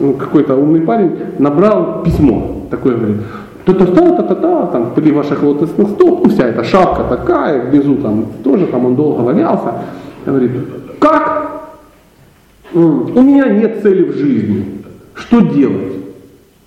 ну, 0.00 0.12
какой-то 0.12 0.54
умный 0.54 0.80
парень, 0.80 1.10
набрал 1.38 2.02
письмо. 2.04 2.66
Такое 2.70 2.96
говорит, 2.96 3.16
та-та-та-та-та, 3.64 4.66
там 4.66 4.92
при 4.94 5.10
ваших 5.10 5.42
лотосных 5.42 5.88
стоп, 5.90 6.24
ну, 6.24 6.30
вся 6.30 6.46
эта 6.46 6.62
шапка 6.62 7.04
такая, 7.04 7.68
внизу 7.68 7.96
там 7.96 8.26
тоже 8.44 8.66
там 8.66 8.86
он 8.86 8.94
долго 8.94 9.22
валялся. 9.22 9.74
Говорит, 10.24 10.52
как? 11.00 11.50
У 12.72 12.78
меня 13.22 13.48
нет 13.48 13.80
цели 13.82 14.04
в 14.04 14.16
жизни. 14.16 14.82
Что 15.14 15.40
делать? 15.40 15.94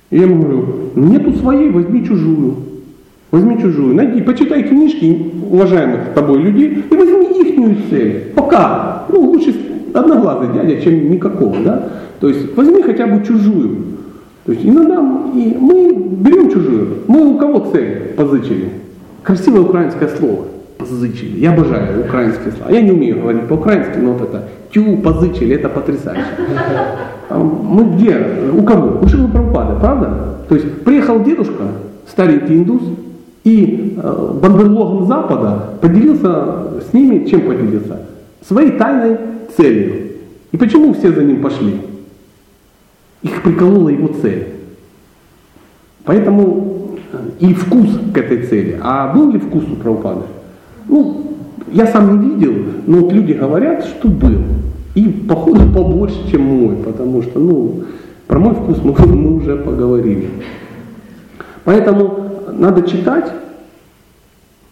Я 0.09 0.23
ему 0.23 0.41
говорю, 0.41 0.65
нету 0.95 1.33
своей, 1.33 1.69
возьми 1.69 2.05
чужую. 2.05 2.66
Возьми 3.31 3.61
чужую. 3.61 3.95
Найди, 3.95 4.21
почитай 4.21 4.63
книжки 4.63 5.31
уважаемых 5.49 6.13
тобой 6.15 6.41
людей 6.41 6.85
и 6.89 6.95
возьми 6.95 7.41
ихнюю 7.41 7.77
цель. 7.89 8.31
Пока. 8.35 9.05
Ну, 9.09 9.21
лучше 9.21 9.53
одноглазый 9.93 10.53
дядя, 10.53 10.81
чем 10.81 11.11
никакого, 11.11 11.57
да? 11.63 11.89
То 12.19 12.29
есть 12.29 12.55
возьми 12.55 12.81
хотя 12.81 13.05
бы 13.05 13.23
чужую. 13.25 13.77
То 14.45 14.53
есть 14.53 14.65
иногда 14.65 14.95
и 15.35 15.57
мы 15.59 15.93
берем 15.93 16.49
чужую. 16.49 16.99
Мы 17.07 17.33
у 17.33 17.37
кого 17.37 17.69
цель 17.71 18.13
позычили? 18.15 18.69
Красивое 19.23 19.61
украинское 19.61 20.07
слово. 20.07 20.45
Позычили. 20.77 21.39
Я 21.39 21.53
обожаю 21.53 22.05
украинские 22.05 22.53
слова. 22.53 22.71
Я 22.71 22.81
не 22.81 22.91
умею 22.91 23.19
говорить 23.21 23.47
по-украински, 23.47 23.97
но 23.97 24.13
вот 24.13 24.21
это 24.21 24.47
тю, 24.71 24.97
позычили, 24.97 25.55
это 25.55 25.67
потрясающе. 25.67 26.23
А 27.29 27.37
Мы 27.37 27.95
где? 27.95 28.15
У 28.57 28.63
кого? 28.63 28.99
У 29.01 29.07
Шилы 29.07 29.27
Прабхупады, 29.27 29.79
правда? 29.81 30.37
То 30.47 30.55
есть 30.55 30.81
приехал 30.83 31.21
дедушка, 31.23 31.63
старенький 32.07 32.55
индус, 32.55 32.81
и 33.47 33.95
э, 33.95 34.39
бандерлогом 34.41 35.07
Запада 35.07 35.69
поделился 35.79 36.81
с 36.81 36.91
ними, 36.91 37.25
чем 37.27 37.41
поделился? 37.43 38.01
Своей 38.45 38.71
тайной 38.71 39.17
целью. 39.55 40.07
И 40.51 40.57
почему 40.57 40.93
все 40.93 41.13
за 41.13 41.23
ним 41.23 41.41
пошли? 41.41 41.79
Их 43.21 43.41
приколола 43.43 43.87
его 43.87 44.09
цель. 44.21 44.47
Поэтому 46.03 46.97
э, 47.13 47.17
и 47.39 47.53
вкус 47.53 47.87
к 48.13 48.17
этой 48.17 48.45
цели. 48.47 48.77
А 48.83 49.13
был 49.13 49.31
ли 49.31 49.39
вкус 49.39 49.63
у 49.71 49.75
Прабхупады? 49.77 50.23
Ну, 50.89 51.37
я 51.71 51.87
сам 51.87 52.19
не 52.19 52.35
видел, 52.35 52.53
но 52.85 52.97
вот 52.97 53.13
люди 53.13 53.31
говорят, 53.31 53.85
что 53.85 54.09
был. 54.09 54.41
И 54.93 55.07
походу 55.07 55.71
побольше, 55.73 56.29
чем 56.29 56.41
мой, 56.41 56.75
потому 56.83 57.21
что, 57.21 57.39
ну, 57.39 57.83
про 58.27 58.39
мой 58.39 58.55
вкус 58.55 58.79
мы, 58.83 58.93
мы 59.07 59.37
уже 59.37 59.55
поговорили. 59.55 60.27
Поэтому 61.63 62.26
надо 62.57 62.81
читать 62.83 63.31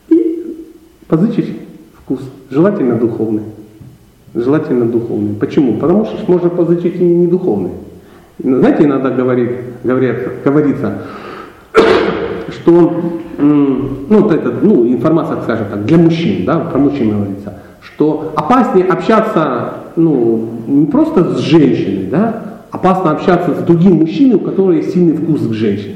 и 0.09 0.67
позычить 1.07 1.57
вкус. 2.01 2.19
Желательно 2.49 2.95
духовный. 2.95 3.43
Желательно 4.33 4.85
духовный. 4.85 5.33
Почему? 5.35 5.79
Потому 5.79 6.05
что 6.05 6.31
можно 6.31 6.49
позычить 6.49 6.95
и 6.95 7.03
не 7.03 7.27
духовный. 7.27 7.71
Знаете, 8.43 8.83
иногда 8.83 9.09
говорит, 9.09 9.51
говорят, 9.83 10.17
говорится, 10.43 11.03
что 12.49 13.01
ну, 13.37 13.89
вот 14.09 14.31
это, 14.33 14.51
ну, 14.61 14.85
информация, 14.87 15.41
скажем 15.43 15.67
так, 15.69 15.85
для 15.85 15.97
мужчин, 15.97 16.45
да, 16.45 16.59
про 16.59 16.77
мужчин 16.77 17.11
говорится, 17.11 17.53
что 17.81 18.33
опаснее 18.35 18.85
общаться 18.85 19.73
ну, 19.95 20.49
не 20.67 20.85
просто 20.85 21.35
с 21.35 21.39
женщиной, 21.39 22.07
да, 22.07 22.61
опасно 22.71 23.11
общаться 23.11 23.53
с 23.55 23.63
другим 23.63 23.95
мужчиной, 23.95 24.35
у 24.35 24.39
которого 24.39 24.73
есть 24.73 24.93
сильный 24.93 25.15
вкус 25.15 25.47
к 25.47 25.53
женщине. 25.53 25.94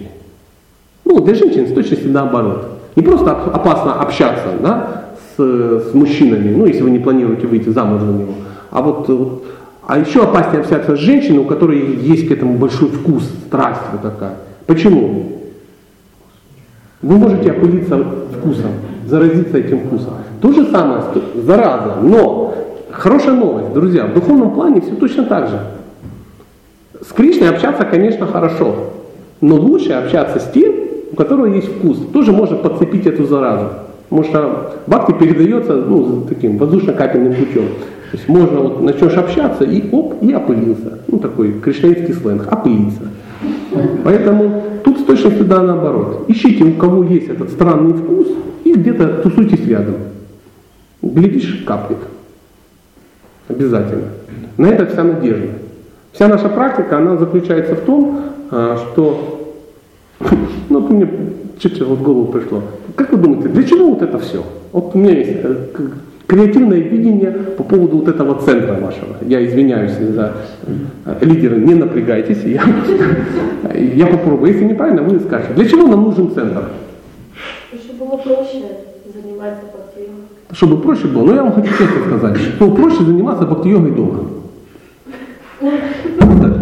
Ну, 1.09 1.21
для 1.21 1.33
женщин 1.33 1.67
с 1.67 1.73
точности 1.73 2.05
наоборот. 2.05 2.67
Не 2.95 3.01
просто 3.01 3.31
оп- 3.31 3.55
опасно 3.55 3.99
общаться 3.99 4.49
да, 4.61 5.05
с, 5.35 5.41
с 5.41 5.93
мужчинами, 5.95 6.55
ну, 6.55 6.67
если 6.67 6.83
вы 6.83 6.91
не 6.91 6.99
планируете 6.99 7.47
выйти 7.47 7.69
замуж 7.69 8.01
за 8.01 8.13
него, 8.13 8.33
а 8.69 8.81
вот, 8.83 9.09
вот 9.09 9.43
а 9.87 9.97
еще 9.97 10.21
опаснее 10.21 10.61
общаться 10.61 10.95
с 10.95 10.99
женщиной, 10.99 11.39
у 11.39 11.45
которой 11.45 11.95
есть 11.95 12.27
к 12.27 12.31
этому 12.31 12.59
большой 12.59 12.89
вкус, 12.89 13.23
страсть 13.47 13.81
вот 13.91 14.03
такая. 14.03 14.35
Почему? 14.67 15.31
Вы 17.01 17.17
можете 17.17 17.51
опылиться 17.51 17.97
вкусом, 18.37 18.71
заразиться 19.07 19.57
этим 19.57 19.87
вкусом. 19.87 20.13
То 20.41 20.51
же 20.51 20.67
самое, 20.67 21.01
зараза, 21.43 21.95
но 22.03 22.53
хорошая 22.91 23.33
новость, 23.33 23.73
друзья, 23.73 24.05
в 24.05 24.13
духовном 24.13 24.51
плане 24.51 24.81
все 24.81 24.91
точно 24.91 25.23
так 25.23 25.47
же. 25.47 25.59
С 27.01 27.11
Кришной 27.13 27.49
общаться, 27.49 27.83
конечно, 27.85 28.27
хорошо, 28.27 28.75
но 29.41 29.55
лучше 29.55 29.93
общаться 29.93 30.39
с 30.39 30.51
тем, 30.51 30.78
которого 31.19 31.47
есть 31.47 31.67
вкус. 31.67 31.97
Тоже 32.13 32.31
может 32.31 32.61
подцепить 32.61 33.05
эту 33.05 33.25
заразу. 33.25 33.67
Потому 34.09 34.23
что 34.23 34.73
бхакти 34.87 35.11
передается 35.11 35.75
ну, 35.75 36.25
таким 36.27 36.57
воздушно-капельным 36.57 37.33
путем. 37.33 37.65
То 38.11 38.17
есть 38.17 38.29
можно 38.29 38.59
вот 38.59 38.81
начнешь 38.81 39.17
общаться 39.17 39.65
и 39.65 39.91
оп, 39.91 40.15
и 40.23 40.31
опылился. 40.31 40.99
Ну 41.07 41.19
такой 41.19 41.59
кришнаитский 41.59 42.13
сленг, 42.13 42.47
опылиться. 42.49 43.01
Поэтому 44.03 44.63
тут 44.83 44.99
с 44.99 45.03
точностью 45.03 45.45
да 45.45 45.61
наоборот. 45.61 46.23
Ищите, 46.29 46.63
у 46.63 46.73
кого 46.73 47.03
есть 47.03 47.27
этот 47.27 47.49
странный 47.51 47.93
вкус, 47.93 48.27
и 48.63 48.73
где-то 48.73 49.21
тусуйтесь 49.21 49.67
рядом. 49.67 49.95
Глядишь, 51.01 51.63
капнет. 51.67 51.99
Обязательно. 53.49 54.07
На 54.57 54.67
это 54.67 54.85
вся 54.85 55.03
надежда. 55.03 55.49
Вся 56.13 56.27
наша 56.29 56.47
практика, 56.47 56.97
она 56.97 57.17
заключается 57.17 57.75
в 57.75 57.81
том, 57.81 58.21
а, 58.51 58.77
что, 58.77 59.38
ну 60.19 60.79
вот 60.79 60.89
мне 60.89 61.07
чуть-чуть 61.59 61.81
вот 61.81 61.99
в 61.99 62.03
голову 62.03 62.31
пришло. 62.31 62.61
Как 62.95 63.11
вы 63.11 63.17
думаете, 63.17 63.49
для 63.49 63.63
чего 63.63 63.91
вот 63.91 64.01
это 64.01 64.19
все? 64.19 64.43
Вот 64.71 64.93
у 64.93 64.97
меня 64.97 65.17
есть 65.17 65.31
э, 65.43 65.67
креативное 66.27 66.79
видение 66.79 67.31
по 67.31 67.63
поводу 67.63 67.97
вот 67.97 68.07
этого 68.07 68.39
центра 68.41 68.73
вашего. 68.73 69.15
Я 69.21 69.45
извиняюсь 69.45 69.93
за 69.93 70.33
э, 71.05 71.25
лидеры, 71.25 71.57
не 71.57 71.75
напрягайтесь, 71.75 72.43
я, 72.43 72.63
я 73.73 74.07
попробую. 74.07 74.51
Если 74.51 74.65
неправильно, 74.65 75.01
вы 75.01 75.19
скажете. 75.19 75.53
Для 75.53 75.65
чего 75.65 75.87
нам 75.87 76.03
нужен 76.03 76.31
центр? 76.31 76.65
Чтобы 77.73 78.05
было 78.05 78.17
проще 78.17 78.63
заниматься 79.13 79.61
бхакти 79.65 80.09
Чтобы 80.51 80.81
проще 80.81 81.07
было. 81.07 81.23
Но 81.25 81.35
я 81.35 81.43
вам 81.43 81.53
хочу 81.53 81.69
честно 81.69 82.05
сказать, 82.05 82.37
что 82.37 82.71
проще 82.71 83.03
заниматься 83.03 83.45
бхакти-йогой 83.45 83.91
дома. 83.91 84.19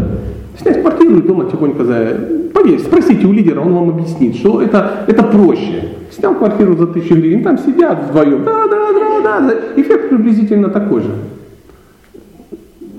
Снять 0.60 0.82
квартиру 0.82 1.18
и 1.18 1.22
дома 1.22 1.46
тихонько 1.46 1.84
за... 1.84 2.18
Поверь, 2.54 2.80
спросите 2.80 3.26
у 3.28 3.32
лидера, 3.32 3.62
он 3.62 3.74
вам 3.74 3.90
объяснит, 3.90 4.36
что 4.36 4.62
это, 4.62 5.06
это 5.08 5.24
проще. 5.24 5.90
Снял 6.12 6.34
квартиру 6.34 6.76
за 6.76 6.88
тысячу 6.88 7.16
гривен, 7.16 7.44
там 7.44 7.58
сидят 7.60 8.10
вдвоем, 8.10 8.44
да, 8.44 8.68
да, 8.68 8.92
да, 8.92 9.22
да, 9.22 9.40
да. 9.42 9.82
эффект 9.82 10.10
приблизительно 10.10 10.70
такой 10.70 11.02
же. 11.02 11.10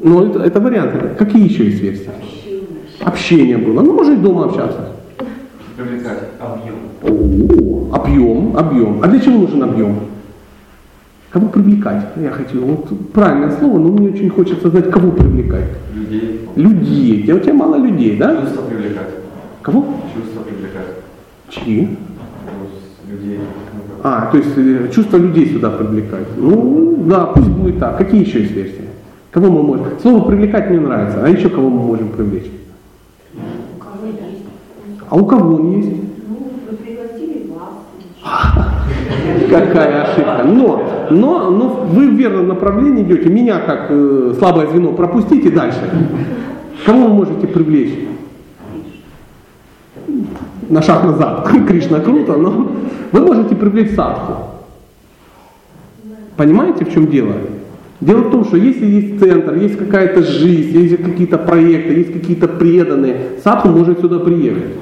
Но 0.03 0.27
это, 0.27 0.41
это 0.41 0.61
варианты. 0.61 0.99
Какие 1.19 1.49
еще 1.49 1.65
есть 1.65 1.81
версии? 1.81 2.11
Общение 3.01 3.59
было. 3.59 3.81
Ну, 3.83 3.95
можно 3.95 4.13
и 4.13 4.17
дома 4.17 4.45
общаться. 4.45 4.91
Привлекать 5.77 6.19
объем. 6.39 6.77
О, 7.03 7.95
объем, 7.95 8.57
объем. 8.57 9.01
А 9.03 9.09
для 9.09 9.21
чего 9.21 9.39
нужен 9.39 9.63
объем? 9.63 9.97
Кого 11.31 11.49
привлекать? 11.49 12.07
Я 12.17 12.31
хочу, 12.31 12.65
вот 12.65 13.13
правильное 13.13 13.51
слово, 13.51 13.79
но 13.79 13.89
мне 13.89 14.11
очень 14.11 14.31
хочется 14.31 14.71
знать, 14.71 14.91
кого 14.91 15.11
привлекать. 15.11 15.67
Людей. 15.95 16.38
Людей. 16.57 17.33
У 17.33 17.39
тебя 17.39 17.55
мало 17.55 17.77
людей, 17.77 18.17
да? 18.17 18.43
Чувства 18.43 18.63
привлекать. 18.63 19.09
Кого? 19.63 19.85
Чувства 20.15 20.43
привлекать. 20.43 20.87
Чьи? 21.49 21.97
Людей. 23.11 23.41
А, 24.03 24.29
то 24.31 24.39
есть 24.39 24.57
э, 24.57 24.89
чувство 24.95 25.17
людей 25.17 25.53
сюда 25.53 25.71
привлекать. 25.71 26.27
Ну, 26.37 27.05
да, 27.07 27.27
пусть 27.27 27.49
будет 27.49 27.79
так. 27.79 27.99
Какие 27.99 28.27
еще 28.27 28.41
есть 28.41 28.53
версии? 28.53 28.89
Кого 29.31 29.51
мы 29.51 29.63
можем? 29.63 29.87
Слово 30.01 30.29
привлекать 30.29 30.71
мне 30.71 30.81
нравится. 30.81 31.25
А 31.25 31.29
еще 31.29 31.49
кого 31.49 31.69
мы 31.69 31.83
можем 31.83 32.11
привлечь? 32.11 32.51
У 33.35 33.79
кого 33.79 34.07
есть? 34.07 34.43
А 35.09 35.17
у 35.17 35.27
кого 35.27 35.57
он 35.57 35.77
есть? 35.79 35.91
Ну, 36.29 36.51
вы 36.71 36.77
пригласили 36.77 37.51
вас. 37.51 37.75
Какая 39.51 40.03
ошибка. 40.03 40.43
Но, 40.45 40.98
но, 41.11 41.51
но 41.51 41.69
вы 41.69 42.09
в 42.09 42.15
верном 42.15 42.49
направлении 42.49 43.03
идете. 43.03 43.29
Меня 43.29 43.61
как 43.61 43.87
э, 43.91 44.35
слабое 44.39 44.67
звено 44.69 44.93
пропустите 44.93 45.51
дальше. 45.51 45.81
Кого 46.87 47.09
вы 47.09 47.15
можете 47.15 47.47
привлечь? 47.47 47.95
На 50.69 50.83
шаг 50.83 51.05
назад. 51.05 51.49
Кришна 51.69 52.01
круто, 52.01 52.37
но 52.37 52.73
вы 53.13 53.21
можете 53.21 53.55
привлечь 53.55 53.95
садху. 53.95 54.35
Понимаете, 56.37 56.85
в 56.85 56.93
чем 56.93 57.09
дело? 57.09 57.35
Дело 58.01 58.21
в 58.21 58.31
том, 58.31 58.45
что 58.45 58.57
если 58.57 58.87
есть 58.87 59.19
центр, 59.19 59.55
есть 59.55 59.77
какая-то 59.77 60.23
жизнь, 60.23 60.79
есть 60.79 61.03
какие-то 61.03 61.37
проекты, 61.37 61.95
есть 61.95 62.13
какие-то 62.13 62.47
преданные, 62.47 63.17
садху 63.43 63.69
может 63.69 64.01
сюда 64.01 64.21
приехать. 64.21 64.77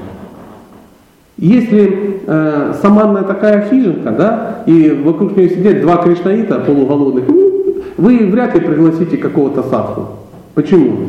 Если 1.38 2.20
э, 2.26 2.74
саманная 2.80 3.22
такая 3.22 3.68
хижинка, 3.68 4.10
да, 4.10 4.62
и 4.66 4.90
вокруг 5.04 5.36
нее 5.36 5.50
сидят 5.50 5.82
два 5.82 5.98
кришнаита 5.98 6.60
полуголодных, 6.60 7.24
ну, 7.28 7.82
вы 7.98 8.26
вряд 8.26 8.54
ли 8.54 8.60
пригласите 8.60 9.16
какого-то 9.18 9.62
садху. 9.62 10.08
Почему? 10.54 11.08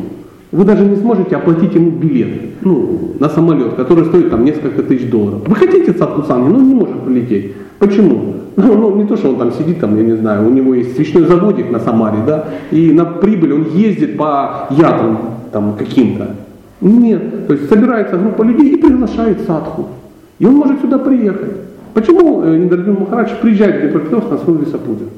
Вы 0.52 0.64
даже 0.64 0.84
не 0.84 0.96
сможете 0.96 1.36
оплатить 1.36 1.74
ему 1.74 1.90
билет 1.90 2.48
ну, 2.62 3.14
на 3.18 3.28
самолет, 3.28 3.74
который 3.74 4.06
стоит 4.06 4.30
там 4.30 4.44
несколько 4.44 4.82
тысяч 4.82 5.10
долларов. 5.10 5.46
Вы 5.46 5.54
хотите 5.54 5.92
садху 5.92 6.22
сами, 6.22 6.48
но 6.48 6.58
он 6.58 6.68
не 6.68 6.74
может 6.74 7.00
полететь. 7.00 7.52
Почему? 7.78 8.34
Ну, 8.58 8.76
ну, 8.76 8.96
не 8.96 9.06
то, 9.06 9.16
что 9.16 9.28
он 9.28 9.36
там 9.36 9.52
сидит, 9.52 9.78
там, 9.78 9.96
я 9.96 10.02
не 10.02 10.16
знаю, 10.16 10.44
у 10.44 10.50
него 10.50 10.74
есть 10.74 10.96
свечной 10.96 11.26
заводик 11.26 11.70
на 11.70 11.78
Самаре, 11.78 12.18
да, 12.26 12.46
и 12.72 12.90
на 12.90 13.04
прибыль 13.04 13.52
он 13.52 13.66
ездит 13.72 14.16
по 14.16 14.66
ядрам 14.70 15.36
там 15.52 15.76
каким-то. 15.78 16.34
Нет, 16.80 17.46
то 17.46 17.52
есть 17.52 17.68
собирается 17.68 18.16
группа 18.16 18.42
людей 18.42 18.70
и 18.70 18.76
приглашает 18.78 19.42
садху. 19.46 19.90
И 20.38 20.46
он 20.46 20.54
может 20.54 20.80
сюда 20.80 20.98
приехать. 20.98 21.52
Почему 21.94 22.42
э, 22.42 22.56
Ниндрадин 22.56 22.94
Махарадж 23.00 23.30
приезжает 23.42 23.76
в 23.76 23.80
Днепропетровск 23.82 24.30
на 24.30 24.38
свой 24.38 24.58
весопутин? 24.58 25.08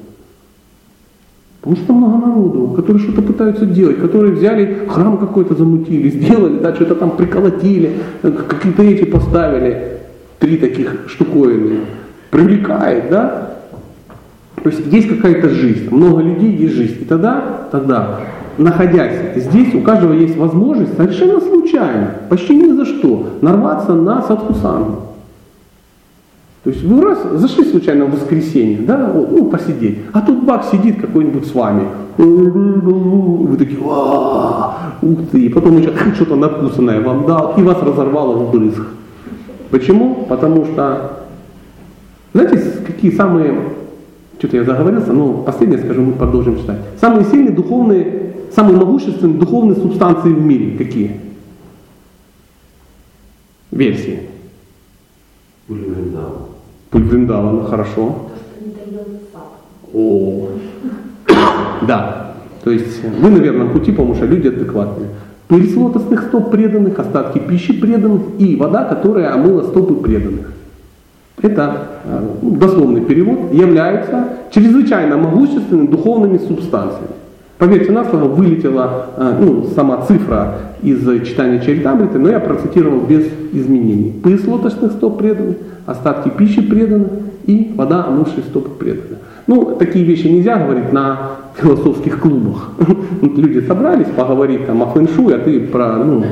Потому 1.60 1.76
что 1.76 1.92
много 1.92 2.26
народу, 2.26 2.68
которые 2.74 3.02
что-то 3.02 3.20
пытаются 3.20 3.66
делать, 3.66 4.00
которые 4.00 4.32
взяли 4.32 4.78
храм 4.88 5.18
какой-то 5.18 5.54
замутили, 5.54 6.08
сделали, 6.08 6.58
да, 6.58 6.74
что-то 6.74 6.94
там 6.94 7.10
приколотили, 7.10 7.98
э, 8.22 8.30
какие-то 8.30 8.82
эти 8.82 9.04
поставили, 9.04 9.98
три 10.38 10.56
таких 10.56 11.04
штуковины. 11.08 11.80
Привлекает, 12.30 13.10
да? 13.10 13.56
То 14.62 14.70
есть 14.70 14.86
есть 14.86 15.08
какая-то 15.08 15.50
жизнь, 15.50 15.94
много 15.94 16.22
людей, 16.22 16.52
есть 16.52 16.74
жизнь. 16.74 17.02
И 17.02 17.04
тогда, 17.04 17.68
тогда, 17.70 18.20
находясь 18.56 19.36
здесь, 19.36 19.74
у 19.74 19.82
каждого 19.82 20.14
есть 20.14 20.36
возможность 20.36 20.96
совершенно 20.96 21.40
случайно, 21.40 22.14
почти 22.30 22.56
ни 22.56 22.72
за 22.72 22.86
что, 22.86 23.38
нарваться 23.42 23.94
на 23.94 24.22
садхусангу. 24.22 25.09
То 26.62 26.68
есть 26.70 26.82
вы 26.82 27.02
раз 27.02 27.18
зашли 27.40 27.64
случайно 27.64 28.04
в 28.04 28.12
воскресенье, 28.12 28.80
да, 28.82 29.10
ну, 29.14 29.46
посидеть, 29.46 30.00
а 30.12 30.20
тут 30.20 30.44
бак 30.44 30.64
сидит 30.70 31.00
какой-нибудь 31.00 31.46
с 31.46 31.54
вами. 31.54 31.84
Вы 32.18 33.56
такие, 33.56 33.80
«Ва, 33.80 34.76
ух 35.00 35.18
ты, 35.32 35.46
и 35.46 35.48
потом 35.48 35.78
еще 35.78 35.92
что-то 36.14 36.36
надкусанное 36.36 37.00
вам 37.00 37.24
дал, 37.26 37.54
и 37.56 37.62
вас 37.62 37.82
разорвало 37.82 38.36
в 38.36 38.52
брызг. 38.52 38.82
Почему? 39.70 40.26
Потому 40.28 40.66
что, 40.66 41.24
знаете, 42.34 42.58
какие 42.86 43.12
самые, 43.12 43.54
что-то 44.38 44.58
я 44.58 44.64
заговорился, 44.64 45.14
но 45.14 45.32
последнее 45.32 45.78
скажу, 45.78 46.02
мы 46.02 46.12
продолжим 46.12 46.58
читать. 46.58 46.80
Самые 47.00 47.24
сильные 47.24 47.54
духовные, 47.54 48.34
самые 48.54 48.76
могущественные 48.76 49.38
духовные 49.38 49.76
субстанции 49.76 50.28
в 50.28 50.44
мире 50.44 50.76
какие? 50.76 51.20
Версии. 53.70 54.30
Пули 55.70 55.84
Вриндавана. 55.84 56.46
Путь 56.90 57.02
Вриндавана, 57.04 57.64
хорошо. 57.64 58.06
То, 58.28 58.34
что 58.40 58.64
не 58.64 58.72
дает 58.74 59.06
сад. 59.32 59.44
О, 59.94 60.48
да. 61.86 62.32
То 62.64 62.72
есть 62.72 63.04
вы 63.04 63.30
на 63.30 63.36
верном 63.36 63.70
пути, 63.70 63.92
потому 63.92 64.16
что 64.16 64.26
люди 64.26 64.48
адекватные. 64.48 65.10
Пыль 65.46 65.70
с 65.70 65.76
лотосных 65.76 66.24
стоп 66.24 66.50
преданных, 66.50 66.98
остатки 66.98 67.38
пищи 67.38 67.72
преданных 67.72 68.22
и 68.38 68.56
вода, 68.56 68.84
которая 68.84 69.32
омыла 69.32 69.62
стопы 69.62 69.94
преданных. 69.94 70.52
Это 71.40 71.86
э, 72.04 72.28
ну, 72.42 72.56
дословный 72.56 73.02
перевод, 73.02 73.52
являются 73.52 74.24
чрезвычайно 74.50 75.18
могущественными 75.18 75.86
духовными 75.86 76.38
субстанциями. 76.38 77.14
Поверьте 77.60 77.92
на 77.92 78.06
слово, 78.06 78.24
вылетела 78.24 79.08
э, 79.18 79.36
ну, 79.38 79.66
сама 79.74 80.00
цифра 80.06 80.54
из 80.82 81.02
читания 81.26 81.60
Чаритамриты, 81.60 82.18
но 82.18 82.30
я 82.30 82.40
процитировал 82.40 83.00
без 83.00 83.26
изменений. 83.52 84.18
Пыль 84.24 84.38
с 84.38 84.46
лотосных 84.46 84.92
стоп 84.92 85.18
преданных, 85.18 85.58
остатки 85.84 86.30
пищи 86.30 86.62
преданных 86.62 87.10
и 87.44 87.70
вода, 87.76 88.06
омывшая 88.06 88.44
стопы 88.44 88.70
преданных. 88.70 89.18
Ну, 89.46 89.76
такие 89.78 90.06
вещи 90.06 90.26
нельзя 90.28 90.56
говорить 90.56 90.90
на 90.90 91.32
философских 91.54 92.20
клубах. 92.20 92.70
Люди 93.20 93.60
собрались 93.66 94.08
поговорить 94.08 94.64
там 94.64 94.82
о 94.82 94.86
фэншуй, 94.86 95.34
а 95.34 95.38
ты 95.38 95.60
про, 95.60 95.96
ну, 95.96 96.24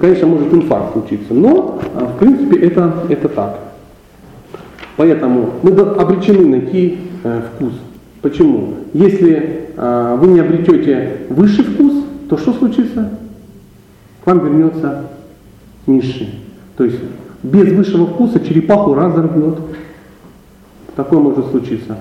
конечно, 0.00 0.28
может 0.28 0.54
инфаркт 0.54 0.92
случиться. 0.92 1.34
Но, 1.34 1.80
а, 1.96 2.04
в 2.04 2.16
принципе, 2.20 2.60
это, 2.60 2.94
это 3.08 3.28
так. 3.28 3.58
Поэтому 4.96 5.50
мы 5.64 5.72
обречены 5.72 6.46
найти 6.46 6.98
э, 7.24 7.40
вкус. 7.56 7.72
Почему? 8.24 8.76
Если 8.94 9.68
э, 9.76 10.16
вы 10.18 10.28
не 10.28 10.40
обретете 10.40 11.26
высший 11.28 11.62
вкус, 11.62 11.92
то 12.30 12.38
что 12.38 12.54
случится? 12.54 13.10
К 14.24 14.26
вам 14.26 14.38
вернется 14.38 15.10
низший. 15.86 16.30
То 16.78 16.84
есть 16.84 17.00
без 17.42 17.70
высшего 17.70 18.06
вкуса 18.06 18.40
черепаху 18.40 18.94
разорвет. 18.94 19.58
Такое 20.96 21.18
может 21.18 21.50
случиться. 21.50 21.98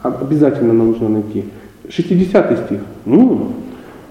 Обязательно 0.00 0.72
нужно 0.72 1.08
найти. 1.08 1.46
60 1.88 2.66
стих. 2.66 2.78
Ну, 3.04 3.48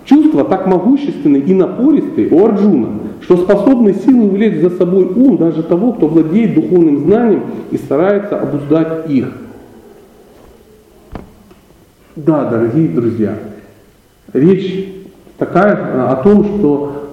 чувства 0.03 0.43
так 0.43 0.68
могущественны 0.68 1.38
и 1.38 1.53
напористы 1.53 2.28
у 2.30 2.45
Арджуна, 2.45 2.89
что 3.22 3.38
способны 3.38 3.93
силой 3.93 4.28
увлечь 4.28 4.59
за 4.59 4.70
собой 4.72 5.05
ум 5.05 5.38
даже 5.38 5.64
того, 5.64 5.93
кто 5.93 6.09
владеет 6.09 6.55
духовным 6.55 7.05
знанием 7.05 7.43
и 7.72 7.78
старается 7.78 8.38
обуздать 8.38 9.09
их. 9.09 9.32
Да, 12.16 12.45
дорогие 12.45 12.89
друзья, 12.89 13.34
речь 14.34 14.88
такая 15.39 16.11
о 16.11 16.16
том, 16.18 16.45
что 16.45 17.09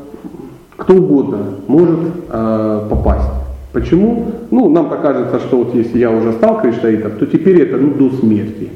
кто 0.76 0.94
угодно 0.94 1.38
может 1.68 2.01
э, 2.28 2.86
попасть. 2.90 3.30
Почему? 3.72 4.26
Ну, 4.51 4.68
нам 4.68 4.90
так 4.90 5.01
кажется, 5.01 5.40
что 5.40 5.59
вот 5.59 5.74
если 5.74 5.98
я 5.98 6.11
уже 6.11 6.32
стал 6.32 6.61
кришнаитом, 6.61 7.12
то 7.12 7.24
теперь 7.24 7.62
это 7.62 7.78
ну, 7.78 7.94
до 7.94 8.14
смерти. 8.16 8.68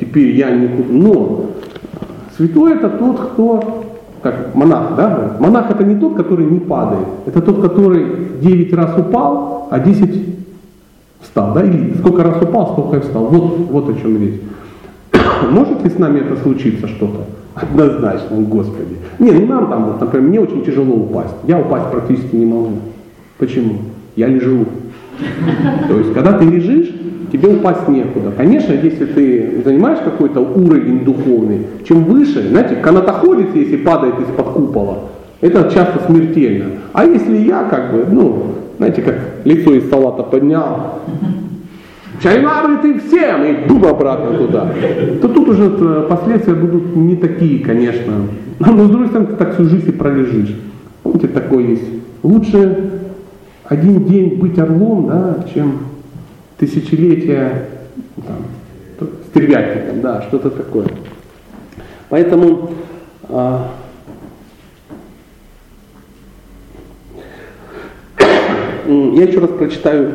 Теперь 0.00 0.34
я 0.34 0.50
не... 0.50 0.66
Но 0.66 1.50
святой 2.38 2.76
это 2.76 2.88
тот, 2.88 3.32
кто, 3.32 3.84
как 4.22 4.54
монах, 4.54 4.96
да? 4.96 5.36
Монах 5.40 5.70
это 5.70 5.84
не 5.84 5.96
тот, 5.96 6.16
который 6.16 6.46
не 6.46 6.60
падает. 6.60 7.06
Это 7.26 7.42
тот, 7.42 7.60
который 7.60 8.06
9 8.40 8.72
раз 8.72 8.96
упал, 8.96 9.68
а 9.70 9.78
10 9.78 10.24
встал. 11.20 11.52
Да? 11.52 11.62
Или 11.62 11.98
сколько 11.98 12.22
раз 12.22 12.40
упал, 12.40 12.72
столько 12.72 12.96
и 12.96 13.00
встал. 13.00 13.26
Вот, 13.26 13.58
вот 13.70 13.90
о 13.90 14.00
чем 14.00 14.18
речь. 14.22 14.40
Может 15.50 15.84
ли 15.84 15.90
с 15.90 15.98
нами 15.98 16.20
это 16.20 16.36
случиться 16.36 16.88
что-то? 16.88 17.26
Однозначно, 17.54 18.36
Господи. 18.40 18.96
Не, 19.18 19.32
ну 19.32 19.46
нам 19.46 19.70
там, 19.70 19.84
вот, 19.86 20.00
например, 20.00 20.28
мне 20.28 20.40
очень 20.40 20.64
тяжело 20.64 20.94
упасть. 20.94 21.34
Я 21.46 21.58
упасть 21.58 21.90
практически 21.90 22.36
не 22.36 22.46
могу. 22.46 22.72
Почему? 23.38 23.78
Я 24.14 24.28
лежу. 24.28 24.66
То 25.88 25.98
есть, 25.98 26.12
когда 26.12 26.32
ты 26.34 26.44
лежишь, 26.44 26.90
тебе 27.32 27.48
упасть 27.48 27.88
некуда. 27.88 28.32
Конечно, 28.36 28.72
если 28.72 29.06
ты 29.06 29.62
занимаешь 29.64 29.98
какой-то 30.04 30.40
уровень 30.40 31.04
духовный, 31.04 31.66
чем 31.86 32.04
выше, 32.04 32.48
знаете, 32.48 32.76
канатоходец, 32.76 33.48
если 33.54 33.76
падает 33.76 34.14
из-под 34.20 34.46
купола, 34.48 34.98
это 35.40 35.70
часто 35.72 36.00
смертельно. 36.06 36.66
А 36.92 37.04
если 37.04 37.36
я 37.36 37.64
как 37.64 37.92
бы, 37.92 38.06
ну, 38.10 38.42
знаете, 38.78 39.02
как 39.02 39.14
лицо 39.44 39.74
из 39.74 39.88
салата 39.88 40.22
поднял, 40.22 41.00
Чаймары 42.22 42.78
ты 42.78 43.00
всем, 43.00 43.44
и 43.44 43.66
бум 43.68 43.84
обратно 43.84 44.38
туда. 44.38 44.72
То 45.20 45.28
тут 45.28 45.48
уже 45.48 45.64
э, 45.78 46.06
последствия 46.08 46.54
будут 46.54 46.96
не 46.96 47.16
такие, 47.16 47.62
конечно. 47.62 48.14
Но 48.58 48.84
с 48.84 48.88
другой 48.88 49.08
стороны, 49.08 49.28
ты 49.28 49.36
так 49.36 49.54
всю 49.54 49.64
жизнь 49.64 49.88
и 49.88 49.92
пролежишь. 49.92 50.56
Помните, 51.02 51.28
такое 51.28 51.66
есть. 51.68 51.84
Лучше 52.22 52.90
один 53.64 54.04
день 54.04 54.36
быть 54.36 54.58
орлом, 54.58 55.08
да, 55.08 55.44
чем 55.52 55.78
тысячелетия, 56.56 57.68
там, 58.16 59.08
стервятником, 59.28 60.00
да, 60.00 60.22
что-то 60.22 60.50
такое. 60.50 60.86
Поэтому 62.08 62.70
а, 63.28 63.72
я 68.86 69.24
еще 69.24 69.40
раз 69.40 69.50
прочитаю 69.50 70.12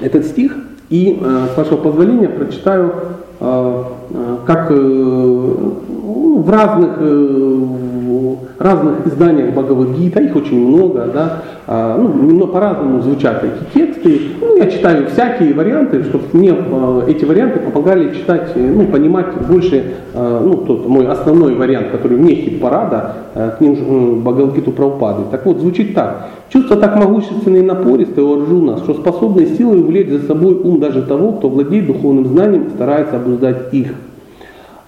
этот 0.00 0.26
стих 0.26 0.54
и, 0.90 1.18
э, 1.20 1.46
с 1.52 1.56
вашего 1.56 1.76
позволения, 1.76 2.28
прочитаю, 2.28 2.92
э, 3.40 3.82
э, 4.10 4.36
как 4.46 4.70
в 4.70 6.50
разных, 6.50 6.98
разных 8.58 9.06
изданиях 9.06 9.52
Бхагавадгита, 9.52 10.20
их 10.20 10.36
очень 10.36 10.66
много, 10.66 11.06
да, 11.12 11.42
а, 11.66 11.96
ну, 11.96 12.08
немного 12.08 12.52
по-разному 12.52 13.00
звучат 13.00 13.42
эти 13.42 13.78
тексты. 13.78 14.20
Ну, 14.40 14.56
я 14.56 14.70
читаю 14.70 15.06
всякие 15.08 15.54
варианты, 15.54 16.02
чтобы 16.04 16.24
мне 16.32 16.54
эти 17.06 17.24
варианты 17.24 17.60
помогали 17.60 18.14
читать, 18.14 18.52
ну, 18.54 18.84
понимать 18.86 19.26
больше, 19.48 19.82
ну, 20.14 20.56
тот 20.66 20.86
мой 20.86 21.06
основной 21.06 21.54
вариант, 21.54 21.88
который 21.90 22.18
вне 22.18 22.34
хит-парада, 22.34 23.14
к 23.34 23.60
ним 23.60 24.20
Бхагавадгиту 24.22 24.72
Прабхупады. 24.72 25.22
Так 25.30 25.46
вот, 25.46 25.58
звучит 25.58 25.94
так. 25.94 26.28
Чувство 26.50 26.76
так 26.76 26.96
могущественное 26.96 27.60
и 27.60 27.64
напористое 27.64 28.24
у 28.24 28.40
Арджуна, 28.40 28.78
что 28.78 28.94
способны 28.94 29.46
силой 29.46 29.80
увлечь 29.80 30.10
за 30.10 30.26
собой 30.26 30.54
ум 30.54 30.78
даже 30.80 31.02
того, 31.02 31.32
кто 31.32 31.48
владеет 31.48 31.86
духовным 31.86 32.26
знанием 32.26 32.64
и 32.64 32.70
старается 32.70 33.16
обуздать 33.16 33.72
их. 33.72 33.94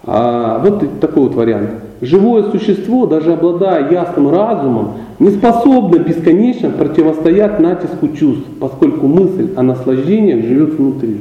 А, 0.05 0.61
вот 0.63 0.85
такой 1.01 1.25
вот 1.25 1.35
вариант. 1.35 1.71
Живое 2.01 2.51
существо, 2.51 3.07
даже 3.07 3.33
обладая 3.33 3.91
ясным 3.91 4.31
разумом, 4.31 4.95
не 5.19 5.31
способно 5.31 5.99
бесконечно 5.99 6.71
противостоять 6.71 7.59
натиску 7.59 8.09
чувств, 8.09 8.45
поскольку 8.61 9.07
мысль 9.07 9.51
о 9.57 9.63
наслаждениях 9.63 10.45
живет 10.45 10.75
внутри. 10.75 11.21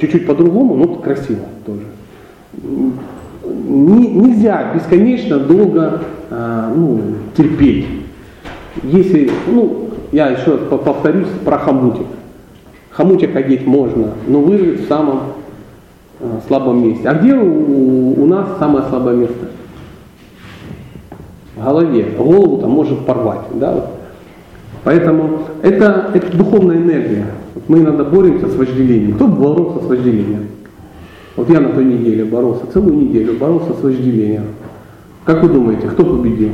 Чуть-чуть 0.00 0.26
по-другому, 0.26 0.76
но 0.76 0.86
красиво 0.94 1.40
тоже. 1.66 1.82
Не, 3.44 4.06
нельзя 4.08 4.72
бесконечно 4.74 5.38
долго 5.38 6.02
а, 6.30 6.72
ну, 6.74 7.00
терпеть. 7.36 7.86
Если, 8.84 9.30
ну, 9.48 9.88
я 10.12 10.28
еще 10.28 10.52
раз 10.52 10.60
повторюсь 10.84 11.28
про 11.44 11.58
хомутик. 11.58 12.06
Хомутик 12.90 13.34
одеть 13.34 13.66
можно, 13.66 14.08
но 14.26 14.40
вырвать 14.40 14.80
в 14.80 14.88
самом 14.88 15.16
э, 15.16 15.41
слабом 16.46 16.82
месте. 16.82 17.08
А 17.08 17.14
где 17.14 17.34
у, 17.34 18.26
нас 18.26 18.58
самое 18.58 18.84
слабое 18.88 19.16
место? 19.16 19.48
В 21.56 21.64
голове. 21.64 22.14
Голову 22.16 22.58
там 22.58 22.70
может 22.70 23.04
порвать. 23.06 23.46
Да? 23.54 23.86
Поэтому 24.84 25.40
это, 25.62 26.10
это 26.14 26.36
духовная 26.36 26.76
энергия. 26.76 27.26
Мы 27.68 27.80
иногда 27.80 28.04
боремся 28.04 28.48
с 28.48 28.56
вожделением. 28.56 29.14
Кто 29.14 29.26
боролся 29.28 29.84
с 29.84 29.88
вожделением? 29.88 30.48
Вот 31.36 31.48
я 31.48 31.60
на 31.60 31.70
той 31.70 31.84
неделе 31.84 32.24
боролся, 32.24 32.66
целую 32.72 32.96
неделю 32.96 33.38
боролся 33.38 33.72
с 33.72 33.82
вожделением. 33.82 34.46
Как 35.24 35.42
вы 35.42 35.48
думаете, 35.48 35.88
кто 35.88 36.04
победил? 36.04 36.50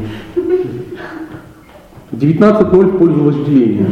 19-0 2.13 2.87
в 2.87 2.99
пользу 2.99 3.25
вожделения. 3.25 3.87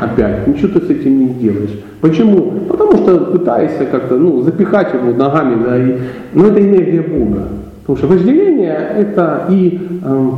Опять. 0.00 0.46
Ничего 0.46 0.78
ты 0.78 0.86
с 0.86 0.90
этим 0.90 1.18
не 1.18 1.32
сделаешь. 1.34 1.78
Почему? 2.00 2.52
Потому 2.68 2.96
что 2.98 3.18
пытаешься 3.18 3.84
как-то 3.86 4.16
ну, 4.16 4.42
запихать 4.42 4.94
его 4.94 5.12
ногами, 5.12 5.64
да, 5.64 5.76
и, 5.76 5.98
но 6.34 6.46
это 6.46 6.60
энергия 6.60 7.02
Бога. 7.02 7.48
Потому 7.80 7.98
что 7.98 8.06
вожделение 8.06 8.74
это 8.74 9.46
и, 9.48 9.80
э, 10.04 10.30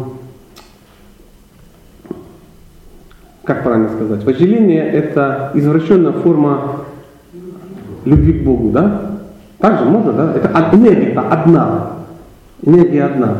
как 3.45 3.63
правильно 3.63 3.89
сказать, 3.91 4.25
вожделение 4.25 4.89
это 4.89 5.51
извращенная 5.55 6.13
форма 6.13 6.77
любви 8.07 8.41
к 8.41 8.45
Богу, 8.45 8.71
да? 8.71 9.11
Так 9.59 9.81
же 9.81 9.85
можно, 9.85 10.13
да? 10.13 10.33
Это 10.35 10.71
энергия 10.73 11.19
одна. 11.19 11.91
Энергия 12.63 13.05
одна. 13.05 13.37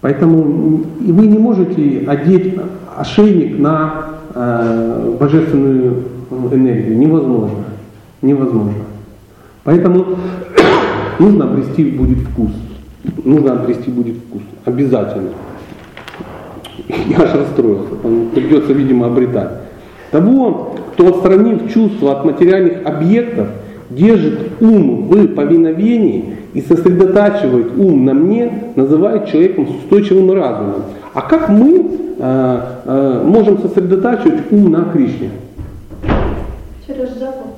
Поэтому 0.00 0.42
вы 0.42 1.26
не 1.26 1.38
можете 1.38 2.04
одеть 2.08 2.58
ошейник 2.96 3.58
на 3.58 4.06
божественную 5.18 6.04
энергию. 6.52 6.98
Невозможно. 6.98 7.64
Невозможно. 8.22 8.74
Поэтому 9.64 10.04
нужно 11.18 11.44
обрести 11.44 11.84
будет 11.84 12.18
вкус. 12.18 12.50
Нужно 13.24 13.52
обрести 13.52 13.90
будет 13.90 14.16
вкус. 14.16 14.42
Обязательно. 14.64 15.30
Я 16.88 17.22
аж 17.22 17.34
расстроился. 17.34 17.94
Придется, 18.34 18.72
видимо, 18.72 19.06
обретать. 19.06 19.50
Того, 20.10 20.76
кто 20.92 21.08
отстранив 21.08 21.72
чувства 21.72 22.12
от 22.12 22.24
материальных 22.24 22.84
объектов, 22.84 23.48
держит 23.90 24.60
ум 24.60 25.08
в 25.08 25.28
повиновении 25.28 26.36
и 26.56 26.62
сосредотачивает 26.62 27.76
ум 27.76 28.06
на 28.06 28.14
мне, 28.14 28.50
называет 28.76 29.26
человеком 29.26 29.66
с 29.68 29.70
устойчивым 29.72 30.32
разумом. 30.32 30.84
А 31.12 31.20
как 31.20 31.50
мы 31.50 31.84
э, 32.18 32.60
э, 32.86 33.22
можем 33.26 33.58
сосредотачивать 33.58 34.50
ум 34.50 34.72
на 34.72 34.84
Кришне? 34.84 35.32
Через 36.86 37.10
жопу. 37.18 37.48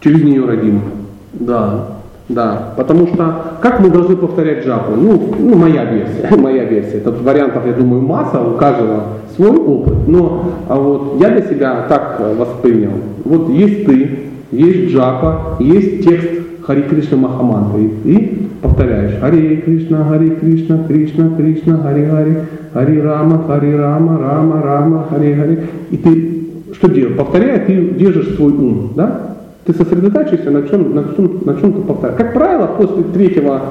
Через 0.00 0.22
нее 0.22 0.44
родимую. 0.44 0.84
Да, 1.32 1.86
да. 2.28 2.74
Потому 2.76 3.08
что 3.08 3.56
как 3.60 3.80
мы 3.80 3.90
должны 3.90 4.14
повторять 4.16 4.64
джапу? 4.64 4.92
Ну, 4.94 5.34
ну 5.36 5.56
моя 5.56 5.84
версия, 5.84 6.30
моя 6.36 6.62
версия. 6.62 7.00
Тут 7.00 7.20
вариантов, 7.22 7.66
я 7.66 7.72
думаю, 7.72 8.02
масса, 8.02 8.40
у 8.40 8.52
каждого 8.56 9.02
свой 9.34 9.56
опыт. 9.56 10.06
Но 10.06 10.52
а 10.68 10.76
вот 10.76 11.20
я 11.20 11.30
для 11.30 11.42
себя 11.42 11.86
так 11.88 12.18
э, 12.20 12.34
воспринял. 12.36 12.92
Вот 13.24 13.48
есть 13.48 13.84
ты, 13.84 14.28
есть 14.52 14.92
джапа, 14.94 15.56
есть 15.58 16.04
текст 16.04 16.37
Хари 16.68 16.82
Кришна 16.82 17.16
Махамантры. 17.16 17.90
И 18.04 18.50
повторяешь 18.60 19.18
Хари 19.20 19.56
Кришна, 19.64 20.04
Хари 20.04 20.28
Кришна, 20.28 20.84
Кришна, 20.86 21.34
Кришна, 21.34 21.78
Хари 21.78 22.04
Хари, 22.04 22.36
Хари 22.74 23.00
Рама, 23.00 23.42
Хари 23.46 23.72
Рама, 23.72 24.18
Рама, 24.18 24.62
Рама, 24.62 25.06
Хари 25.08 25.32
Хари. 25.32 25.60
И 25.90 25.96
ты 25.96 26.74
что 26.74 26.88
делаешь? 26.88 27.16
Повторяя, 27.16 27.64
ты 27.64 27.94
держишь 27.98 28.36
свой 28.36 28.52
ум, 28.52 28.90
да? 28.94 29.36
Ты 29.64 29.72
сосредотачиваешься 29.72 30.50
на 30.50 30.68
чем, 30.68 30.94
на 30.94 31.04
чем, 31.16 31.40
на 31.46 31.54
чем 31.58 31.72
ты 31.72 31.80
повторяешь. 31.80 32.18
Как 32.18 32.34
правило, 32.34 32.66
после 32.66 33.02
третьего, 33.14 33.62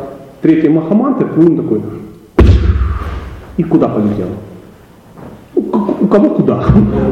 третьей 0.42 0.70
махамантры 0.70 1.28
твой 1.28 1.46
ум 1.46 1.58
такой, 1.58 1.82
и 3.58 3.64
куда 3.64 3.90
полетел? 3.90 4.28
У 5.58 6.08
кого 6.08 6.30
куда, 6.30 6.64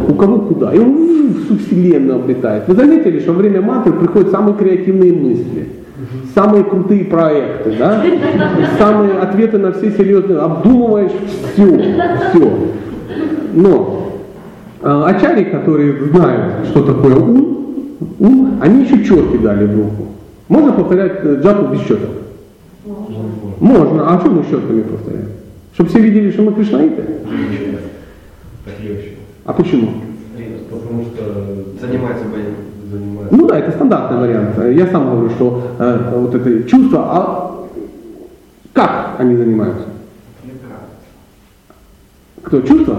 у 0.07 0.13
кого 0.13 0.39
куда. 0.39 0.73
И 0.73 0.79
он 0.79 1.33
всю 1.45 1.57
вселенную 1.57 2.19
обретает. 2.19 2.67
Вы 2.67 2.75
заметили, 2.75 3.19
что 3.19 3.33
во 3.33 3.39
время 3.39 3.61
мантры 3.61 3.93
приходят 3.93 4.31
самые 4.31 4.55
креативные 4.55 5.13
мысли, 5.13 5.67
самые 6.33 6.63
крутые 6.63 7.05
проекты, 7.05 7.75
да? 7.77 8.03
самые 8.77 9.19
ответы 9.19 9.57
на 9.57 9.71
все 9.71 9.91
серьезные, 9.91 10.39
обдумываешь 10.39 11.11
все, 11.53 11.65
все. 12.29 12.51
Но 13.53 14.11
э, 14.81 15.03
ачари, 15.05 15.45
которые 15.45 16.05
знают, 16.11 16.67
что 16.67 16.83
такое 16.83 17.15
ум, 17.15 17.97
ум, 18.19 18.59
они 18.61 18.83
еще 18.83 19.03
четки 19.03 19.37
дали 19.37 19.65
в 19.65 19.75
руку. 19.75 20.07
Можно 20.47 20.73
повторять 20.73 21.19
э, 21.23 21.39
джапу 21.41 21.73
без 21.73 21.81
четок? 21.81 22.11
Можно. 23.59 24.13
А 24.13 24.19
что 24.19 24.29
мы 24.29 24.43
щетками 24.43 24.81
повторяем? 24.81 25.29
Чтобы 25.73 25.89
все 25.89 25.99
видели, 25.99 26.31
что 26.31 26.43
мы 26.43 26.53
кришнаиты? 26.53 27.03
А 29.45 29.53
почему? 29.53 29.89
Потому 30.69 31.03
что 31.03 31.79
занимается 31.79 32.25
боем. 32.25 32.55
Занимается. 32.91 33.35
Ну 33.35 33.47
да, 33.47 33.59
это 33.59 33.71
стандартный 33.71 34.17
вариант. 34.17 34.57
Я 34.75 34.87
сам 34.87 35.11
говорю, 35.11 35.29
что 35.31 35.61
э, 35.79 36.11
вот 36.15 36.35
это 36.35 36.63
чувство, 36.63 36.99
а 36.99 37.67
как 38.73 39.15
они 39.19 39.35
занимаются? 39.35 39.85
Кто? 42.43 42.61
Чувство? 42.61 42.95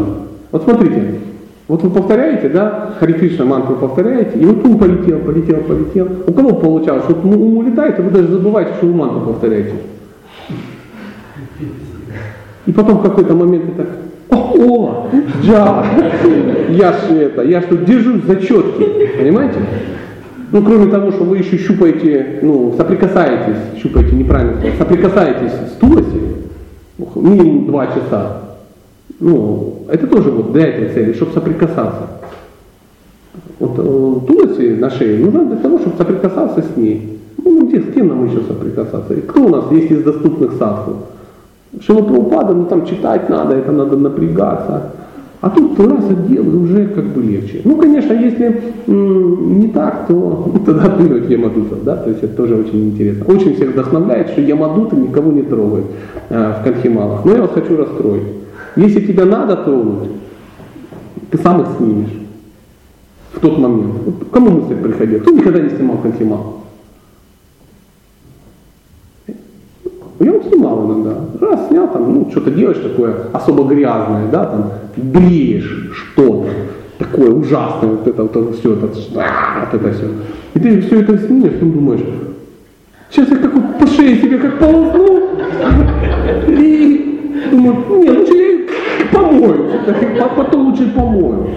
Вот 0.51 0.65
смотрите, 0.65 1.21
вот 1.69 1.83
вы 1.83 1.91
повторяете, 1.91 2.49
да, 2.49 2.95
Хари 2.99 3.13
Кришна 3.15 3.45
мантру 3.45 3.77
повторяете, 3.77 4.39
и 4.39 4.45
вот 4.45 4.65
ум 4.65 4.79
полетел, 4.79 5.19
полетел, 5.21 5.61
полетел. 5.63 6.09
У 6.27 6.33
кого 6.33 6.55
получалось? 6.55 7.05
Вот 7.09 7.25
ум 7.25 7.59
улетает, 7.59 7.99
и 7.99 8.03
вы 8.03 8.11
даже 8.11 8.29
забываете, 8.29 8.75
что 8.75 8.87
вы 8.87 8.95
мантру 8.95 9.21
повторяете. 9.21 9.75
И 12.67 12.73
потом 12.73 12.99
в 12.99 13.03
какой-то 13.03 13.35
момент 13.35 13.65
это 13.77 13.87
о, 14.31 15.09
да, 15.47 15.85
я 16.71 16.93
ж 16.93 16.97
это, 17.11 17.43
я 17.43 17.63
что 17.63 17.77
держусь 17.77 18.25
за 18.25 18.37
четки, 18.37 19.11
понимаете? 19.19 19.59
Ну, 20.53 20.63
кроме 20.63 20.91
того, 20.91 21.11
что 21.11 21.25
вы 21.25 21.39
еще 21.39 21.59
щупаете, 21.59 22.39
ну, 22.43 22.75
соприкасаетесь, 22.77 23.81
щупаете 23.81 24.15
неправильно 24.15 24.61
соприкасаетесь 24.79 25.53
с 25.53 25.77
Туласи, 25.79 26.21
минимум 27.17 27.67
два 27.67 27.87
часа. 27.89 28.43
Ну, 29.19 29.83
это 29.89 30.07
тоже 30.07 30.31
вот 30.31 30.53
для 30.53 30.67
этой 30.69 30.89
цели, 30.91 31.13
чтобы 31.15 31.33
соприкасаться. 31.33 32.09
Вот 33.59 33.79
э, 33.79 34.27
Туласи 34.27 34.75
на 34.75 34.91
шее 34.91 35.19
нужно 35.19 35.47
для 35.47 35.57
того, 35.57 35.79
чтобы 35.79 35.97
соприкасаться 35.97 36.63
с 36.63 36.77
ней. 36.77 37.19
Ну, 37.43 37.67
где, 37.67 37.81
с 37.81 37.93
кем 37.93 38.09
нам 38.09 38.27
еще 38.27 38.43
соприкасаться? 38.43 39.15
И 39.15 39.21
кто 39.23 39.45
у 39.45 39.49
нас 39.49 39.71
есть 39.73 39.91
из 39.91 40.03
доступных 40.03 40.53
садху? 40.55 40.97
Шила 41.81 42.03
Прабхупада, 42.03 42.55
ну 42.55 42.65
там 42.65 42.87
читать 42.87 43.29
надо, 43.29 43.55
это 43.55 43.73
надо 43.73 43.97
напрягаться. 43.97 44.93
А 45.43 45.51
тут 45.51 45.79
раз 45.79 46.11
отдел, 46.11 46.63
уже 46.63 46.87
как 46.89 47.05
бы 47.05 47.23
легче. 47.23 47.61
Ну, 47.65 47.77
конечно, 47.77 48.13
если 48.15 48.61
не 48.87 49.69
так, 49.69 50.07
то 50.09 50.51
тогда 50.67 50.89
плюнуть 50.89 51.29
ямадутов, 51.29 51.85
да, 51.85 51.97
то 51.97 52.09
есть 52.11 52.23
это 52.23 52.35
тоже 52.35 52.57
очень 52.57 52.89
интересно. 52.89 53.27
Очень 53.27 53.55
всех 53.55 53.73
вдохновляет, 53.73 54.31
что 54.31 54.41
ямадуты 54.41 54.97
никого 54.97 55.31
не 55.31 55.43
трогают 55.43 55.87
э, 56.31 56.55
в 56.61 56.65
конхималах. 56.65 57.25
Но 57.25 57.33
я 57.33 57.43
вас 57.43 57.51
хочу 57.53 57.77
расстроить. 57.77 58.25
Если 58.77 59.01
тебе 59.07 59.25
надо 59.25 59.57
тронуть, 59.57 60.09
ты 61.31 61.39
сам 61.39 61.63
их 61.63 61.69
снимешь 61.77 62.13
в 63.33 63.41
тот 63.41 63.59
момент. 63.59 63.95
Вот 64.05 64.15
кому 64.33 64.51
мысль 64.51 64.77
приходила? 64.77 65.21
Кто 65.21 65.31
никогда 65.31 65.61
не 65.61 65.71
снимал 65.71 65.99
конхимал? 65.99 66.66
Я 70.19 70.33
вот 70.33 70.45
снимал 70.47 70.87
иногда. 70.87 71.15
Раз 71.41 71.69
снял, 71.69 71.89
там, 71.89 72.15
ну, 72.15 72.29
что-то 72.31 72.51
делаешь 72.51 72.79
такое 72.79 73.15
особо 73.33 73.65
грязное, 73.65 74.29
да, 74.31 74.47
там, 74.47 74.73
бреешь 74.97 75.93
что-то 75.93 76.49
такое 76.99 77.31
ужасное, 77.31 77.91
вот 77.91 78.07
это 78.07 78.23
вот 78.23 78.57
все, 78.57 78.73
это, 78.73 78.87
вот 78.87 79.75
это 79.75 79.93
все. 79.93 80.07
И 80.55 80.59
ты 80.59 80.81
все 80.81 81.01
это 81.01 81.19
снимешь, 81.19 81.53
ты 81.61 81.67
думаешь, 81.67 82.01
сейчас 83.11 83.29
я 83.29 83.37
как 83.37 83.55
вот 83.55 83.79
по 83.79 83.87
шее 83.87 84.17
себе 84.17 84.39
как 84.39 84.59
полосну, 84.59 85.21
и 86.49 87.49
думаю, 87.51 87.77
не, 88.03 88.11
лучше 88.11 88.35
я 88.35 89.07
помою, 89.13 89.67
потом 90.37 90.69
лучше 90.69 90.91
помою. 90.95 91.49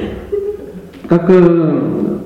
Как 1.07 1.25
э, 1.29 2.18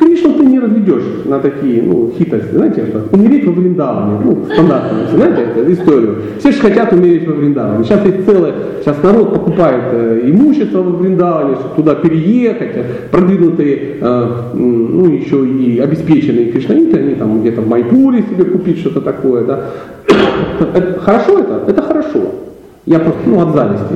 Кришну 0.00 0.32
ты 0.32 0.46
не 0.46 0.58
разведешь 0.58 1.02
на 1.26 1.38
такие 1.40 1.82
ну, 1.82 2.10
хитрости. 2.16 2.54
Знаете, 2.54 2.86
что 2.86 3.04
умереть 3.12 3.46
во 3.46 3.52
Вриндаване, 3.52 4.18
ну, 4.24 4.46
стандартно, 4.50 4.98
знаете 5.14 5.42
эту 5.54 5.72
историю. 5.72 6.16
Все 6.38 6.52
же 6.52 6.60
хотят 6.60 6.90
умереть 6.94 7.28
во 7.28 7.34
Вриндаване. 7.34 7.84
Сейчас 7.84 8.06
есть 8.06 8.24
целое, 8.24 8.54
сейчас 8.80 8.96
народ 9.02 9.34
покупает 9.34 9.82
э, 9.92 10.22
имущество 10.24 10.82
во 10.82 10.96
Вриндаване, 10.96 11.56
чтобы 11.56 11.74
туда 11.76 11.94
переехать, 11.96 12.70
э, 12.76 12.84
продвинутые, 13.10 13.98
э, 14.00 14.26
ну, 14.54 15.04
еще 15.10 15.46
и 15.46 15.78
обеспеченные 15.78 16.50
кришнаиты, 16.50 16.98
они 16.98 17.14
там 17.16 17.42
где-то 17.42 17.60
в 17.60 17.68
Майпуре 17.68 18.22
себе 18.22 18.44
купить 18.44 18.78
что-то 18.78 19.02
такое, 19.02 19.44
да. 19.44 19.70
Это, 20.74 20.98
хорошо 21.00 21.38
это? 21.38 21.64
Это 21.68 21.82
хорошо. 21.82 22.49
Я 22.86 22.98
просто, 22.98 23.20
ну, 23.26 23.40
от 23.40 23.54
зависти. 23.54 23.94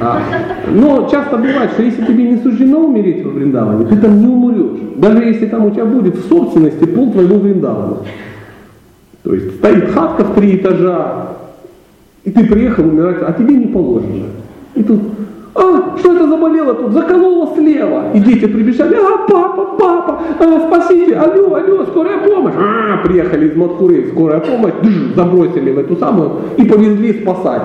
А, 0.00 0.20
но 0.70 1.08
часто 1.10 1.38
бывает, 1.38 1.70
что 1.72 1.82
если 1.82 2.04
тебе 2.04 2.24
не 2.24 2.36
суждено 2.42 2.80
умереть 2.80 3.24
во 3.24 3.30
Вриндаване, 3.30 3.86
ты 3.86 3.96
там 3.96 4.20
не 4.20 4.26
умрешь. 4.26 4.80
Даже 4.96 5.24
если 5.24 5.46
там 5.46 5.64
у 5.64 5.70
тебя 5.70 5.86
будет 5.86 6.16
в 6.16 6.28
собственности 6.28 6.84
пол 6.84 7.12
твоего 7.12 7.38
Вриндавана. 7.38 7.98
То 9.22 9.34
есть 9.34 9.56
стоит 9.56 9.90
хатка 9.90 10.24
в 10.24 10.34
три 10.34 10.56
этажа, 10.56 11.28
и 12.24 12.30
ты 12.30 12.44
приехал 12.46 12.86
умирать, 12.86 13.16
а 13.22 13.32
тебе 13.32 13.54
не 13.54 13.66
положено. 13.66 14.26
И 14.74 14.82
тут, 14.82 15.00
а, 15.54 15.96
что 15.98 16.14
это 16.14 16.28
заболело 16.28 16.74
тут? 16.74 16.92
Закололо 16.92 17.54
слева. 17.56 18.12
И 18.12 18.20
дети 18.20 18.46
прибежали, 18.46 18.96
а, 18.96 19.26
папа, 19.26 19.64
папа, 19.78 20.20
а, 20.38 20.68
спасите, 20.68 21.16
алло, 21.16 21.54
алло, 21.54 21.86
скорая 21.86 22.18
помощь. 22.18 22.54
А, 22.58 22.98
приехали 23.06 23.48
из 23.48 23.56
Маткуры, 23.56 24.10
скорая 24.12 24.40
помощь, 24.40 24.74
забросили 25.16 25.70
в 25.72 25.78
эту 25.78 25.96
самую 25.96 26.32
и 26.58 26.64
повезли 26.64 27.22
спасать. 27.22 27.62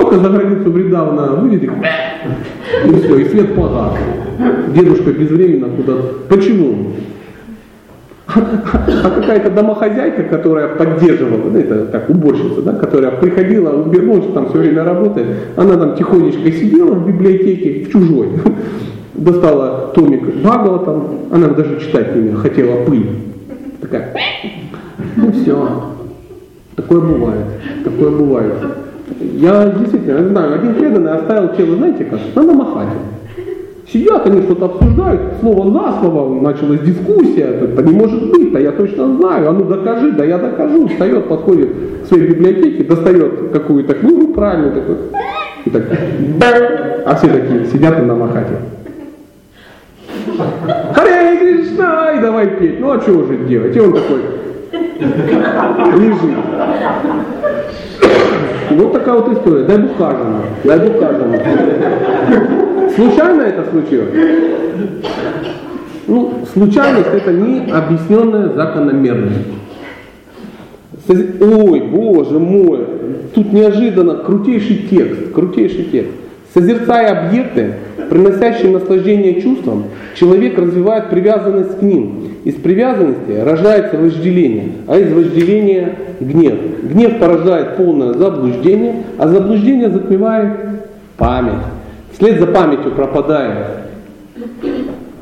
Только 0.00 0.18
за 0.18 0.30
границу 0.30 0.70
Вриндавана 0.70 1.34
вывели, 1.34 1.70
и 2.86 2.92
все, 3.00 3.18
и 3.18 3.24
свет 3.28 3.54
погас. 3.54 3.92
Дедушка 4.74 5.12
безвременно 5.12 5.68
куда-то. 5.68 6.14
Почему? 6.28 6.92
А 8.26 9.10
какая-то 9.10 9.50
домохозяйка, 9.50 10.22
которая 10.22 10.68
поддерживала, 10.68 11.50
ну, 11.50 11.58
это 11.58 11.86
как 11.90 12.08
уборщица, 12.08 12.62
да, 12.62 12.72
которая 12.74 13.10
приходила, 13.10 13.82
убернулась, 13.82 14.32
там 14.32 14.48
все 14.48 14.58
время 14.58 14.84
работает, 14.84 15.26
она 15.56 15.76
там 15.76 15.96
тихонечко 15.96 16.50
сидела 16.52 16.94
в 16.94 17.06
библиотеке, 17.06 17.84
в 17.84 17.90
чужой, 17.90 18.28
достала 19.14 19.90
томик 19.94 20.22
Багала 20.36 20.78
там, 20.78 21.18
она 21.32 21.48
даже 21.48 21.80
читать 21.80 22.14
не 22.14 22.32
хотела 22.34 22.84
пыль. 22.84 23.06
Такая, 23.80 24.14
ну 25.16 25.32
все, 25.32 25.82
такое 26.76 27.00
бывает, 27.00 27.46
такое 27.84 28.10
бывает. 28.10 28.54
Я 29.18 29.66
действительно 29.78 30.28
знаю, 30.28 30.54
один 30.54 30.74
преданный 30.74 31.12
оставил 31.12 31.54
тело, 31.56 31.76
знаете 31.76 32.04
как, 32.04 32.20
на 32.34 32.42
намахате. 32.42 32.90
Сидят, 33.92 34.24
они 34.26 34.42
что-то 34.42 34.66
обсуждают, 34.66 35.20
слово 35.40 35.72
за 35.72 36.00
слово, 36.00 36.40
началась 36.40 36.80
дискуссия, 36.80 37.58
это 37.60 37.82
не 37.82 37.92
может 37.92 38.30
быть, 38.30 38.52
да 38.52 38.60
я 38.60 38.70
точно 38.70 39.16
знаю, 39.16 39.48
а 39.48 39.52
ну 39.52 39.64
докажи, 39.64 40.12
да 40.12 40.24
я 40.24 40.38
докажу. 40.38 40.86
Встает, 40.86 41.26
подходит 41.26 41.70
к 42.04 42.06
своей 42.06 42.28
библиотеке, 42.28 42.84
достает 42.84 43.50
какую-то 43.52 43.94
книгу 43.94 44.32
правильную, 44.32 44.74
такой, 44.74 44.96
и 45.64 45.70
так, 45.70 45.82
а 47.04 47.16
все 47.16 47.28
такие 47.28 47.66
сидят 47.66 48.06
на 48.06 48.14
махате. 48.14 48.54
Харе 50.94 51.38
Кришна, 51.38 52.12
и 52.12 52.20
давай 52.20 52.46
петь. 52.46 52.78
Ну 52.78 52.90
а 52.90 53.00
что 53.00 53.12
уже 53.12 53.38
делать? 53.38 53.74
И 53.74 53.80
он 53.80 53.92
такой 53.92 54.20
лежит. 55.00 56.36
Вот 58.70 58.92
такая 58.92 59.14
вот 59.14 59.32
история. 59.32 59.64
Дай 59.64 59.78
Бог 59.78 59.96
каждому. 59.96 60.42
Дай 60.64 60.78
Бог 60.78 61.00
каждому. 61.00 61.38
Случайно 62.94 63.42
это 63.42 63.70
случилось? 63.70 64.14
Ну, 66.06 66.34
случайность 66.52 67.08
это 67.12 67.32
не 67.32 67.70
объясненная 67.70 68.48
закономерность. 68.52 69.46
Ой, 71.08 71.80
боже 71.80 72.38
мой, 72.38 72.86
тут 73.34 73.52
неожиданно 73.52 74.16
крутейший 74.16 74.86
текст, 74.90 75.32
крутейший 75.32 75.84
текст. 75.84 76.12
Созерцая 76.52 77.26
объекты, 77.26 77.74
приносящие 78.08 78.72
наслаждение 78.72 79.40
чувствам, 79.40 79.84
человек 80.14 80.58
развивает 80.58 81.10
привязанность 81.10 81.78
к 81.78 81.82
ним. 81.82 82.29
Из 82.44 82.54
привязанности 82.54 83.32
рождается 83.32 83.98
вожделение, 83.98 84.72
а 84.86 84.96
из 84.98 85.12
вожделения 85.12 85.94
гнев. 86.20 86.58
Гнев 86.82 87.18
порождает 87.18 87.76
полное 87.76 88.14
заблуждение, 88.14 89.04
а 89.18 89.28
заблуждение 89.28 89.90
затмевает 89.90 90.52
память. 91.18 91.62
Вслед 92.12 92.40
за 92.40 92.46
памятью 92.46 92.92
пропадает 92.92 93.66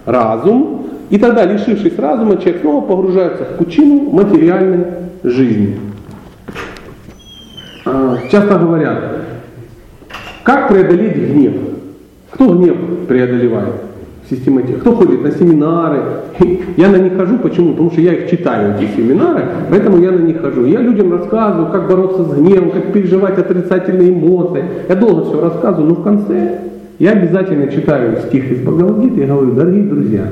разум, 0.06 0.86
и 1.10 1.18
тогда, 1.18 1.44
лишившись 1.44 1.98
разума, 1.98 2.36
человек 2.36 2.60
снова 2.60 2.84
погружается 2.84 3.44
в 3.44 3.56
пучину 3.56 4.10
материальной 4.10 4.84
жизни. 5.24 5.76
А, 7.84 8.16
часто 8.30 8.58
говорят, 8.58 9.22
как 10.44 10.68
преодолеть 10.68 11.16
гнев? 11.16 11.54
Кто 12.30 12.54
гнев 12.54 12.76
преодолевает? 13.08 13.87
Систематически. 14.30 14.80
Кто 14.80 14.94
ходит 14.94 15.22
на 15.22 15.30
семинары? 15.30 16.00
Я 16.76 16.88
на 16.88 16.96
них 16.96 17.16
хожу, 17.16 17.38
почему? 17.38 17.72
Потому 17.72 17.90
что 17.90 18.00
я 18.00 18.12
их 18.12 18.30
читаю, 18.30 18.74
эти 18.74 18.90
семинары, 18.96 19.42
поэтому 19.70 19.98
я 19.98 20.12
на 20.12 20.20
них 20.20 20.40
хожу. 20.40 20.64
Я 20.64 20.80
людям 20.80 21.12
рассказываю, 21.12 21.70
как 21.72 21.88
бороться 21.88 22.24
с 22.24 22.34
гневом, 22.34 22.70
как 22.70 22.92
переживать 22.92 23.38
отрицательные 23.38 24.10
эмоции. 24.10 24.64
Я 24.88 24.94
долго 24.94 25.24
все 25.24 25.40
рассказываю, 25.40 25.88
но 25.88 25.94
в 25.96 26.02
конце 26.02 26.58
я 26.98 27.12
обязательно 27.12 27.68
читаю 27.68 28.16
стих 28.26 28.50
из 28.50 28.60
Бхагавадгиты 28.60 29.22
и 29.22 29.26
говорю, 29.26 29.52
дорогие 29.52 29.84
друзья, 29.84 30.22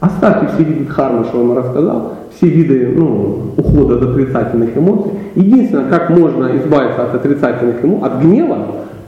оставьте 0.00 0.48
все 0.54 0.64
виды 0.64 0.84
дхармы, 0.84 1.24
что 1.24 1.40
он 1.40 1.56
рассказал, 1.56 2.14
все 2.36 2.48
виды 2.48 2.94
ну, 2.96 3.52
ухода 3.56 3.96
от 3.96 4.02
отрицательных 4.02 4.76
эмоций. 4.76 5.12
Единственное, 5.34 5.88
как 5.88 6.10
можно 6.10 6.56
избавиться 6.56 7.04
от 7.04 7.14
отрицательных 7.14 7.84
эмоций, 7.84 8.06
от 8.06 8.22
гнева, 8.22 8.58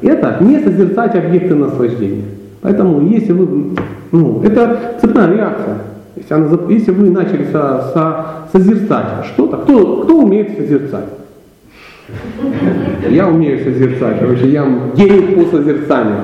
это 0.03 0.37
не 0.41 0.61
созерцать 0.61 1.15
объекты 1.15 1.55
наслаждения. 1.55 2.25
Поэтому 2.61 3.07
если 3.07 3.33
вы, 3.33 3.77
ну, 4.15 4.41
это 4.45 4.95
цепная 5.01 5.28
реакция. 5.35 5.78
Если, 6.15 6.35
она, 6.35 6.49
если 6.69 6.93
вы 6.93 7.11
начали 7.11 7.47
со, 7.51 7.91
со, 7.93 8.27
созерцать 8.53 9.27
что-то, 9.27 9.57
кто, 9.57 10.03
кто 10.03 10.19
умеет 10.20 10.57
созерцать? 10.57 11.09
Я 13.11 13.27
умею 13.27 13.65
созерцать, 13.65 14.20
короче, 14.20 14.47
я 14.51 14.65
гений 14.95 15.35
по 15.35 15.57
созерцанию. 15.57 16.19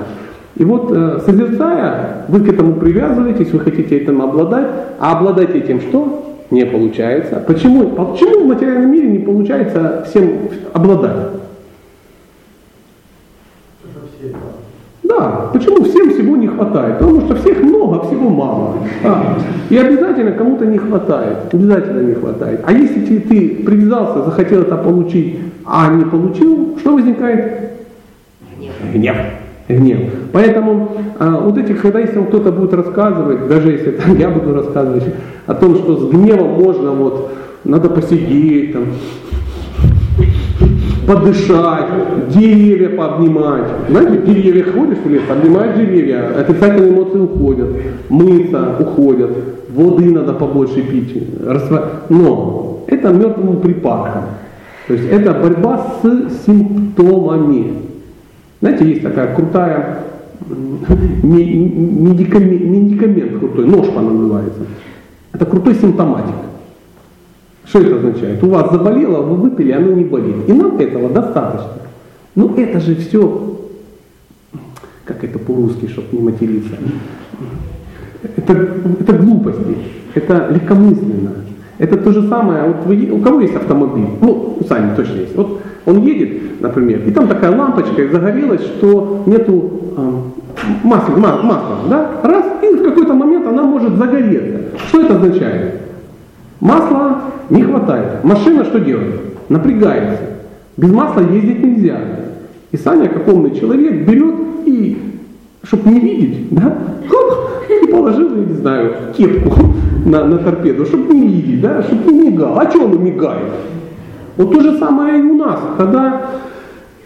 И 0.55 0.65
вот 0.65 0.93
э, 0.93 1.19
созерцая, 1.27 2.27
вы 2.29 2.45
к 2.45 2.49
этому 2.49 2.75
привязываетесь, 2.75 3.51
вы 3.51 3.59
хотите 3.59 3.97
этим 3.97 4.23
обладать, 4.23 4.69
а 5.01 5.19
обладать 5.19 5.57
этим 5.57 5.81
что? 5.81 6.37
Не 6.53 6.67
получается. 6.67 7.43
Почему? 7.45 7.89
Почему 7.89 8.45
в 8.45 8.47
материальном 8.47 8.93
мире 8.93 9.09
не 9.09 9.19
получается 9.19 10.07
всем 10.09 10.31
обладать? 10.73 11.17
Да, 15.21 15.51
почему 15.53 15.85
всем 15.85 16.09
всего 16.09 16.35
не 16.35 16.47
хватает? 16.47 16.99
Потому 16.99 17.21
что 17.21 17.35
всех 17.35 17.63
много, 17.63 18.07
всего 18.07 18.31
мало. 18.31 18.77
А, 19.05 19.37
и 19.69 19.77
обязательно 19.77 20.33
кому-то 20.33 20.65
не 20.65 20.79
хватает. 20.79 21.53
Обязательно 21.53 22.09
не 22.09 22.15
хватает. 22.15 22.61
А 22.65 22.73
если 22.73 23.05
ты, 23.05 23.21
ты 23.21 23.63
привязался, 23.63 24.25
захотел 24.25 24.63
это 24.63 24.79
получить, 24.79 25.37
а 25.67 25.93
не 25.93 26.07
получил, 26.07 26.79
что 26.81 26.95
возникает? 26.95 27.73
Гнев. 28.95 29.17
Гнев. 29.69 29.99
Поэтому 30.33 30.93
а, 31.19 31.39
вот 31.39 31.59
эти, 31.59 31.75
когда 31.75 31.99
если 31.99 32.19
кто-то 32.23 32.51
будет 32.51 32.73
рассказывать, 32.73 33.47
даже 33.47 33.73
если 33.73 33.91
там, 33.91 34.17
я 34.17 34.31
буду 34.31 34.55
рассказывать 34.55 35.05
о 35.47 35.55
том, 35.55 35.77
что 35.77 35.99
с 35.99 36.11
гневом 36.11 36.53
можно 36.63 36.93
вот, 36.93 37.31
надо 37.65 37.91
посидеть, 37.91 38.73
там, 38.73 38.85
подышать, 41.11 41.87
деревья 42.29 42.91
пообнимать. 42.91 43.65
Знаете, 43.89 44.23
деревья 44.25 44.65
ходишь 44.73 44.99
в 44.99 45.11
лес, 45.11 45.23
обнимаешь 45.29 45.77
деревья, 45.77 46.41
отрицательные 46.41 46.93
эмоции 46.93 47.19
уходят, 47.19 47.69
мыться 48.09 48.77
уходят, 48.79 49.31
воды 49.75 50.13
надо 50.13 50.35
побольше 50.35 50.83
пить. 50.83 51.21
Но 52.09 52.85
это 52.87 53.09
мертвым 53.09 53.61
припадком. 53.61 54.23
То 54.87 54.95
есть 54.95 55.09
это 55.11 55.33
борьба 55.33 55.95
с 56.01 56.47
симптомами. 56.47 57.73
Знаете, 58.61 58.85
есть 58.89 59.03
такая 59.03 59.35
крутая 59.35 60.05
медикамент, 61.23 62.63
медикамент 62.63 63.39
крутой, 63.39 63.67
ножка 63.67 64.01
называется. 64.01 64.61
Это 65.33 65.45
крутой 65.45 65.75
симптоматик. 65.75 66.35
Что 67.71 67.79
это 67.79 67.97
означает? 67.97 68.43
У 68.43 68.49
вас 68.49 68.73
заболело, 68.73 69.23
вы 69.23 69.37
выпили, 69.37 69.71
оно 69.71 69.93
не 69.93 70.03
болит. 70.05 70.35
И 70.49 70.53
нам 70.53 70.77
этого 70.79 71.09
достаточно. 71.09 71.71
Ну 72.35 72.53
это 72.57 72.81
же 72.81 72.97
все, 72.97 73.59
как 75.05 75.23
это 75.23 75.39
по-русски, 75.39 75.87
чтобы 75.87 76.09
не 76.11 76.21
материться. 76.21 76.75
Это, 78.37 78.53
это 78.99 79.13
глупости, 79.13 79.77
это 80.15 80.49
легкомысленно. 80.51 81.31
Это 81.79 81.97
то 81.97 82.13
же 82.13 82.29
самое, 82.29 82.65
вот 82.65 82.87
вы, 82.87 83.09
у 83.13 83.21
кого 83.21 83.41
есть 83.41 83.55
автомобиль? 83.55 84.09
Ну, 84.21 84.57
у 84.61 84.65
Сани 84.65 84.95
точно 84.97 85.21
есть. 85.21 85.37
Вот 85.37 85.61
он 85.87 86.03
едет, 86.03 86.61
например, 86.61 87.07
и 87.07 87.13
там 87.13 87.29
такая 87.29 87.57
лампочка 87.57 88.09
загорелась, 88.11 88.63
что 88.63 89.23
нету 89.27 89.71
а, 89.97 90.23
масла, 90.83 91.17
ма- 91.17 91.41
масла, 91.43 91.77
да? 91.89 92.11
Раз, 92.25 92.45
и 92.65 92.75
в 92.75 92.83
какой-то 92.83 93.15
момент 93.15 93.47
она 93.47 93.63
может 93.63 93.97
загореться. 93.97 94.77
Что 94.89 95.03
это 95.03 95.17
означает? 95.17 95.90
Масла 96.61 97.23
не 97.49 97.63
хватает. 97.63 98.23
Машина 98.25 98.65
что 98.65 98.81
делает? 98.81 99.49
Напрягается. 99.49 100.23
Без 100.77 100.91
масла 100.91 101.21
ездить 101.21 101.63
нельзя. 101.63 101.99
И 102.71 102.77
Саня, 102.77 103.09
как 103.09 103.27
умный 103.29 103.59
человек, 103.59 104.07
берет 104.07 104.35
и, 104.67 104.99
чтобы 105.65 105.91
не 105.91 106.01
видеть, 106.01 106.49
да, 106.51 106.77
и 107.69 107.87
положил, 107.87 108.37
я 108.37 108.45
не 108.45 108.55
знаю, 108.55 108.95
кепку 109.17 109.53
на, 110.05 110.25
на 110.25 110.39
торпеду, 110.39 110.87
чтобы 110.87 111.15
не 111.15 111.29
видеть, 111.29 111.61
да, 111.61 111.83
чтобы 111.83 112.13
не 112.13 112.31
мигал. 112.31 112.59
А 112.59 112.71
что 112.71 112.85
он 112.85 113.03
мигает? 113.03 113.53
Вот 114.37 114.53
то 114.53 114.61
же 114.61 114.79
самое 114.79 115.19
и 115.19 115.23
у 115.23 115.37
нас, 115.37 115.61
когда, 115.77 116.31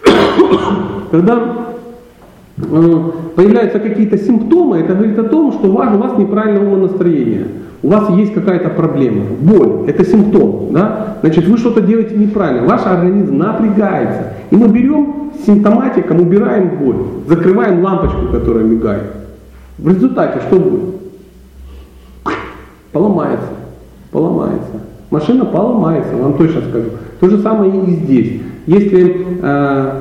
когда 1.10 1.42
э, 2.58 3.10
появляются 3.34 3.80
какие-то 3.80 4.18
симптомы, 4.18 4.78
это 4.78 4.94
говорит 4.94 5.18
о 5.18 5.24
том, 5.24 5.52
что 5.52 5.68
у 5.68 5.72
вас, 5.72 5.94
у 5.94 5.98
вас 5.98 6.18
неправильное 6.18 6.66
умонастроение. 6.66 7.46
У 7.84 7.88
вас 7.90 8.08
есть 8.16 8.32
какая-то 8.32 8.70
проблема. 8.70 9.24
Боль– 9.42 9.84
это 9.86 10.06
симптом. 10.06 10.68
Да? 10.70 11.18
Значит, 11.20 11.46
вы 11.46 11.58
что-то 11.58 11.82
делаете 11.82 12.16
неправильно. 12.16 12.66
Ваш 12.66 12.86
организм 12.86 13.36
напрягается. 13.36 14.32
И 14.50 14.56
мы 14.56 14.68
берем 14.68 15.32
симптоматиком, 15.44 16.22
убираем 16.22 16.78
боль, 16.78 16.96
закрываем 17.28 17.84
лампочку, 17.84 18.28
которая 18.32 18.64
мигает. 18.64 19.02
В 19.76 19.86
результате 19.86 20.40
что 20.46 20.58
будет? 20.58 20.94
Поломается. 22.90 23.48
Поломается. 24.10 24.80
Машина 25.10 25.44
поломается, 25.44 26.16
вам 26.16 26.38
точно 26.38 26.62
скажу. 26.62 26.88
То 27.20 27.28
же 27.28 27.38
самое 27.40 27.70
и 27.84 27.90
здесь. 27.96 28.40
Если, 28.66 29.26
э, 29.42 30.00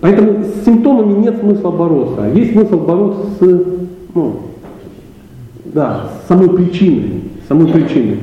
поэтому 0.00 0.44
с 0.44 0.64
симптомами 0.64 1.18
нет 1.18 1.40
смысла 1.40 1.72
бороться. 1.72 2.28
Есть 2.32 2.52
смысл 2.52 2.78
бороться 2.78 3.26
с, 3.40 3.64
ну, 4.14 4.36
да, 5.74 6.08
самой 6.28 6.48
причиной. 6.50 7.24
Самой 7.48 7.66
причиной. 7.66 8.18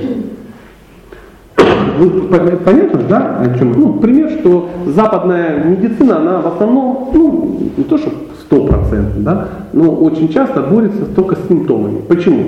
Вы 1.99 2.09
по- 2.21 2.57
понятно, 2.57 3.01
да, 3.07 3.39
о 3.41 3.57
чем? 3.59 3.73
Ну, 3.73 3.93
пример, 3.95 4.29
что 4.39 4.69
западная 4.87 5.63
медицина, 5.63 6.17
она 6.17 6.41
в 6.41 6.47
основном, 6.47 7.09
ну, 7.13 7.59
не 7.77 7.83
то 7.83 7.97
что 7.97 8.09
стопроцентно, 8.39 9.21
да, 9.21 9.47
но 9.73 9.91
очень 9.93 10.29
часто 10.29 10.61
борется 10.61 11.05
только 11.05 11.35
с 11.35 11.47
симптомами. 11.47 11.99
Почему? 12.07 12.43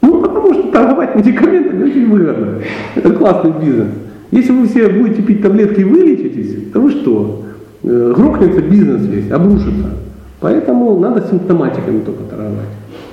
Ну, 0.00 0.20
потому 0.22 0.54
что 0.54 0.70
торговать 0.70 1.16
медикаментами 1.16 1.84
очень 1.90 2.08
выгодно. 2.08 2.60
Это 2.94 3.10
классный 3.10 3.52
бизнес. 3.60 3.88
Если 4.30 4.52
вы 4.52 4.66
все 4.68 4.88
будете 4.88 5.22
пить 5.22 5.42
таблетки 5.42 5.80
и 5.80 5.84
вылечитесь, 5.84 6.72
то 6.72 6.80
вы 6.80 6.90
что? 6.90 7.42
Э, 7.82 8.12
Грохнется 8.16 8.62
бизнес 8.62 9.02
весь, 9.06 9.30
обрушится. 9.30 9.90
Поэтому 10.40 10.98
надо 11.00 11.26
симптоматиками 11.28 12.00
только 12.00 12.22
торговать. 12.24 12.68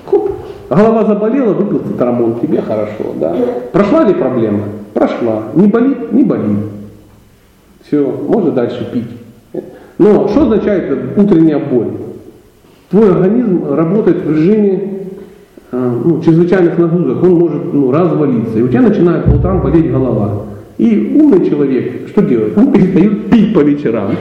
Хоп, 0.05 0.31
голова 0.69 1.05
заболела, 1.05 1.53
выпил 1.53 1.81
цитрамон, 1.87 2.39
тебе 2.39 2.61
хорошо, 2.61 3.13
да. 3.19 3.35
Прошла 3.71 4.03
ли 4.03 4.13
проблема? 4.13 4.63
Прошла. 4.93 5.43
Не 5.55 5.67
болит? 5.67 6.11
Не 6.11 6.23
болит. 6.23 6.59
Все, 7.85 8.11
можно 8.27 8.51
дальше 8.51 8.89
пить. 8.91 9.63
Но 9.97 10.27
что 10.27 10.43
означает 10.43 11.17
утренняя 11.17 11.59
боль? 11.59 11.91
Твой 12.89 13.11
организм 13.11 13.73
работает 13.73 14.23
в 14.23 14.31
режиме 14.31 14.89
э, 15.71 16.01
ну, 16.03 16.21
чрезвычайных 16.21 16.77
нагрузок, 16.77 17.23
он 17.23 17.33
может 17.35 17.73
ну, 17.73 17.91
развалиться, 17.91 18.57
и 18.57 18.61
у 18.61 18.67
тебя 18.67 18.81
начинает 18.81 19.25
по 19.25 19.31
утрам 19.31 19.61
болеть 19.61 19.91
голова. 19.91 20.43
И 20.77 21.17
умный 21.19 21.47
человек 21.47 22.07
что 22.09 22.21
делает? 22.21 22.57
Он 22.57 22.71
перестает 22.71 23.29
пить 23.29 23.53
по 23.53 23.59
вечерам. 23.59 24.11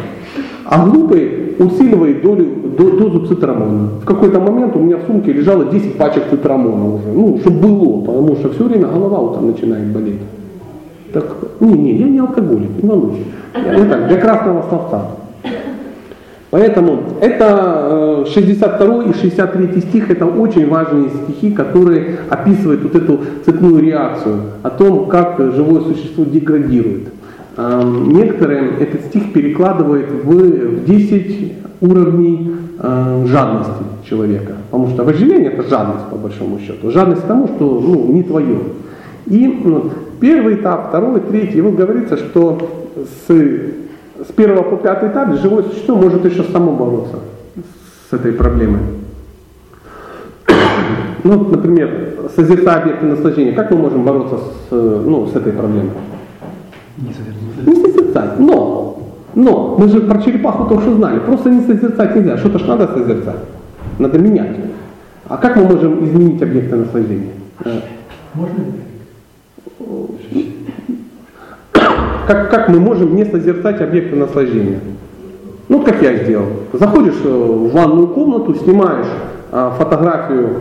А 0.65 0.87
глупый 0.87 1.57
усиливает 1.59 2.23
долю, 2.23 2.47
до- 2.79 2.97
дозу 2.97 3.27
цитрамона. 3.27 3.89
В 4.03 4.05
какой-то 4.05 4.41
момент 4.41 4.75
у 4.77 4.81
меня 4.81 4.97
в 4.97 5.07
сумке 5.07 5.33
лежало 5.33 5.67
10 5.67 5.97
пачек 5.97 6.25
цитрамона 6.31 6.95
уже. 6.95 7.09
Ну, 7.15 7.39
чтобы 7.41 7.59
было, 7.69 8.01
потому 8.01 8.37
что 8.37 8.51
все 8.51 8.65
время 8.65 8.89
голова 8.89 9.19
утром 9.21 9.47
начинает 9.49 9.87
болеть. 9.93 10.21
Так, 11.13 11.25
не, 11.61 11.73
не, 11.73 11.93
я 11.97 12.07
не 12.09 12.19
алкоголик, 12.19 12.83
не 12.83 12.89
волнуйся. 12.89 13.23
Я, 13.55 13.85
так, 13.85 14.09
для 14.09 14.17
красного 14.17 14.65
словца. 14.69 15.03
Поэтому 16.51 17.01
это 17.21 18.25
э, 18.27 18.31
62 18.33 19.05
и 19.05 19.13
63 19.13 19.81
стих, 19.81 20.11
это 20.11 20.25
очень 20.25 20.69
важные 20.69 21.09
стихи, 21.09 21.51
которые 21.51 22.19
описывают 22.31 22.83
вот 22.85 22.95
эту 22.95 23.19
цепную 23.45 23.83
реакцию, 23.83 24.41
о 24.63 24.71
том, 24.71 25.07
как 25.07 25.37
живое 25.53 25.83
существо 25.83 26.25
деградирует. 26.25 27.09
Эм, 27.57 28.11
Некоторые 28.11 28.79
этот 28.81 29.03
стих 29.07 29.33
перекладывают 29.33 30.11
в, 30.11 30.29
в 30.29 30.85
10 30.85 31.53
уровней 31.81 32.51
э, 32.81 33.25
жадности 33.27 33.85
человека. 34.09 34.57
Потому 34.71 34.91
что 34.91 35.05
вожделение 35.05 35.53
это 35.53 35.69
жадность 35.69 36.07
по 36.11 36.17
большому 36.17 36.59
счету. 36.59 36.91
Жадность 36.91 37.23
к 37.23 37.27
тому, 37.27 37.47
что 37.49 37.81
ну, 37.81 38.13
не 38.13 38.23
твое. 38.25 38.59
И 39.27 39.47
ну, 39.65 39.91
первый 40.21 40.57
этап, 40.57 40.89
второй, 40.89 41.21
третий, 41.21 41.61
вот 41.61 41.75
говорится, 41.75 42.17
что 42.17 42.89
с, 42.97 43.31
с 43.31 44.33
первого 44.35 44.63
по 44.63 44.77
пятый 44.77 45.11
этап 45.11 45.41
живое 45.41 45.63
существо 45.63 45.97
может 45.97 46.25
еще 46.25 46.43
само 46.45 46.73
бороться 46.73 47.21
с 48.11 48.13
этой 48.13 48.33
проблемой. 48.33 48.81
Ну, 51.27 51.43
например, 51.49 52.29
созерцая 52.37 52.83
объекты 52.83 53.07
наслаждения, 53.07 53.53
как 53.53 53.71
мы 53.71 53.79
можем 53.79 54.05
бороться 54.05 54.37
с, 54.37 54.73
э, 54.73 55.03
ну, 55.07 55.27
с 55.27 55.35
этой 55.35 55.55
проблемой? 55.55 55.93
Не. 56.99 57.34
Не 57.67 57.75
созерцать, 57.77 58.39
но, 58.39 58.99
но, 59.35 59.77
мы 59.79 59.89
же 59.89 60.01
про 60.01 60.21
черепаху 60.21 60.69
только 60.69 60.83
что 60.83 60.95
знали, 60.95 61.19
просто 61.21 61.51
не 61.51 61.63
созерцать 61.63 62.17
нельзя, 62.17 62.37
что-то 62.39 62.59
ж 62.59 62.67
надо 62.67 62.89
созерцать, 62.89 63.41
надо 63.99 64.19
менять. 64.19 64.57
А 65.29 65.37
как 65.37 65.57
мы 65.57 65.65
можем 65.65 66.05
изменить 66.05 66.43
объекты 66.43 66.77
наслаждения? 66.77 67.33
Э, 67.65 67.81
Можно? 68.35 68.65
Как, 72.27 72.51
как 72.51 72.69
мы 72.69 72.81
можем 72.81 73.17
не 73.17 73.25
созерцать 73.25 73.81
объекты 73.81 74.17
наслаждения? 74.17 74.81
Ну, 75.69 75.83
как 75.83 76.03
я 76.03 76.17
сделал. 76.17 76.47
Заходишь 76.73 77.21
э, 77.25 77.29
в 77.29 77.73
ванную 77.73 78.09
комнату, 78.09 78.55
снимаешь 78.55 79.07
э, 79.51 79.71
фотографию 79.79 80.57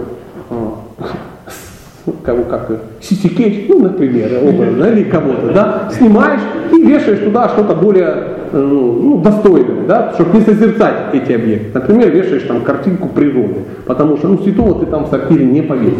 кого 2.23 2.43
как 2.43 2.69
э, 2.69 2.77
Сиси 3.01 3.29
Кейдж, 3.29 3.65
ну, 3.69 3.79
например, 3.83 4.29
образно, 4.43 4.85
или 4.85 5.03
кого-то, 5.03 5.53
да, 5.53 5.89
снимаешь 5.91 6.41
и 6.71 6.81
вешаешь 6.81 7.19
туда 7.19 7.49
что-то 7.49 7.75
более 7.75 8.13
э, 8.51 8.57
ну, 8.57 9.21
достойное, 9.21 9.85
да, 9.87 10.11
чтобы 10.13 10.37
не 10.37 10.45
созерцать 10.45 10.95
эти 11.13 11.31
объекты. 11.31 11.67
Например, 11.73 12.09
вешаешь 12.09 12.43
там 12.43 12.61
картинку 12.61 13.07
природы, 13.09 13.61
потому 13.85 14.17
что 14.17 14.27
ну, 14.27 14.37
святого 14.39 14.79
ты 14.79 14.85
там 14.85 15.05
в 15.05 15.09
сортире 15.09 15.45
не 15.45 15.61
повесишь. 15.61 15.97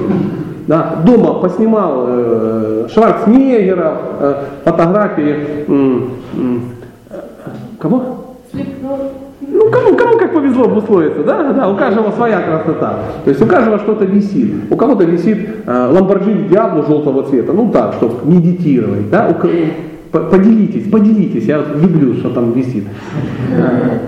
Да, 0.67 0.95
дома 1.05 1.35
поснимал 1.35 2.05
э, 2.07 2.87
Шварценеггера, 2.93 3.97
э, 4.19 4.35
фотографии 4.63 5.35
м, 5.67 6.09
э, 7.09 7.15
кого? 7.79 8.22
Ну, 9.53 9.69
кому, 9.69 9.95
кому 9.95 10.17
как 10.17 10.33
повезло 10.33 10.65
обусловиться, 10.65 11.23
да? 11.23 11.53
Да, 11.53 11.69
у 11.69 11.77
каждого 11.77 12.11
своя 12.11 12.41
красота. 12.41 12.99
То 13.23 13.29
есть 13.29 13.41
у 13.41 13.45
каждого 13.45 13.77
что-то 13.77 14.03
висит. 14.03 14.51
У 14.71 14.75
кого-то 14.75 15.03
висит 15.03 15.47
э, 15.65 15.93
Lamborghini 15.93 16.49
Diablo 16.49 16.87
желтого 16.87 17.23
цвета, 17.23 17.53
ну 17.53 17.69
так, 17.71 17.93
чтобы 17.93 18.15
медитировать, 18.25 19.09
да? 19.11 19.29
У 19.29 19.35
Поделитесь, 20.13 20.91
поделитесь, 20.91 21.45
я 21.45 21.63
люблю, 21.73 22.13
что 22.13 22.29
там 22.29 22.51
висит. 22.51 22.83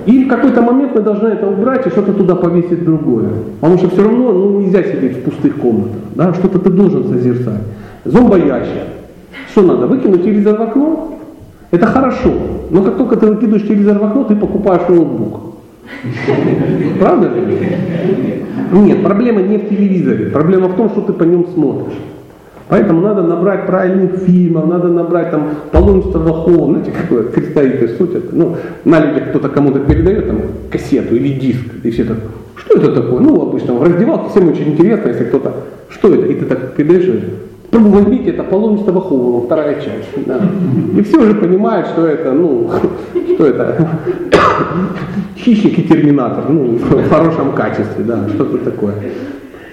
И 0.06 0.26
в 0.26 0.28
какой-то 0.28 0.62
момент 0.62 0.94
мы 0.94 1.02
должны 1.02 1.30
это 1.30 1.48
убрать 1.48 1.88
и 1.88 1.90
что-то 1.90 2.14
туда 2.14 2.36
повесить 2.36 2.86
другое. 2.86 3.30
Потому 3.60 3.80
что 3.80 3.90
все 3.90 4.04
равно 4.04 4.32
ну, 4.32 4.60
нельзя 4.60 4.84
сидеть 4.84 5.18
в 5.18 5.22
пустых 5.24 5.56
комнатах, 5.56 5.98
да? 6.14 6.32
что-то 6.36 6.60
ты 6.60 6.70
должен 6.70 7.06
созерцать. 7.08 7.62
Зомбоящик. 8.06 8.84
Что 9.50 9.64
надо, 9.64 9.88
выкинуть 9.88 10.24
телевизор 10.24 10.60
в 10.60 10.62
окно? 10.62 11.15
Это 11.72 11.86
хорошо, 11.88 12.32
но 12.70 12.84
как 12.84 12.98
только 12.98 13.18
ты 13.18 13.28
выкидываешь 13.28 13.68
телевизор 13.68 14.00
в 14.00 14.04
окно, 14.04 14.24
ты 14.24 14.36
покупаешь 14.36 14.88
ноутбук. 14.88 15.56
Правда? 17.00 17.32
Нет, 18.72 19.04
проблема 19.04 19.42
не 19.42 19.58
в 19.58 19.70
телевизоре, 19.70 20.28
проблема 20.28 20.68
в 20.68 20.76
том, 20.76 20.90
что 20.90 21.02
ты 21.02 21.14
по 21.14 21.24
нем 21.24 21.48
смотришь. 21.54 21.98
Поэтому 22.68 23.02
надо 23.02 23.22
набрать 23.22 23.68
правильных 23.68 24.22
фильмов, 24.22 24.68
надо 24.68 24.88
набрать 24.88 25.30
там 25.30 25.50
паломничество 25.72 26.18
Вахова, 26.18 26.66
знаете, 26.66 26.92
какое 26.92 27.24
представитель 27.24 27.90
суть 27.96 28.16
это. 28.16 28.36
Ну, 28.36 28.58
на 28.86 29.00
людях 29.00 29.30
кто-то 29.30 29.50
кому-то 29.50 29.80
передает 29.82 30.28
там 30.28 30.42
кассету 30.72 31.16
или 31.16 31.40
диск, 31.40 31.66
и 31.84 31.92
все 31.92 32.06
так, 32.06 32.18
что 32.56 32.80
это 32.80 32.92
такое? 32.92 33.20
Ну, 33.20 33.40
обычно 33.40 33.76
в 33.76 33.84
раздевалке 33.84 34.30
всем 34.32 34.50
очень 34.50 34.70
интересно, 34.74 35.10
если 35.10 35.26
кто-то, 35.26 35.54
что 35.90 36.14
это? 36.16 36.26
И 36.26 36.34
ты 36.34 36.46
так 36.46 36.74
передаешь, 36.74 37.24
ну, 37.80 37.90
возьмите, 37.90 38.30
это 38.32 38.44
паломничество 38.44 38.92
Вахова, 38.94 39.46
вторая 39.46 39.76
часть. 39.76 40.26
Да. 40.26 40.40
И 40.98 41.02
все 41.02 41.18
уже 41.20 41.36
понимают, 41.36 41.88
что 41.88 42.06
это, 42.06 42.32
ну, 42.32 42.70
что 43.36 43.46
это, 43.46 43.88
хищник 45.38 45.80
и 45.80 45.84
терминатор, 45.84 46.46
ну, 46.50 46.78
в 46.78 47.10
хорошем 47.10 47.52
качестве, 47.54 48.04
да, 48.04 48.28
что-то 48.30 48.60
такое. 48.60 48.94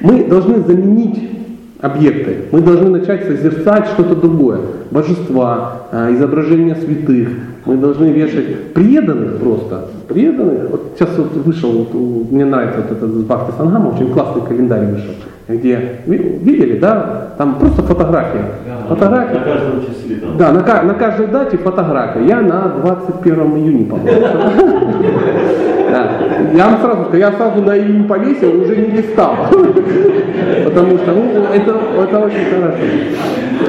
Мы 0.01 0.25
должны 0.25 0.61
заменить 0.61 1.33
объекты. 1.81 2.45
Мы 2.53 2.61
должны 2.61 2.91
начать 2.91 3.25
созерцать 3.25 3.87
что-то 3.89 4.15
другое. 4.15 4.61
Божества, 4.91 5.83
э, 5.93 6.15
изображения 6.15 6.77
святых. 6.77 7.29
Мы 7.67 7.77
должны 7.77 8.07
вешать 8.07 8.73
преданных 8.73 9.39
просто. 9.39 9.89
Преданных. 10.09 10.71
Вот 10.71 10.93
сейчас 10.97 11.11
вот 11.19 11.35
вышел, 11.45 11.71
вот, 11.71 12.31
мне 12.31 12.45
нравится 12.45 12.81
вот 12.83 12.97
этот 12.97 13.11
Бхакти 13.25 13.53
Сангама, 13.57 13.89
очень 13.91 14.13
классный 14.13 14.43
календарь 14.43 14.87
вышел. 14.87 15.13
Где, 15.49 15.97
видели, 16.07 16.79
да? 16.79 17.33
Там 17.37 17.59
просто 17.59 17.83
фотография. 17.83 18.45
Фотография. 18.89 19.39
На 19.39 19.45
каждом 19.45 19.81
числе 19.87 20.17
там. 20.17 20.37
Да, 20.37 20.53
на, 20.53 20.83
на 20.83 20.95
каждой 20.95 21.27
дате 21.27 21.57
фотография. 21.57 22.25
Я 22.27 22.41
на 22.41 22.69
21 22.83 23.35
июня, 23.57 23.87
по-моему. 23.87 24.27
Да. 25.93 26.11
Я 26.55 26.69
вам 26.69 26.81
сразу 26.81 27.03
скажу, 27.03 27.19
я 27.19 27.33
сразу 27.33 27.61
на 27.61 27.77
июнь 27.77 28.09
повесил, 28.09 28.63
уже 28.63 28.77
не 28.77 28.97
листал. 28.97 29.37
Потому 30.65 30.97
что 30.97 31.13
ну, 31.13 31.45
это, 31.53 31.77
это 32.03 32.19
очень 32.19 32.45
хорошо. 32.51 32.79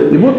И 0.10 0.18
вот 0.18 0.36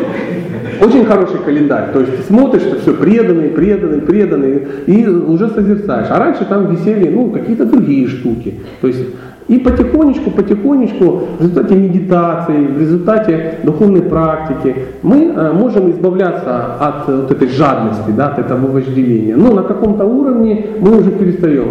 очень 0.81 1.05
хороший 1.05 1.39
календарь. 1.41 1.93
То 1.93 2.01
есть 2.01 2.17
ты 2.17 2.23
смотришь, 2.23 2.63
это 2.63 2.81
все 2.81 2.95
преданные, 2.95 3.51
преданные, 3.51 4.01
преданные, 4.01 4.67
и 4.87 5.07
уже 5.07 5.49
созерцаешь. 5.49 6.07
А 6.11 6.19
раньше 6.19 6.47
там 6.47 6.75
висели 6.75 7.09
ну, 7.11 7.31
какие-то 7.31 7.67
другие 7.67 8.09
штуки. 8.09 8.61
То 8.81 8.89
есть 8.89 9.05
и 9.49 9.59
потихонечку, 9.59 10.31
потихонечку, 10.31 11.23
в 11.39 11.43
результате 11.43 11.75
медитации, 11.75 12.67
в 12.67 12.81
результате 12.81 13.59
духовной 13.63 14.03
практики, 14.03 14.75
мы 15.03 15.27
э, 15.27 15.53
можем 15.53 15.91
избавляться 15.91 16.77
от 16.81 17.07
вот 17.09 17.31
этой 17.31 17.49
жадности, 17.49 18.11
да, 18.17 18.29
от 18.29 18.39
этого 18.39 18.67
вожделения. 18.67 19.37
Но 19.37 19.53
на 19.53 19.63
каком-то 19.63 20.05
уровне 20.05 20.67
мы 20.81 20.99
уже 20.99 21.11
перестаем. 21.11 21.69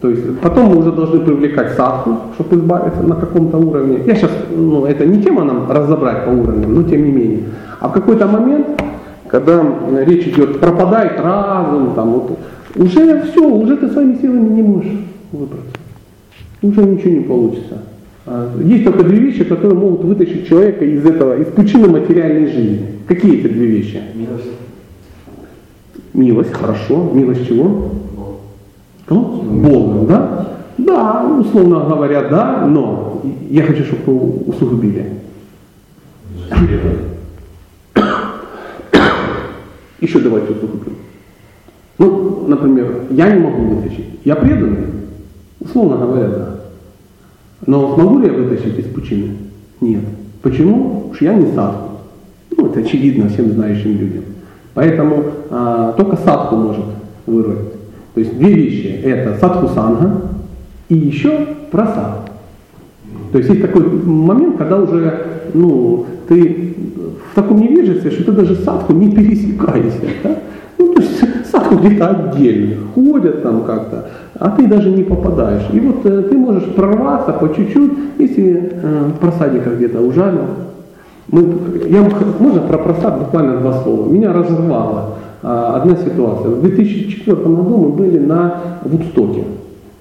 То 0.00 0.08
есть 0.08 0.40
потом 0.40 0.66
мы 0.66 0.78
уже 0.78 0.90
должны 0.90 1.20
привлекать 1.20 1.72
садху, 1.76 2.16
чтобы 2.34 2.56
избавиться 2.56 3.02
на 3.02 3.14
каком-то 3.14 3.58
уровне. 3.58 3.98
Я 4.06 4.16
сейчас, 4.16 4.30
ну, 4.50 4.86
это 4.86 5.06
не 5.06 5.22
тема 5.22 5.44
нам 5.44 5.70
разобрать 5.70 6.24
по 6.24 6.30
уровням, 6.30 6.74
но 6.74 6.82
тем 6.82 7.04
не 7.04 7.12
менее. 7.12 7.40
А 7.78 7.88
в 7.88 7.92
какой-то 7.92 8.26
момент, 8.26 8.66
когда 9.28 9.62
речь 10.04 10.26
идет, 10.26 10.60
пропадает 10.60 11.20
разум, 11.20 11.92
там, 11.94 12.10
вот, 12.10 12.38
уже 12.74 13.22
все, 13.22 13.46
уже 13.46 13.76
ты 13.76 13.90
своими 13.90 14.16
силами 14.16 14.48
не 14.48 14.62
можешь 14.62 14.92
выбраться 15.30 15.81
уже 16.62 16.82
ничего 16.82 17.10
не 17.10 17.20
получится. 17.20 17.82
А, 18.24 18.56
есть 18.62 18.84
только 18.84 19.02
две 19.02 19.18
вещи, 19.18 19.44
которые 19.44 19.78
могут 19.78 20.04
вытащить 20.04 20.48
человека 20.48 20.84
из 20.84 21.04
этого, 21.04 21.40
из 21.40 21.46
пучины 21.46 21.88
материальной 21.88 22.46
жизни. 22.46 22.86
Какие 23.06 23.40
это 23.40 23.48
две 23.48 23.66
вещи? 23.66 24.00
Милость. 24.14 24.50
Милость, 26.14 26.52
хорошо. 26.52 27.10
Милость 27.12 27.48
чего? 27.48 27.90
Кого? 29.06 29.42
Бога, 29.42 30.06
да? 30.06 30.48
Да, 30.78 31.26
условно 31.40 31.80
говоря, 31.80 32.28
да, 32.28 32.66
но 32.66 33.22
я 33.50 33.62
хочу, 33.64 33.84
чтобы 33.84 34.18
вы 34.18 34.30
усугубили. 34.46 35.06
Еще 40.00 40.18
давайте 40.18 40.52
усугубим. 40.52 40.96
Ну, 41.98 42.44
например, 42.48 43.02
я 43.10 43.30
не 43.30 43.40
могу 43.40 43.62
вытащить. 43.62 44.06
Я 44.24 44.36
преданный, 44.36 45.01
Условно 45.64 45.96
говоря, 45.96 46.28
да. 46.28 46.48
Но 47.66 47.94
смогу 47.94 48.18
ли 48.18 48.26
я 48.26 48.32
вытащить 48.32 48.78
из 48.78 48.86
пучины? 48.86 49.36
Нет. 49.80 50.02
Почему? 50.42 50.94
Потому 50.94 51.14
что 51.14 51.24
я 51.24 51.34
не 51.34 51.52
садху. 51.52 51.88
Ну, 52.56 52.66
это 52.66 52.80
очевидно 52.80 53.28
всем 53.28 53.52
знающим 53.52 53.98
людям. 53.98 54.24
Поэтому 54.74 55.24
а, 55.50 55.92
только 55.92 56.16
садху 56.16 56.56
может 56.56 56.84
вырвать. 57.26 57.72
То 58.14 58.20
есть 58.20 58.36
две 58.36 58.52
вещи. 58.52 58.86
Это 59.04 59.38
садху 59.38 59.68
санга 59.68 60.22
и 60.88 60.96
еще 60.96 61.46
просад. 61.70 62.30
То 63.30 63.38
есть 63.38 63.50
есть 63.50 63.62
такой 63.62 63.84
момент, 63.84 64.56
когда 64.58 64.78
уже 64.78 65.42
ну, 65.54 66.06
ты 66.28 66.74
в 67.30 67.34
таком 67.34 67.60
невежестве, 67.60 68.10
что 68.10 68.24
ты 68.24 68.32
даже 68.32 68.56
садху 68.56 68.92
не 68.92 69.10
пересекаешься. 69.12 70.00
Да? 70.24 70.36
Ну, 70.78 70.94
то 70.94 71.02
есть 71.02 71.20
садху 71.50 71.76
где-то 71.76 72.08
отдельно, 72.08 72.76
ходят 72.94 73.42
там 73.42 73.62
как-то 73.64 74.10
а 74.42 74.50
ты 74.50 74.66
даже 74.66 74.90
не 74.90 75.04
попадаешь. 75.04 75.62
И 75.72 75.78
вот 75.78 76.04
э, 76.04 76.22
ты 76.22 76.36
можешь 76.36 76.64
прорваться 76.74 77.32
по 77.32 77.54
чуть-чуть, 77.54 77.92
если 78.18 78.72
э, 78.72 79.10
просадника 79.20 79.70
где-то 79.70 80.00
ужалил. 80.00 80.46
Мы, 81.28 81.44
я, 81.88 82.02
можно 82.40 82.62
про 82.62 82.78
просад 82.78 83.20
буквально 83.20 83.58
два 83.58 83.72
слова. 83.84 84.10
Меня 84.10 84.32
разорвала 84.32 85.10
э, 85.44 85.46
одна 85.46 85.94
ситуация. 85.94 86.50
В 86.50 86.60
2004 86.60 87.36
году 87.36 87.76
мы 87.76 87.88
были 87.90 88.18
на 88.18 88.60
Вудстоке, 88.82 89.44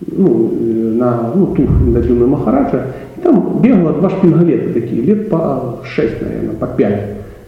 ну, 0.07 0.51
э, 0.59 0.93
на 0.97 1.30
ну, 1.35 1.45
тур 1.45 1.68
Индадюна 1.68 2.26
Махараджа. 2.26 2.88
И 3.18 3.22
там 3.22 3.59
бегало 3.61 3.93
два 3.93 4.09
шпингалета 4.09 4.73
такие, 4.73 5.03
лет 5.03 5.30
по 5.30 5.81
6, 5.84 6.19
наверное, 6.19 6.55
по 6.55 6.65
5 6.65 7.01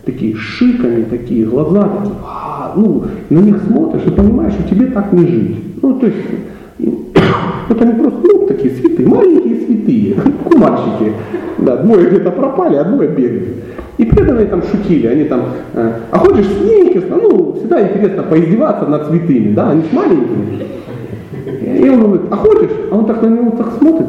такие 0.05 0.35
шиками, 0.35 1.05
такие 1.05 1.47
глаза, 1.47 1.89
такие, 1.89 2.15
а, 2.23 2.73
ну, 2.75 3.05
на 3.31 3.39
них 3.39 3.63
смотришь 3.65 4.03
и 4.05 4.11
понимаешь, 4.11 4.53
что 4.53 4.69
тебе 4.69 4.87
так 4.87 5.11
не 5.11 5.25
жить. 5.25 5.57
Ну, 5.81 5.97
то 5.97 6.05
есть 6.05 6.17
вот 7.69 7.81
они 7.81 7.93
просто, 7.93 8.19
ну, 8.23 8.47
такие 8.47 8.73
святые, 8.75 9.07
маленькие 9.07 9.65
святые, 9.65 10.15
кумарщики. 10.45 11.13
Да, 11.59 11.77
двое 11.77 12.09
где-то 12.09 12.31
пропали, 12.31 12.75
а 12.75 12.83
двое 12.83 13.09
бегают. 13.09 13.49
И 13.97 14.05
преданные 14.05 14.47
там 14.47 14.63
шутили, 14.63 15.07
они 15.07 15.25
там, 15.25 15.41
э, 15.73 15.91
а 16.11 16.17
хочешь 16.17 16.47
с 16.47 17.09
ну, 17.09 17.53
всегда 17.53 17.81
интересно 17.81 18.23
поиздеваться 18.23 18.85
над 18.85 19.07
святыми, 19.07 19.53
да, 19.53 19.69
они 19.69 19.83
же 19.83 19.89
маленькие. 19.93 20.67
И 21.79 21.89
он 21.89 22.01
говорит, 22.01 22.21
а 22.31 22.35
хочешь? 22.35 22.71
А 22.91 22.95
он 22.95 23.05
так 23.05 23.21
на 23.21 23.27
него 23.27 23.51
так 23.51 23.73
смотрит 23.77 24.07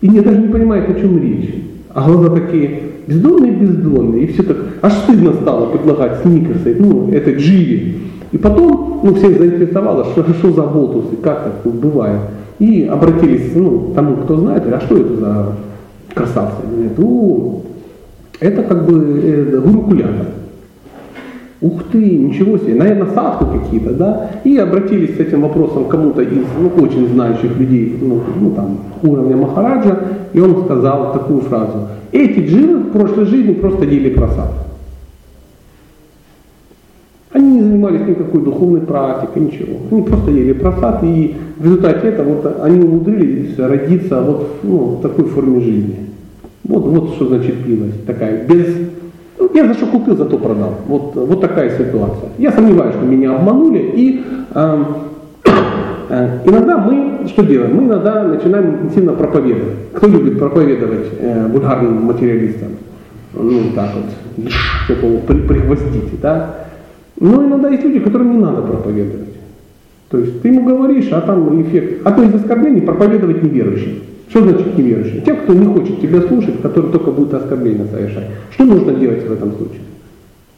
и 0.00 0.08
не, 0.08 0.20
даже 0.20 0.38
не 0.38 0.48
понимает, 0.48 0.88
о 0.88 1.00
чем 1.00 1.20
речь. 1.20 1.54
А 1.94 2.06
глаза 2.06 2.34
такие 2.34 2.80
бездонные-бездонные, 3.06 4.24
и 4.24 4.26
все 4.32 4.42
так, 4.42 4.56
аж 4.82 4.92
стыдно 4.92 5.32
стало 5.32 5.66
предлагать 5.66 6.20
сникерсы, 6.22 6.76
ну, 6.78 7.10
это 7.10 7.32
дживи. 7.32 7.94
И 8.34 8.36
потом, 8.36 9.00
ну, 9.04 9.14
всех 9.14 9.38
заинтересовало, 9.38 10.06
что, 10.06 10.24
что 10.38 10.52
за 10.52 10.62
волтусы, 10.62 11.16
как 11.22 11.44
так 11.44 11.72
бывает. 11.72 12.20
И 12.58 12.84
обратились 12.84 13.52
ну, 13.54 13.92
тому, 13.94 14.16
кто 14.16 14.38
знает, 14.38 14.64
а 14.72 14.80
что 14.80 14.96
это 14.98 15.16
за 15.16 15.46
красавцы? 16.14 16.66
Говорят, 16.68 16.98
ну, 16.98 17.62
это 18.40 18.64
как 18.64 18.86
бы 18.86 19.20
э, 19.22 19.60
гурукулята. 19.60 20.26
Ух 21.60 21.84
ты, 21.92 21.98
ничего 21.98 22.58
себе, 22.58 22.74
наверное, 22.74 23.06
садку 23.14 23.46
какие-то, 23.46 23.94
да? 23.94 24.30
И 24.42 24.58
обратились 24.58 25.16
с 25.16 25.20
этим 25.20 25.42
вопросом 25.42 25.84
к 25.84 25.88
кому-то 25.88 26.22
из 26.22 26.44
ну, 26.60 26.82
очень 26.82 27.08
знающих 27.08 27.56
людей, 27.56 27.96
ну, 28.02 28.20
ну 28.40 28.50
там, 28.50 28.78
уровня 29.04 29.36
Махараджа, 29.36 29.96
и 30.32 30.40
он 30.40 30.64
сказал 30.64 31.12
такую 31.12 31.42
фразу. 31.42 31.88
Эти 32.10 32.40
дживы 32.40 32.78
в 32.78 32.90
прошлой 32.90 33.26
жизни 33.26 33.52
просто 33.52 33.84
ели 33.84 34.10
просад. 34.10 34.50
Они 37.34 37.56
не 37.56 37.62
занимались 37.64 38.06
никакой 38.06 38.42
духовной 38.42 38.82
практикой, 38.82 39.42
ничего. 39.42 39.78
Они 39.90 40.02
просто 40.02 40.30
ели 40.30 40.52
просад, 40.52 41.02
и 41.02 41.34
в 41.58 41.64
результате 41.64 42.06
этого 42.06 42.34
вот 42.34 42.60
они 42.62 42.78
умудрились 42.78 43.58
родиться 43.58 44.20
вот 44.22 44.60
ну, 44.62 44.78
в 44.98 45.02
такой 45.02 45.24
форме 45.24 45.60
жизни. 45.60 45.96
Вот, 46.62 46.84
вот 46.84 47.14
что 47.14 47.26
значит 47.26 47.56
пилость 47.64 48.06
такая, 48.06 48.46
без... 48.46 48.68
Ну, 49.36 49.50
я 49.52 49.66
за 49.66 49.74
что 49.74 49.86
купил, 49.86 50.16
зато 50.16 50.38
продал. 50.38 50.76
Вот, 50.86 51.16
вот 51.16 51.40
такая 51.40 51.76
ситуация. 51.76 52.28
Я 52.38 52.52
сомневаюсь, 52.52 52.94
что 52.94 53.04
меня 53.04 53.34
обманули, 53.34 53.80
и 53.80 54.22
э, 54.54 54.84
э, 56.10 56.38
иногда 56.44 56.78
мы 56.78 57.26
что 57.26 57.42
делаем? 57.42 57.74
Мы 57.74 57.82
иногда 57.82 58.22
начинаем 58.22 58.74
интенсивно 58.76 59.12
проповедовать. 59.12 59.90
Кто 59.92 60.06
любит 60.06 60.38
проповедовать 60.38 61.06
э, 61.18 61.48
вульгарным 61.48 62.04
материалистам? 62.04 62.68
Ну, 63.32 63.60
так 63.74 63.90
вот, 63.96 64.52
такого 64.86 65.18
при, 65.18 65.40
пригвоздите, 65.40 66.16
да? 66.22 66.63
Но 67.24 67.42
иногда 67.42 67.70
есть 67.70 67.82
люди, 67.82 68.00
которым 68.00 68.32
не 68.32 68.38
надо 68.38 68.60
проповедовать. 68.60 69.30
То 70.10 70.18
есть 70.18 70.42
ты 70.42 70.48
ему 70.48 70.66
говоришь, 70.66 71.08
а 71.10 71.22
там 71.22 71.62
эффект. 71.62 72.06
Одно 72.06 72.24
из 72.24 72.34
оскорблений 72.34 72.82
проповедовать 72.82 73.42
неверующим. 73.42 74.02
Что 74.28 74.42
значит 74.42 74.76
неверующим? 74.76 75.22
Тем, 75.22 75.36
кто 75.38 75.54
не 75.54 75.64
хочет 75.64 76.02
тебя 76.02 76.20
слушать, 76.20 76.60
который 76.60 76.92
только 76.92 77.10
будет 77.10 77.32
оскорбление 77.32 77.86
совершать. 77.86 78.26
Что 78.50 78.64
нужно 78.64 78.92
делать 78.92 79.26
в 79.26 79.32
этом 79.32 79.52
случае? 79.52 79.80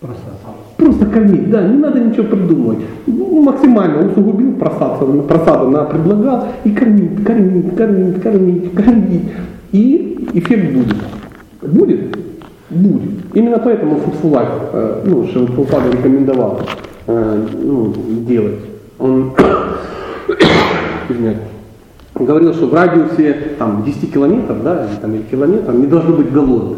Просто 0.00 0.22
Просто 0.76 1.06
кормить, 1.06 1.50
да, 1.50 1.68
не 1.68 1.78
надо 1.78 2.00
ничего 2.00 2.24
придумывать. 2.24 2.78
Ну, 3.06 3.42
максимально 3.42 4.10
усугубил 4.10 4.54
просаду, 4.54 5.22
просаду 5.22 5.70
на 5.70 5.84
предлагал 5.84 6.48
и 6.64 6.70
кормить, 6.70 7.24
кормить, 7.24 7.76
кормить, 7.76 8.20
кормить, 8.20 8.74
кормить. 8.74 9.22
И 9.70 10.28
эффект 10.34 10.74
будет. 10.74 10.96
Будет? 11.62 12.25
Будет. 12.70 13.34
Именно 13.34 13.58
поэтому 13.58 14.00
Life, 14.22 14.70
э, 14.72 15.02
ну, 15.06 15.26
Шелфулфада 15.28 15.90
рекомендовал 15.90 16.60
э, 17.06 17.46
ну, 17.62 17.94
делать. 18.26 18.58
Он 18.98 19.32
говорил, 22.14 22.54
что 22.54 22.66
в 22.66 22.74
радиусе 22.74 23.34
там, 23.58 23.84
10 23.84 24.12
километров, 24.12 24.62
да, 24.62 24.86
или, 24.86 24.96
там, 25.00 25.14
или 25.14 25.22
километров 25.22 25.74
не 25.74 25.86
должно 25.86 26.16
быть 26.16 26.32
голодно. 26.32 26.76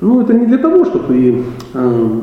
Ну, 0.00 0.20
это 0.20 0.34
не 0.34 0.46
для 0.46 0.58
того, 0.58 0.84
чтобы 0.84 1.44
э, 1.74 2.20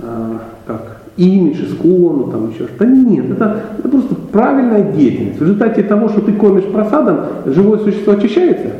э, 0.00 0.38
как, 0.66 1.02
имидж, 1.16 1.64
искону, 1.64 2.30
там 2.30 2.50
еще 2.50 2.66
что-то. 2.66 2.86
Нет, 2.86 3.30
это, 3.30 3.64
это 3.78 3.88
просто 3.88 4.14
правильная 4.14 4.92
деятельность. 4.92 5.38
В 5.38 5.42
результате 5.42 5.82
того, 5.82 6.08
что 6.08 6.22
ты 6.22 6.32
кормишь 6.32 6.64
просадом, 6.64 7.20
живое 7.46 7.78
существо 7.78 8.14
очищается? 8.14 8.70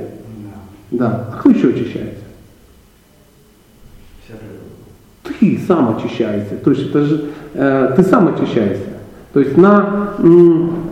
Да. 0.91 1.29
А 1.33 1.39
кто 1.39 1.51
еще 1.51 1.69
очищается? 1.69 2.25
Вся 4.25 4.35
природа. 4.35 4.65
Ты 5.41 5.59
сам 5.67 5.97
очищаешься. 5.97 6.57
То 6.63 6.71
есть 6.71 6.91
это 6.91 7.01
же 7.01 7.25
э, 7.55 7.93
ты 7.97 8.03
сам 8.03 8.29
очищаешься. 8.29 8.85
То 9.33 9.41
есть 9.41 9.57
на, 9.57 10.11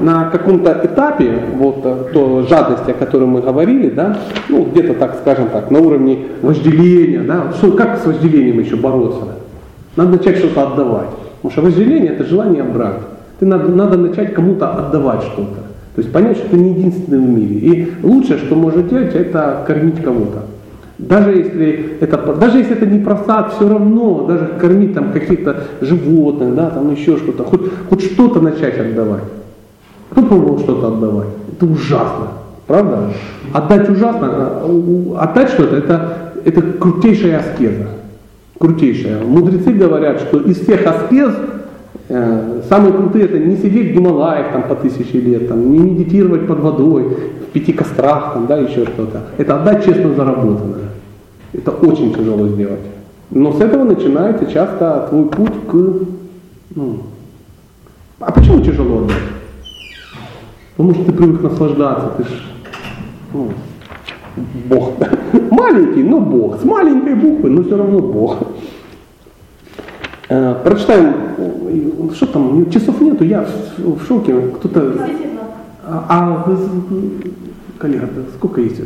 на 0.00 0.30
каком-то 0.30 0.80
этапе 0.84 1.40
вот 1.56 1.80
э, 1.84 2.04
то 2.14 2.46
жадности, 2.48 2.92
о 2.92 2.94
которой 2.94 3.24
мы 3.24 3.42
говорили, 3.42 3.90
да, 3.90 4.16
ну 4.48 4.64
где-то 4.64 4.94
так, 4.94 5.18
скажем 5.20 5.48
так, 5.48 5.70
на 5.70 5.80
уровне 5.80 6.26
вожделения, 6.40 7.22
да, 7.22 7.52
что, 7.58 7.72
как 7.72 7.98
с 7.98 8.06
вожделением 8.06 8.60
еще 8.60 8.76
бороться? 8.76 9.24
Надо 9.96 10.12
начать 10.12 10.38
что-то 10.38 10.68
отдавать. 10.68 11.10
Потому 11.42 11.52
что 11.52 11.62
вожделение 11.62 12.12
это 12.12 12.24
желание 12.24 12.62
брать. 12.62 13.00
Ты 13.40 13.46
надо, 13.46 13.68
надо 13.68 13.98
начать 13.98 14.32
кому-то 14.32 14.70
отдавать 14.70 15.22
что-то. 15.22 15.68
То 15.96 16.02
есть 16.02 16.12
понять, 16.12 16.36
что 16.36 16.48
ты 16.50 16.56
не 16.56 16.70
единственный 16.70 17.18
в 17.18 17.28
мире. 17.28 17.56
И 17.56 17.92
лучшее, 18.02 18.38
что 18.38 18.54
может 18.54 18.88
делать, 18.88 19.14
это 19.14 19.64
кормить 19.66 20.00
кого-то. 20.00 20.42
Даже 20.98 21.30
если 21.30 21.96
это, 22.00 22.16
даже 22.34 22.58
если 22.58 22.76
это 22.76 22.84
не 22.84 22.98
просад, 22.98 23.54
все 23.54 23.68
равно, 23.68 24.26
даже 24.26 24.50
кормить 24.60 24.94
там 24.94 25.12
каких-то 25.12 25.64
животных, 25.80 26.56
да, 26.56 26.70
там 26.70 26.92
еще 26.92 27.16
что-то, 27.18 27.44
хоть, 27.44 27.60
хоть 27.88 28.02
что-то 28.02 28.40
начать 28.40 28.78
отдавать. 28.80 29.22
Кто 30.10 30.22
пробовал 30.22 30.58
что-то 30.58 30.88
отдавать? 30.88 31.28
Это 31.52 31.66
ужасно, 31.66 32.28
правда? 32.66 33.12
Отдать 33.52 33.88
ужасно, 33.88 34.28
а 34.28 35.20
отдать 35.20 35.50
что-то, 35.50 35.76
это, 35.76 36.32
это 36.44 36.62
крутейшая 36.62 37.38
аскеза. 37.38 37.86
Крутейшая. 38.58 39.22
Мудрецы 39.22 39.72
говорят, 39.72 40.20
что 40.20 40.40
из 40.40 40.58
всех 40.58 40.84
аскез 40.84 41.30
самые 42.08 42.92
крутые 42.92 43.26
это 43.26 43.38
не 43.38 43.56
сидеть 43.56 43.90
в 43.90 43.94
Гималаях 43.94 44.52
там 44.52 44.62
по 44.62 44.74
тысяче 44.74 45.20
лет, 45.20 45.48
там, 45.48 45.70
не 45.70 45.78
медитировать 45.78 46.46
под 46.46 46.60
водой, 46.60 47.04
в 47.48 47.52
пяти 47.52 47.72
кострах, 47.72 48.32
там, 48.32 48.46
да, 48.46 48.56
еще 48.56 48.86
что-то. 48.86 49.22
Это 49.36 49.56
отдать 49.56 49.84
честно 49.84 50.14
заработанное. 50.14 50.88
Это 51.52 51.70
очень 51.70 52.14
тяжело 52.14 52.48
сделать. 52.48 52.80
Но 53.30 53.52
с 53.52 53.60
этого 53.60 53.84
начинается 53.84 54.46
часто 54.46 55.06
твой 55.10 55.26
путь 55.26 55.52
к... 55.70 55.74
Ну, 56.74 57.00
а 58.20 58.32
почему 58.32 58.60
тяжело 58.62 59.02
отдать? 59.02 59.16
Потому 60.76 60.94
что 60.94 61.04
ты 61.04 61.12
привык 61.12 61.42
наслаждаться, 61.42 62.12
ты 62.16 62.22
ж, 62.24 62.28
ну, 63.32 63.48
Бог. 64.68 64.92
Маленький, 65.50 66.02
но 66.02 66.20
Бог. 66.20 66.60
С 66.60 66.64
маленькой 66.64 67.14
буквы, 67.14 67.50
но 67.50 67.64
все 67.64 67.76
равно 67.76 67.98
Бог. 67.98 68.38
Э, 70.28 70.54
Прочитаем, 70.62 71.06
э, 71.06 71.27
что 72.14 72.26
там, 72.26 72.70
часов 72.70 73.00
нету, 73.00 73.24
я 73.24 73.46
в 73.78 74.06
шоке, 74.06 74.34
кто-то... 74.56 75.08
А, 75.84 76.04
а 76.08 76.44
вы, 76.46 76.56
коллега, 77.78 78.08
сколько 78.36 78.60
есть? 78.60 78.80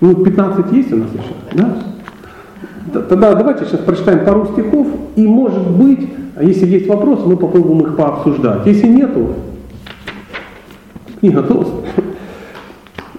Ну, 0.00 0.14
15 0.14 0.72
есть 0.72 0.92
у 0.92 0.96
нас 0.96 1.08
еще, 1.12 1.34
да? 1.54 1.76
Тогда 2.92 3.34
давайте 3.34 3.64
сейчас 3.64 3.80
прочитаем 3.80 4.24
пару 4.24 4.46
стихов, 4.52 4.86
и 5.16 5.26
может 5.26 5.68
быть, 5.70 6.08
если 6.40 6.66
есть 6.66 6.88
вопросы, 6.88 7.26
мы 7.26 7.36
попробуем 7.36 7.80
их 7.80 7.96
пообсуждать. 7.96 8.66
Если 8.66 8.86
нету, 8.86 9.34
книга 11.20 11.42
толстая. 11.42 11.84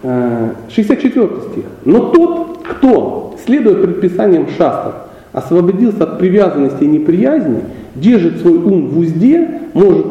Э, 0.03 0.53
64 0.69 1.27
стих. 1.51 1.65
Но 1.85 2.09
тот, 2.09 2.65
кто, 2.67 3.35
следуя 3.45 3.75
предписаниям 3.75 4.47
шастов, 4.57 4.95
освободился 5.31 6.03
от 6.03 6.17
привязанности 6.17 6.83
и 6.83 6.87
неприязни, 6.87 7.61
держит 7.95 8.41
свой 8.41 8.57
ум 8.57 8.89
в 8.89 8.99
узде, 8.99 9.61
может 9.73 10.05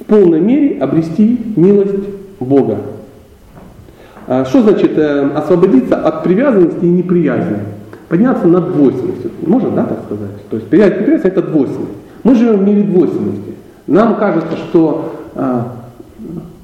в 0.00 0.04
полной 0.06 0.40
мере 0.40 0.78
обрести 0.80 1.38
милость 1.56 2.08
Бога. 2.40 2.78
А 4.26 4.44
Что 4.44 4.62
значит 4.62 4.96
э, 4.96 5.30
освободиться 5.34 5.96
от 5.96 6.22
привязанности 6.22 6.84
и 6.84 6.88
неприязни? 6.88 7.58
Подняться 8.08 8.46
над 8.46 8.72
двойственностью. 8.72 9.30
Можно, 9.46 9.70
да, 9.70 9.84
так 9.84 10.04
сказать? 10.04 10.48
То 10.50 10.56
есть 10.56 10.68
привязанность 10.68 11.24
и 11.24 11.28
это 11.28 11.42
двойственность. 11.42 11.92
Мы 12.22 12.34
живем 12.34 12.58
в 12.58 12.62
мире 12.62 12.82
двойственности. 12.82 13.54
Нам 13.86 14.16
кажется, 14.16 14.56
что 14.56 15.12
а, 15.34 15.72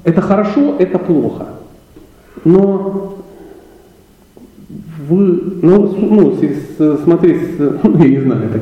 это 0.03 0.21
хорошо, 0.21 0.75
это 0.79 0.99
плохо. 0.99 1.47
Но 2.45 3.17
вы, 5.09 5.41
ну, 5.61 5.95
ну, 5.97 6.97
смотреть, 7.03 7.59
ну, 7.59 7.97
я 7.97 8.09
не 8.09 8.19
знаю, 8.21 8.49
так, 8.53 8.61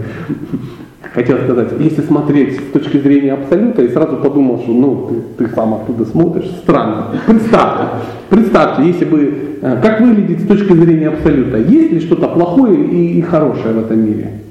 хотел 1.14 1.38
сказать, 1.40 1.70
если 1.80 2.02
смотреть 2.02 2.60
с 2.60 2.72
точки 2.72 2.98
зрения 2.98 3.34
абсолюта, 3.34 3.82
и 3.84 3.90
сразу 3.90 4.18
подумал, 4.18 4.60
что 4.60 4.72
ну, 4.72 5.10
ты, 5.38 5.46
ты 5.46 5.56
сам 5.56 5.74
оттуда 5.76 6.06
смотришь, 6.06 6.50
странно. 6.64 7.08
Представьте, 7.26 7.84
представьте, 8.30 8.88
если 8.88 9.06
бы, 9.06 9.34
э, 9.62 9.82
как 9.82 10.02
выглядит 10.02 10.42
с 10.42 10.48
точки 10.48 10.74
зрения 10.74 11.10
абсолюта, 11.10 11.58
есть 11.58 11.92
ли 11.92 12.00
что-то 12.00 12.28
плохое 12.28 12.84
и, 12.84 13.20
и 13.20 13.22
хорошее 13.22 13.74
в 13.74 13.80
этом 13.80 14.00
мире? 14.00 14.47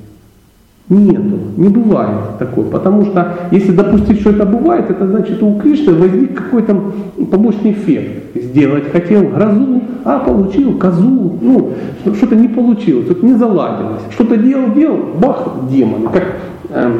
Нету, 0.88 1.38
не 1.56 1.68
бывает 1.68 2.38
такой, 2.38 2.64
потому 2.64 3.06
что 3.06 3.34
если 3.50 3.72
допустить, 3.72 4.20
что 4.20 4.30
это 4.30 4.46
бывает, 4.46 4.88
это 4.88 5.04
значит 5.08 5.42
у 5.42 5.58
Кришны 5.58 5.92
возник 5.94 6.34
какой-то 6.34 6.80
побочный 7.28 7.72
эффект. 7.72 8.36
Сделать 8.36 8.92
хотел 8.92 9.22
грозу, 9.28 9.80
а 10.04 10.20
получил 10.20 10.78
козу, 10.78 11.38
ну, 11.42 11.70
что- 12.02 12.14
что-то 12.14 12.36
не 12.36 12.46
получилось, 12.46 13.08
вот 13.08 13.20
не 13.24 13.34
заладилось. 13.34 14.02
Что-то 14.12 14.36
делал, 14.36 14.72
делал, 14.74 14.98
бах, 15.20 15.48
демоны. 15.68 16.08
Как 16.08 16.24
эм, 16.70 16.98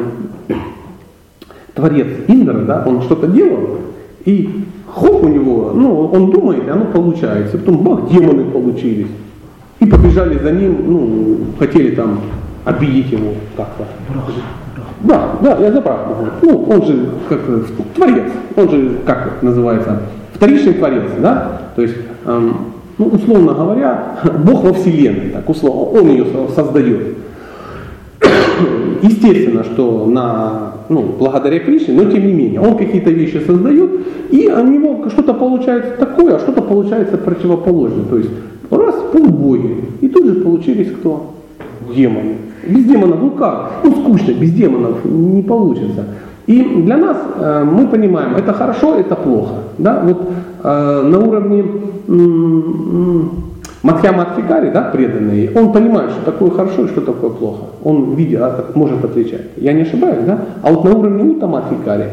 творец 1.73 2.07
Индра, 2.27 2.59
да, 2.65 2.83
он 2.85 3.01
что-то 3.03 3.27
делал, 3.27 3.77
и 4.25 4.65
хоп 4.93 5.23
у 5.23 5.29
него, 5.29 5.71
ну, 5.73 6.07
он 6.07 6.31
думает, 6.31 6.67
и 6.67 6.69
оно 6.69 6.85
получается. 6.85 7.57
Потом 7.57 7.77
бах, 7.77 8.09
демоны 8.11 8.43
получились. 8.51 9.07
И 9.79 9.85
побежали 9.85 10.37
за 10.39 10.51
ним, 10.51 10.75
ну, 10.87 11.37
хотели 11.57 11.95
там 11.95 12.19
обидеть 12.67 13.11
его 13.11 13.33
как-то. 13.55 13.85
Да, 15.01 15.29
да, 15.41 15.57
я 15.59 15.71
за 15.71 15.81
правду 15.81 16.15
говорю. 16.15 16.31
Ну, 16.41 16.73
он 16.73 16.85
же 16.85 17.09
как 17.29 17.39
э, 17.47 17.63
творец, 17.95 18.31
он 18.55 18.69
же, 18.69 18.97
как 19.05 19.27
это 19.27 19.45
называется, 19.45 20.01
вторичный 20.33 20.73
творец, 20.73 21.03
да? 21.19 21.61
То 21.75 21.83
есть, 21.83 21.95
эм, 22.25 22.57
ну, 22.97 23.05
условно 23.05 23.53
говоря, 23.53 24.17
Бог 24.43 24.63
во 24.63 24.73
Вселенной, 24.73 25.29
так 25.29 25.47
условно, 25.47 25.99
он 25.99 26.09
ее 26.09 26.25
со- 26.25 26.53
создает. 26.55 27.15
Естественно, 29.01 29.63
что 29.63 30.05
на, 30.07 30.73
ну, 30.89 31.03
благодаря 31.17 31.59
Кришне, 31.59 31.93
но 31.93 32.09
тем 32.11 32.25
не 32.25 32.33
менее, 32.33 32.59
он 32.59 32.75
какие-то 32.75 33.11
вещи 33.11 33.41
создает, 33.45 33.91
и 34.31 34.49
у 34.49 34.67
него 34.67 35.09
что-то 35.09 35.33
получается 35.35 35.91
такое, 35.99 36.35
а 36.35 36.39
что-то 36.39 36.63
получается 36.63 37.17
противоположное. 37.17 38.05
То 38.05 38.17
есть 38.17 38.31
раз 38.71 38.95
полубоги, 39.13 39.85
и 40.01 40.09
тут 40.09 40.25
же 40.25 40.33
получились 40.41 40.91
кто? 40.91 41.33
Демоны. 41.95 42.35
Без 42.69 42.85
демонов, 42.85 43.19
ну 43.21 43.31
как? 43.31 43.71
Ну 43.83 43.91
скучно, 43.91 44.31
без 44.31 44.51
демонов 44.51 45.03
не 45.05 45.41
получится. 45.41 46.05
И 46.47 46.63
для 46.63 46.97
нас 46.97 47.17
э, 47.35 47.63
мы 47.65 47.87
понимаем, 47.87 48.35
это 48.35 48.53
хорошо, 48.53 48.95
это 48.95 49.15
плохо. 49.15 49.55
Да? 49.77 50.01
Вот 50.03 50.29
э, 50.63 51.01
на 51.03 51.19
уровне 51.19 51.65
м, 52.07 52.19
м, 52.19 53.31
Мадхьяма 53.83 54.23
Адхикари, 54.23 54.71
да, 54.71 54.83
преданный, 54.83 55.49
он 55.53 55.71
понимает, 55.71 56.11
что 56.11 56.21
такое 56.23 56.49
хорошо 56.49 56.85
и 56.85 56.87
что 56.87 57.01
такое 57.01 57.29
плохо. 57.29 57.65
Он 57.83 58.15
видит, 58.15 58.39
а, 58.41 58.71
может 58.75 59.03
отличать. 59.03 59.49
Я 59.57 59.73
не 59.73 59.81
ошибаюсь, 59.81 60.25
да? 60.25 60.39
А 60.61 60.71
вот 60.71 60.83
на 60.83 60.95
уровне 60.95 61.23
Уттама 61.23 61.59
Адхикари 61.59 62.05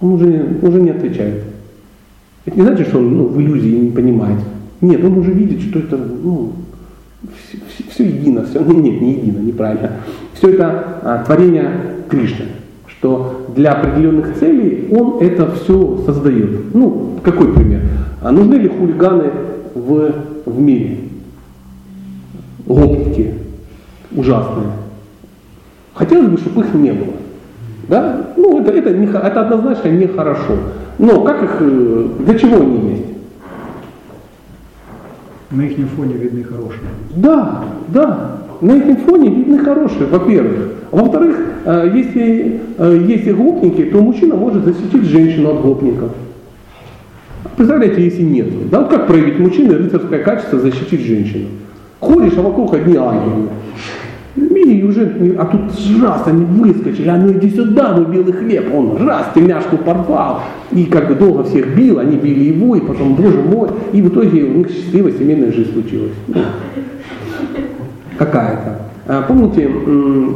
он 0.00 0.12
уже, 0.14 0.58
уже 0.62 0.80
не 0.80 0.90
отличает. 0.90 1.44
Это 2.44 2.56
не 2.56 2.66
значит, 2.66 2.88
что 2.88 2.98
он 2.98 3.16
ну, 3.16 3.24
в 3.24 3.40
иллюзии 3.40 3.76
не 3.76 3.90
понимает. 3.90 4.38
Нет, 4.80 5.02
он 5.04 5.16
уже 5.18 5.32
видит, 5.32 5.60
что 5.60 5.78
это 5.78 5.96
ну, 5.96 6.52
все, 7.90 8.04
едино, 8.04 8.44
все, 8.44 8.60
нет, 8.60 9.00
не 9.00 9.12
едино, 9.14 9.38
неправильно. 9.38 9.92
Все 10.34 10.50
это 10.50 10.98
а, 11.02 11.24
творение 11.24 11.70
Кришны, 12.08 12.46
что 12.86 13.46
для 13.54 13.72
определенных 13.72 14.36
целей 14.38 14.88
он 14.90 15.18
это 15.20 15.50
все 15.52 16.02
создает. 16.06 16.74
Ну, 16.74 17.18
какой 17.22 17.52
пример? 17.52 17.82
А 18.22 18.30
нужны 18.32 18.54
ли 18.54 18.68
хулиганы 18.68 19.30
в, 19.74 20.12
в 20.46 20.60
мире? 20.60 20.98
Гопники 22.66 23.34
ужасные. 24.14 24.68
Хотелось 25.94 26.28
бы, 26.28 26.38
чтобы 26.38 26.62
их 26.62 26.74
не 26.74 26.92
было. 26.92 27.14
Да? 27.88 28.26
Ну, 28.36 28.60
это, 28.60 28.70
это, 28.70 28.90
не, 28.90 29.06
это 29.06 29.40
однозначно 29.42 29.88
нехорошо. 29.88 30.56
Но 30.98 31.22
как 31.22 31.42
их, 31.42 31.56
э, 31.60 32.08
для 32.20 32.38
чего 32.38 32.60
они 32.60 32.90
есть? 32.90 33.11
На 35.52 35.62
их 35.62 35.76
фоне 35.96 36.14
видны 36.14 36.44
хорошие. 36.44 36.80
Да, 37.14 37.64
да. 37.88 38.38
На 38.62 38.72
этом 38.72 38.96
фоне 38.96 39.28
видны 39.28 39.58
хорошие, 39.58 40.06
во-первых. 40.06 40.70
А 40.90 40.96
во-вторых, 40.96 41.36
э, 41.64 41.90
если 41.94 42.60
э, 42.78 43.04
есть 43.06 43.26
и 43.26 43.32
гопники, 43.32 43.82
то 43.84 44.00
мужчина 44.00 44.34
может 44.34 44.64
защитить 44.64 45.02
женщину 45.04 45.50
от 45.50 45.62
гопников. 45.62 46.12
Представляете, 47.56 48.02
если 48.02 48.22
нет. 48.22 48.70
Да, 48.70 48.84
как 48.84 49.06
проявить 49.06 49.38
мужчины 49.38 49.74
рыцарское 49.74 50.22
качество 50.22 50.58
защитить 50.58 51.00
женщину? 51.00 51.48
Ходишь, 52.00 52.34
а 52.36 52.42
вокруг 52.42 52.72
одни 52.74 52.96
ангелы. 52.96 53.48
И 54.34 54.82
уже, 54.82 55.36
а 55.38 55.44
тут 55.44 55.60
раз 56.02 56.22
они 56.26 56.44
выскочили, 56.44 57.08
а 57.08 57.18
ну 57.18 57.32
иди 57.32 57.50
сюда, 57.50 57.94
ну 57.94 58.06
белый 58.06 58.32
хлеб, 58.32 58.74
он 58.74 59.06
раз 59.06 59.26
тельняшку 59.34 59.76
порвал, 59.76 60.40
и 60.70 60.86
как 60.86 61.08
бы 61.08 61.14
долго 61.14 61.44
всех 61.44 61.76
бил, 61.76 61.98
они 61.98 62.16
били 62.16 62.44
его, 62.44 62.74
и 62.76 62.80
потом, 62.80 63.14
боже 63.14 63.42
мой, 63.42 63.68
и 63.92 64.00
в 64.00 64.08
итоге 64.08 64.44
у 64.44 64.52
них 64.54 64.70
счастливая 64.70 65.12
семейная 65.12 65.52
жизнь 65.52 65.72
случилась. 65.72 66.12
Какая-то. 68.16 68.78
А, 69.06 69.22
Помните, 69.22 69.70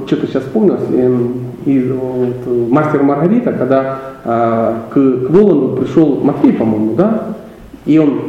что-то 0.06 0.26
сейчас 0.26 0.42
вспомнилось, 0.42 0.82
эм, 0.92 1.34
из 1.64 1.90
вот, 1.90 2.70
«Мастер 2.70 3.00
и 3.00 3.04
Маргарита», 3.04 3.52
когда 3.52 3.98
а, 4.24 4.82
к, 4.90 4.94
к 4.94 5.30
Воланду 5.30 5.76
пришел 5.76 6.20
Матвей, 6.22 6.52
по-моему, 6.52 6.94
да, 6.96 7.28
и 7.86 7.96
он 7.96 8.20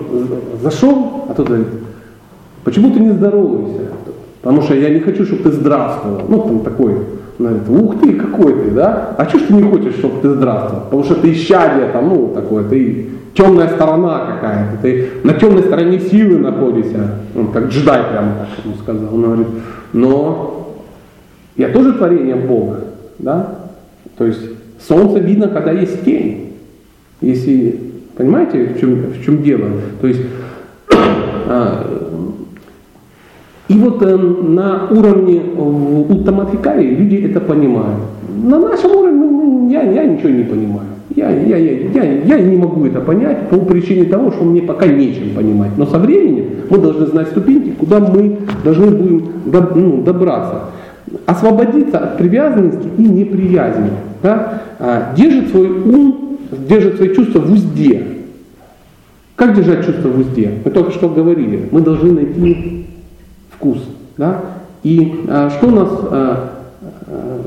зашел, 0.62 1.26
а 1.28 1.34
тот 1.34 1.48
говорит, 1.48 1.68
почему 2.64 2.92
ты 2.92 3.00
не 3.00 3.10
здороваешься? 3.10 3.97
Потому 4.48 4.62
что 4.62 4.76
я 4.76 4.90
не 4.92 5.02
хочу, 5.02 5.26
чтобы 5.26 5.44
ты 5.44 5.52
здравствовал. 5.52 6.22
Ну, 6.30 6.40
там 6.40 6.60
такой, 6.62 7.00
говорит, 7.38 7.68
ух 7.68 8.00
ты, 8.00 8.14
какой 8.14 8.54
ты, 8.54 8.72
да? 8.72 9.14
А 9.18 9.28
что 9.28 9.40
ж 9.40 9.42
ты 9.42 9.54
не 9.56 9.64
хочешь, 9.64 9.96
чтобы 9.96 10.22
ты 10.22 10.30
здравствовал? 10.30 10.84
Потому 10.84 11.04
что 11.04 11.16
ты 11.16 11.34
исчадие, 11.34 11.90
там, 11.90 12.08
ну, 12.08 12.32
такое, 12.34 12.64
ты 12.64 13.10
темная 13.34 13.68
сторона 13.68 14.20
какая-то, 14.20 14.82
ты 14.82 15.10
на 15.26 15.34
темной 15.34 15.64
стороне 15.64 16.00
силы 16.00 16.38
находишься. 16.38 17.16
Он 17.36 17.48
как 17.52 17.68
джедай 17.68 18.04
прямо 18.10 18.36
так 18.40 18.64
ему 18.64 18.76
сказал. 18.82 19.14
Он 19.14 19.22
говорит, 19.22 19.48
но 19.92 20.78
я 21.58 21.68
тоже 21.68 21.92
творение 21.92 22.36
Бога, 22.36 22.86
да? 23.20 23.56
То 24.18 24.24
есть 24.24 24.44
солнце 24.80 25.20
видно, 25.20 25.50
когда 25.50 25.74
есть 25.74 26.06
тень. 26.06 26.54
Если, 27.20 27.82
понимаете, 28.16 28.76
в 28.76 28.80
чем, 28.80 29.12
в 29.12 29.26
чем 29.26 29.44
дело? 29.44 29.68
То 30.00 30.08
есть 30.08 30.22
а, 31.50 31.98
и 33.68 33.74
вот 33.74 34.02
э, 34.02 34.16
на 34.16 34.88
уровне 34.90 35.42
в 35.56 36.12
Уттамадхикари 36.12 36.96
люди 36.96 37.18
это 37.30 37.42
понимают. 37.42 38.00
На 38.44 38.60
нашем 38.60 38.92
уровне 38.92 39.18
ну, 39.18 39.70
я, 39.70 39.82
я 39.82 40.06
ничего 40.06 40.30
не 40.30 40.44
понимаю. 40.44 40.88
Я, 41.16 41.32
я, 41.32 41.58
я, 41.58 41.72
я, 41.72 42.04
я 42.24 42.40
не 42.40 42.56
могу 42.56 42.86
это 42.86 43.02
понять 43.02 43.50
по 43.50 43.58
причине 43.58 44.06
того, 44.06 44.32
что 44.32 44.46
мне 44.46 44.62
пока 44.62 44.86
нечем 44.86 45.34
понимать. 45.36 45.72
Но 45.78 45.86
со 45.86 45.98
временем 45.98 46.46
мы 46.70 46.78
должны 46.78 47.08
знать 47.08 47.28
ступеньки, 47.30 47.72
куда 47.72 48.00
мы 48.00 48.38
должны 48.64 48.88
будем 48.92 49.30
доб- 49.46 49.74
ну, 49.76 50.02
добраться. 50.04 50.66
Освободиться 51.26 51.98
от 51.98 52.18
привязанности 52.18 52.88
и 52.98 53.02
неприязни. 53.02 53.90
Да? 54.22 54.62
А, 54.80 55.14
держит 55.16 55.50
свой 55.50 55.70
ум, 55.70 56.38
держит 56.70 56.98
свои 56.98 57.14
чувства 57.14 57.40
в 57.40 57.52
узде. 57.52 58.04
Как 59.36 59.56
держать 59.56 59.86
чувство 59.86 60.10
в 60.10 60.20
узде? 60.20 60.52
Мы 60.64 60.72
только 60.72 60.92
что 60.92 61.10
говорили. 61.10 61.68
Мы 61.72 61.82
должны 61.82 62.12
найти 62.12 62.86
вкус. 63.58 63.80
Да? 64.18 64.42
И 64.84 65.26
а, 65.28 65.50
что 65.50 65.72
нас 65.72 65.90
а, 65.92 66.50
а, 67.08 67.42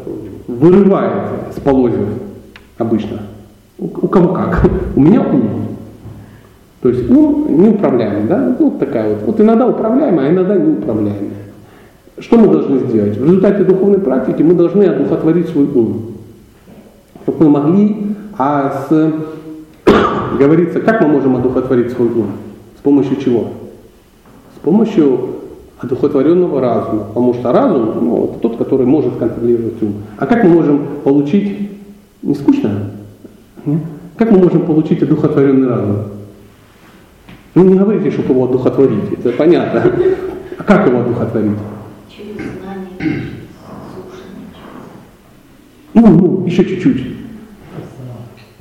вырывает 0.46 1.54
с 1.56 1.60
полозьев 1.60 2.08
обычно? 2.78 3.18
У, 3.78 3.86
у 3.86 4.08
кого 4.08 4.34
как? 4.34 4.68
У 4.96 5.00
меня 5.00 5.22
ум. 5.22 5.68
То 6.82 6.88
есть 6.88 7.10
ум 7.10 7.62
неуправляемый, 7.62 8.24
да? 8.24 8.56
Ну, 8.58 8.70
вот 8.70 8.78
такая 8.78 9.14
вот. 9.14 9.22
Вот 9.24 9.40
иногда 9.40 9.66
управляемый, 9.66 10.28
а 10.28 10.30
иногда 10.30 10.56
неуправляемый. 10.56 11.30
Что 12.18 12.36
мы 12.36 12.48
должны 12.48 12.80
сделать? 12.80 13.16
В 13.16 13.24
результате 13.24 13.64
духовной 13.64 13.98
практики 13.98 14.42
мы 14.42 14.54
должны 14.54 14.84
одухотворить 14.84 15.48
свой 15.48 15.66
ум. 15.66 16.12
Чтобы 17.22 17.44
мы 17.44 17.50
могли, 17.50 18.16
а 18.36 18.86
с, 18.88 19.12
говорится, 20.38 20.80
как 20.80 21.00
мы 21.02 21.08
можем 21.08 21.36
одухотворить 21.36 21.92
свой 21.92 22.08
ум? 22.08 22.32
С 22.78 22.82
помощью 22.82 23.16
чего? 23.16 23.48
С 24.56 24.58
помощью 24.64 25.39
одухотворенного 25.80 26.60
разума. 26.60 27.04
Потому 27.04 27.34
что 27.34 27.52
разум, 27.52 27.92
ну, 28.00 28.24
это 28.24 28.38
тот, 28.40 28.56
который 28.58 28.86
может 28.86 29.16
контролировать 29.16 29.82
ум. 29.82 29.94
А 30.18 30.26
как 30.26 30.44
мы 30.44 30.50
можем 30.50 30.86
получить, 31.04 31.70
не 32.22 32.34
скучно? 32.34 32.90
Нет? 33.64 33.82
Как 34.16 34.30
мы 34.30 34.38
можем 34.38 34.66
получить 34.66 35.02
одухотворенный 35.02 35.68
разум? 35.68 35.96
Ну 37.54 37.64
не 37.64 37.78
говорите, 37.78 38.10
чтобы 38.10 38.34
его 38.34 38.44
одухотворить, 38.44 39.12
это 39.12 39.30
понятно. 39.32 39.82
А 40.58 40.62
как 40.62 40.86
его 40.86 41.00
одухотворить? 41.00 41.58
Через 42.08 42.36
знание, 42.36 42.90
через 42.98 43.22
слушание. 43.94 44.46
Ну, 45.94 46.06
ну, 46.06 46.46
еще 46.46 46.64
чуть-чуть. 46.64 47.09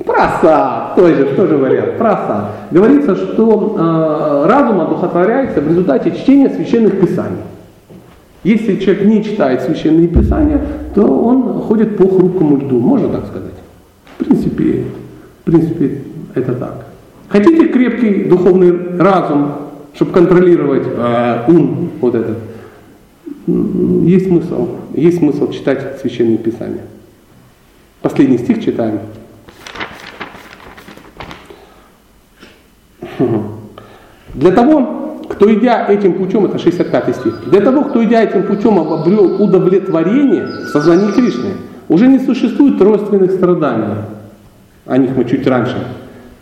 Просад, 0.06 0.96
тоже, 0.96 1.26
тоже 1.36 1.58
вариант, 1.58 1.98
просад. 1.98 2.52
Говорится, 2.72 3.16
что 3.16 3.76
э, 3.78 4.48
разум 4.48 4.82
одухотворяется 4.82 5.60
в 5.60 5.68
результате 5.68 6.12
чтения 6.12 6.50
священных 6.50 7.00
писаний. 7.02 7.42
Если 8.44 8.78
человек 8.78 9.06
не 9.06 9.24
читает 9.24 9.62
священные 9.62 10.08
писания, 10.08 10.62
то 10.96 11.04
он 11.04 11.62
ходит 11.62 11.98
по 11.98 12.08
хрупкому 12.08 12.58
льду, 12.58 12.80
можно 12.80 13.10
так 13.10 13.26
сказать. 13.28 13.54
В 14.18 14.24
принципе, 14.24 14.86
в 15.42 15.44
принципе, 15.44 16.02
это 16.34 16.54
так. 16.54 16.86
Хотите 17.28 17.68
крепкий 17.68 18.24
духовный 18.24 18.98
разум, 18.98 19.52
чтобы 19.94 20.12
контролировать 20.12 20.88
э, 20.88 21.44
ум 21.50 21.92
вот 22.00 22.16
этот? 22.16 22.38
Есть 23.48 24.28
смысл, 24.28 24.70
есть 24.94 25.18
смысл 25.18 25.52
читать 25.52 26.00
священные 26.00 26.38
писания. 26.38 26.84
Последний 28.02 28.38
стих 28.38 28.64
читаем. 28.64 29.00
Для 34.34 34.52
того, 34.52 35.20
кто 35.30 35.54
идя 35.54 35.88
этим 35.88 36.14
путем, 36.14 36.46
это 36.46 36.58
65 36.58 37.16
стих, 37.16 37.50
для 37.50 37.62
того, 37.62 37.84
кто 37.84 38.04
идя 38.04 38.24
этим 38.24 38.44
путем 38.44 38.80
обрел 38.80 39.42
удовлетворение 39.42 40.46
в 40.46 40.68
сознании 40.70 41.12
Кришны, 41.12 41.52
уже 41.88 42.08
не 42.08 42.20
существует 42.20 42.78
тройственных 42.78 43.32
страданий. 43.32 43.96
О 44.86 44.98
них 44.98 45.12
мы 45.16 45.26
чуть 45.26 45.46
раньше 45.46 45.76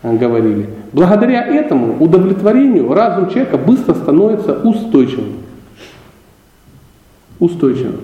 э, 0.02 0.16
говорили. 0.16 0.68
Благодаря 0.92 1.44
этому 1.46 2.02
удовлетворению 2.02 2.92
разум 2.92 3.28
человека 3.28 3.58
быстро 3.58 3.94
становится 3.94 4.54
устойчивым. 4.54 5.34
Устойчивым. 7.38 8.00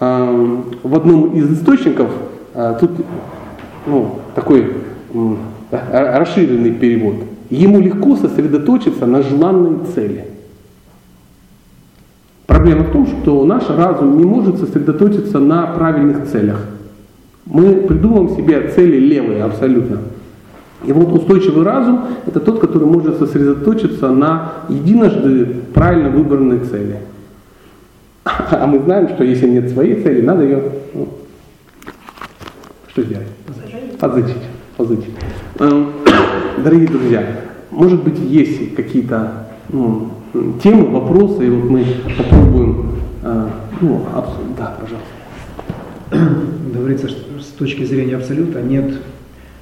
А, 0.00 0.56
В 0.82 0.96
одном 0.96 1.34
из 1.34 1.52
источников 1.52 2.10
а, 2.54 2.74
тут 2.74 2.90
ну, 3.86 4.18
такой 4.34 4.72
расширенный 5.90 6.72
перевод. 6.72 7.16
Ему 7.50 7.80
легко 7.80 8.16
сосредоточиться 8.16 9.06
на 9.06 9.22
желанной 9.22 9.86
цели. 9.94 10.24
Проблема 12.46 12.84
в 12.84 12.92
том, 12.92 13.06
что 13.06 13.44
наш 13.44 13.68
разум 13.68 14.18
не 14.18 14.24
может 14.24 14.58
сосредоточиться 14.58 15.38
на 15.38 15.66
правильных 15.66 16.28
целях. 16.28 16.60
Мы 17.44 17.74
придумываем 17.74 18.36
себе 18.36 18.70
цели 18.70 18.98
левые 18.98 19.44
абсолютно. 19.44 19.98
И 20.84 20.92
вот 20.92 21.12
устойчивый 21.12 21.64
разум– 21.64 22.06
это 22.26 22.40
тот, 22.40 22.60
который 22.60 22.86
может 22.86 23.18
сосредоточиться 23.18 24.10
на 24.10 24.52
единожды 24.68 25.56
правильно 25.74 26.10
выбранной 26.10 26.60
цели. 26.60 26.98
А 28.24 28.66
мы 28.66 28.80
знаем, 28.80 29.08
что 29.08 29.24
если 29.24 29.48
нет 29.48 29.70
своей 29.70 30.02
цели, 30.02 30.20
надо 30.20 30.42
ее 30.42 30.72
ну, 30.94 31.08
что 32.88 33.02
сделать? 33.02 33.28
Позычить. 33.98 34.36
позычить. 34.76 35.14
Эм, 35.58 35.92
Дорогие 36.62 36.88
друзья, 36.88 37.26
может 37.70 38.02
быть, 38.02 38.18
есть 38.18 38.74
какие-то 38.74 39.48
ну, 39.70 40.10
темы, 40.62 40.90
вопросы, 40.90 41.46
и 41.46 41.50
вот 41.50 41.70
мы 41.70 41.86
попробуем, 42.16 42.90
э, 43.22 43.48
ну, 43.80 44.06
обс- 44.14 44.56
да, 44.56 44.76
пожалуйста. 44.78 46.42
Говорится, 46.74 47.08
что 47.08 47.40
с 47.40 47.46
точки 47.58 47.84
зрения 47.84 48.16
абсолюта 48.16 48.60
нет 48.60 48.98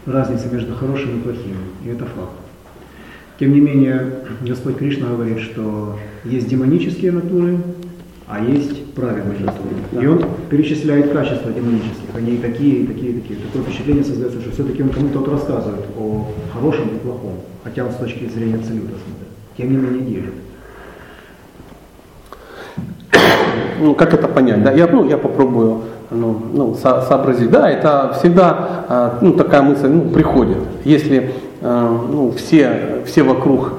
разницы 0.04 0.52
между 0.52 0.74
хорошим 0.74 1.18
и 1.18 1.22
плохим. 1.22 1.56
И 1.84 1.88
это 1.88 2.04
факт. 2.04 2.32
Тем 3.38 3.52
не 3.52 3.60
менее, 3.60 4.14
Господь 4.40 4.78
Кришна 4.78 5.08
говорит, 5.08 5.40
что 5.40 5.96
есть 6.24 6.48
демонические 6.48 7.12
натуры, 7.12 7.58
а 8.26 8.42
есть 8.42 8.94
праведные 8.94 9.40
натуры. 9.40 9.76
И 10.00 10.06
Он 10.06 10.24
перечисляет 10.48 11.12
качества 11.12 11.52
демонических. 11.52 12.14
Они 12.14 12.38
такие, 12.38 12.86
такие, 12.86 13.20
такие. 13.20 13.38
Такое 13.40 13.62
впечатление 13.62 14.04
создается, 14.04 14.40
что 14.40 14.50
все-таки 14.50 14.82
Он 14.82 14.88
кому-то 14.88 15.18
вот 15.18 15.28
рассказывает 15.28 15.84
о 15.98 16.26
хорошем 16.52 16.88
и 16.88 16.98
плохом. 16.98 17.40
Хотя 17.62 17.84
Он 17.84 17.92
с 17.92 17.96
точки 17.96 18.28
зрения 18.28 18.56
абсолюта 18.56 18.88
смотрит. 18.88 19.28
Тем 19.56 19.70
не 19.70 19.76
менее 19.76 20.02
делит. 20.02 20.34
Ну, 23.80 23.94
как 23.94 24.14
это 24.14 24.28
понять? 24.28 24.62
Да? 24.62 24.72
Я, 24.72 24.86
ну, 24.86 25.06
я 25.06 25.18
попробую 25.18 25.82
ну, 26.10 26.40
ну, 26.52 26.74
со- 26.74 27.02
сообразить. 27.02 27.50
Да, 27.50 27.68
это 27.68 28.14
всегда 28.18 28.84
а, 28.88 29.18
ну, 29.20 29.32
такая 29.32 29.62
мысль 29.62 29.88
ну, 29.88 30.10
приходит. 30.10 30.58
Если 30.84 31.32
а, 31.60 31.90
ну, 32.10 32.32
все, 32.32 33.02
все 33.06 33.22
вокруг, 33.22 33.74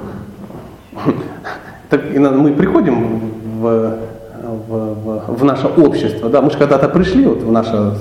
так, 1.90 2.02
мы 2.16 2.52
приходим 2.54 3.32
в, 3.60 3.98
в, 4.68 4.74
в- 4.74 5.38
в 5.40 5.44
наше 5.44 5.68
общество, 5.68 6.30
да, 6.30 6.42
мы 6.42 6.52
же 6.52 6.58
когда-то 6.58 6.90
пришли 6.90 7.26
вот 7.26 7.42
в 7.42 7.52
наше 7.52 7.94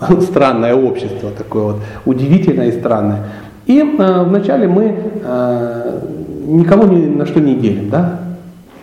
странное 0.22 0.74
общество, 0.74 1.30
такое 1.30 1.62
вот 1.64 1.76
удивительное 2.04 2.68
и 2.68 2.78
странное. 2.78 3.24
И 3.66 3.80
а, 3.98 4.24
вначале 4.24 4.68
мы 4.68 4.96
а, 5.24 6.00
никого 6.46 6.86
ни 6.86 7.06
на 7.06 7.26
что 7.26 7.40
не 7.40 7.54
делим, 7.54 7.90
да, 7.90 8.20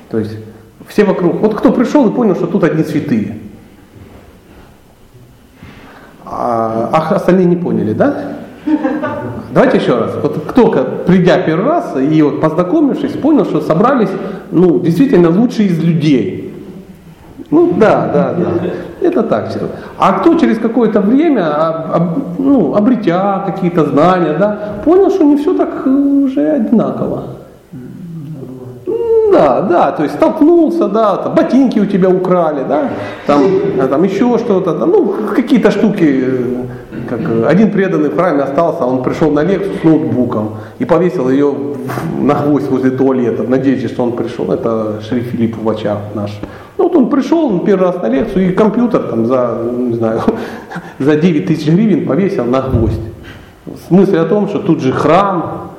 то 0.09 0.17
есть 0.19 0.37
все 0.87 1.03
вокруг, 1.03 1.41
вот 1.41 1.55
кто 1.55 1.71
пришел 1.71 2.07
и 2.09 2.13
понял, 2.13 2.35
что 2.35 2.47
тут 2.47 2.63
одни 2.63 2.83
святые, 2.83 3.37
а, 6.25 6.89
а 6.91 7.15
остальные 7.15 7.45
не 7.45 7.55
поняли, 7.55 7.93
да? 7.93 8.35
Давайте 9.51 9.77
еще 9.77 9.97
раз. 9.97 10.11
Вот 10.21 10.43
кто, 10.47 10.67
придя 11.07 11.39
первый 11.39 11.65
раз 11.65 11.95
и 11.97 12.21
вот 12.21 12.39
познакомившись, 12.39 13.13
понял, 13.13 13.45
что 13.45 13.61
собрались, 13.61 14.09
ну, 14.51 14.79
действительно 14.79 15.29
лучшие 15.29 15.69
из 15.69 15.83
людей. 15.83 16.38
Ну 17.51 17.73
да, 17.77 18.09
да, 18.13 18.34
да. 18.38 18.69
Это 19.01 19.23
так 19.23 19.49
все. 19.49 19.59
А 19.97 20.13
кто 20.13 20.35
через 20.35 20.59
какое-то 20.59 21.01
время, 21.01 21.47
ну, 22.38 22.76
обретя 22.76 23.43
какие-то 23.45 23.85
знания, 23.85 24.35
да, 24.38 24.57
понял, 24.85 25.09
что 25.09 25.23
не 25.23 25.38
все 25.38 25.53
так 25.55 25.69
э, 25.85 25.89
уже 25.89 26.41
одинаково. 26.51 27.23
Да, 29.31 29.61
да, 29.61 29.91
то 29.91 30.03
есть 30.03 30.15
столкнулся, 30.15 30.88
да, 30.88 31.17
там, 31.17 31.35
ботинки 31.35 31.80
у 31.80 31.85
тебя 31.85 32.09
украли, 32.09 32.63
да, 32.67 32.89
там, 33.27 33.43
а, 33.80 33.88
там 33.88 34.03
еще 34.03 34.38
что-то, 34.39 34.73
ну, 34.73 35.13
какие-то 35.35 35.71
штуки, 35.71 36.26
э, 36.27 36.88
как 37.10 37.22
э, 37.22 37.45
один 37.48 37.72
преданный 37.72 38.10
в 38.10 38.15
храме 38.15 38.44
остался, 38.44 38.86
он 38.86 39.02
пришел 39.02 39.31
на 39.31 39.44
лекцию 39.44 39.76
с 39.81 39.84
ноутбуком 39.84 40.57
и 40.77 40.86
повесил 40.86 41.30
ее 41.30 41.53
на 42.19 42.36
гвоздь 42.36 42.69
возле 42.69 42.91
туалета, 42.91 43.44
в 43.44 43.88
что 43.88 44.03
он 44.03 44.11
пришел, 44.11 44.52
это 44.52 45.02
Шри 45.02 45.22
Филипп 45.22 45.57
в 45.57 45.68
очах 45.68 45.98
наш. 46.14 46.40
Ну, 46.77 46.86
вот 46.86 46.95
он 46.95 47.10
пришел 47.10 47.48
он 47.48 47.65
первый 47.65 47.88
раз 47.88 48.02
на 48.02 48.07
лекцию 48.07 48.49
и 48.49 48.53
компьютер 48.53 49.02
там 49.03 49.26
за, 49.26 49.60
не 49.77 49.95
знаю, 49.95 50.22
за 50.99 51.15
9 51.15 51.48
тысяч 51.48 51.68
гривен 51.68 52.06
повесил 52.06 52.45
на 52.45 52.61
гвоздь. 52.61 53.02
Смысле 53.88 54.22
о 54.22 54.26
том, 54.26 54.48
что 54.48 54.60
тут 54.60 54.81
же 54.81 54.91
храм, 54.91 55.69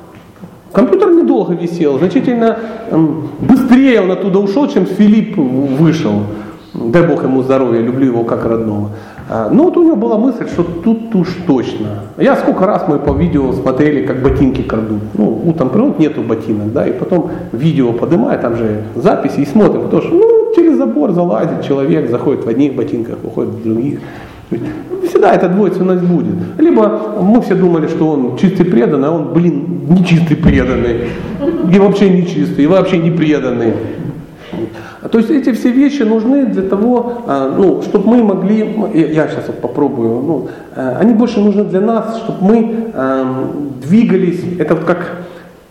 Компьютер 0.73 1.11
недолго 1.11 1.53
висел, 1.53 1.99
значительно 1.99 2.57
м, 2.91 3.29
быстрее 3.41 4.01
он 4.01 4.11
оттуда 4.11 4.39
ушел, 4.39 4.69
чем 4.69 4.85
Филипп 4.85 5.35
вышел. 5.35 6.21
Дай 6.73 7.05
Бог 7.05 7.23
ему 7.23 7.41
здоровья, 7.43 7.81
люблю 7.81 8.05
его 8.05 8.23
как 8.23 8.45
родного. 8.45 8.91
А, 9.33 9.49
Но 9.49 9.63
вот 9.63 9.77
у 9.77 9.83
него 9.83 9.95
была 9.95 10.17
мысль, 10.17 10.45
что 10.49 10.61
тут 10.63 11.15
уж 11.15 11.29
точно. 11.47 11.87
Я 12.17 12.35
сколько 12.35 12.65
раз 12.65 12.83
мы 12.89 12.99
по 12.99 13.13
видео 13.13 13.53
смотрели, 13.53 14.05
как 14.05 14.21
ботинки 14.21 14.61
крадут. 14.61 14.99
Ну, 15.13 15.41
утром 15.45 15.69
приходит, 15.69 15.99
нету 15.99 16.21
ботинок, 16.21 16.73
да, 16.73 16.85
и 16.85 16.91
потом 16.91 17.31
видео 17.53 17.93
поднимает, 17.93 18.41
там 18.41 18.57
же 18.57 18.83
записи, 18.93 19.39
и 19.39 19.45
смотрим, 19.45 19.83
потому 19.83 20.01
что 20.01 20.13
ну, 20.13 20.53
через 20.53 20.77
забор 20.77 21.13
залазит 21.13 21.63
человек, 21.65 22.09
заходит 22.09 22.45
в 22.45 22.49
одних 22.49 22.75
ботинках, 22.75 23.19
выходит 23.23 23.51
в 23.51 23.63
других. 23.63 23.99
Всегда 25.07 25.33
эта 25.33 25.47
двойственность 25.47 26.03
будет. 26.03 26.35
Либо 26.57 27.15
мы 27.21 27.41
все 27.41 27.55
думали, 27.55 27.87
что 27.87 28.09
он 28.09 28.37
чистый 28.37 28.65
преданный, 28.65 29.07
а 29.07 29.11
он, 29.11 29.33
блин, 29.33 29.85
не 29.87 30.03
чистый 30.03 30.35
преданный. 30.35 31.07
И 31.73 31.79
вообще 31.79 32.09
не 32.09 32.27
чистый, 32.27 32.65
и 32.65 32.67
вообще 32.67 32.97
не 32.97 33.11
преданный. 33.11 33.71
То 35.09 35.17
есть 35.17 35.31
эти 35.31 35.51
все 35.51 35.71
вещи 35.71 36.03
нужны 36.03 36.45
для 36.45 36.63
того, 36.63 37.13
а, 37.25 37.53
ну, 37.57 37.81
чтобы 37.81 38.09
мы 38.09 38.23
могли, 38.23 38.59
я- 38.93 39.27
сейчас 39.27 39.47
вот 39.47 39.59
попробую, 39.59 40.21
ну, 40.21 40.47
э, 40.75 40.95
они 40.99 41.13
больше 41.13 41.39
нужны 41.39 41.63
для 41.63 41.81
нас, 41.81 42.17
чтобы 42.17 42.37
мы 42.43 42.75
эм, 42.93 43.71
двигались, 43.81 44.43
это 44.59 44.75
вот 44.75 44.83
как 44.83 45.23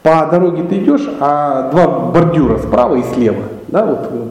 по 0.02 0.26
дороге 0.30 0.64
ты 0.68 0.78
идешь, 0.78 1.08
а 1.20 1.70
два 1.70 2.10
бордюра 2.10 2.58
справа 2.58 2.96
и 2.96 3.02
слева, 3.14 3.44
да, 3.68 3.86
вот 3.86 4.08
э, 4.10 4.26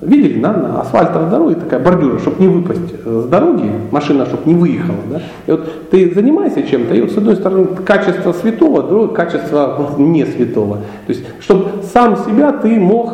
Видели, 0.00 0.40
да, 0.40 0.52
на 0.52 0.80
асфальтовой 0.82 1.28
дороге 1.28 1.56
такая 1.56 1.80
бордюра, 1.80 2.20
чтобы 2.20 2.40
не 2.40 2.46
выпасть 2.46 2.94
э, 3.04 3.22
с 3.26 3.28
дороги, 3.28 3.68
машина, 3.90 4.26
чтобы 4.26 4.42
не 4.48 4.54
выехала. 4.54 4.98
Да? 5.10 5.20
И 5.46 5.50
вот 5.50 5.90
ты 5.90 6.14
занимаешься 6.14 6.62
чем-то, 6.62 6.94
и 6.94 7.00
вот 7.00 7.10
с 7.10 7.16
одной 7.16 7.34
стороны 7.34 7.66
качество 7.84 8.32
святого, 8.32 8.82
с 8.82 8.88
другой 8.88 9.12
качество 9.12 9.90
не 9.98 10.24
святого. 10.24 10.76
То 11.06 11.12
есть, 11.12 11.24
чтобы 11.40 11.82
сам 11.92 12.16
себя 12.16 12.52
ты 12.52 12.78
мог 12.78 13.12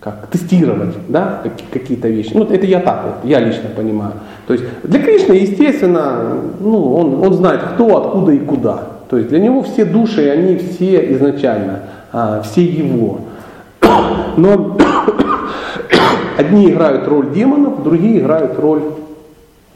как, 0.00 0.26
тестировать 0.28 0.94
да, 1.08 1.40
как- 1.42 1.52
какие-то 1.72 2.08
вещи. 2.08 2.30
Ну, 2.34 2.44
это 2.44 2.66
я 2.66 2.80
так 2.80 3.04
вот, 3.04 3.30
я 3.30 3.40
лично 3.40 3.68
понимаю. 3.76 4.12
То 4.46 4.54
есть 4.54 4.64
для 4.82 5.00
Кришны, 5.00 5.34
естественно, 5.34 6.38
ну, 6.58 6.94
он, 6.94 7.22
он 7.22 7.34
знает, 7.34 7.60
кто, 7.74 7.96
откуда 7.98 8.32
и 8.32 8.38
куда. 8.38 8.84
То 9.10 9.16
есть 9.18 9.28
для 9.28 9.40
него 9.40 9.62
все 9.62 9.84
души, 9.84 10.28
они 10.30 10.56
все 10.56 11.12
изначально, 11.14 11.80
а, 12.12 12.40
все 12.42 12.64
его. 12.64 13.20
Но 14.36 14.78
одни 16.38 16.70
играют 16.70 17.06
роль 17.06 17.30
демонов, 17.32 17.82
другие 17.82 18.20
играют 18.20 18.58
роль 18.58 18.82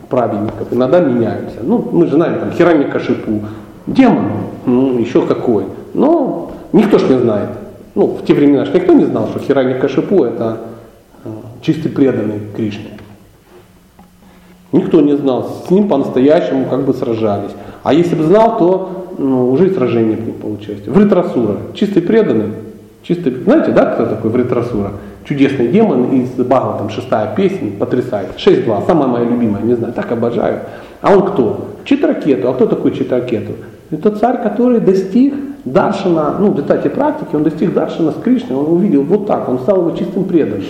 праведников. 0.08 0.68
Иногда 0.70 1.00
меняются. 1.00 1.58
Ну, 1.62 1.86
мы 1.92 2.06
же 2.06 2.14
знаем, 2.14 2.38
там, 2.38 2.50
Хиранья 2.52 2.88
Кашипу, 2.88 3.40
демон, 3.86 4.24
ну, 4.64 4.98
еще 4.98 5.26
какой. 5.26 5.64
Но 5.92 6.52
никто 6.72 6.98
ж 6.98 7.10
не 7.10 7.18
знает. 7.18 7.50
Ну, 7.94 8.06
в 8.06 8.24
те 8.24 8.34
времена 8.34 8.64
же 8.64 8.72
никто 8.72 8.92
не 8.92 9.04
знал, 9.04 9.28
что 9.28 9.38
Хиранья 9.38 9.78
Кашипу 9.78 10.24
это 10.24 10.58
э, 11.24 11.28
чистый 11.62 11.90
преданный 11.90 12.40
Кришне. 12.56 12.90
Никто 14.72 15.00
не 15.00 15.16
знал, 15.16 15.62
с 15.66 15.70
ним 15.70 15.88
по-настоящему 15.88 16.66
как 16.66 16.84
бы 16.84 16.92
сражались. 16.94 17.52
А 17.84 17.94
если 17.94 18.16
бы 18.16 18.24
знал, 18.24 18.58
то 18.58 19.14
ну, 19.18 19.50
уже 19.50 19.68
и 19.68 19.74
сражения 19.74 20.16
бы 20.16 20.26
не 20.26 20.32
получилось. 20.32 20.82
Вритрасура, 20.86 21.58
чистый 21.74 22.02
преданный, 22.02 22.54
чистый, 23.04 23.32
знаете, 23.44 23.70
да, 23.70 23.86
кто 23.86 24.06
такой 24.06 24.30
Вритрасура? 24.30 24.92
Чудесный 25.24 25.68
демон 25.68 26.10
из 26.10 26.30
там 26.32 26.90
шестая 26.90 27.34
песня, 27.34 27.70
потрясает. 27.78 28.30
6-2, 28.36 28.86
самая 28.86 29.08
моя 29.08 29.24
любимая, 29.24 29.62
не 29.62 29.74
знаю, 29.74 29.94
так 29.94 30.10
обожаю. 30.10 30.60
А 31.00 31.14
он 31.14 31.26
кто? 31.26 31.68
Читракету. 31.84 32.48
А 32.50 32.54
кто 32.54 32.66
такой 32.66 32.90
Читракету? 32.90 33.52
Это 33.90 34.10
царь, 34.10 34.42
который 34.42 34.80
достиг 34.80 35.34
Даршина, 35.64 36.36
ну, 36.38 36.48
в 36.50 36.52
результате 36.52 36.90
практики, 36.90 37.34
он 37.34 37.42
достиг 37.42 37.72
Даршина 37.72 38.12
с 38.12 38.16
Кришной, 38.16 38.56
он 38.56 38.72
увидел 38.72 39.02
вот 39.02 39.26
так, 39.26 39.48
он 39.48 39.58
стал 39.60 39.78
его 39.78 39.96
чистым 39.96 40.24
преданным. 40.24 40.62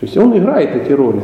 То 0.00 0.06
есть 0.06 0.16
он 0.16 0.36
играет 0.36 0.74
эти 0.74 0.92
роли. 0.92 1.20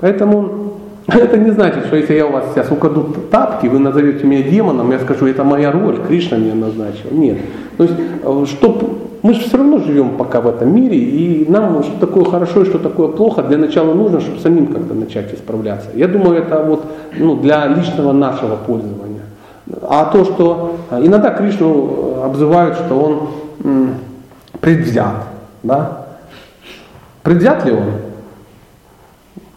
Поэтому 0.00 0.74
это 1.06 1.38
не 1.38 1.50
значит, 1.50 1.86
что 1.86 1.96
если 1.96 2.14
я 2.14 2.26
у 2.26 2.32
вас 2.32 2.44
сейчас 2.52 2.70
украду 2.70 3.14
тапки, 3.30 3.66
вы 3.66 3.78
назовете 3.78 4.26
меня 4.26 4.42
демоном, 4.42 4.90
я 4.92 4.98
скажу, 4.98 5.26
это 5.26 5.42
моя 5.42 5.72
роль, 5.72 5.98
Кришна 6.06 6.36
меня 6.36 6.54
назначил. 6.54 7.10
Нет. 7.10 7.38
То 7.78 7.84
есть, 7.84 7.94
э, 8.22 8.44
чтоб, 8.46 8.84
мы 9.22 9.32
же 9.32 9.40
все 9.40 9.56
равно 9.56 9.78
живем 9.78 10.18
пока 10.18 10.42
в 10.42 10.48
этом 10.48 10.74
мире, 10.74 10.98
и 10.98 11.50
нам 11.50 11.82
что 11.82 11.98
такое 11.98 12.24
хорошо 12.24 12.62
и 12.62 12.64
что 12.66 12.78
такое 12.78 13.08
плохо, 13.08 13.42
для 13.42 13.56
начала 13.56 13.94
нужно, 13.94 14.20
чтобы 14.20 14.38
самим 14.40 14.66
как-то 14.66 14.92
начать 14.92 15.32
исправляться. 15.32 15.88
Я 15.94 16.08
думаю, 16.08 16.36
это 16.36 16.62
вот 16.62 16.84
ну, 17.18 17.36
для 17.36 17.66
личного 17.68 18.12
нашего 18.12 18.56
пользования. 18.56 19.22
А 19.82 20.06
то, 20.06 20.24
что 20.24 20.76
э, 20.90 21.00
иногда 21.06 21.30
Кришну 21.30 21.88
э, 21.96 22.07
обзывают, 22.24 22.76
что 22.76 22.94
он 22.94 23.94
предвзят, 24.60 25.24
да? 25.62 26.06
Предвзят 27.22 27.64
ли 27.64 27.72
он? 27.72 27.84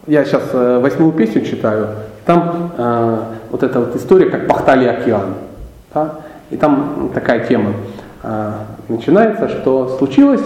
Я 0.06 0.24
сейчас 0.24 0.42
э, 0.52 0.80
восьмую 0.80 1.12
песню 1.12 1.42
читаю, 1.42 1.88
там 2.26 2.72
э, 2.76 3.18
вот 3.50 3.62
эта 3.62 3.80
вот 3.80 3.94
история, 3.94 4.30
как 4.30 4.48
пахтали 4.48 4.86
океан. 4.86 5.34
Да? 5.94 6.16
И 6.50 6.56
там 6.56 7.10
такая 7.14 7.46
тема 7.46 7.72
э, 8.22 8.52
начинается, 8.88 9.48
что 9.48 9.96
случилось, 9.98 10.42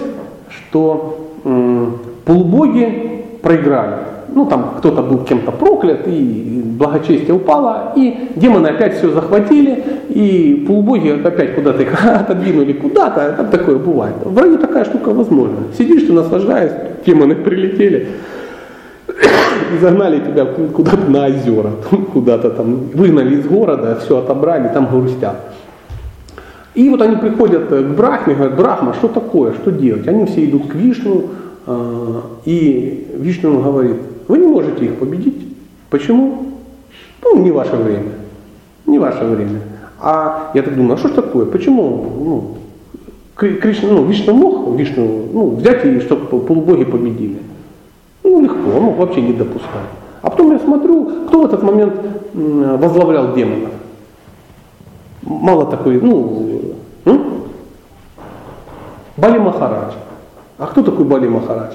что 0.50 1.32
м, 1.44 1.98
полубоги 2.24 3.38
проиграли. 3.42 3.96
Ну 4.36 4.44
там 4.44 4.74
кто-то 4.76 5.00
был 5.00 5.24
кем-то 5.24 5.50
проклят, 5.50 6.06
и 6.06 6.62
благочестие 6.78 7.32
упало, 7.32 7.94
и 7.96 8.28
демоны 8.36 8.66
опять 8.66 8.98
все 8.98 9.10
захватили, 9.10 9.82
и 10.10 10.62
полубоги 10.66 11.08
опять 11.08 11.54
куда-то 11.54 11.82
их 11.82 12.04
отодвинули 12.04 12.74
куда-то, 12.74 13.32
там 13.34 13.48
такое 13.48 13.76
бывает. 13.76 14.16
В 14.22 14.38
раю 14.38 14.58
такая 14.58 14.84
штука 14.84 15.14
возможна. 15.14 15.56
Сидишь, 15.78 16.02
ты 16.02 16.12
наслаждаешься, 16.12 16.76
демоны 17.06 17.34
прилетели, 17.34 18.08
и 19.74 19.78
загнали 19.80 20.20
тебя 20.20 20.44
куда-то 20.44 21.10
на 21.10 21.28
озера, 21.28 21.70
куда-то 22.12 22.50
там, 22.50 22.90
выгнали 22.92 23.36
из 23.36 23.46
города, 23.46 23.98
все 24.04 24.18
отобрали, 24.18 24.68
там 24.68 24.86
грустят. 24.90 25.36
И 26.74 26.90
вот 26.90 27.00
они 27.00 27.16
приходят 27.16 27.68
к 27.68 27.82
Брахме, 27.96 28.34
говорят, 28.34 28.58
Брахма, 28.58 28.92
что 28.92 29.08
такое, 29.08 29.54
что 29.54 29.72
делать? 29.72 30.06
Они 30.06 30.26
все 30.26 30.44
идут 30.44 30.66
к 30.66 30.74
Вишну, 30.74 31.30
э, 31.66 32.20
и 32.44 33.08
Вишну 33.16 33.62
говорит, 33.62 33.96
вы 34.28 34.38
не 34.38 34.46
можете 34.46 34.84
их 34.84 34.98
победить. 34.98 35.46
Почему? 35.90 36.46
Ну, 37.22 37.38
не 37.42 37.50
ваше 37.50 37.76
время. 37.76 38.12
Не 38.86 38.98
ваше 38.98 39.24
время. 39.24 39.60
А 40.00 40.50
я 40.54 40.62
так 40.62 40.74
думаю, 40.76 40.94
а 40.94 40.96
что 40.98 41.08
ж 41.08 41.12
такое? 41.12 41.46
Почему? 41.46 42.12
Ну, 42.24 42.54
Кри- 43.34 43.56
Кришна, 43.58 43.90
ну, 43.90 44.04
Вишну 44.04 44.34
мог 44.34 44.76
Вишну, 44.78 45.22
ну, 45.32 45.50
взять 45.56 45.84
и 45.84 46.00
чтобы 46.00 46.40
полубоги 46.40 46.84
победили. 46.84 47.38
Ну, 48.24 48.42
легко, 48.42 48.70
он 48.76 48.82
мог 48.82 48.96
вообще 48.96 49.22
не 49.22 49.32
допускать. 49.32 49.90
А 50.22 50.30
потом 50.30 50.52
я 50.52 50.58
смотрю, 50.58 51.26
кто 51.28 51.42
в 51.42 51.44
этот 51.46 51.62
момент 51.62 51.94
возглавлял 52.34 53.34
демонов. 53.34 53.70
Мало 55.22 55.66
такой, 55.66 56.00
ну, 56.00 56.48
м? 57.04 57.24
Бали 59.16 59.38
Махарадж. 59.38 59.94
А 60.58 60.66
кто 60.66 60.82
такой 60.82 61.04
Бали 61.04 61.28
Махарадж? 61.28 61.74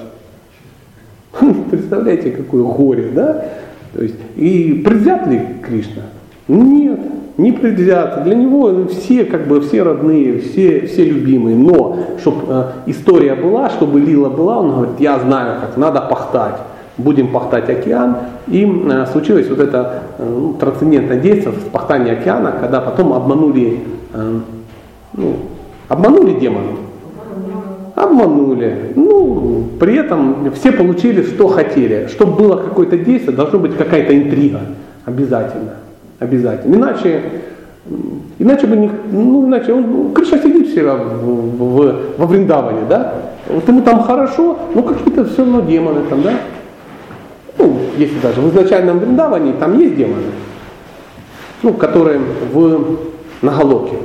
Представляете, 1.71 2.31
какое 2.31 2.63
горе, 2.63 3.09
да? 3.13 3.45
То 3.93 4.03
есть, 4.03 4.15
и 4.35 4.81
предвзят 4.85 5.27
ли 5.27 5.41
Кришна? 5.61 6.03
Нет, 6.47 6.99
не 7.37 7.51
предвзят. 7.51 8.23
Для 8.23 8.35
него 8.35 8.87
все, 8.87 9.25
как 9.25 9.47
бы, 9.47 9.61
все 9.61 9.83
родные, 9.83 10.39
все, 10.39 10.87
все 10.87 11.05
любимые. 11.05 11.55
Но, 11.55 11.97
чтобы 12.19 12.41
э, 12.47 12.63
история 12.87 13.35
была, 13.35 13.69
чтобы 13.69 13.99
лила 13.99 14.29
была, 14.29 14.59
он 14.59 14.71
говорит, 14.71 14.99
я 14.99 15.19
знаю, 15.19 15.61
как 15.61 15.77
надо 15.77 16.01
пахтать. 16.01 16.55
Будем 16.97 17.29
пахтать 17.29 17.69
океан. 17.69 18.17
И 18.47 18.65
э, 18.65 19.05
случилось 19.11 19.49
вот 19.49 19.59
это 19.59 20.03
э, 20.17 20.25
ну, 20.27 20.53
трансцендентное 20.53 21.19
действие 21.19 21.53
в 21.53 21.69
пахтании 21.69 22.13
океана, 22.13 22.53
когда 22.59 22.81
потом 22.81 23.13
обманули, 23.13 23.79
э, 24.13 24.39
ну, 25.13 25.35
обманули 25.87 26.39
демонов. 26.39 26.79
Обманули. 28.01 28.93
Ну, 28.95 29.67
при 29.79 29.95
этом 29.95 30.51
все 30.55 30.71
получили, 30.71 31.21
что 31.21 31.47
хотели. 31.47 32.07
Чтобы 32.07 32.33
было 32.33 32.55
какое-то 32.55 32.97
действие, 32.97 33.35
должна 33.35 33.59
быть 33.59 33.77
какая-то 33.77 34.17
интрига. 34.17 34.61
Обязательно. 35.05 35.75
Обязательно. 36.17 36.75
Иначе, 36.77 37.21
иначе 38.39 38.65
бы 38.65 38.75
не, 38.75 38.89
ну, 39.11 39.45
иначе 39.45 39.73
он, 39.73 39.81
ну, 39.83 40.11
Кришна 40.13 40.39
сидит 40.39 40.69
всегда 40.69 40.95
в, 40.95 41.57
в, 41.57 41.95
во 42.17 42.25
Вриндаване, 42.25 42.81
да? 42.89 43.13
Вот 43.47 43.67
ему 43.67 43.83
там 43.83 44.01
хорошо, 44.01 44.57
но 44.73 44.81
какие-то 44.81 45.25
все 45.25 45.43
равно 45.43 45.61
демоны 45.61 46.01
там, 46.09 46.23
да? 46.23 46.33
Ну, 47.59 47.77
если 47.99 48.19
даже 48.19 48.41
в 48.41 48.49
изначальном 48.49 48.97
Вриндаване, 48.97 49.53
там 49.59 49.77
есть 49.77 49.95
демоны, 49.95 50.23
ну, 51.61 51.73
которые 51.73 52.19
в 52.51 52.97
Наголоке. 53.43 53.97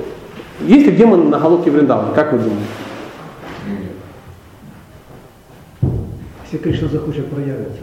Есть 0.66 0.85
ли 0.85 0.93
демоны 0.93 1.31
на 1.31 1.39
Галоке 1.39 1.70
Вриндавана, 1.70 2.09
как 2.14 2.35
вы 2.35 2.40
думаете? 2.40 2.86
Если 6.57 6.70
Кришна 6.70 6.89
захочет 6.89 7.27
проявиться. 7.27 7.81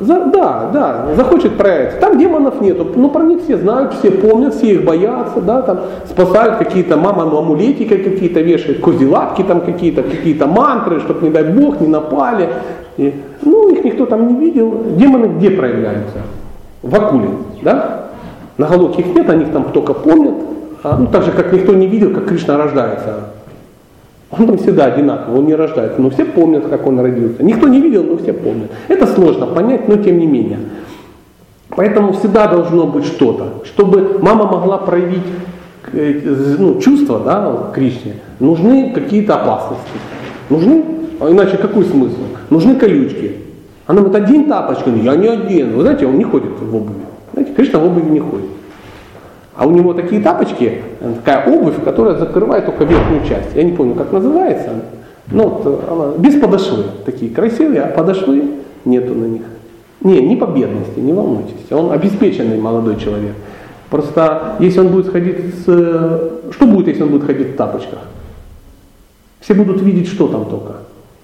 За- 0.00 0.24
да, 0.26 0.70
да, 0.72 1.14
захочет 1.14 1.56
проявиться. 1.56 1.98
Там 2.00 2.18
демонов 2.18 2.60
нету, 2.60 2.86
но 2.96 3.08
про 3.08 3.22
них 3.22 3.44
все 3.44 3.56
знают, 3.56 3.94
все 3.94 4.10
помнят, 4.10 4.54
все 4.54 4.74
их 4.74 4.84
боятся, 4.84 5.40
да, 5.40 5.62
там 5.62 5.80
спасают 6.08 6.56
какие-то 6.56 6.96
мама 6.96 7.22
амулетики 7.22 7.96
какие-то 7.96 8.40
вешают, 8.40 8.80
козелатки 8.80 9.42
там 9.42 9.60
какие-то, 9.60 10.02
какие-то 10.02 10.48
мантры, 10.48 11.00
чтобы 11.00 11.26
не 11.26 11.30
дай 11.30 11.44
бог 11.44 11.80
не 11.80 11.86
напали. 11.86 12.48
И, 12.96 13.14
ну, 13.42 13.70
их 13.70 13.84
никто 13.84 14.06
там 14.06 14.26
не 14.26 14.40
видел. 14.40 14.74
Демоны 14.96 15.26
где 15.26 15.50
проявляются? 15.50 16.22
В 16.82 16.94
Акуле, 16.94 17.28
да? 17.62 18.08
На 18.58 18.66
Галоке 18.66 19.02
их 19.02 19.14
нет, 19.14 19.30
о 19.30 19.36
них 19.36 19.52
там 19.52 19.70
только 19.72 19.92
помнят. 19.94 20.34
А, 20.82 20.96
ну, 20.98 21.06
так 21.06 21.22
же, 21.22 21.30
как 21.30 21.52
никто 21.52 21.74
не 21.74 21.86
видел, 21.86 22.12
как 22.12 22.26
Кришна 22.26 22.56
рождается. 22.56 23.35
Он 24.30 24.46
там 24.46 24.58
всегда 24.58 24.86
одинаковый, 24.86 25.38
он 25.38 25.46
не 25.46 25.54
рождается, 25.54 26.00
но 26.00 26.10
все 26.10 26.24
помнят, 26.24 26.66
как 26.66 26.86
он 26.86 26.98
родился. 26.98 27.42
Никто 27.42 27.68
не 27.68 27.80
видел, 27.80 28.02
но 28.02 28.16
все 28.16 28.32
помнят. 28.32 28.70
Это 28.88 29.06
сложно 29.06 29.46
понять, 29.46 29.88
но 29.88 29.96
тем 29.96 30.18
не 30.18 30.26
менее. 30.26 30.58
Поэтому 31.68 32.12
всегда 32.12 32.48
должно 32.48 32.86
быть 32.86 33.04
что-то. 33.04 33.62
Чтобы 33.64 34.18
мама 34.20 34.46
могла 34.46 34.78
проявить 34.78 35.22
э, 35.92 36.20
ну, 36.58 36.80
чувства 36.80 37.20
да, 37.24 37.70
Кришне, 37.72 38.14
нужны 38.40 38.92
какие-то 38.92 39.36
опасности. 39.36 39.84
Нужны, 40.50 40.84
а 41.20 41.30
иначе 41.30 41.56
какой 41.56 41.84
смысл? 41.84 42.22
Нужны 42.50 42.74
колючки. 42.76 43.36
Она 43.86 44.00
говорит, 44.00 44.24
один 44.24 44.48
тапочка, 44.48 44.90
я 44.90 45.14
не 45.14 45.28
один. 45.28 45.76
Вы 45.76 45.82
знаете, 45.82 46.06
он 46.06 46.18
не 46.18 46.24
ходит 46.24 46.50
в 46.60 46.74
обуви. 46.74 46.98
Знаете, 47.32 47.52
Кришна 47.54 47.78
в 47.78 47.86
обуви 47.86 48.10
не 48.10 48.20
ходит. 48.20 48.46
А 49.56 49.66
у 49.66 49.70
него 49.70 49.94
такие 49.94 50.20
тапочки, 50.20 50.82
э, 51.00 51.14
такая 51.24 51.46
обувь, 51.46 51.82
которая 51.82 52.16
закрывает 52.16 52.66
только 52.66 52.84
верхнюю 52.84 53.24
часть. 53.26 53.54
Я 53.54 53.62
не 53.62 53.72
помню, 53.72 53.94
как 53.94 54.12
называется. 54.12 54.70
Ну, 55.32 55.48
вот, 55.48 55.62
э, 55.64 55.92
она 55.92 56.12
без 56.18 56.38
подошвы. 56.38 56.84
Такие 57.04 57.30
красивые, 57.30 57.82
а 57.82 57.88
подошвы 57.88 58.44
нету 58.84 59.14
на 59.14 59.24
них. 59.24 59.42
Не, 60.02 60.20
не 60.20 60.36
по 60.36 60.44
бедности, 60.44 60.98
не 60.98 61.12
волнуйтесь. 61.12 61.72
Он 61.72 61.90
обеспеченный 61.90 62.58
молодой 62.58 62.96
человек. 62.96 63.34
Просто 63.88 64.56
если 64.58 64.80
он 64.80 64.88
будет 64.88 65.08
ходить 65.08 65.36
с... 65.38 65.64
э, 65.66 66.30
Что 66.52 66.66
будет, 66.66 66.88
если 66.88 67.02
он 67.02 67.08
будет 67.08 67.24
ходить 67.24 67.54
в 67.54 67.56
тапочках? 67.56 68.00
Все 69.40 69.54
будут 69.54 69.80
видеть, 69.80 70.08
что 70.08 70.28
там 70.28 70.46
только. 70.46 70.74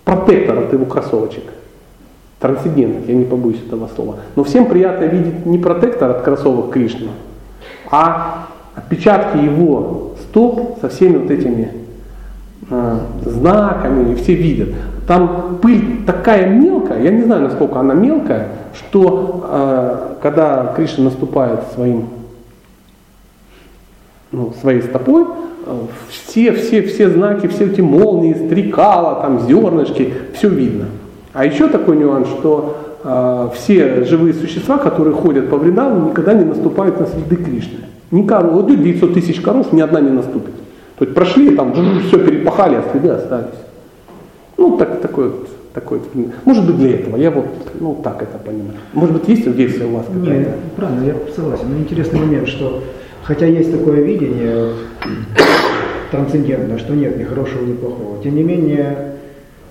Протектор 0.04 0.58
от 0.58 0.72
его 0.72 0.86
кроссовочек. 0.86 1.44
Трансцендент, 2.40 3.08
я 3.08 3.14
не 3.14 3.24
побоюсь 3.24 3.60
этого 3.66 3.88
слова. 3.94 4.16
Но 4.36 4.42
всем 4.44 4.66
приятно 4.66 5.04
видеть 5.04 5.44
не 5.44 5.58
протектор 5.58 6.10
от 6.10 6.22
кроссовок 6.22 6.70
Кришны, 6.70 7.08
а 7.92 8.48
отпечатки 8.74 9.36
его 9.36 10.14
стоп 10.22 10.78
со 10.80 10.88
всеми 10.88 11.18
вот 11.18 11.30
этими 11.30 11.72
э, 12.70 12.98
знаками, 13.26 14.12
и 14.12 14.14
все 14.16 14.34
видят. 14.34 14.70
Там 15.06 15.58
пыль 15.60 16.04
такая 16.06 16.48
мелкая, 16.48 17.02
я 17.02 17.10
не 17.10 17.22
знаю, 17.22 17.42
насколько 17.42 17.78
она 17.78 17.92
мелкая, 17.92 18.48
что 18.74 19.46
э, 19.46 20.14
когда 20.22 20.72
Кришна 20.74 21.04
наступает 21.04 21.60
своим, 21.74 22.08
ну, 24.30 24.54
своей 24.58 24.80
стопой, 24.80 25.26
э, 25.66 25.80
все, 26.08 26.52
все, 26.52 26.82
все 26.82 27.10
знаки, 27.10 27.46
все 27.46 27.66
эти 27.66 27.82
молнии, 27.82 28.32
стрекала, 28.32 29.20
там 29.20 29.40
зернышки, 29.40 30.14
все 30.34 30.48
видно. 30.48 30.86
А 31.34 31.44
еще 31.44 31.68
такой 31.68 31.98
нюанс, 31.98 32.28
что 32.28 32.81
все 33.54 34.04
живые 34.04 34.34
существа, 34.34 34.78
которые 34.78 35.14
ходят 35.14 35.50
по 35.50 35.56
Вриндавану, 35.56 36.10
никогда 36.10 36.34
не 36.34 36.44
наступают 36.44 37.00
на 37.00 37.06
следы 37.06 37.36
Кришны. 37.36 37.80
Никому, 38.10 38.52
вот 38.52 38.70
идет 38.70 38.82
900 38.82 39.14
тысяч 39.14 39.40
коров, 39.40 39.72
ни 39.72 39.80
одна 39.80 40.00
не 40.00 40.10
наступит. 40.10 40.54
То 40.98 41.04
есть 41.04 41.14
прошли, 41.14 41.56
там 41.56 41.72
все 42.06 42.18
перепахали, 42.18 42.76
а 42.76 42.84
следы 42.92 43.08
остались. 43.08 43.58
Ну, 44.56 44.76
так, 44.76 45.00
такой 45.00 45.30
вот, 45.30 45.48
такой 45.74 45.98
вот. 45.98 46.08
Может 46.44 46.66
быть 46.66 46.76
для 46.76 46.90
этого, 46.90 47.16
я 47.16 47.30
вот, 47.30 47.46
ну, 47.80 47.98
так 48.04 48.22
это 48.22 48.38
понимаю. 48.38 48.78
Может 48.92 49.14
быть 49.16 49.28
есть 49.28 49.46
версия 49.46 49.86
у 49.86 49.96
вас 49.96 50.06
Нет, 50.14 50.48
правильно, 50.76 51.04
я 51.06 51.14
согласен. 51.34 51.64
Но 51.70 51.78
интересный 51.78 52.20
момент, 52.20 52.46
что 52.46 52.84
хотя 53.24 53.46
есть 53.46 53.72
такое 53.72 54.02
видение 54.02 54.74
трансцендентное, 56.12 56.78
что 56.78 56.94
нет 56.94 57.18
ни 57.18 57.24
хорошего, 57.24 57.64
ни 57.64 57.72
плохого, 57.72 58.22
тем 58.22 58.36
не 58.36 58.42
менее, 58.44 59.14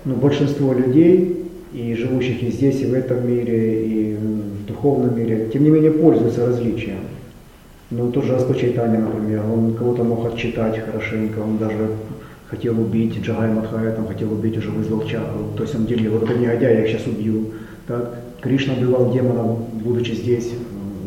ну, 0.04 0.16
большинство 0.16 0.74
людей, 0.74 1.41
и 1.72 1.94
живущих 1.94 2.42
и 2.42 2.50
здесь, 2.50 2.80
и 2.82 2.86
в 2.86 2.94
этом 2.94 3.26
мире, 3.26 3.84
и 3.84 4.16
в 4.16 4.66
духовном 4.66 5.16
мире, 5.16 5.48
тем 5.52 5.64
не 5.64 5.70
менее 5.70 5.90
пользуются 5.90 6.46
различием. 6.46 6.98
Ну, 7.90 8.10
тот 8.10 8.24
же 8.24 8.34
Астачайтаня, 8.34 9.00
например, 9.00 9.42
он 9.52 9.74
кого-то 9.74 10.04
мог 10.04 10.26
отчитать 10.26 10.78
хорошенько, 10.78 11.40
он 11.40 11.58
даже 11.58 11.88
хотел 12.46 12.78
убить 12.80 13.18
Джагай 13.22 13.50
Мадхая, 13.50 13.92
там 13.94 14.06
хотел 14.06 14.32
убить, 14.32 14.56
уже 14.56 14.70
вызвал 14.70 15.06
чакру, 15.06 15.52
то 15.56 15.62
есть 15.62 15.74
он 15.74 15.86
делил, 15.86 16.12
вот 16.12 16.24
это 16.24 16.34
негодяй, 16.38 16.74
я 16.74 16.84
их 16.84 16.88
сейчас 16.88 17.06
убью. 17.06 17.46
Так? 17.86 18.14
Кришна 18.40 18.74
убивал 18.74 19.12
демонов, 19.12 19.58
будучи 19.84 20.12
здесь, 20.12 20.52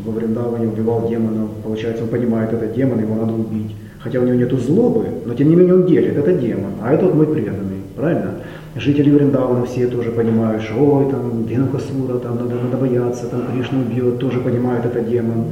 во 0.04 0.12
Вриндаване, 0.12 0.68
убивал 0.68 1.08
демонов, 1.08 1.50
получается, 1.62 2.04
он 2.04 2.08
понимает, 2.08 2.52
это 2.52 2.66
демон, 2.66 3.00
его 3.00 3.14
надо 3.14 3.32
убить. 3.32 3.74
Хотя 3.98 4.20
у 4.20 4.24
него 4.24 4.36
нету 4.36 4.56
злобы, 4.56 5.06
но 5.24 5.34
тем 5.34 5.48
не 5.48 5.56
менее 5.56 5.74
он 5.74 5.86
делит, 5.86 6.16
это 6.16 6.32
демон, 6.32 6.72
а 6.82 6.92
это 6.92 7.06
вот 7.06 7.14
мой 7.14 7.26
преданный, 7.26 7.82
правильно? 7.96 8.34
Жители 8.78 9.10
Вриндавана 9.10 9.64
все 9.64 9.86
тоже 9.86 10.10
понимают, 10.10 10.62
что 10.62 10.74
ой, 10.74 11.10
там 11.10 11.46
Динахасура, 11.46 12.18
там 12.18 12.36
надо, 12.36 12.56
надо 12.62 12.76
бояться, 12.76 13.26
там 13.26 13.42
Кришна 13.52 13.78
убьет, 13.80 14.18
тоже 14.18 14.40
понимают, 14.40 14.84
это 14.84 15.00
демон. 15.00 15.44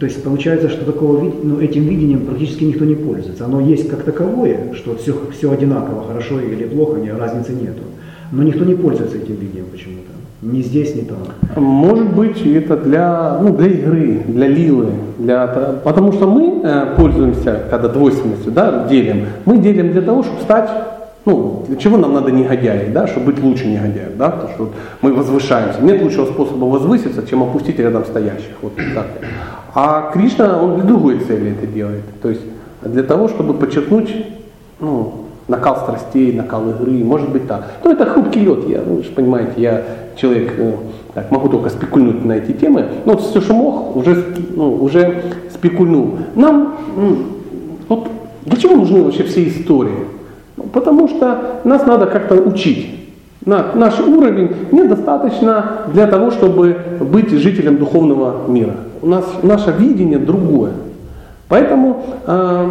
То 0.00 0.06
есть 0.06 0.24
получается, 0.24 0.68
что 0.68 0.84
такого, 0.84 1.22
ну, 1.42 1.60
этим 1.60 1.84
видением 1.84 2.26
практически 2.26 2.64
никто 2.64 2.84
не 2.84 2.96
пользуется. 2.96 3.44
Оно 3.44 3.60
есть 3.60 3.88
как 3.88 4.02
таковое, 4.02 4.72
что 4.74 4.96
все, 4.96 5.14
все 5.32 5.52
одинаково, 5.52 6.04
хорошо 6.08 6.40
или 6.40 6.64
плохо, 6.64 6.98
не, 6.98 7.12
разницы 7.12 7.52
нету. 7.52 7.82
Но 8.32 8.42
никто 8.42 8.64
не 8.64 8.74
пользуется 8.74 9.18
этим 9.18 9.36
видением 9.36 9.66
почему-то. 9.70 10.10
Ни 10.42 10.60
здесь, 10.60 10.96
ни 10.96 11.02
там. 11.02 11.18
Может 11.56 12.12
быть, 12.12 12.44
это 12.44 12.76
для, 12.76 13.38
ну, 13.40 13.56
для 13.56 13.68
игры, 13.68 14.22
для 14.26 14.48
лилы, 14.48 14.88
для, 15.18 15.46
потому 15.84 16.12
что 16.12 16.26
мы 16.26 16.60
э, 16.62 16.94
пользуемся, 16.96 17.62
когда 17.70 17.88
двойственностью 17.88 18.52
да, 18.52 18.86
делим, 18.88 19.26
мы 19.44 19.58
делим 19.58 19.92
для 19.92 20.02
того, 20.02 20.24
чтобы 20.24 20.42
стать, 20.42 20.68
ну, 21.24 21.64
для 21.68 21.76
чего 21.76 21.96
нам 21.96 22.12
надо 22.12 22.30
негодяи, 22.30 22.90
да, 22.90 23.06
чтобы 23.06 23.32
быть 23.32 23.42
лучше 23.42 23.66
негодяев, 23.66 24.16
да, 24.16 24.30
потому 24.30 24.52
что 24.54 24.70
мы 25.00 25.14
возвышаемся. 25.14 25.80
Нет 25.80 26.02
лучшего 26.02 26.26
способа 26.26 26.64
возвыситься, 26.66 27.26
чем 27.26 27.42
опустить 27.42 27.78
рядом 27.78 28.04
стоящих. 28.04 28.52
Вот 28.60 28.72
так. 28.94 29.06
А 29.74 30.10
Кришна, 30.12 30.62
он 30.62 30.76
для 30.76 30.84
другой 30.84 31.18
цели 31.20 31.52
это 31.52 31.66
делает. 31.66 32.04
То 32.20 32.28
есть 32.28 32.42
для 32.82 33.02
того, 33.02 33.28
чтобы 33.28 33.54
подчеркнуть 33.54 34.14
ну, 34.80 35.24
накал 35.48 35.76
страстей, 35.76 36.32
накал 36.32 36.68
игры, 36.70 37.02
может 37.04 37.30
быть 37.30 37.46
так. 37.48 37.70
Ну, 37.82 37.92
это 37.92 38.04
хрупкий 38.04 38.40
лед, 38.40 38.68
я, 38.68 38.82
ну, 38.86 38.96
вы 38.96 39.02
же 39.02 39.10
понимаете, 39.10 39.52
я 39.56 39.82
человек, 40.16 40.52
э, 40.58 40.72
так, 41.14 41.30
могу 41.30 41.48
только 41.48 41.70
спекульнуть 41.70 42.24
на 42.24 42.32
эти 42.32 42.52
темы. 42.52 42.86
Вот 43.04 43.22
все, 43.22 43.40
что 43.40 43.54
мог, 43.54 43.96
уже, 43.96 44.24
ну, 44.54 44.74
уже 44.74 45.22
спекульнул. 45.52 46.18
Нам, 46.34 46.76
вот, 47.88 48.08
для 48.44 48.56
чего 48.56 48.76
нужны 48.76 49.02
вообще 49.02 49.24
все 49.24 49.48
истории? 49.48 50.13
Потому 50.72 51.08
что 51.08 51.60
нас 51.64 51.86
надо 51.86 52.06
как-то 52.06 52.36
учить. 52.36 52.90
На, 53.44 53.66
наш 53.74 54.00
уровень 54.00 54.54
недостаточно 54.72 55.82
для 55.92 56.06
того, 56.06 56.30
чтобы 56.30 56.76
быть 57.00 57.30
жителем 57.30 57.76
духовного 57.76 58.48
мира. 58.48 58.74
У 59.02 59.06
нас 59.06 59.24
наше 59.42 59.70
видение 59.72 60.18
другое. 60.18 60.72
Поэтому 61.48 62.02
э, 62.26 62.68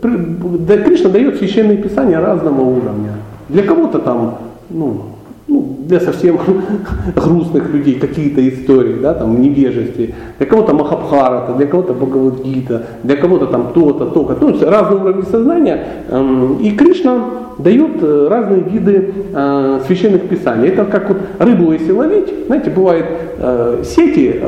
Кришна 0.00 1.10
дает 1.10 1.38
священные 1.38 1.76
писания 1.76 2.20
разного 2.20 2.60
уровня. 2.60 3.14
Для 3.48 3.64
кого-то 3.64 3.98
там, 3.98 4.38
ну, 4.68 5.02
ну, 5.50 5.76
для 5.80 6.00
совсем 6.00 6.38
грустных 7.16 7.74
людей 7.74 7.98
какие-то 7.98 8.48
истории, 8.48 8.94
да, 9.02 9.14
там, 9.14 9.34
в 9.34 9.40
невежестве, 9.40 10.14
для 10.38 10.46
кого-то 10.46 10.74
Махабхарата, 10.74 11.54
для 11.54 11.66
кого-то 11.66 11.92
Бхагавадгита, 11.92 12.86
для 13.02 13.16
кого-то 13.16 13.46
там 13.46 13.72
то-то, 13.74 14.06
то-то, 14.06 14.36
ну, 14.40 14.70
разные 14.70 15.00
уровни 15.00 15.22
сознания. 15.22 15.84
Эм, 16.08 16.58
и 16.60 16.70
Кришна 16.70 17.24
дает 17.58 18.00
э, 18.00 18.28
разные 18.30 18.60
виды 18.60 19.12
э, 19.34 19.80
священных 19.86 20.28
писаний. 20.28 20.68
Это 20.68 20.84
как 20.84 21.08
вот 21.08 21.18
рыбу 21.40 21.72
если 21.72 21.90
ловить, 21.90 22.32
знаете, 22.46 22.70
бывают 22.70 23.06
э, 23.38 23.82
сети 23.84 24.40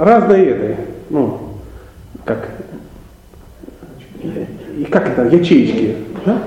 разные 0.00 0.46
этой, 0.46 0.76
ну, 1.10 1.38
как, 2.24 2.48
и 4.78 4.84
как 4.90 5.08
это, 5.10 5.36
ячеечки, 5.36 5.94
да? 6.26 6.38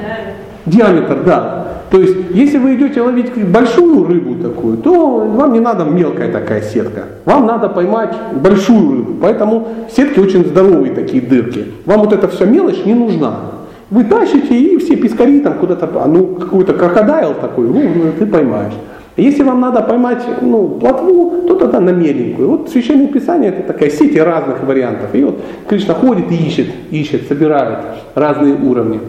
Диаметр, 0.68 1.23
да. 1.26 1.68
То 1.89 2.02
есть, 2.02 2.15
если 2.31 2.57
вы 2.57 2.76
идете 2.76 3.02
ловить 3.02 3.31
большую 3.49 4.06
рыбу 4.06 4.35
такую, 4.35 4.77
то 4.77 5.19
вам 5.19 5.53
не 5.53 5.61
надо 5.61 5.85
мелкая 5.85 6.31
такая 6.31 6.61
сетка. 6.61 7.06
Вам 7.23 7.45
надо 7.45 7.69
поймать 7.69 8.14
большую 8.35 8.91
рыбу. 8.91 9.14
Поэтому 9.22 9.68
сетки 9.89 10.19
очень 10.19 10.45
здоровые 10.45 10.94
такие 10.94 11.22
дырки. 11.22 11.65
Вам 11.85 12.02
вот 12.02 12.11
эта 12.11 12.27
вся 12.27 12.45
мелочь 12.45 12.84
не 12.85 12.94
нужна. 12.94 13.35
Вы 13.89 14.03
тащите 14.03 14.60
и 14.60 14.77
все 14.80 14.98
пескари 14.98 15.39
там 15.39 15.60
куда-то, 15.60 15.88
ну 16.07 16.35
какой-то 16.35 16.73
крокодайл 16.73 17.34
такой, 17.35 17.69
ну 17.69 18.11
ты 18.19 18.26
поймаешь. 18.26 18.73
Если 19.15 19.41
вам 19.41 19.61
надо 19.61 19.81
поймать 19.81 20.23
ну, 20.41 20.68
плотву, 20.68 21.48
то 21.48 21.56
тогда 21.56 21.80
на 21.80 21.89
меленькую. 21.89 22.49
Вот 22.49 22.69
Священное 22.69 23.07
Писание 23.07 23.49
это 23.49 23.64
такая 23.64 23.89
сеть 23.89 24.15
разных 24.19 24.61
вариантов. 24.64 25.10
И 25.14 25.23
вот 25.23 25.39
Кришна 25.68 25.95
ходит 25.95 26.31
и 26.31 26.35
ищет, 26.35 26.68
ищет, 26.91 27.27
собирает 27.27 27.80
разные 28.14 28.53
уровни. 28.56 28.99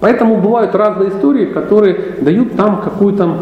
Поэтому 0.00 0.40
бывают 0.40 0.74
разные 0.74 1.10
истории, 1.10 1.46
которые 1.46 2.16
дают 2.20 2.56
нам 2.56 2.80
какую-то, 2.82 3.36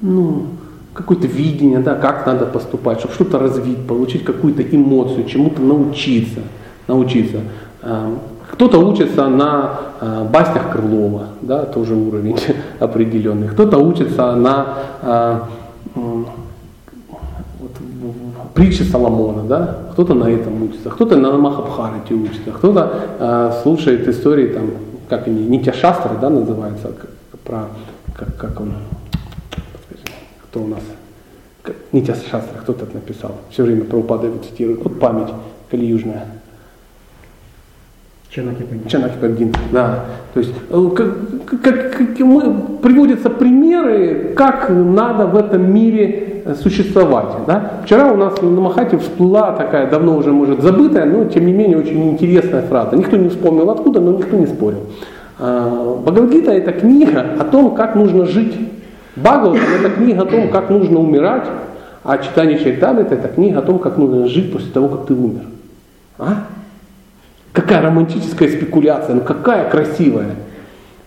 ну, 0.00 0.46
какое-то 0.94 1.26
видение, 1.26 1.80
да, 1.80 1.94
как 1.94 2.26
надо 2.26 2.46
поступать, 2.46 3.00
чтобы 3.00 3.14
что-то 3.14 3.38
развить, 3.38 3.86
получить 3.86 4.24
какую-то 4.24 4.62
эмоцию, 4.62 5.26
чему-то 5.26 5.60
научиться. 5.60 6.40
научиться. 6.86 7.38
Эм, 7.82 8.18
кто-то 8.52 8.78
учится 8.78 9.28
на 9.28 9.80
э, 10.00 10.26
баснях 10.32 10.70
Крылова, 10.72 11.28
да, 11.42 11.64
тоже 11.64 11.94
уровень 11.94 12.38
определенный. 12.78 13.48
Кто-то 13.48 13.78
учится 13.78 14.34
на 14.36 14.66
вот, 15.94 17.72
притче 18.54 18.84
Соломона, 18.84 19.42
да, 19.42 19.78
кто-то 19.92 20.14
на 20.14 20.30
этом 20.30 20.62
учится, 20.62 20.90
кто-то 20.90 21.16
на 21.16 21.36
Махабхарате 21.36 22.14
учится, 22.14 22.50
кто-то 22.52 22.92
э, 23.18 23.52
слушает 23.62 24.06
истории 24.08 24.46
там 24.48 24.70
как 25.08 25.26
они, 25.26 25.44
Нитя 25.44 25.72
Шастры, 25.72 26.16
да, 26.20 26.30
называется, 26.30 26.92
про, 27.44 27.68
как, 28.14 28.36
как 28.36 28.60
он, 28.60 28.74
кто 30.44 30.60
у 30.60 30.66
нас, 30.66 30.82
Нитя 31.92 32.14
Шастра, 32.14 32.58
кто 32.60 32.72
то 32.72 32.86
написал, 32.92 33.36
все 33.50 33.64
время 33.64 33.84
про 33.84 33.98
упады 33.98 34.28
его 34.28 34.38
цитирует, 34.38 34.82
вот 34.82 34.98
память 34.98 35.32
калиюжная. 35.70 36.26
Чанаки 38.88 39.16
Пандин, 39.18 39.54
да. 39.72 40.04
То 40.34 40.40
есть 40.40 40.52
э, 40.68 40.90
как, 40.94 41.62
как, 41.62 41.92
как 41.92 42.18
мы, 42.18 42.78
приводятся 42.82 43.30
примеры, 43.30 44.34
как 44.36 44.68
надо 44.68 45.26
в 45.26 45.36
этом 45.36 45.72
мире 45.72 46.35
существовать. 46.54 47.26
Да? 47.46 47.72
Вчера 47.84 48.12
у 48.12 48.16
нас 48.16 48.40
на 48.40 48.60
Махате 48.60 48.98
всплыла 48.98 49.52
такая, 49.52 49.90
давно 49.90 50.16
уже 50.16 50.32
может 50.32 50.62
забытая, 50.62 51.04
но 51.04 51.24
тем 51.24 51.46
не 51.46 51.52
менее 51.52 51.78
очень 51.78 52.10
интересная 52.10 52.62
фраза. 52.62 52.96
Никто 52.96 53.16
не 53.16 53.28
вспомнил 53.28 53.68
откуда, 53.70 54.00
но 54.00 54.12
никто 54.12 54.36
не 54.36 54.46
спорил. 54.46 54.80
А, 55.38 55.98
Бхагавадгита 56.02 56.52
это 56.52 56.72
книга 56.72 57.26
о 57.38 57.44
том, 57.44 57.74
как 57.74 57.94
нужно 57.94 58.26
жить. 58.26 58.54
Бхагаватам 59.16 59.62
это 59.80 59.90
книга 59.90 60.22
о 60.22 60.26
том, 60.26 60.48
как 60.50 60.70
нужно 60.70 61.00
умирать, 61.00 61.46
а 62.04 62.18
читание 62.18 62.58
Чайтамрита 62.58 63.14
это 63.14 63.28
книга 63.28 63.58
о 63.58 63.62
том, 63.62 63.78
как 63.78 63.96
нужно 63.96 64.26
жить 64.28 64.52
после 64.52 64.70
того, 64.70 64.88
как 64.88 65.06
ты 65.06 65.14
умер. 65.14 65.42
А? 66.18 66.44
Какая 67.52 67.82
романтическая 67.82 68.48
спекуляция, 68.48 69.14
ну 69.14 69.22
какая 69.22 69.68
красивая. 69.68 70.36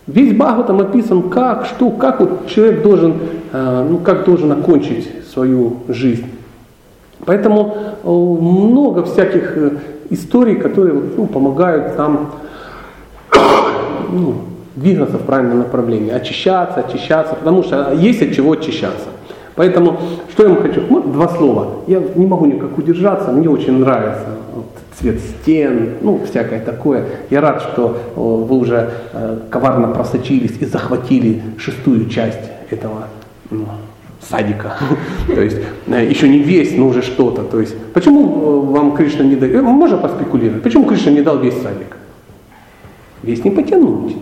Весь 0.10 0.34
Бхагаватам 0.34 0.80
описан, 0.80 1.30
как, 1.30 1.68
что, 1.68 1.92
как 1.92 2.20
вот 2.20 2.48
человек 2.48 2.82
должен, 2.82 3.14
э, 3.54 3.88
ну, 3.88 4.00
как 4.00 4.26
должен 4.26 4.52
окончить 4.52 5.08
свою 5.32 5.78
жизнь. 5.88 6.26
Поэтому 7.26 7.76
э, 8.04 8.10
много 8.10 9.04
всяких 9.04 9.56
э, 9.56 9.72
историй, 10.10 10.56
которые 10.56 11.00
ну, 11.16 11.28
помогают 11.28 11.96
нам 11.96 12.32
ну, 14.12 14.34
двигаться 14.76 15.18
в 15.18 15.22
правильном 15.22 15.60
направлении, 15.60 16.10
очищаться, 16.10 16.80
очищаться, 16.80 17.36
потому 17.36 17.62
что 17.62 17.94
есть 17.94 18.24
от 18.24 18.34
чего 18.34 18.54
очищаться. 18.54 19.10
Поэтому, 19.56 20.00
что 20.32 20.44
я 20.44 20.50
вам 20.50 20.64
хочу, 20.64 20.82
вот 20.90 21.12
два 21.12 21.28
слова. 21.28 21.68
Я 21.86 22.02
не 22.16 22.26
могу 22.26 22.48
никак 22.48 22.76
удержаться, 22.76 23.32
мне 23.32 23.48
очень 23.48 23.78
нравится 23.78 24.39
цвет 25.00 25.20
стен, 25.20 25.96
ну, 26.02 26.22
всякое 26.30 26.60
такое. 26.60 27.06
Я 27.30 27.42
рад, 27.42 27.62
что 27.62 27.98
вы 28.16 28.58
уже 28.58 28.92
э, 29.14 29.40
коварно 29.50 29.88
просочились 29.88 30.58
и 30.60 30.66
захватили 30.66 31.42
шестую 31.58 32.10
часть 32.10 32.50
этого 32.70 33.08
ну, 33.50 33.66
садика. 34.22 34.74
То 35.28 35.42
есть 35.42 35.58
э, 35.88 36.08
еще 36.10 36.28
не 36.28 36.40
весь, 36.40 36.76
но 36.78 36.88
уже 36.88 37.02
что-то. 37.02 37.44
То 37.44 37.60
есть, 37.60 37.76
почему 37.94 38.22
э, 38.24 38.72
вам 38.72 38.96
Кришна 38.96 39.24
не 39.24 39.36
дал, 39.36 39.62
можно 39.64 39.98
поспекулировать, 39.98 40.64
почему 40.64 40.86
Кришна 40.86 41.12
не 41.12 41.22
дал 41.22 41.40
весь 41.40 41.56
садик? 41.62 41.98
Весь 43.24 43.44
не 43.44 43.52
потянуть. 43.52 44.16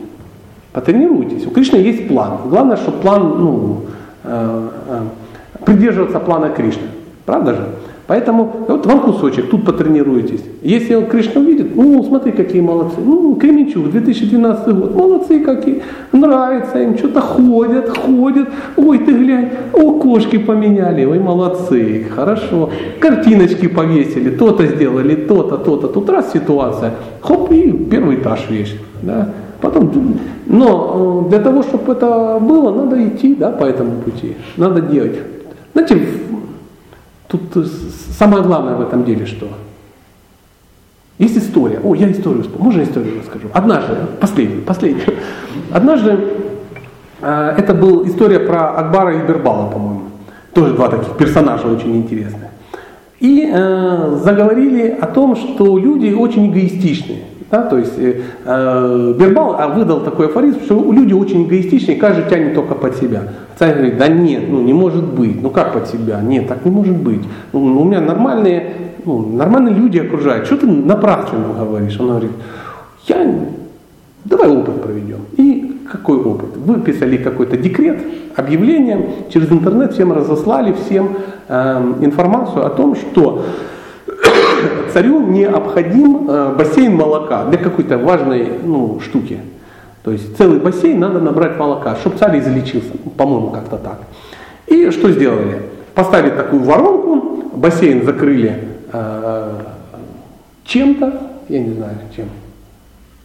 Потренируйтесь. 0.73 1.45
У 1.45 1.51
Кришны 1.51 1.77
есть 1.77 2.07
план. 2.07 2.39
Главное, 2.49 2.77
чтобы 2.77 2.99
план, 2.99 3.21
ну, 3.39 3.81
придерживаться 5.65 6.19
плана 6.19 6.49
Кришны. 6.49 6.87
Правда 7.25 7.55
же? 7.55 7.67
Поэтому 8.07 8.65
вот 8.69 8.85
вам 8.85 9.01
кусочек, 9.01 9.49
тут 9.49 9.65
потренируйтесь. 9.65 10.41
Если 10.61 10.95
он 10.95 11.07
Кришна 11.07 11.41
увидит, 11.41 11.75
ну 11.75 12.01
смотри, 12.03 12.31
какие 12.31 12.61
молодцы. 12.61 13.01
Ну, 13.03 13.35
Кременчук, 13.35 13.91
2012 13.91 14.73
год, 14.73 14.95
молодцы 14.95 15.41
какие, 15.41 15.81
нравится 16.13 16.81
им, 16.81 16.97
что-то 16.97 17.19
ходят, 17.19 17.89
ходят. 17.97 18.47
Ой, 18.77 18.99
ты 18.99 19.11
глянь, 19.11 19.49
о, 19.73 19.99
кошки 19.99 20.37
поменяли, 20.37 21.03
ой, 21.03 21.19
молодцы, 21.19 22.05
хорошо. 22.15 22.69
Картиночки 23.01 23.67
повесили, 23.67 24.29
то-то 24.29 24.65
сделали, 24.65 25.15
то-то, 25.15 25.57
то-то. 25.57 25.87
Тут 25.87 26.09
раз 26.09 26.31
ситуация, 26.31 26.93
хоп, 27.19 27.51
и 27.51 27.71
первый 27.71 28.15
этаж 28.15 28.49
вещь. 28.49 28.73
Да? 29.01 29.33
Потом, 29.59 29.91
но 30.45 31.23
э, 31.25 31.29
для 31.29 31.39
того, 31.39 31.61
чтобы 31.63 31.91
это 31.91 32.39
было, 32.39 32.71
надо 32.71 33.05
идти 33.05 33.35
да, 33.35 33.49
по 33.49 33.65
этому 33.65 34.01
пути, 34.01 34.35
надо 34.55 34.81
делать. 34.81 35.17
Знаете, 35.73 35.99
Тут 37.27 37.55
э, 37.55 37.65
самое 38.17 38.43
главное 38.43 38.75
в 38.75 38.81
этом 38.81 39.03
деле 39.03 39.25
что? 39.25 39.47
Есть 41.17 41.37
история. 41.37 41.79
О, 41.83 41.95
я 41.95 42.11
историю 42.11 42.43
вспомнил. 42.43 42.65
Можно 42.65 42.83
историю 42.83 43.19
расскажу? 43.19 43.47
Однажды, 43.53 43.95
последнюю, 44.19 44.61
последнюю. 44.61 45.17
Однажды 45.71 46.17
э, 47.21 47.55
это 47.57 47.73
была 47.73 48.07
история 48.07 48.39
про 48.39 48.77
Акбара 48.77 49.17
и 49.17 49.27
Бербала, 49.27 49.69
по-моему. 49.69 50.03
Тоже 50.53 50.73
два 50.73 50.89
таких 50.89 51.17
персонажа 51.17 51.67
очень 51.67 51.95
интересных. 51.97 52.49
И 53.19 53.49
э, 53.51 54.19
заговорили 54.23 54.89
о 54.89 55.07
том, 55.07 55.35
что 55.35 55.77
люди 55.77 56.13
очень 56.13 56.51
эгоистичны. 56.51 57.23
Да, 57.49 57.63
то 57.63 57.77
есть 57.77 57.93
э, 57.97 58.21
э 58.43 59.13
Бербал 59.17 59.55
а, 59.57 59.69
выдал 59.69 60.01
такой 60.01 60.27
афоризм, 60.27 60.61
что 60.65 60.91
люди 60.91 61.13
очень 61.13 61.45
эгоистичны, 61.45 61.91
и 61.91 61.95
каждый 61.95 62.29
тянет 62.29 62.53
только 62.53 62.75
под 62.75 62.97
себя. 62.97 63.23
Царь 63.57 63.73
говорит, 63.73 63.97
да 63.97 64.07
нет, 64.09 64.43
ну 64.49 64.61
не 64.61 64.73
может 64.73 65.05
быть, 65.05 65.41
ну 65.41 65.49
как 65.49 65.73
под 65.73 65.87
себя, 65.87 66.19
нет, 66.21 66.47
так 66.47 66.65
не 66.65 66.71
может 66.71 66.95
быть. 66.95 67.21
Ну, 67.53 67.81
у 67.81 67.85
меня 67.85 68.01
нормальные, 68.01 68.73
ну, 69.05 69.19
нормальные 69.19 69.75
люди 69.75 69.97
окружают, 69.97 70.45
что 70.45 70.57
ты 70.57 70.67
напрасно 70.67 71.39
говоришь? 71.57 71.97
Он 71.99 72.09
говорит, 72.09 72.31
я, 73.07 73.35
давай 74.25 74.49
опыт 74.49 74.81
проведем. 74.81 75.19
И 75.37 75.83
какой 75.89 76.17
опыт? 76.17 76.57
Выписали 76.57 77.15
какой-то 77.15 77.55
декрет, 77.55 77.99
объявление, 78.35 79.09
через 79.29 79.49
интернет 79.51 79.93
всем 79.93 80.11
разослали, 80.11 80.73
всем 80.73 81.17
э, 81.47 81.93
информацию 82.01 82.65
о 82.65 82.69
том, 82.69 82.95
что 82.95 83.43
царю 84.93 85.21
необходим 85.21 86.29
э, 86.29 86.55
бассейн 86.57 86.95
молока 86.95 87.45
для 87.45 87.57
какой-то 87.57 87.97
важной 87.97 88.49
ну, 88.63 88.99
штуки. 88.99 89.39
То 90.03 90.11
есть 90.11 90.37
целый 90.37 90.59
бассейн 90.59 90.99
надо 90.99 91.19
набрать 91.19 91.57
молока, 91.57 91.95
чтобы 91.95 92.17
царь 92.17 92.39
излечился, 92.39 92.91
по-моему, 93.17 93.49
как-то 93.49 93.77
так. 93.77 93.99
И 94.67 94.89
что 94.91 95.11
сделали? 95.11 95.61
Поставили 95.93 96.31
такую 96.31 96.63
воронку, 96.63 97.51
бассейн 97.55 98.05
закрыли 98.05 98.57
э, 98.93 99.51
чем-то, 100.65 101.13
я 101.49 101.59
не 101.59 101.73
знаю 101.73 101.97
чем, 102.15 102.25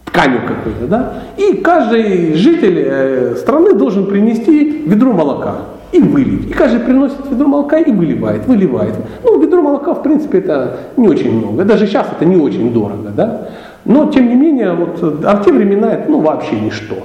тканью 0.05 0.41
какой-то, 0.47 0.87
да, 0.87 1.23
и 1.37 1.55
каждый 1.55 2.35
житель 2.35 2.83
э, 2.85 3.37
страны 3.37 3.75
должен 3.75 4.07
принести 4.07 4.83
ведро 4.87 5.13
молока. 5.13 5.57
И 5.93 6.01
вылить. 6.01 6.51
И 6.51 6.53
каждый 6.53 6.81
приносит 6.81 7.19
ведро 7.31 7.47
молока 7.47 7.79
и 7.79 7.93
выливает, 7.93 8.47
выливает. 8.47 8.95
Ну, 9.23 9.41
ведро 9.41 9.63
молока, 9.63 9.95
в 9.95 10.03
принципе, 10.03 10.39
это 10.39 10.77
не 10.97 11.09
очень 11.09 11.39
много. 11.39 11.65
Даже 11.65 11.87
сейчас 11.87 12.09
это 12.11 12.25
не 12.25 12.37
очень 12.37 12.73
дорого, 12.73 13.11
да. 13.15 13.49
Но, 13.85 14.11
тем 14.11 14.29
не 14.29 14.35
менее, 14.35 14.73
вот, 14.73 15.03
а 15.25 15.37
в 15.37 15.45
те 15.45 15.53
времена 15.53 15.93
это 15.93 16.11
ну, 16.11 16.21
вообще 16.21 16.59
ничто. 16.59 16.97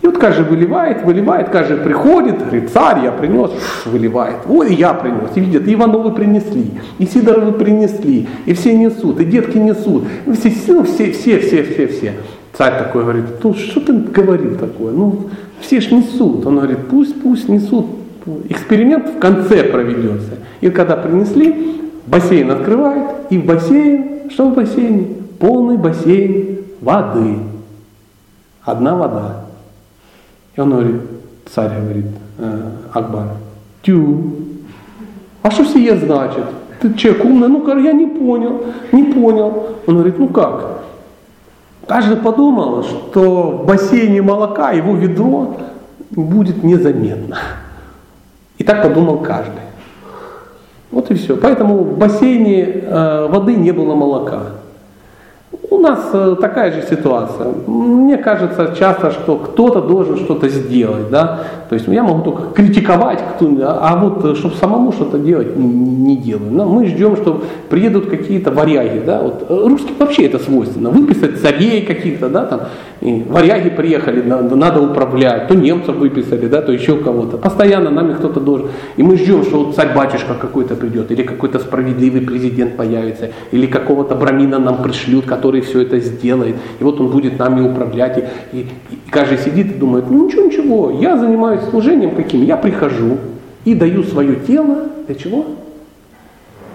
И 0.00 0.06
вот 0.06 0.18
каждый 0.18 0.44
выливает, 0.44 1.04
выливает, 1.04 1.50
каждый 1.50 1.76
приходит, 1.76 2.38
говорит, 2.38 2.70
царь, 2.70 3.04
я 3.04 3.12
принес, 3.12 3.52
выливает. 3.84 4.38
Ой, 4.48 4.74
я 4.74 4.94
принес. 4.94 5.30
И 5.36 5.40
видят, 5.40 5.68
и 5.68 5.74
Ивановы 5.74 6.10
принесли, 6.10 6.72
и 6.98 7.06
Сидоровы 7.06 7.52
принесли, 7.52 8.26
и 8.44 8.52
все 8.52 8.76
несут, 8.76 9.20
и 9.20 9.24
детки 9.24 9.58
несут. 9.58 10.04
Ну, 10.26 10.34
все, 10.34 10.52
ну, 10.68 10.82
все, 10.82 11.12
все, 11.12 11.38
все, 11.38 11.62
все, 11.62 11.86
все. 11.86 12.12
Царь 12.52 12.78
такой 12.78 13.02
говорит, 13.02 13.24
ну 13.42 13.54
что 13.54 13.80
ты 13.80 13.92
говорил 13.92 14.56
такое? 14.56 14.92
Ну, 14.92 15.28
все 15.60 15.80
ж 15.80 15.92
несут. 15.92 16.44
Он 16.46 16.56
говорит, 16.56 16.78
пусть, 16.90 17.22
пусть 17.22 17.48
несут. 17.48 17.86
Эксперимент 18.48 19.08
в 19.08 19.18
конце 19.18 19.64
проведется. 19.64 20.32
И 20.60 20.70
когда 20.70 20.96
принесли, 20.96 21.90
бассейн 22.06 22.50
открывает, 22.50 23.10
и 23.30 23.38
в 23.38 23.46
бассейн, 23.46 24.30
что 24.30 24.50
в 24.50 24.54
бассейне? 24.54 25.06
Полный 25.38 25.76
бассейн 25.76 26.58
воды. 26.80 27.38
Одна 28.64 28.94
вода. 28.94 29.46
И 30.54 30.60
он 30.60 30.70
говорит, 30.70 31.00
царь 31.52 31.80
говорит, 31.80 32.06
э, 32.38 32.70
Акбар, 32.92 33.28
тю, 33.82 34.34
а 35.42 35.50
что 35.50 35.64
сие 35.64 35.96
значит? 35.96 36.44
Ты 36.80 36.94
человек 36.94 37.24
умный, 37.24 37.48
ну 37.48 37.78
я 37.78 37.92
не 37.92 38.06
понял, 38.06 38.64
не 38.92 39.04
понял. 39.04 39.76
Он 39.86 39.94
говорит, 39.94 40.18
ну 40.18 40.28
как? 40.28 40.82
Каждый 41.86 42.16
подумал, 42.16 42.84
что 42.84 43.62
в 43.62 43.66
бассейне 43.66 44.22
молока 44.22 44.70
его 44.70 44.94
ведро 44.94 45.56
будет 46.10 46.62
незаметно. 46.62 47.38
И 48.62 48.64
так 48.64 48.80
подумал 48.80 49.18
каждый. 49.18 49.60
Вот 50.92 51.10
и 51.10 51.14
все. 51.14 51.36
Поэтому 51.36 51.78
в 51.78 51.98
бассейне 51.98 52.62
э, 52.62 53.26
воды 53.28 53.56
не 53.56 53.72
было 53.72 53.96
молока. 53.96 54.42
У 55.68 55.78
нас 55.78 56.10
э, 56.12 56.36
такая 56.40 56.70
же 56.70 56.86
ситуация. 56.88 57.48
Мне 57.66 58.18
кажется 58.18 58.72
часто, 58.78 59.10
что 59.10 59.34
кто-то 59.34 59.80
должен 59.80 60.16
что-то 60.18 60.48
сделать. 60.48 61.10
Да? 61.10 61.40
То 61.70 61.74
есть 61.74 61.88
я 61.88 62.04
могу 62.04 62.22
только 62.22 62.54
критиковать, 62.54 63.18
а 63.40 63.96
вот 63.96 64.24
э, 64.24 64.34
чтобы 64.36 64.54
самому 64.54 64.92
что-то 64.92 65.18
делать, 65.18 65.56
не 65.56 66.16
делаю. 66.16 66.52
Но 66.52 66.64
мы 66.64 66.86
ждем, 66.86 67.16
что 67.16 67.42
приедут 67.68 68.08
какие-то 68.08 68.52
варяги. 68.52 69.02
Да? 69.04 69.22
Вот, 69.22 69.46
русским 69.48 69.96
вообще 69.98 70.26
это 70.26 70.38
свойственно. 70.38 70.90
Выписать 70.90 71.40
царей 71.40 71.84
каких-то, 71.84 72.28
да, 72.28 72.44
там, 72.44 72.60
и 73.02 73.24
варяги 73.28 73.68
приехали, 73.68 74.22
надо 74.22 74.80
управлять, 74.80 75.48
то 75.48 75.56
немцев 75.56 75.96
выписали, 75.96 76.46
да, 76.46 76.62
то 76.62 76.70
еще 76.70 76.96
кого-то. 76.98 77.36
Постоянно 77.36 77.90
нами 77.90 78.14
кто-то 78.14 78.38
должен. 78.38 78.68
И 78.96 79.02
мы 79.02 79.16
ждем, 79.16 79.42
что 79.42 79.64
вот 79.64 79.74
царь-батюшка 79.74 80.34
какой-то 80.34 80.76
придет, 80.76 81.10
или 81.10 81.24
какой-то 81.24 81.58
справедливый 81.58 82.20
президент 82.20 82.76
появится, 82.76 83.30
или 83.50 83.66
какого-то 83.66 84.14
брамина 84.14 84.60
нам 84.60 84.84
пришлют, 84.84 85.24
который 85.24 85.62
все 85.62 85.80
это 85.80 85.98
сделает. 85.98 86.54
И 86.78 86.84
вот 86.84 87.00
он 87.00 87.08
будет 87.08 87.40
нами 87.40 87.68
управлять. 87.68 88.18
И, 88.52 88.56
и, 88.56 88.60
и 88.60 88.98
каждый 89.10 89.38
сидит 89.38 89.72
и 89.72 89.78
думает, 89.78 90.04
ну 90.08 90.26
ничего, 90.26 90.46
ничего, 90.46 90.90
я 90.92 91.18
занимаюсь 91.18 91.62
служением 91.70 92.14
каким? 92.14 92.44
Я 92.44 92.56
прихожу 92.56 93.18
и 93.64 93.74
даю 93.74 94.04
свое 94.04 94.36
тело 94.36 94.86
для 95.08 95.16
чего? 95.16 95.46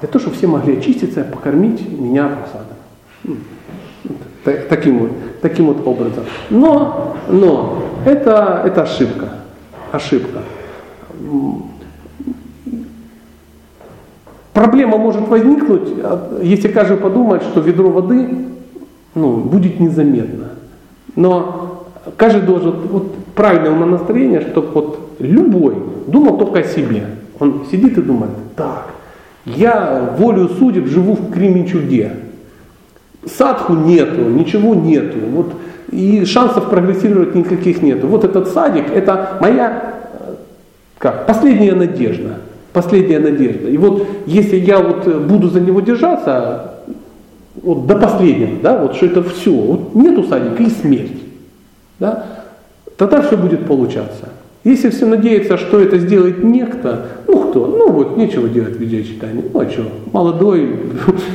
Для 0.01 0.09
того, 0.09 0.19
чтобы 0.19 0.35
все 0.35 0.47
могли 0.47 0.77
очиститься, 0.77 1.23
покормить 1.23 1.81
меня 1.89 2.27
просадом. 2.27 3.37
Таким 4.69 5.09
таким 5.41 5.67
вот 5.67 5.85
образом. 5.85 6.23
Но, 6.49 7.15
но 7.29 7.83
это, 8.05 8.61
это 8.65 8.83
ошибка. 8.83 9.29
Ошибка. 9.91 10.39
Проблема 14.53 14.97
может 14.97 15.27
возникнуть, 15.27 15.89
если 16.41 16.67
каждый 16.69 16.97
подумает, 16.97 17.43
что 17.43 17.59
ведро 17.61 17.89
воды 17.89 18.27
ну, 19.13 19.37
будет 19.37 19.79
незаметно. 19.79 20.49
Но 21.15 21.85
каждый 22.17 22.41
должен, 22.41 22.73
вот 22.89 23.15
правильное 23.35 23.71
умонастроение, 23.71 24.41
чтобы 24.41 24.67
вот 24.69 24.99
любой 25.19 25.75
думал 26.07 26.37
только 26.37 26.59
о 26.59 26.63
себе. 26.63 27.03
Он 27.39 27.65
сидит 27.69 27.97
и 27.97 28.01
думает, 28.01 28.31
так, 28.55 28.87
я 29.45 30.15
волю 30.17 30.49
судеб 30.49 30.87
живу 30.87 31.13
в 31.13 31.31
Кременчуге. 31.31 32.13
Садху 33.27 33.73
нету, 33.73 34.21
ничего 34.21 34.75
нету. 34.75 35.17
Вот, 35.31 35.53
и 35.91 36.25
шансов 36.25 36.69
прогрессировать 36.69 37.35
никаких 37.35 37.81
нету. 37.81 38.07
Вот 38.07 38.23
этот 38.23 38.49
садик, 38.49 38.91
это 38.91 39.37
моя 39.41 39.95
как, 40.97 41.25
последняя 41.25 41.73
надежда. 41.73 42.39
Последняя 42.73 43.19
надежда. 43.19 43.69
И 43.69 43.77
вот 43.77 44.07
если 44.25 44.57
я 44.57 44.79
вот 44.79 45.07
буду 45.07 45.49
за 45.49 45.61
него 45.61 45.81
держаться, 45.81 46.73
вот 47.61 47.87
до 47.87 47.95
последнего, 47.95 48.61
да, 48.61 48.77
вот 48.77 48.95
что 48.95 49.07
это 49.07 49.23
все, 49.23 49.51
вот 49.51 49.95
нету 49.95 50.23
садика 50.23 50.61
и 50.61 50.69
смерть. 50.69 51.21
Да, 51.99 52.25
тогда 52.97 53.21
все 53.21 53.37
будет 53.37 53.65
получаться. 53.65 54.29
Если 54.67 54.89
все 54.89 55.05
надеется, 55.05 55.57
что 55.57 55.79
это 55.79 55.97
сделает 55.97 56.43
некто, 56.43 57.05
ну 57.25 57.39
кто, 57.39 57.67
ну 57.67 57.89
вот 57.89 58.17
нечего 58.17 58.49
делать 58.49 58.75
в 58.75 58.79
видеочитании, 58.81 59.45
ну 59.53 59.61
а 59.61 59.69
что, 59.69 59.83
молодой, 60.11 60.77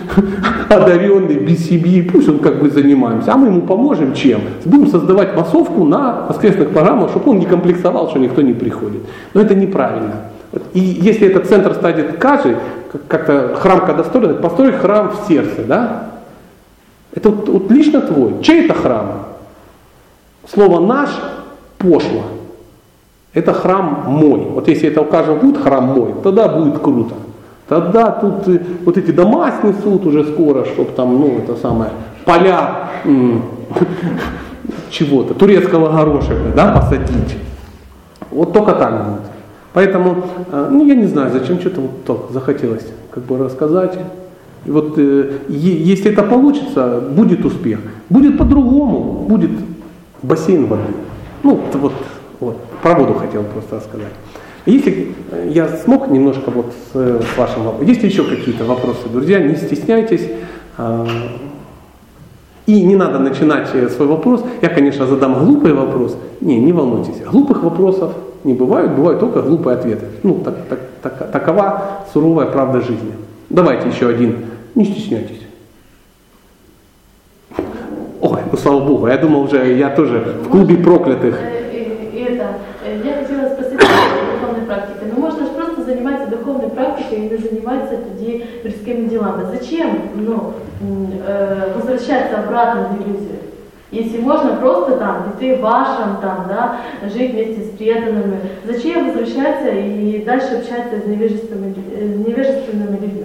одаренный, 0.69 1.37
без 1.37 1.67
семьи, 1.67 2.03
пусть 2.03 2.29
он 2.29 2.41
как 2.41 2.61
бы 2.61 2.69
занимаемся, 2.69 3.33
а 3.33 3.39
мы 3.39 3.47
ему 3.47 3.63
поможем 3.63 4.13
чем? 4.13 4.43
Будем 4.67 4.89
создавать 4.89 5.35
массовку 5.35 5.85
на 5.85 6.27
воскресных 6.29 6.73
программах, 6.73 7.09
чтобы 7.09 7.31
он 7.31 7.39
не 7.39 7.47
комплексовал, 7.47 8.11
что 8.11 8.19
никто 8.19 8.43
не 8.43 8.53
приходит. 8.53 9.01
Но 9.33 9.41
это 9.41 9.55
неправильно. 9.55 10.27
И 10.75 10.81
если 10.81 11.27
этот 11.27 11.47
центр 11.47 11.73
станет 11.73 12.19
каждый, 12.19 12.57
как-то 13.09 13.55
храм 13.57 13.87
когда 13.87 14.05
строит, 14.05 14.43
построить 14.43 14.75
храм 14.75 15.11
в 15.11 15.27
сердце, 15.27 15.65
да? 15.67 16.11
Это 17.15 17.31
вот, 17.31 17.49
вот 17.49 17.71
лично 17.71 18.03
твой. 18.03 18.43
Чей 18.43 18.67
это 18.67 18.75
храм? 18.75 19.29
Слово 20.47 20.81
«наш» 20.85 21.09
пошло. 21.79 22.25
Это 23.35 23.53
храм 23.55 24.05
мой. 24.07 24.41
Вот 24.41 24.69
если 24.69 24.89
это 24.89 25.01
у 25.01 25.07
каждого 25.07 25.39
будет 25.39 25.57
храм 25.63 25.85
мой, 25.85 26.15
тогда 26.23 26.49
будет 26.49 26.79
круто. 26.79 27.15
Тогда 27.69 28.11
тут 28.11 28.47
э, 28.49 28.61
вот 28.85 28.99
эти 28.99 29.11
дома 29.11 29.51
снесут 29.61 30.05
уже 30.05 30.25
скоро, 30.25 30.67
чтобы 30.67 30.91
там, 30.91 31.19
ну, 31.19 31.39
это 31.39 31.57
самое, 31.57 31.91
поля 32.27 32.91
чего-то, 34.91 35.33
турецкого 35.33 35.91
горошека, 35.91 36.53
да, 36.55 36.73
посадить. 36.73 37.39
Вот 38.31 38.53
только 38.53 38.73
так 38.73 39.07
будет. 39.07 39.23
Поэтому, 39.73 40.25
э, 40.51 40.69
ну, 40.71 40.87
я 40.87 40.95
не 40.95 41.07
знаю, 41.07 41.33
зачем 41.33 41.59
что-то 41.61 41.81
вот 41.81 42.05
так 42.05 42.31
захотелось 42.31 42.87
как 43.11 43.25
бы 43.25 43.39
рассказать. 43.39 43.99
И 44.67 44.71
вот 44.71 44.99
э, 44.99 45.39
если 45.49 46.13
это 46.13 46.23
получится, 46.23 47.03
будет 47.11 47.45
успех. 47.47 47.81
Будет 48.11 48.37
по-другому, 48.37 49.25
будет 49.27 49.51
бассейн 50.23 50.67
воды. 50.67 50.93
Ну, 51.43 51.59
вот, 51.73 51.95
вот, 52.43 52.57
про 52.83 52.95
воду 52.95 53.15
хотел 53.15 53.45
просто 53.45 53.77
рассказать. 53.77 54.13
Если 54.67 55.15
я 55.49 55.69
смог 55.69 56.09
немножко 56.09 56.51
вот 56.51 56.73
с, 56.93 56.97
с 56.97 57.37
вашим 57.37 57.65
вопросом, 57.65 57.87
есть 57.87 58.03
еще 58.03 58.25
какие-то 58.25 58.65
вопросы, 58.65 59.09
друзья, 59.11 59.39
не 59.41 59.57
стесняйтесь. 59.57 60.29
А, 60.77 61.07
и 62.67 62.85
не 62.85 62.97
надо 62.97 63.19
начинать 63.19 63.69
свой 63.69 64.09
вопрос. 64.09 64.45
Я, 64.61 64.69
конечно, 64.69 65.07
задам 65.07 65.45
глупый 65.45 65.73
вопрос. 65.73 66.17
Не, 66.41 66.61
не 66.61 66.73
волнуйтесь. 66.73 67.21
Глупых 67.25 67.63
вопросов 67.63 68.13
не 68.45 68.55
бывает, 68.55 68.95
бывают 68.95 69.21
только 69.21 69.43
глупые 69.43 69.77
ответы. 69.77 70.07
Ну, 70.23 70.41
так, 70.45 70.55
так, 70.69 70.81
так, 71.03 71.31
такова 71.31 72.05
суровая 72.13 72.47
правда 72.47 72.81
жизни. 72.81 73.13
Давайте 73.51 73.89
еще 73.89 74.09
один. 74.09 74.47
Не 74.75 74.85
стесняйтесь. 74.85 75.43
Ой, 78.21 78.39
ну 78.51 78.57
слава 78.57 78.81
Богу, 78.85 79.09
я 79.09 79.19
думал 79.19 79.43
уже, 79.43 79.75
я 79.75 79.91
тоже 79.91 80.37
в 80.45 80.49
клубе 80.49 80.77
проклятых. 80.77 81.35
Это, 81.35 82.55
я 83.05 83.15
хотела 83.15 83.49
спросить 83.49 83.81
о 83.81 84.41
духовной 84.41 84.67
практике. 84.67 85.13
Ну 85.13 85.21
можно 85.21 85.45
же 85.45 85.51
просто 85.51 85.83
заниматься 85.83 86.29
духовной 86.29 86.69
практикой 86.71 87.22
и 87.22 87.22
не 87.33 87.39
заниматься 87.39 87.97
тоді 87.97 88.45
мирскими 88.65 89.09
делами. 89.09 89.45
Зачем 89.53 89.91
ну, 90.17 90.53
возвращаться 91.77 92.39
обратно 92.39 92.87
в 92.91 92.97
иллюзию? 92.97 93.39
Если 93.93 94.19
можно 94.19 94.57
просто 94.57 94.97
там, 94.97 95.35
ты 95.39 95.57
вашим 95.57 96.17
там, 96.23 96.47
да, 96.49 96.77
жить 97.13 97.33
вместе 97.33 97.63
с 97.63 97.77
преданными, 97.77 98.39
зачем 98.67 99.07
возвращаться 99.07 99.69
и 99.69 100.25
дальше 100.25 100.47
общаться 100.47 101.01
с 101.05 101.07
невежественными, 101.07 101.75
невежественными 102.27 102.99
людьми? 103.01 103.25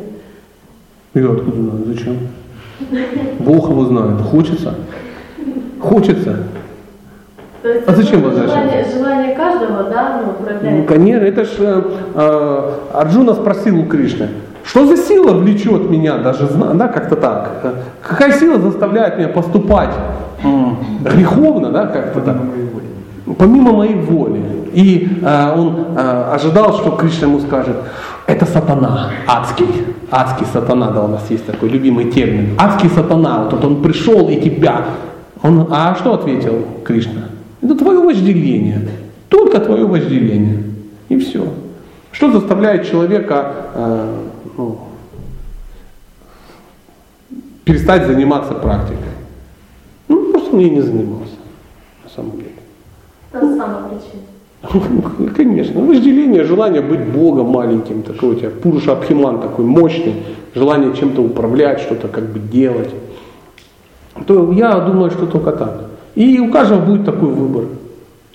Я 1.14 1.32
откуда 1.32 1.56
знаю, 1.56 1.84
зачем? 1.86 2.18
Бог 3.40 3.70
его 3.70 3.86
знает. 3.86 4.22
Хочется? 4.22 4.76
Хочется. 5.80 6.44
То 7.68 7.74
есть, 7.74 7.90
а 7.90 7.92
зачем 7.96 8.22
ну, 8.22 8.30
возвращаться? 8.30 8.64
Желание, 8.64 8.86
желание 8.94 9.36
каждого, 9.36 9.84
да, 9.90 10.22
ну, 10.26 10.46
проявляется. 10.46 10.82
Ну, 10.82 10.88
конечно, 10.88 11.24
это 11.26 11.44
же 11.44 11.84
э, 12.16 12.72
Арджуна 12.94 13.34
спросил 13.34 13.82
у 13.82 13.86
Кришны, 13.86 14.30
что 14.64 14.86
за 14.86 14.96
сила 14.96 15.34
влечет 15.34 15.90
меня, 15.90 16.18
даже 16.20 16.48
да, 16.48 16.88
как-то 16.88 17.18
так, 17.18 17.74
какая 18.02 18.32
сила 18.32 18.58
заставляет 18.60 19.18
меня 19.18 19.28
поступать 19.28 19.90
греховно, 21.02 21.70
да, 21.72 21.88
как-то 21.88 22.22
так. 22.22 22.38
помимо 23.38 23.74
моей 23.74 23.96
воли. 23.96 24.42
И 24.72 25.20
э, 25.22 25.54
он 25.54 25.88
э, 25.98 26.32
ожидал, 26.36 26.74
что 26.74 26.92
Кришна 26.92 27.28
ему 27.28 27.42
скажет, 27.42 27.76
это 28.28 28.46
сатана, 28.46 29.10
адский, 29.28 29.68
адский 30.10 30.46
сатана, 30.54 30.92
да, 30.92 31.04
у 31.04 31.10
нас 31.10 31.30
есть 31.30 31.46
такой 31.46 31.68
любимый 31.68 32.12
термин, 32.12 32.56
адский 32.58 32.90
сатана, 32.90 33.50
вот 33.52 33.66
он 33.66 33.82
пришел 33.82 34.30
и 34.30 34.38
тебя. 34.38 34.86
Он, 35.44 35.68
а 35.70 35.96
что 35.96 36.14
ответил 36.14 36.66
Кришна? 36.86 37.24
Это 37.62 37.76
твое 37.76 38.00
вожделение, 38.00 38.88
только 39.30 39.60
твое 39.60 39.86
вожделение. 39.86 40.64
И 41.10 41.18
все. 41.18 41.48
Что 42.12 42.32
заставляет 42.32 42.90
человека 42.90 43.54
э, 43.74 44.16
ну, 44.58 44.80
перестать 47.64 48.08
заниматься 48.08 48.54
практикой? 48.54 49.12
Ну, 50.08 50.32
просто 50.32 50.56
он 50.56 50.60
ей 50.60 50.70
не 50.70 50.82
занимался, 50.82 51.36
на 52.04 52.10
самом 52.10 52.32
деле. 52.38 52.52
Та 53.32 53.40
сама 53.40 53.90
причина. 53.90 54.24
Конечно, 55.36 55.82
вожделение, 55.82 56.44
желание 56.44 56.82
быть 56.82 57.06
Богом 57.06 57.48
маленьким, 57.48 58.04
такой 58.04 58.30
у 58.30 58.36
тебя 58.36 58.50
Пуруша 58.50 58.94
Абхиман 58.94 59.40
такой 59.40 59.66
мощный, 59.66 60.16
желание 60.56 60.96
чем-то 60.96 61.22
управлять, 61.22 61.80
что-то 61.80 62.08
как 62.08 62.26
бы 62.26 62.40
делать. 62.40 62.90
То 64.26 64.52
я 64.52 64.80
думаю, 64.80 65.12
что 65.12 65.28
только 65.28 65.52
так. 65.52 65.86
И 66.18 66.40
у 66.40 66.50
каждого 66.50 66.80
будет 66.84 67.06
такой 67.06 67.30
выбор. 67.30 67.66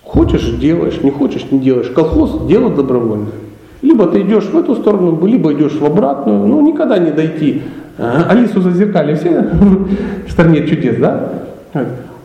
Хочешь– 0.04 0.48
делаешь, 0.60 1.00
не 1.02 1.10
хочешь– 1.10 1.44
не 1.50 1.58
делаешь. 1.58 1.88
Колхоз– 1.88 2.46
дело 2.48 2.70
добровольное. 2.70 3.32
Либо 3.82 4.06
ты 4.06 4.20
идешь 4.20 4.44
в 4.44 4.56
эту 4.56 4.76
сторону, 4.76 5.26
либо 5.26 5.52
идешь 5.52 5.72
в 5.72 5.84
обратную, 5.84 6.46
но 6.46 6.60
никогда 6.60 6.98
не 6.98 7.10
дойти. 7.10 7.62
А, 7.98 8.26
Алису 8.28 8.60
зазеркали 8.60 9.16
все 9.16 9.50
в 10.28 10.30
стране 10.30 10.64
чудес, 10.64 10.96
да? 10.98 11.28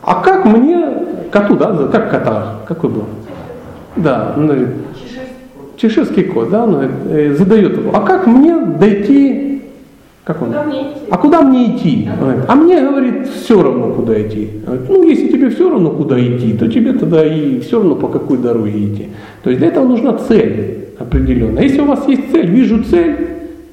А 0.04 0.22
как 0.22 0.44
мне, 0.44 0.78
коту, 1.32 1.56
да, 1.56 1.88
как 1.90 2.08
кота, 2.08 2.60
какой 2.64 2.90
был? 2.90 3.04
Да, 3.96 4.34
он 4.36 4.46
говорит, 4.46 4.68
чеширский 5.76 6.22
кот, 6.22 6.50
да, 6.50 6.62
он 6.62 6.70
говорит, 6.70 6.90
э, 7.10 7.34
задает 7.34 7.78
его, 7.78 7.90
а 7.96 8.02
как 8.02 8.28
мне 8.28 8.56
дойти, 8.56 9.47
как 10.28 10.42
он? 10.42 10.48
Куда? 10.48 10.66
А 11.08 11.16
куда 11.16 11.40
мне 11.40 11.74
идти? 11.74 12.06
А 12.48 12.54
мне, 12.54 12.82
говорит, 12.82 13.28
все 13.28 13.62
равно, 13.62 13.94
куда 13.94 14.20
идти. 14.20 14.50
Ну, 14.86 15.02
если 15.02 15.28
тебе 15.28 15.48
все 15.48 15.70
равно, 15.70 15.88
куда 15.88 16.20
идти, 16.20 16.52
то 16.52 16.68
тебе 16.68 16.92
тогда 16.92 17.24
и 17.24 17.60
все 17.60 17.78
равно, 17.78 17.94
по 17.94 18.08
какой 18.08 18.36
дороге 18.36 18.92
идти. 18.92 19.08
То 19.42 19.48
есть 19.48 19.58
для 19.58 19.68
этого 19.68 19.86
нужна 19.86 20.18
цель 20.18 20.90
определенная. 20.98 21.62
Если 21.62 21.80
у 21.80 21.86
вас 21.86 22.06
есть 22.06 22.30
цель, 22.30 22.46
вижу 22.46 22.84
цель, 22.84 23.16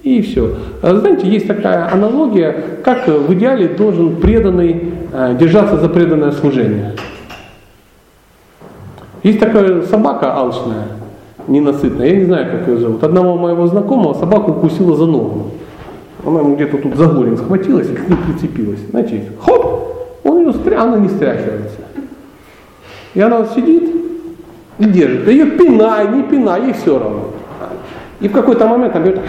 и 0.04 0.22
все. 0.22 0.56
А 0.82 0.96
Знаете, 0.96 1.28
есть 1.28 1.46
такая 1.46 1.92
аналогия, 1.92 2.56
как 2.86 3.06
в 3.06 3.34
идеале 3.34 3.68
должен 3.68 4.16
преданный 4.16 4.94
э, 5.12 5.36
держаться 5.38 5.76
за 5.76 5.90
преданное 5.90 6.32
служение. 6.32 6.94
Есть 9.24 9.42
такая 9.42 9.82
собака 9.82 10.34
алчная, 10.34 10.88
ненасытная, 11.50 12.08
я 12.08 12.16
не 12.16 12.26
знаю, 12.26 12.48
как 12.50 12.70
ее 12.70 12.78
зовут. 12.78 13.04
Одного 13.04 13.36
моего 13.36 13.68
знакомого 13.68 14.14
собаку 14.14 14.52
укусила 14.52 14.96
за 14.96 15.06
ногу. 15.06 15.52
Она 16.26 16.40
ему 16.40 16.56
где-то 16.56 16.78
тут 16.78 16.96
за 16.96 17.08
голень 17.08 17.38
схватилась 17.38 17.88
и 17.90 17.94
к 17.94 18.10
ней 18.10 18.18
прицепилась. 18.18 18.80
Знаете, 18.90 19.32
хоп, 19.40 20.22
он 20.24 20.40
ее 20.40 20.54
стря... 20.54 20.82
она 20.82 20.98
не 20.98 21.10
стряхивается. 21.10 21.78
И 23.14 23.22
она 23.22 23.46
сидит 23.46 23.84
и 24.80 24.86
держит. 24.86 25.26
Да 25.26 25.32
ее 25.32 25.46
пинай, 25.52 26.08
не 26.08 26.24
пинай, 26.24 26.64
ей 26.64 26.74
все 26.74 26.98
равно. 26.98 27.32
И 28.20 28.28
в 28.28 28.32
какой-то 28.32 28.68
момент 28.68 28.96
она 28.96 29.06
берет 29.06 29.22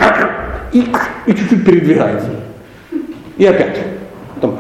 и, 0.72 0.86
и 1.26 1.34
чуть-чуть 1.34 1.64
передвигается. 1.64 2.30
И 3.36 3.44
опять. 3.44 3.78
Потом, 4.34 4.56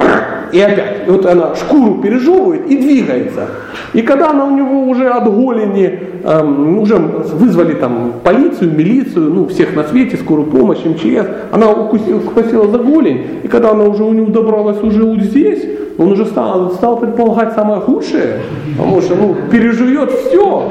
и 0.52 0.60
опять. 0.60 1.06
Вот 1.06 1.26
она 1.26 1.54
шкуру 1.54 2.00
пережевывает 2.02 2.66
и 2.66 2.76
двигается. 2.76 3.48
И 3.92 4.02
когда 4.02 4.30
она 4.30 4.44
у 4.44 4.56
него 4.56 4.82
уже 4.88 5.08
от 5.08 5.24
голени, 5.24 5.98
эм, 6.24 6.78
уже 6.78 6.96
вызвали 6.96 7.74
там 7.74 8.14
полицию, 8.22 8.72
милицию, 8.72 9.30
ну 9.32 9.46
всех 9.48 9.74
на 9.74 9.84
свете, 9.84 10.16
скорую 10.16 10.48
помощь, 10.48 10.84
МЧС, 10.84 11.26
она 11.52 11.70
укусила, 11.70 12.18
укусила 12.18 12.68
за 12.68 12.78
голень, 12.78 13.40
и 13.42 13.48
когда 13.48 13.70
она 13.70 13.84
уже 13.84 14.04
у 14.04 14.12
него 14.12 14.26
добралась 14.26 14.82
уже 14.82 15.02
вот 15.04 15.20
здесь, 15.20 15.64
он 15.98 16.12
уже 16.12 16.26
стал, 16.26 16.72
стал 16.72 16.98
предполагать 16.98 17.54
самое 17.54 17.80
худшее, 17.80 18.40
потому 18.76 19.00
что 19.00 19.14
ну, 19.14 19.36
переживет 19.50 20.10
все, 20.10 20.70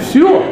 все. 0.00 0.42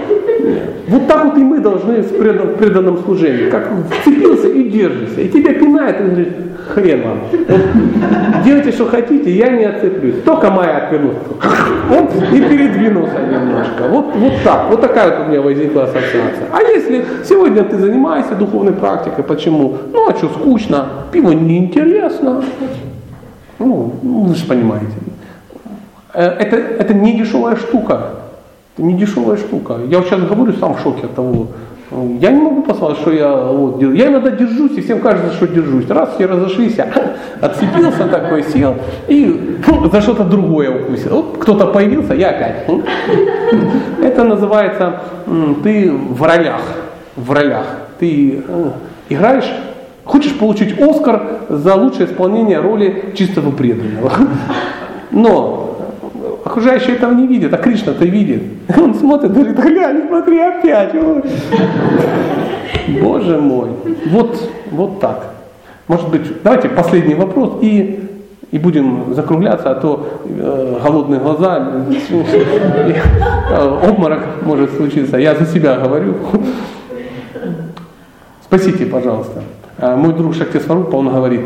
Вот 0.89 1.07
так 1.07 1.25
вот 1.25 1.37
и 1.37 1.41
мы 1.41 1.61
должны 1.61 2.03
в 2.03 2.19
предан, 2.19 2.49
в 2.49 2.57
преданном 2.57 2.99
служении. 2.99 3.51
Как 3.51 3.69
вцепился 3.91 4.49
и 4.49 4.69
держишься. 4.69 5.21
И 5.21 5.29
тебя 5.29 5.55
пинает, 5.55 6.01
и 6.01 6.05
говорит, 6.05 6.29
хрен 6.69 7.03
вам. 7.03 7.21
Вот, 7.31 8.45
делайте, 8.45 8.73
что 8.73 8.87
хотите, 8.87 9.31
я 9.31 9.51
не 9.51 9.65
отцеплюсь. 9.65 10.23
Только 10.25 10.51
моя 10.51 10.79
отвернулся. 10.79 11.19
Он 11.91 12.07
и 12.35 12.41
передвинулся 12.41 13.21
немножко. 13.21 13.89
Вот, 13.89 14.15
вот 14.15 14.33
так. 14.45 14.71
Вот 14.71 14.81
такая 14.81 15.19
вот 15.19 15.27
у 15.27 15.31
меня 15.31 15.41
возникла 15.41 15.85
ассоциация. 15.85 16.47
А 16.53 16.63
если 16.63 17.05
сегодня 17.25 17.63
ты 17.65 17.79
занимаешься 17.79 18.35
духовной 18.35 18.73
практикой, 18.73 19.25
почему? 19.25 19.77
Ну, 19.93 20.09
а 20.09 20.17
что, 20.17 20.29
скучно, 20.29 20.87
пиво 21.13 21.33
неинтересно. 21.33 22.43
Ну, 23.59 23.93
вы 24.03 24.35
же 24.35 24.45
понимаете. 24.47 24.87
Э, 26.15 26.27
это, 26.27 26.57
это 26.57 26.95
не 26.95 27.17
дешевая 27.19 27.57
штука. 27.57 28.22
Это 28.75 28.87
не 28.87 28.95
дешевая 28.95 29.37
штука. 29.37 29.79
Я 29.89 29.99
вот 29.99 30.07
сейчас 30.07 30.21
говорю, 30.21 30.53
сам 30.55 30.75
в 30.75 30.81
шоке 30.81 31.05
от 31.05 31.15
того. 31.15 31.49
Я 32.21 32.31
не 32.31 32.41
могу 32.41 32.63
послать, 32.63 32.97
что 32.99 33.13
я 33.13 33.37
вот 33.37 33.79
делаю. 33.79 33.97
Я 33.97 34.07
иногда 34.07 34.31
держусь, 34.31 34.73
и 34.79 34.81
всем 34.81 35.01
кажется, 35.01 35.35
что 35.35 35.47
держусь. 35.47 35.89
Раз 35.91 36.15
все 36.15 36.25
разошлись, 36.25 36.77
я 36.77 36.91
отцепился 37.41 38.09
такой, 38.09 38.45
сел 38.45 38.77
и 39.09 39.59
фу, 39.63 39.91
за 39.91 40.01
что-то 40.01 40.25
другое 40.25 40.71
укусил. 40.71 41.17
Вот 41.17 41.39
кто-то 41.39 41.67
появился, 41.67 42.15
я 42.15 42.31
опять. 42.31 42.67
Это 44.03 44.25
называется 44.25 45.03
ты 45.63 45.93
в 45.93 46.23
ролях. 46.23 46.63
В 47.15 47.31
ролях. 47.31 47.67
Ты 47.99 48.43
э, 48.49 48.71
играешь 49.11 49.53
Хочешь 50.05 50.37
получить 50.37 50.81
Оскар 50.81 51.23
за 51.49 51.77
лучшее 51.77 52.07
исполнение 52.07 52.59
роли 52.59 53.13
чистого 53.17 53.53
преданного. 53.53 54.13
Но 55.13 55.72
окружающие 56.45 56.97
этого 56.97 57.13
не 57.13 57.27
видят, 57.27 57.53
а 57.55 57.59
Кришна-то 57.59 58.05
видит. 58.05 58.43
Он 58.77 58.95
смотрит, 58.95 59.33
говорит, 59.33 59.59
глянь, 59.59 60.03
смотри, 60.09 60.39
опять. 60.39 60.95
Боже 63.01 63.39
мой. 63.39 63.69
Вот, 64.07 64.51
вот 64.71 65.01
так. 65.01 65.35
Может 65.89 66.11
быть, 66.11 66.43
давайте 66.43 66.69
последний 66.69 67.15
вопрос 67.15 67.59
и, 67.61 68.09
и 68.51 68.59
будем 68.59 69.15
закругляться, 69.15 69.71
а 69.71 69.75
то 69.75 70.21
э, 70.25 70.79
голодные 70.83 71.21
глаза, 71.21 71.69
обморок 73.89 74.43
может 74.43 74.75
случиться. 74.77 75.19
Я 75.19 75.35
за 75.35 75.47
себя 75.47 75.77
говорю. 75.77 76.15
Спасите, 78.45 78.87
пожалуйста. 78.87 79.43
А 79.79 79.97
мой 79.97 80.13
друг 80.13 80.35
Шакти 80.35 80.59
Сварупа, 80.59 80.97
он 80.97 81.09
говорит, 81.09 81.41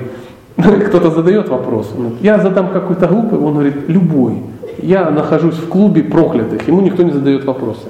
кто-то 0.56 1.10
задает 1.10 1.48
вопрос, 1.48 1.93
он 1.97 2.02
говорит, 2.02 2.23
я 2.23 2.39
задам 2.39 2.70
какой-то 2.70 3.06
глупый, 3.06 3.39
он 3.39 3.55
говорит, 3.55 3.89
любой. 3.89 4.43
Я 4.78 5.11
нахожусь 5.11 5.57
в 5.57 5.69
клубе 5.69 6.03
проклятых, 6.03 6.69
ему 6.69 6.81
никто 6.81 7.03
не 7.03 7.12
задает 7.12 7.44
вопросы. 7.44 7.86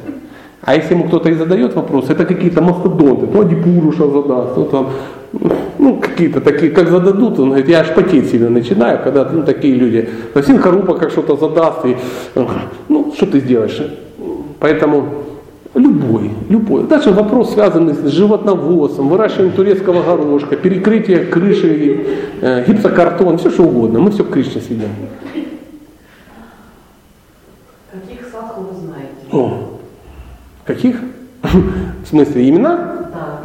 А 0.63 0.75
если 0.75 0.95
ему 0.95 1.05
кто-то 1.05 1.29
и 1.29 1.35
задает 1.35 1.75
вопросы, 1.75 2.13
это 2.13 2.25
какие-то 2.25 2.61
мастодонты, 2.61 3.27
то 3.27 3.41
Адипуруша 3.41 4.09
задаст, 4.09 4.55
то 4.55 4.65
там, 4.65 4.89
ну, 5.79 5.99
какие-то 5.99 6.41
такие, 6.41 6.73
как 6.73 6.89
зададут, 6.89 7.39
он 7.39 7.49
говорит, 7.49 7.69
я 7.69 7.81
аж 7.81 7.95
потеть 7.95 8.31
сильно 8.31 8.51
начинаю, 8.51 8.99
когда 9.05 9.29
ну, 9.31 9.43
такие 9.43 9.75
люди. 9.75 10.09
Синхарупа 10.35 10.95
как 10.95 11.11
что-то 11.11 11.37
задаст, 11.37 11.85
и, 11.85 11.97
ну, 12.89 13.13
что 13.17 13.27
ты 13.27 13.41
сделаешь? 13.41 13.81
Поэтому 14.59 15.07
Любой, 15.77 16.31
любой. 16.49 16.85
Дальше 16.85 17.11
вопрос, 17.11 17.53
связанный 17.53 17.93
с 17.93 18.07
животноводством, 18.07 19.11
выращиванием 19.11 19.55
турецкого 19.55 20.03
горошка, 20.03 20.57
перекрытие 20.57 21.27
крыши, 21.27 22.07
э, 22.41 22.65
гипсокартон, 22.67 23.37
все 23.37 23.51
что 23.51 23.65
угодно. 23.65 23.99
Мы 23.99 24.11
все 24.11 24.25
к 24.25 24.31
Кришне 24.31 24.63
сведем. 24.63 24.89
Каких 27.93 28.27
садху 28.33 28.63
вы 28.63 28.89
О, 29.37 29.53
каких? 30.65 30.97
В 31.43 32.09
смысле, 32.09 32.49
имена? 32.49 32.97
Да. 33.13 33.41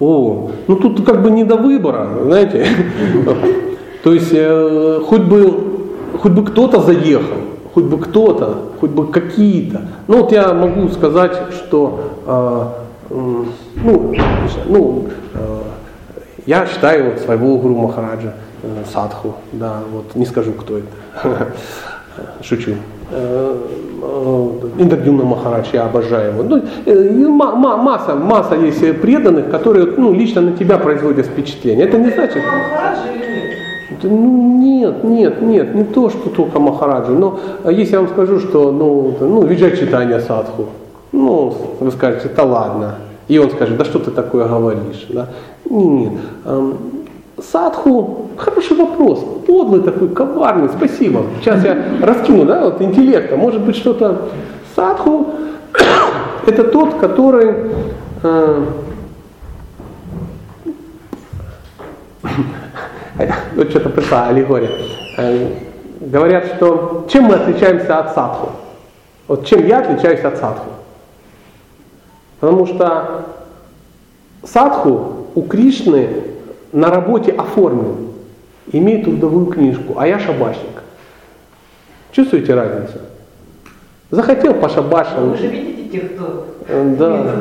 О, 0.00 0.50
ну 0.66 0.76
тут 0.76 1.04
как 1.04 1.22
бы 1.22 1.30
не 1.30 1.44
до 1.44 1.56
выбора, 1.56 2.08
знаете. 2.24 2.66
То 4.02 4.12
есть 4.12 4.30
э, 4.32 5.00
хоть 5.06 5.22
бы, 5.22 5.90
хоть 6.20 6.32
бы 6.32 6.44
кто-то 6.44 6.80
заехал, 6.80 7.36
хоть 7.74 7.84
бы 7.84 7.98
кто-то, 7.98 8.72
хоть 8.80 8.90
бы 8.90 9.06
какие-то. 9.08 9.82
Ну 10.08 10.22
вот 10.22 10.32
я 10.32 10.52
могу 10.54 10.88
сказать, 10.88 11.36
что 11.52 12.00
э, 12.26 13.14
э, 13.14 13.44
ну, 13.84 14.14
ну, 14.66 15.08
э, 15.34 15.58
я 16.46 16.66
считаю 16.66 17.12
вот 17.12 17.20
своего 17.20 17.58
гуру 17.58 17.76
Махараджа 17.76 18.34
э, 18.62 18.84
Садху, 18.92 19.34
да, 19.52 19.80
вот 19.92 20.14
не 20.14 20.26
скажу, 20.26 20.52
кто 20.52 20.78
это, 20.78 20.88
шучу. 22.42 22.72
Э, 23.10 23.56
э, 24.02 24.48
Индрадюмна 24.78 25.24
Махарадж, 25.24 25.68
я 25.72 25.84
обожаю 25.84 26.32
его. 26.32 26.42
Ну, 26.42 26.62
э, 26.86 27.26
масса, 27.26 28.14
масса 28.14 28.54
есть 28.54 29.00
преданных, 29.00 29.50
которые 29.50 29.86
ну, 29.96 30.12
лично 30.12 30.40
на 30.40 30.52
тебя 30.52 30.78
производят 30.78 31.26
впечатление. 31.26 31.86
Это 31.86 31.98
не 31.98 32.10
значит... 32.10 32.42
Нет? 34.00 34.02
Ну, 34.02 34.58
Нет, 34.62 35.04
нет, 35.04 35.42
нет, 35.42 35.74
не 35.74 35.84
то, 35.84 36.10
что 36.10 36.30
только 36.30 36.60
Махараджа. 36.60 37.10
Но 37.10 37.40
если 37.64 37.94
я 37.94 38.00
вам 38.00 38.08
скажу, 38.08 38.38
что 38.38 38.70
ну, 38.70 39.16
ну 39.20 39.44
виджай 39.44 39.76
читание 39.76 40.20
садху, 40.20 40.66
ну, 41.12 41.54
вы 41.80 41.90
скажете, 41.90 42.30
да 42.34 42.44
ладно. 42.44 42.94
И 43.28 43.38
он 43.38 43.50
скажет, 43.50 43.76
да 43.76 43.84
что 43.84 43.98
ты 43.98 44.10
такое 44.10 44.46
говоришь? 44.46 45.06
Да? 45.08 45.28
Нет. 45.68 46.12
Эм, 46.44 46.76
Садху, 47.42 48.30
хороший 48.36 48.76
вопрос, 48.76 49.24
подлый 49.46 49.82
такой, 49.82 50.08
коварный, 50.08 50.68
спасибо. 50.68 51.22
Сейчас 51.40 51.64
я 51.64 51.76
раскину, 52.02 52.44
да, 52.44 52.64
вот 52.64 52.82
интеллекта, 52.82 53.36
может 53.36 53.62
быть 53.62 53.76
что-то. 53.76 54.30
Садху 54.74 55.26
это 56.46 56.64
тот, 56.64 56.94
который 56.98 57.54
э, 58.22 58.64
вот 63.54 63.70
что-то 63.70 63.88
пришла 63.90 64.26
аллегория. 64.26 64.70
Э, 65.16 65.48
говорят, 66.00 66.46
что 66.56 67.06
чем 67.08 67.24
мы 67.24 67.34
отличаемся 67.34 67.98
от 67.98 68.14
садху? 68.14 68.50
Вот 69.28 69.46
чем 69.46 69.64
я 69.66 69.78
отличаюсь 69.78 70.24
от 70.24 70.38
садху? 70.38 70.70
Потому 72.40 72.66
что 72.66 73.26
садху 74.42 75.26
у 75.34 75.42
Кришны 75.42 76.08
на 76.72 76.90
работе 76.90 77.32
оформлен, 77.32 78.08
имеет 78.72 79.04
трудовую 79.04 79.46
книжку, 79.46 79.94
а 79.96 80.06
я 80.06 80.18
шабашник. 80.18 80.82
Чувствуете 82.12 82.54
разницу? 82.54 82.98
Захотел 84.10 84.54
пошабашил. 84.54 85.30
Вы 85.30 85.36
же 85.36 85.48
видите 85.48 85.88
тех, 85.90 86.14
кто 86.14 86.46
Э, 86.68 86.94
Да, 86.98 87.34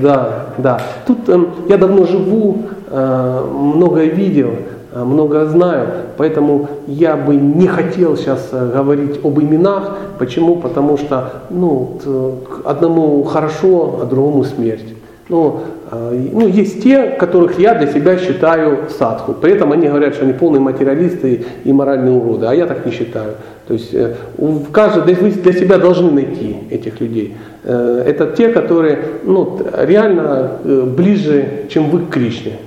да, 0.00 0.46
да. 0.58 0.80
Тут 1.06 1.28
э, 1.28 1.38
я 1.68 1.76
давно 1.76 2.04
живу, 2.04 2.58
э, 2.88 3.44
многое 3.52 4.06
видел, 4.06 4.50
э, 4.92 5.02
многое 5.02 5.46
знаю, 5.46 5.88
поэтому 6.16 6.68
я 6.86 7.16
бы 7.16 7.34
не 7.34 7.66
хотел 7.66 8.16
сейчас 8.16 8.50
э, 8.52 8.70
говорить 8.72 9.18
об 9.24 9.40
именах. 9.40 9.96
Почему? 10.18 10.56
Потому 10.56 10.96
что 10.96 11.42
ну, 11.50 11.98
к 12.48 12.68
одному 12.68 13.24
хорошо, 13.24 13.98
а 14.02 14.04
другому 14.04 14.44
смерть. 14.44 14.94
Ну, 15.28 15.60
э, 15.60 15.75
ну, 15.90 16.48
есть 16.48 16.82
те, 16.82 17.10
которых 17.10 17.58
я 17.58 17.74
для 17.74 17.86
себя 17.86 18.18
считаю 18.18 18.90
садху. 18.90 19.34
При 19.34 19.52
этом 19.52 19.72
они 19.72 19.86
говорят, 19.88 20.14
что 20.14 20.24
они 20.24 20.32
полные 20.32 20.60
материалисты 20.60 21.44
и 21.64 21.72
моральные 21.72 22.12
уроды, 22.12 22.46
а 22.46 22.54
я 22.54 22.66
так 22.66 22.84
не 22.84 22.92
считаю. 22.92 23.34
То 23.66 23.74
есть 23.74 23.92
э, 23.92 24.14
каждый, 24.72 25.14
вы 25.14 25.30
для 25.30 25.52
себя 25.52 25.78
должны 25.78 26.10
найти 26.10 26.56
этих 26.70 27.00
людей. 27.00 27.36
Э, 27.64 28.04
Это 28.06 28.26
те, 28.26 28.48
которые 28.50 28.98
ну, 29.24 29.58
реально 29.76 30.58
э, 30.62 30.82
ближе, 30.82 31.64
чем 31.68 31.90
вы 31.90 32.00
к 32.00 32.10
Кришне. 32.10 32.58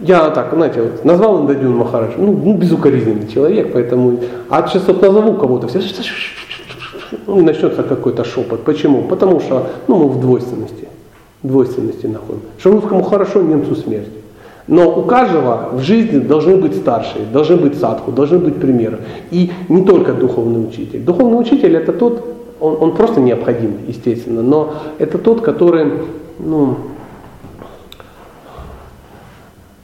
Я 0.00 0.30
так, 0.30 0.52
знаете, 0.52 0.82
вот 0.82 1.04
назвал 1.04 1.42
Индадюн 1.42 1.76
Махарадж, 1.76 2.14
ну, 2.18 2.32
ну, 2.32 2.56
безукоризненный 2.56 3.28
человек, 3.28 3.72
поэтому, 3.72 4.18
а 4.50 4.66
сейчас 4.66 4.86
вот 4.88 5.00
назову 5.00 5.34
кого-то, 5.34 5.68
все, 5.68 5.80
ну, 7.26 7.42
начнется 7.42 7.84
какой-то 7.84 8.24
шепот. 8.24 8.64
Почему? 8.64 9.02
Потому 9.02 9.38
что, 9.38 9.68
ну, 9.86 9.96
мы 9.96 10.08
в 10.08 10.20
двойственности, 10.20 10.83
двойственности 11.44 12.06
находим. 12.06 12.42
Что 12.58 12.72
русскому 12.72 13.02
хорошо, 13.02 13.42
немцу 13.42 13.76
смерть. 13.76 14.08
Но 14.66 14.98
у 14.98 15.02
каждого 15.02 15.70
в 15.72 15.80
жизни 15.82 16.18
должны 16.18 16.56
быть 16.56 16.74
старшие, 16.74 17.26
должны 17.26 17.56
быть 17.56 17.78
садху, 17.78 18.10
должны 18.10 18.38
быть 18.38 18.56
примеры. 18.56 19.00
И 19.30 19.52
не 19.68 19.82
только 19.84 20.14
духовный 20.14 20.66
учитель. 20.66 21.00
Духовный 21.00 21.38
учитель 21.38 21.76
это 21.76 21.92
тот, 21.92 22.24
он, 22.60 22.78
он 22.80 22.96
просто 22.96 23.20
необходим, 23.20 23.76
естественно, 23.86 24.42
но 24.42 24.74
это 24.98 25.18
тот, 25.18 25.42
который, 25.42 25.92
ну, 26.38 26.76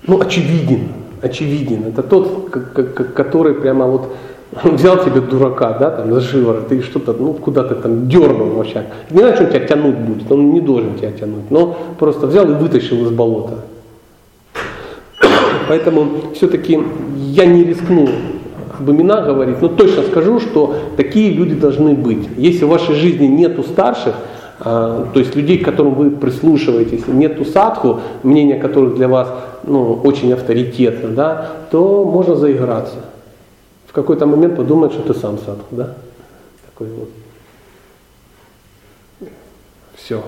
ну, 0.07 0.19
очевиден, 0.19 0.89
очевиден. 1.21 1.85
Это 1.85 2.03
тот, 2.03 2.49
который 3.15 3.55
прямо 3.55 3.85
вот 3.85 4.09
взял 4.65 5.03
тебе 5.05 5.21
дурака, 5.21 5.77
да, 5.79 5.91
там, 5.91 6.13
за 6.13 6.21
шиворот, 6.21 6.71
и 6.73 6.83
что-то, 6.83 7.13
ну, 7.13 7.35
куда 7.35 7.65
ты 7.65 7.75
там 7.75 8.09
дернул 8.09 8.51
вообще. 8.51 8.87
Не 9.11 9.19
что 9.35 9.45
он 9.45 9.51
тебя 9.51 9.61
тянуть 9.61 9.97
будет, 9.97 10.31
он 10.31 10.53
не 10.53 10.61
должен 10.61 10.97
тебя 10.97 11.13
тянуть, 11.13 11.51
но 11.51 11.77
просто 11.99 12.27
взял 12.27 12.49
и 12.51 12.55
вытащил 12.55 13.05
из 13.05 13.11
болота. 13.11 13.59
Поэтому 15.69 16.33
все-таки 16.35 16.81
я 17.17 17.47
не 17.47 17.65
рискну 17.65 18.09
об 18.79 18.91
именах 18.91 19.27
говорить, 19.27 19.61
но 19.61 19.69
точно 19.69 20.03
скажу, 20.03 20.41
что 20.41 20.75
такие 20.97 21.31
люди 21.31 21.55
должны 21.55 21.95
быть. 21.95 22.29
Если 22.37 22.65
в 22.65 22.69
вашей 22.69 22.95
жизни 22.95 23.27
нету 23.27 23.63
старших, 23.63 24.15
а, 24.63 25.07
то 25.13 25.21
есть 25.21 25.37
людей, 25.37 25.59
к 25.59 25.65
которым 25.65 25.95
вы 25.95 26.11
прислушиваетесь, 26.11 27.07
нету 27.07 27.45
садху, 27.45 28.01
мнение 28.23 28.59
которых 28.59 28.97
для 28.97 29.09
вас 29.09 29.29
ну, 29.65 30.01
очень 30.05 30.33
авторитетно, 30.33 31.11
да, 31.11 31.51
то 31.71 32.05
можно 32.05 32.35
заиграться. 32.35 32.97
В 33.91 33.93
какой-то 33.93 34.25
момент 34.25 34.55
подумать, 34.55 34.93
что 34.93 35.03
ты 35.03 35.19
сам 35.19 35.37
садху, 35.39 35.75
да? 35.75 35.95
Такой 36.67 36.87
вот. 36.93 37.09
Все. 39.97 40.23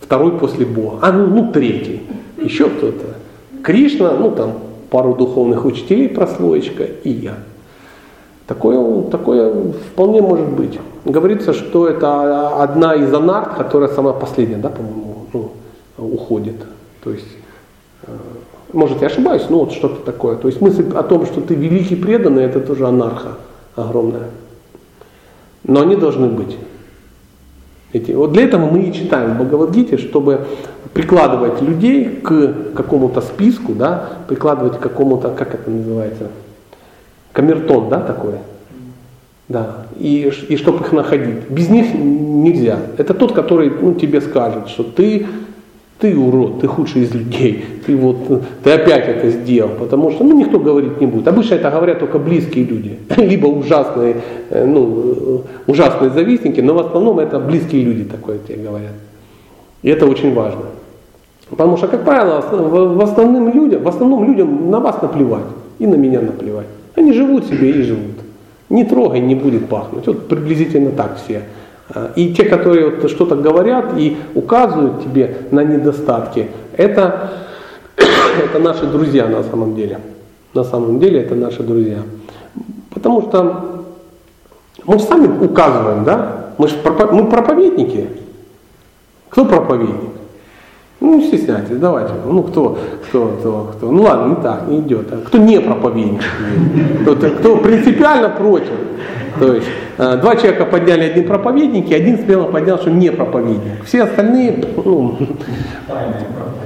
Второй 0.00 0.38
после 0.38 0.64
Бога. 0.64 1.00
А 1.02 1.12
ну, 1.12 1.26
ну 1.26 1.52
третий. 1.52 2.00
Еще 2.38 2.70
кто-то. 2.70 3.16
Кришна, 3.62 4.12
ну 4.12 4.30
там 4.30 4.54
пару 4.88 5.14
духовных 5.14 5.66
учителей, 5.66 6.08
прослоечка 6.08 6.84
и 6.84 7.10
я. 7.10 7.34
Такое, 8.46 9.02
такое 9.10 9.72
вполне 9.92 10.22
может 10.22 10.48
быть. 10.48 10.80
Говорится, 11.04 11.52
что 11.52 11.88
это 11.88 12.62
одна 12.62 12.94
из 12.94 13.12
анарт, 13.12 13.54
которая 13.54 13.90
самая 13.90 14.14
последняя, 14.14 14.56
да, 14.56 14.70
по-моему, 14.70 15.26
ну, 15.34 15.52
уходит. 15.98 16.56
То 17.04 17.10
есть, 17.10 17.36
э, 18.04 18.16
может, 18.72 19.00
я 19.00 19.06
ошибаюсь, 19.06 19.46
но 19.48 19.60
вот 19.60 19.72
что-то 19.72 20.04
такое. 20.04 20.36
То 20.36 20.48
есть 20.48 20.60
мысль 20.60 20.84
о 20.94 21.02
том, 21.02 21.26
что 21.26 21.40
ты 21.40 21.54
великий 21.54 21.96
преданный, 21.96 22.44
это 22.44 22.60
тоже 22.60 22.86
анарха 22.86 23.36
огромная. 23.76 24.30
Но 25.64 25.82
они 25.82 25.96
должны 25.96 26.28
быть. 26.28 26.56
Эти, 27.92 28.12
вот 28.12 28.32
для 28.32 28.44
этого 28.44 28.66
мы 28.70 28.82
и 28.82 28.92
читаем 28.92 29.32
в 29.32 29.34
Бхагавадгите, 29.36 29.96
чтобы 29.96 30.46
прикладывать 30.92 31.62
людей 31.62 32.20
к 32.22 32.74
какому-то 32.74 33.22
списку, 33.22 33.72
да, 33.72 34.10
прикладывать 34.28 34.78
к 34.78 34.80
какому-то, 34.80 35.30
как 35.30 35.54
это 35.54 35.70
называется, 35.70 36.28
камертон, 37.32 37.88
да, 37.88 38.00
такой. 38.00 38.34
Да, 39.48 39.86
и, 39.98 40.30
и 40.48 40.56
чтобы 40.58 40.84
их 40.84 40.92
находить. 40.92 41.48
Без 41.48 41.70
них 41.70 41.94
нельзя. 41.94 42.78
Это 42.98 43.14
тот, 43.14 43.32
который 43.32 43.70
ну, 43.70 43.94
тебе 43.94 44.20
скажет, 44.20 44.68
что 44.68 44.82
ты, 44.82 45.26
ты 45.98 46.16
урод, 46.16 46.60
ты 46.60 46.68
худший 46.68 47.02
из 47.02 47.14
людей, 47.14 47.64
ты 47.84 47.96
вот, 47.96 48.16
ты 48.62 48.70
опять 48.70 49.08
это 49.08 49.30
сделал, 49.30 49.70
потому 49.78 50.10
что 50.10 50.24
ну, 50.24 50.38
никто 50.38 50.58
говорить 50.60 51.00
не 51.00 51.06
будет. 51.06 51.26
Обычно 51.26 51.54
это 51.56 51.70
говорят 51.70 51.98
только 51.98 52.18
близкие 52.18 52.64
люди, 52.64 52.98
либо 53.16 53.46
ужасные, 53.46 54.16
э, 54.50 54.64
ну, 54.64 55.14
э, 55.16 55.38
ужасные 55.66 56.10
завистники, 56.10 56.60
но 56.60 56.74
в 56.74 56.78
основном 56.78 57.18
это 57.18 57.40
близкие 57.40 57.82
люди 57.82 58.04
такое 58.04 58.38
тебе 58.38 58.62
говорят. 58.62 58.92
И 59.82 59.88
это 59.88 60.06
очень 60.06 60.34
важно. 60.34 60.62
Потому 61.50 61.76
что, 61.76 61.88
как 61.88 62.04
правило, 62.04 62.42
в 62.42 63.02
основным 63.02 63.52
людям, 63.52 63.82
в 63.82 63.88
основном 63.88 64.24
людям 64.24 64.70
на 64.70 64.80
вас 64.80 65.00
наплевать 65.02 65.46
и 65.78 65.86
на 65.86 65.94
меня 65.94 66.20
наплевать. 66.20 66.66
Они 66.94 67.12
живут 67.12 67.46
себе 67.46 67.70
и 67.70 67.82
живут. 67.82 68.16
Не 68.68 68.84
трогай, 68.84 69.20
не 69.20 69.34
будет 69.34 69.66
пахнуть. 69.66 70.06
Вот 70.06 70.28
приблизительно 70.28 70.90
так 70.90 71.18
все. 71.24 71.42
И 72.16 72.34
те, 72.34 72.44
которые 72.44 72.90
вот 72.90 73.10
что-то 73.10 73.34
говорят 73.34 73.96
и 73.96 74.18
указывают 74.34 75.02
тебе 75.02 75.38
на 75.50 75.64
недостатки, 75.64 76.50
это, 76.76 77.32
это 77.96 78.58
наши 78.58 78.86
друзья 78.86 79.26
на 79.26 79.42
самом 79.42 79.74
деле. 79.74 79.98
На 80.52 80.64
самом 80.64 80.98
деле 80.98 81.22
это 81.22 81.34
наши 81.34 81.62
друзья. 81.62 81.98
Потому 82.92 83.22
что 83.22 83.84
мы 84.84 84.98
сами 84.98 85.44
указываем, 85.44 86.04
да? 86.04 86.52
Мы 86.58 86.68
же 86.68 86.74
пропо- 86.82 87.12
мы 87.12 87.26
проповедники. 87.26 88.08
Кто 89.30 89.44
проповедник? 89.44 90.10
Ну, 91.00 91.18
не 91.18 91.28
стесняйтесь, 91.28 91.78
давайте. 91.78 92.12
Ну, 92.26 92.42
кто, 92.42 92.76
кто, 93.08 93.28
кто, 93.38 93.72
кто. 93.76 93.90
Ну, 93.90 94.02
ладно, 94.02 94.30
не 94.30 94.42
так, 94.42 94.66
не 94.66 94.80
идет. 94.80 95.12
А 95.12 95.18
кто 95.24 95.38
не 95.38 95.60
проповедник? 95.60 96.22
Кто, 97.02 97.14
кто 97.14 97.56
принципиально 97.58 98.30
против. 98.30 98.74
То 99.38 99.54
есть, 99.54 99.68
два 99.98 100.36
человека 100.36 100.64
подняли 100.64 101.04
одни 101.04 101.22
проповедники, 101.22 101.92
один 101.92 102.18
смело 102.18 102.44
поднял, 102.44 102.78
что 102.78 102.90
не 102.90 103.10
проповедник. 103.10 103.84
Все 103.84 104.04
остальные, 104.04 104.64
ну, 104.84 105.18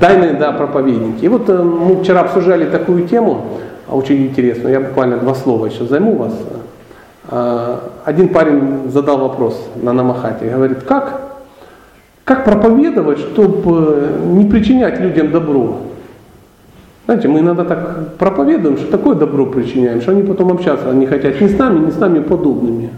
тайные, 0.01 0.35
да, 0.35 0.53
проповедники. 0.53 1.25
И 1.25 1.29
вот 1.29 1.49
э, 1.49 1.63
мы 1.63 2.03
вчера 2.03 2.21
обсуждали 2.21 2.67
такую 2.67 3.09
тему, 3.09 3.47
а, 3.89 3.97
очень 3.97 4.27
интересную, 4.27 4.73
я 4.73 4.81
буквально 4.81 5.17
два 5.17 5.35
слова 5.35 5.67
еще 5.67 5.87
займу 5.87 6.17
вас. 6.17 6.35
Э, 7.31 7.79
Один 8.05 8.29
парень 8.29 8.91
задал 8.91 9.19
вопрос 9.19 9.59
на 9.83 9.93
Намахате, 9.93 10.51
говорит, 10.51 10.83
как 10.83 11.33
как 12.25 12.45
проповедовать, 12.45 13.19
чтобы 13.19 14.09
не 14.27 14.45
причинять 14.45 15.01
людям 15.01 15.33
добро? 15.33 15.79
Знаете, 17.07 17.27
мы 17.27 17.41
иногда 17.41 17.65
так 17.65 18.17
проповедуем, 18.17 18.77
что 18.77 18.91
такое 18.91 19.17
добро 19.17 19.47
причиняем, 19.47 20.01
что 20.01 20.13
они 20.13 20.23
потом 20.23 20.53
общаться 20.53 20.93
не 20.93 21.07
хотят 21.07 21.41
ни 21.41 21.49
с 21.49 21.59
нами, 21.59 21.87
ни 21.87 21.91
с 21.91 21.99
нами 21.99 22.21
подобными. 22.21 22.91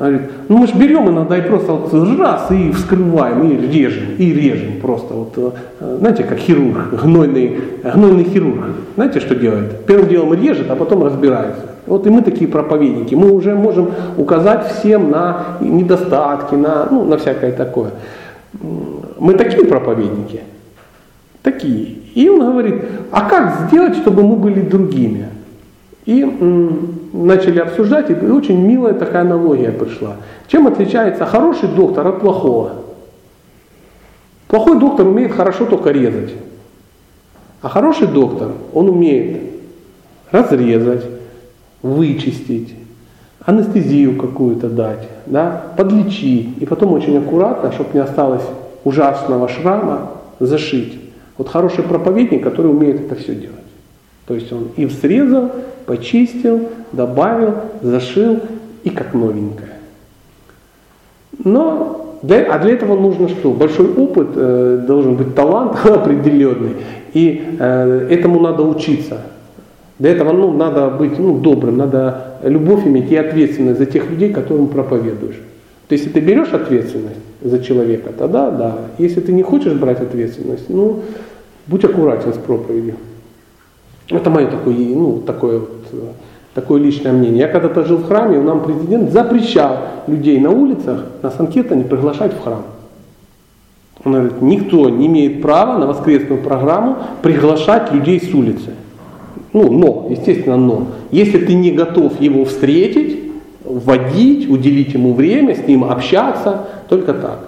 Говорит, 0.00 0.22
ну 0.48 0.56
мы 0.56 0.66
же 0.66 0.74
берем 0.76 1.10
иногда 1.10 1.36
и 1.36 1.42
просто 1.42 1.72
вот 1.74 2.18
раз 2.18 2.50
и 2.50 2.72
вскрываем, 2.72 3.42
и 3.50 3.66
режем, 3.66 4.04
и 4.16 4.32
режем 4.32 4.80
просто. 4.80 5.12
Вот, 5.12 5.34
э, 5.36 5.96
знаете, 5.98 6.24
как 6.24 6.38
хирург, 6.38 7.02
гнойный, 7.02 7.60
гнойный 7.84 8.24
хирург. 8.24 8.64
Знаете, 8.94 9.20
что 9.20 9.34
делает? 9.34 9.84
Первым 9.84 10.08
делом 10.08 10.32
режет, 10.32 10.70
а 10.70 10.76
потом 10.76 11.04
разбирается. 11.04 11.66
Вот 11.86 12.06
и 12.06 12.10
мы 12.10 12.22
такие 12.22 12.48
проповедники. 12.48 13.14
Мы 13.14 13.30
уже 13.30 13.54
можем 13.54 13.90
указать 14.16 14.72
всем 14.72 15.10
на 15.10 15.58
недостатки, 15.60 16.54
на, 16.54 16.88
ну, 16.90 17.04
на 17.04 17.18
всякое 17.18 17.52
такое. 17.52 17.90
Мы 19.18 19.34
такие 19.34 19.66
проповедники. 19.66 20.40
Такие. 21.42 21.96
И 22.14 22.26
он 22.26 22.40
говорит, 22.40 22.82
а 23.10 23.28
как 23.28 23.66
сделать, 23.66 23.96
чтобы 23.96 24.22
мы 24.22 24.36
были 24.36 24.62
другими? 24.62 25.26
И 26.06 26.24
начали 27.12 27.58
обсуждать, 27.60 28.10
и 28.10 28.14
очень 28.14 28.58
милая 28.58 28.94
такая 28.94 29.22
аналогия 29.22 29.70
пришла. 29.70 30.16
Чем 30.48 30.66
отличается 30.66 31.26
хороший 31.26 31.68
доктор 31.68 32.06
от 32.06 32.20
плохого? 32.20 32.72
Плохой 34.48 34.78
доктор 34.80 35.06
умеет 35.06 35.32
хорошо 35.32 35.66
только 35.66 35.90
резать. 35.90 36.34
А 37.62 37.68
хороший 37.68 38.06
доктор, 38.06 38.52
он 38.72 38.88
умеет 38.88 39.42
разрезать, 40.30 41.04
вычистить, 41.82 42.74
анестезию 43.44 44.16
какую-то 44.16 44.68
дать, 44.68 45.08
да, 45.26 45.64
подлечить, 45.76 46.56
и 46.58 46.66
потом 46.66 46.92
очень 46.92 47.18
аккуратно, 47.18 47.72
чтобы 47.72 47.90
не 47.94 48.00
осталось 48.00 48.44
ужасного 48.84 49.48
шрама, 49.48 50.12
зашить. 50.40 50.98
Вот 51.36 51.48
хороший 51.48 51.84
проповедник, 51.84 52.42
который 52.42 52.70
умеет 52.70 53.00
это 53.00 53.14
все 53.14 53.34
делать. 53.34 53.59
То 54.30 54.36
есть 54.36 54.52
он 54.52 54.68
и 54.76 54.88
срезал, 54.88 55.50
почистил, 55.86 56.68
добавил, 56.92 57.52
зашил 57.82 58.38
и 58.84 58.90
как 58.90 59.12
новенькое. 59.12 59.72
Но 61.42 62.18
для, 62.22 62.44
а 62.44 62.60
для 62.60 62.74
этого 62.74 62.96
нужно 62.96 63.28
что? 63.28 63.50
Большой 63.50 63.92
опыт, 63.92 64.28
э, 64.36 64.84
должен 64.86 65.16
быть 65.16 65.34
талант 65.34 65.78
определенный, 65.84 66.76
и 67.12 67.42
э, 67.58 68.06
этому 68.08 68.38
надо 68.38 68.62
учиться. 68.62 69.22
Для 69.98 70.12
этого 70.12 70.30
ну, 70.30 70.52
надо 70.52 70.90
быть 70.90 71.18
ну, 71.18 71.40
добрым, 71.40 71.76
надо 71.76 72.36
любовь 72.44 72.86
иметь 72.86 73.10
и 73.10 73.16
ответственность 73.16 73.80
за 73.80 73.86
тех 73.86 74.08
людей, 74.08 74.32
которым 74.32 74.68
проповедуешь. 74.68 75.40
То 75.88 75.94
есть, 75.94 76.04
если 76.04 76.10
ты 76.10 76.20
берешь 76.20 76.52
ответственность 76.52 77.18
за 77.42 77.58
человека, 77.58 78.12
тогда 78.16 78.52
да. 78.52 78.76
Если 78.98 79.18
ты 79.22 79.32
не 79.32 79.42
хочешь 79.42 79.72
брать 79.72 80.00
ответственность, 80.00 80.66
ну, 80.68 81.00
будь 81.66 81.84
аккуратен 81.84 82.32
с 82.32 82.36
проповедью. 82.36 82.94
Это 84.10 84.28
мое 84.28 84.46
такое, 84.48 84.74
ну, 84.74 85.22
такое, 85.24 85.60
вот, 85.60 85.86
такое 86.54 86.80
личное 86.80 87.12
мнение. 87.12 87.40
Я 87.40 87.48
когда-то 87.48 87.84
жил 87.84 87.98
в 87.98 88.08
храме, 88.08 88.38
и 88.38 88.40
нам 88.40 88.62
президент 88.62 89.10
запрещал 89.10 89.78
людей 90.06 90.38
на 90.40 90.50
улицах 90.50 91.06
на 91.22 91.30
санкета 91.30 91.76
не 91.76 91.84
приглашать 91.84 92.34
в 92.34 92.42
храм. 92.42 92.62
Он 94.04 94.12
говорит, 94.12 94.40
никто 94.40 94.88
не 94.88 95.06
имеет 95.06 95.42
права 95.42 95.78
на 95.78 95.86
воскресную 95.86 96.42
программу 96.42 96.96
приглашать 97.22 97.92
людей 97.92 98.20
с 98.20 98.32
улицы. 98.34 98.70
Ну, 99.52 99.70
но, 99.70 100.06
естественно, 100.10 100.56
но. 100.56 100.86
Если 101.10 101.38
ты 101.38 101.54
не 101.54 101.70
готов 101.70 102.20
его 102.20 102.44
встретить, 102.44 103.30
вводить, 103.64 104.48
уделить 104.48 104.94
ему 104.94 105.12
время, 105.12 105.54
с 105.54 105.66
ним 105.66 105.84
общаться, 105.84 106.68
только 106.88 107.14
так. 107.14 107.40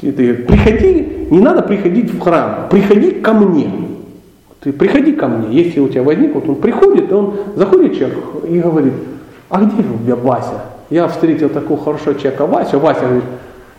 Ты, 0.00 0.12
ты, 0.12 0.34
приходи, 0.34 1.28
не 1.30 1.38
надо 1.38 1.62
приходить 1.62 2.12
в 2.12 2.18
храм, 2.20 2.66
приходи 2.68 3.12
ко 3.12 3.32
мне. 3.32 3.70
Ты 4.62 4.72
приходи 4.72 5.12
ко 5.12 5.26
мне, 5.26 5.62
если 5.62 5.80
у 5.80 5.88
тебя 5.88 6.02
возник, 6.04 6.34
вот 6.34 6.48
он 6.48 6.56
приходит, 6.56 7.10
и 7.10 7.14
он 7.14 7.34
заходит 7.56 7.98
человек 7.98 8.18
и 8.48 8.60
говорит, 8.60 8.92
а 9.48 9.60
где 9.60 9.82
у 9.82 9.98
тебя 10.04 10.16
Вася? 10.16 10.62
Я 10.88 11.08
встретил 11.08 11.48
такого 11.48 11.82
хорошего 11.82 12.14
человека 12.14 12.46
Вася, 12.46 12.78
Вася 12.78 13.00
говорит, 13.00 13.24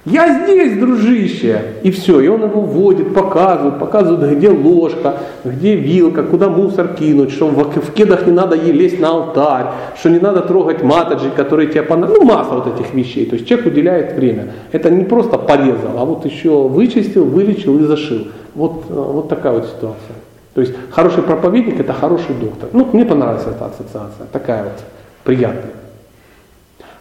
я 0.05 0.43
здесь, 0.43 0.77
дружище. 0.77 1.61
И 1.83 1.91
все, 1.91 2.19
и 2.19 2.27
он 2.27 2.43
его 2.43 2.59
вводит, 2.59 3.13
показывает, 3.13 3.79
показывает, 3.79 4.37
где 4.37 4.49
ложка, 4.49 5.19
где 5.45 5.75
вилка, 5.75 6.23
куда 6.23 6.49
мусор 6.49 6.89
кинуть, 6.89 7.31
что 7.31 7.47
в, 7.47 7.91
кедах 7.93 8.25
не 8.25 8.33
надо 8.33 8.57
лезть 8.57 8.99
на 8.99 9.11
алтарь, 9.11 9.67
что 9.97 10.09
не 10.09 10.19
надо 10.19 10.41
трогать 10.41 10.83
матаджи, 10.83 11.29
которые 11.29 11.69
тебе 11.69 11.83
понравились. 11.83 12.19
Ну, 12.19 12.25
масса 12.25 12.55
вот 12.55 12.67
этих 12.67 12.93
вещей. 12.93 13.25
То 13.27 13.35
есть 13.35 13.47
человек 13.47 13.67
уделяет 13.67 14.13
время. 14.17 14.51
Это 14.73 14.89
не 14.89 15.05
просто 15.05 15.37
порезал, 15.37 15.97
а 15.97 16.03
вот 16.03 16.25
еще 16.25 16.67
вычистил, 16.67 17.23
вылечил 17.23 17.79
и 17.79 17.85
зашил. 17.85 18.27
Вот, 18.55 18.83
э, 18.89 18.93
вот 18.93 19.29
такая 19.29 19.53
вот 19.53 19.65
ситуация. 19.65 20.15
То 20.53 20.61
есть 20.61 20.73
хороший 20.91 21.23
проповедник 21.23 21.79
это 21.79 21.93
хороший 21.93 22.35
доктор. 22.35 22.69
Ну, 22.73 22.87
мне 22.93 23.05
понравилась 23.05 23.45
эта 23.47 23.65
ассоциация, 23.65 24.27
такая 24.31 24.65
вот 24.65 24.83
приятная. 25.23 25.71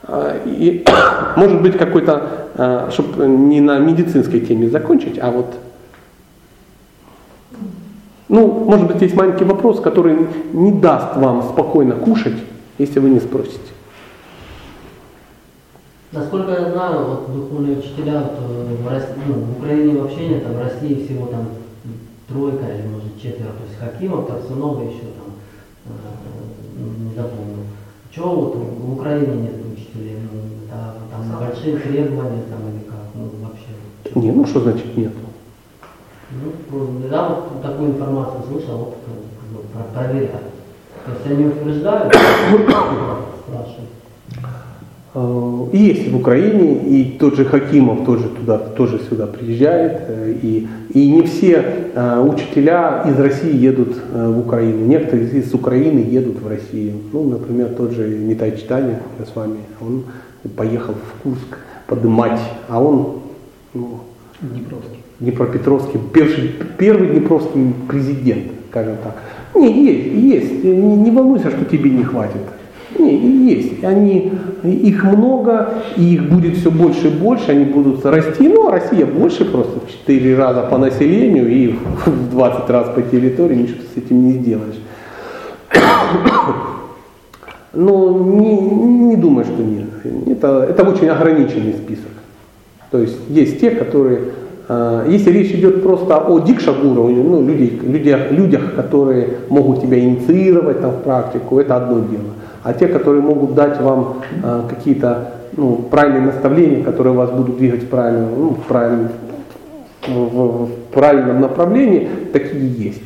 А, 0.04 0.40
и, 0.44 0.84
может 1.36 1.60
быть, 1.60 1.76
какой-то, 1.76 2.48
а, 2.54 2.90
чтобы 2.90 3.26
не 3.26 3.60
на 3.60 3.78
медицинской 3.78 4.40
теме 4.40 4.70
закончить, 4.70 5.18
а 5.18 5.30
вот, 5.30 5.54
ну, 8.28 8.46
может 8.46 8.86
быть, 8.86 9.02
есть 9.02 9.14
маленький 9.14 9.44
вопрос, 9.44 9.80
который 9.80 10.28
не 10.52 10.72
даст 10.72 11.16
вам 11.16 11.42
спокойно 11.42 11.94
кушать, 11.94 12.36
если 12.78 13.00
вы 13.00 13.10
не 13.10 13.20
спросите. 13.20 13.58
Насколько 16.10 16.52
я 16.52 16.70
знаю, 16.70 17.04
вот 17.04 17.34
духовные 17.34 17.78
учителя 17.78 18.20
вот, 18.20 18.78
в, 18.78 18.88
России, 18.88 19.22
ну, 19.26 19.34
в 19.34 19.58
Украине 19.58 20.00
вообще 20.00 20.28
нет, 20.28 20.44
там 20.44 20.54
в 20.54 20.60
России 20.60 21.06
всего 21.06 21.26
там 21.26 21.46
тройка 22.32 22.66
или 22.66 22.86
может 22.88 23.20
четверо, 23.20 23.52
то 23.52 23.64
есть 23.64 23.78
Хакимов, 23.78 24.26
Тарсунова 24.26 24.82
еще 24.82 25.02
там, 25.16 25.36
э, 25.86 27.08
не 27.08 27.14
запомнил. 27.14 27.64
Чего 28.10 28.34
вот 28.34 28.56
в 28.56 28.92
Украине 28.92 29.34
нет 29.42 29.54
учителей? 29.72 30.18
Ну, 30.20 30.66
это, 30.66 30.96
там 31.10 31.38
большие 31.38 31.76
требования 31.76 32.42
там 32.50 32.60
или 32.68 32.84
как? 32.88 32.98
Ну, 33.14 33.30
вообще. 33.42 34.20
Не, 34.20 34.32
ну 34.32 34.46
что 34.46 34.60
значит 34.60 34.96
нет? 34.96 35.12
Ну, 36.30 37.00
да, 37.10 37.28
вот 37.28 37.62
такую 37.62 37.90
информацию 37.90 38.42
слышал, 38.48 38.78
вот 38.78 38.94
как 39.04 39.84
бы, 39.84 39.94
проверяют. 39.94 40.52
То 41.04 41.12
есть 41.12 41.26
они 41.26 41.46
утверждают, 41.46 42.14
и 45.14 45.76
есть 45.76 46.10
в 46.10 46.16
Украине, 46.16 46.88
и 46.88 47.18
тот 47.18 47.36
же 47.36 47.44
Хакимов 47.44 48.06
тоже 48.06 48.28
туда, 48.30 48.56
тоже 48.58 48.98
сюда 49.10 49.26
приезжает, 49.26 50.00
э, 50.08 50.34
и, 50.42 50.66
и 50.94 51.10
не 51.10 51.22
все 51.22 51.62
э, 51.94 52.20
учителя 52.20 53.04
из 53.06 53.18
России 53.20 53.54
едут 53.54 53.94
в 54.10 54.38
Украину, 54.38 54.86
некоторые 54.86 55.28
из 55.28 55.52
Украины 55.52 55.98
едут 55.98 56.40
в 56.40 56.48
Россию. 56.48 56.94
Ну, 57.12 57.24
например, 57.28 57.74
тот 57.76 57.92
же 57.92 58.08
Нитай 58.08 58.56
Читания 58.56 59.02
с 59.30 59.36
вами, 59.36 59.58
он 59.82 60.04
поехал 60.56 60.94
в 60.94 61.22
Курск 61.22 61.58
подымать, 61.86 62.40
а 62.68 62.82
он 62.82 63.18
ну, 63.74 64.00
Днепровский. 64.40 64.98
Днепропетровский, 65.20 66.00
первый, 66.12 66.50
первый 66.78 67.08
Днепровский 67.08 67.74
президент, 67.86 68.44
скажем 68.70 68.96
так. 69.04 69.16
Не, 69.54 69.70
есть, 69.84 70.50
есть, 70.52 70.64
не, 70.64 70.72
не 70.72 71.10
волнуйся, 71.10 71.50
что 71.50 71.64
тебе 71.66 71.90
не 71.90 72.02
хватит. 72.02 72.40
Не, 72.98 73.52
есть. 73.52 73.84
Они, 73.84 74.32
их 74.64 75.04
много, 75.04 75.74
и 75.96 76.14
их 76.14 76.28
будет 76.28 76.56
все 76.56 76.70
больше 76.70 77.08
и 77.08 77.10
больше, 77.10 77.50
они 77.50 77.64
будут 77.64 78.04
расти. 78.04 78.48
Ну, 78.48 78.68
а 78.68 78.72
Россия 78.72 79.06
больше 79.06 79.44
просто 79.44 79.80
в 79.80 79.90
4 79.90 80.36
раза 80.36 80.62
по 80.62 80.78
населению 80.78 81.48
и 81.48 81.74
в 82.06 82.30
20 82.30 82.70
раз 82.70 82.88
по 82.94 83.02
территории, 83.02 83.56
ничего 83.56 83.78
с 83.94 83.98
этим 83.98 84.26
не 84.26 84.32
сделаешь. 84.32 84.80
Но 87.74 88.18
не, 88.18 88.56
не 88.56 89.16
думаю, 89.16 89.44
что 89.44 89.62
нет. 89.62 89.88
Это, 90.26 90.66
это 90.68 90.82
очень 90.84 91.08
ограниченный 91.08 91.72
список. 91.72 92.10
То 92.90 92.98
есть 92.98 93.16
есть 93.30 93.60
те, 93.60 93.70
которые 93.70 94.20
а, 94.68 95.08
если 95.08 95.30
речь 95.30 95.52
идет 95.52 95.82
просто 95.82 96.18
о 96.18 96.38
дикшагуру, 96.38 97.08
ну, 97.08 97.42
людей, 97.42 97.80
людях, 97.82 98.30
людях, 98.30 98.74
которые 98.74 99.28
могут 99.48 99.82
тебя 99.82 99.98
инициировать 99.98 100.80
там, 100.80 100.92
в 100.92 101.02
практику, 101.02 101.58
это 101.58 101.76
одно 101.76 102.00
дело 102.00 102.41
а 102.62 102.72
те, 102.72 102.86
которые 102.86 103.22
могут 103.22 103.54
дать 103.54 103.80
вам 103.80 104.22
э, 104.42 104.62
какие-то 104.68 105.32
ну, 105.56 105.76
правильные 105.90 106.22
наставления, 106.22 106.82
которые 106.82 107.14
вас 107.14 107.30
будут 107.30 107.56
двигать 107.56 107.84
в 107.84 107.88
правильном, 107.88 108.30
ну, 108.38 108.50
в 108.50 108.62
правильном, 108.62 109.08
в, 110.06 110.66
в 110.66 110.70
правильном 110.92 111.40
направлении, 111.40 112.08
такие 112.32 112.68
есть. 112.68 113.02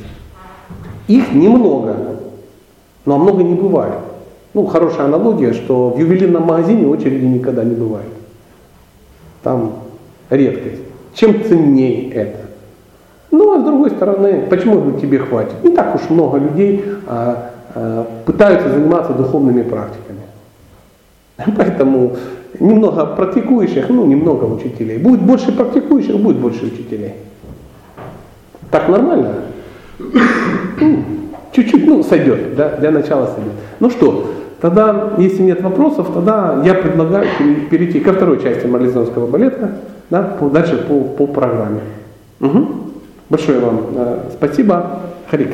Их 1.07 1.33
немного, 1.33 1.95
но 3.05 3.17
много 3.17 3.43
не 3.43 3.55
бывает. 3.55 3.99
Ну, 4.53 4.65
хорошая 4.65 5.05
аналогия, 5.05 5.53
что 5.53 5.89
в 5.89 5.99
ювелирном 5.99 6.43
магазине 6.43 6.87
очереди 6.87 7.25
никогда 7.25 7.63
не 7.63 7.75
бывает. 7.75 8.07
Там 9.43 9.73
редкость. 10.29 10.81
Чем 11.13 11.43
ценнее 11.43 12.11
это? 12.11 12.39
Ну, 13.31 13.53
а 13.53 13.61
с 13.61 13.63
другой 13.63 13.91
стороны, 13.91 14.43
почему 14.49 14.99
тебе 14.99 15.19
хватит? 15.19 15.63
Не 15.63 15.71
так 15.71 15.95
уж 15.95 16.09
много 16.09 16.37
людей 16.37 16.83
а, 17.07 17.51
пытаются 18.25 18.69
заниматься 18.69 19.13
духовными 19.13 19.61
практиками. 19.63 20.21
Поэтому 21.57 22.15
немного 22.59 23.05
практикующих, 23.05 23.89
ну 23.89 24.05
немного 24.05 24.45
учителей. 24.45 24.97
Будет 24.97 25.21
больше 25.21 25.51
практикующих, 25.51 26.17
будет 26.17 26.37
больше 26.37 26.65
учителей. 26.65 27.13
Так 28.71 28.89
нормально? 28.89 29.33
Чуть-чуть, 31.51 31.87
ну, 31.87 32.03
сойдет, 32.03 32.55
да, 32.55 32.75
для 32.77 32.91
начала 32.91 33.25
сойдет. 33.27 33.53
Ну 33.79 33.89
что, 33.89 34.31
Тогда, 34.59 35.13
если 35.19 35.43
нет 35.43 35.61
вопросов, 35.61 36.09
тогда 36.13 36.61
я 36.65 36.73
предлагаю 36.73 37.27
пере- 37.37 37.55
перейти 37.69 37.99
ко 37.99 38.13
второй 38.13 38.41
части 38.41 38.65
марлезонского 38.65 39.27
балета, 39.27 39.75
да, 40.09 40.23
по- 40.23 40.49
дальше 40.49 40.77
по, 40.77 41.01
по 41.01 41.27
программе. 41.27 41.81
Мгм. 42.39 42.67
Большое 43.29 43.59
вам 43.59 43.81
э, 43.95 44.19
спасибо. 44.35 45.01
Хари. 45.29 45.53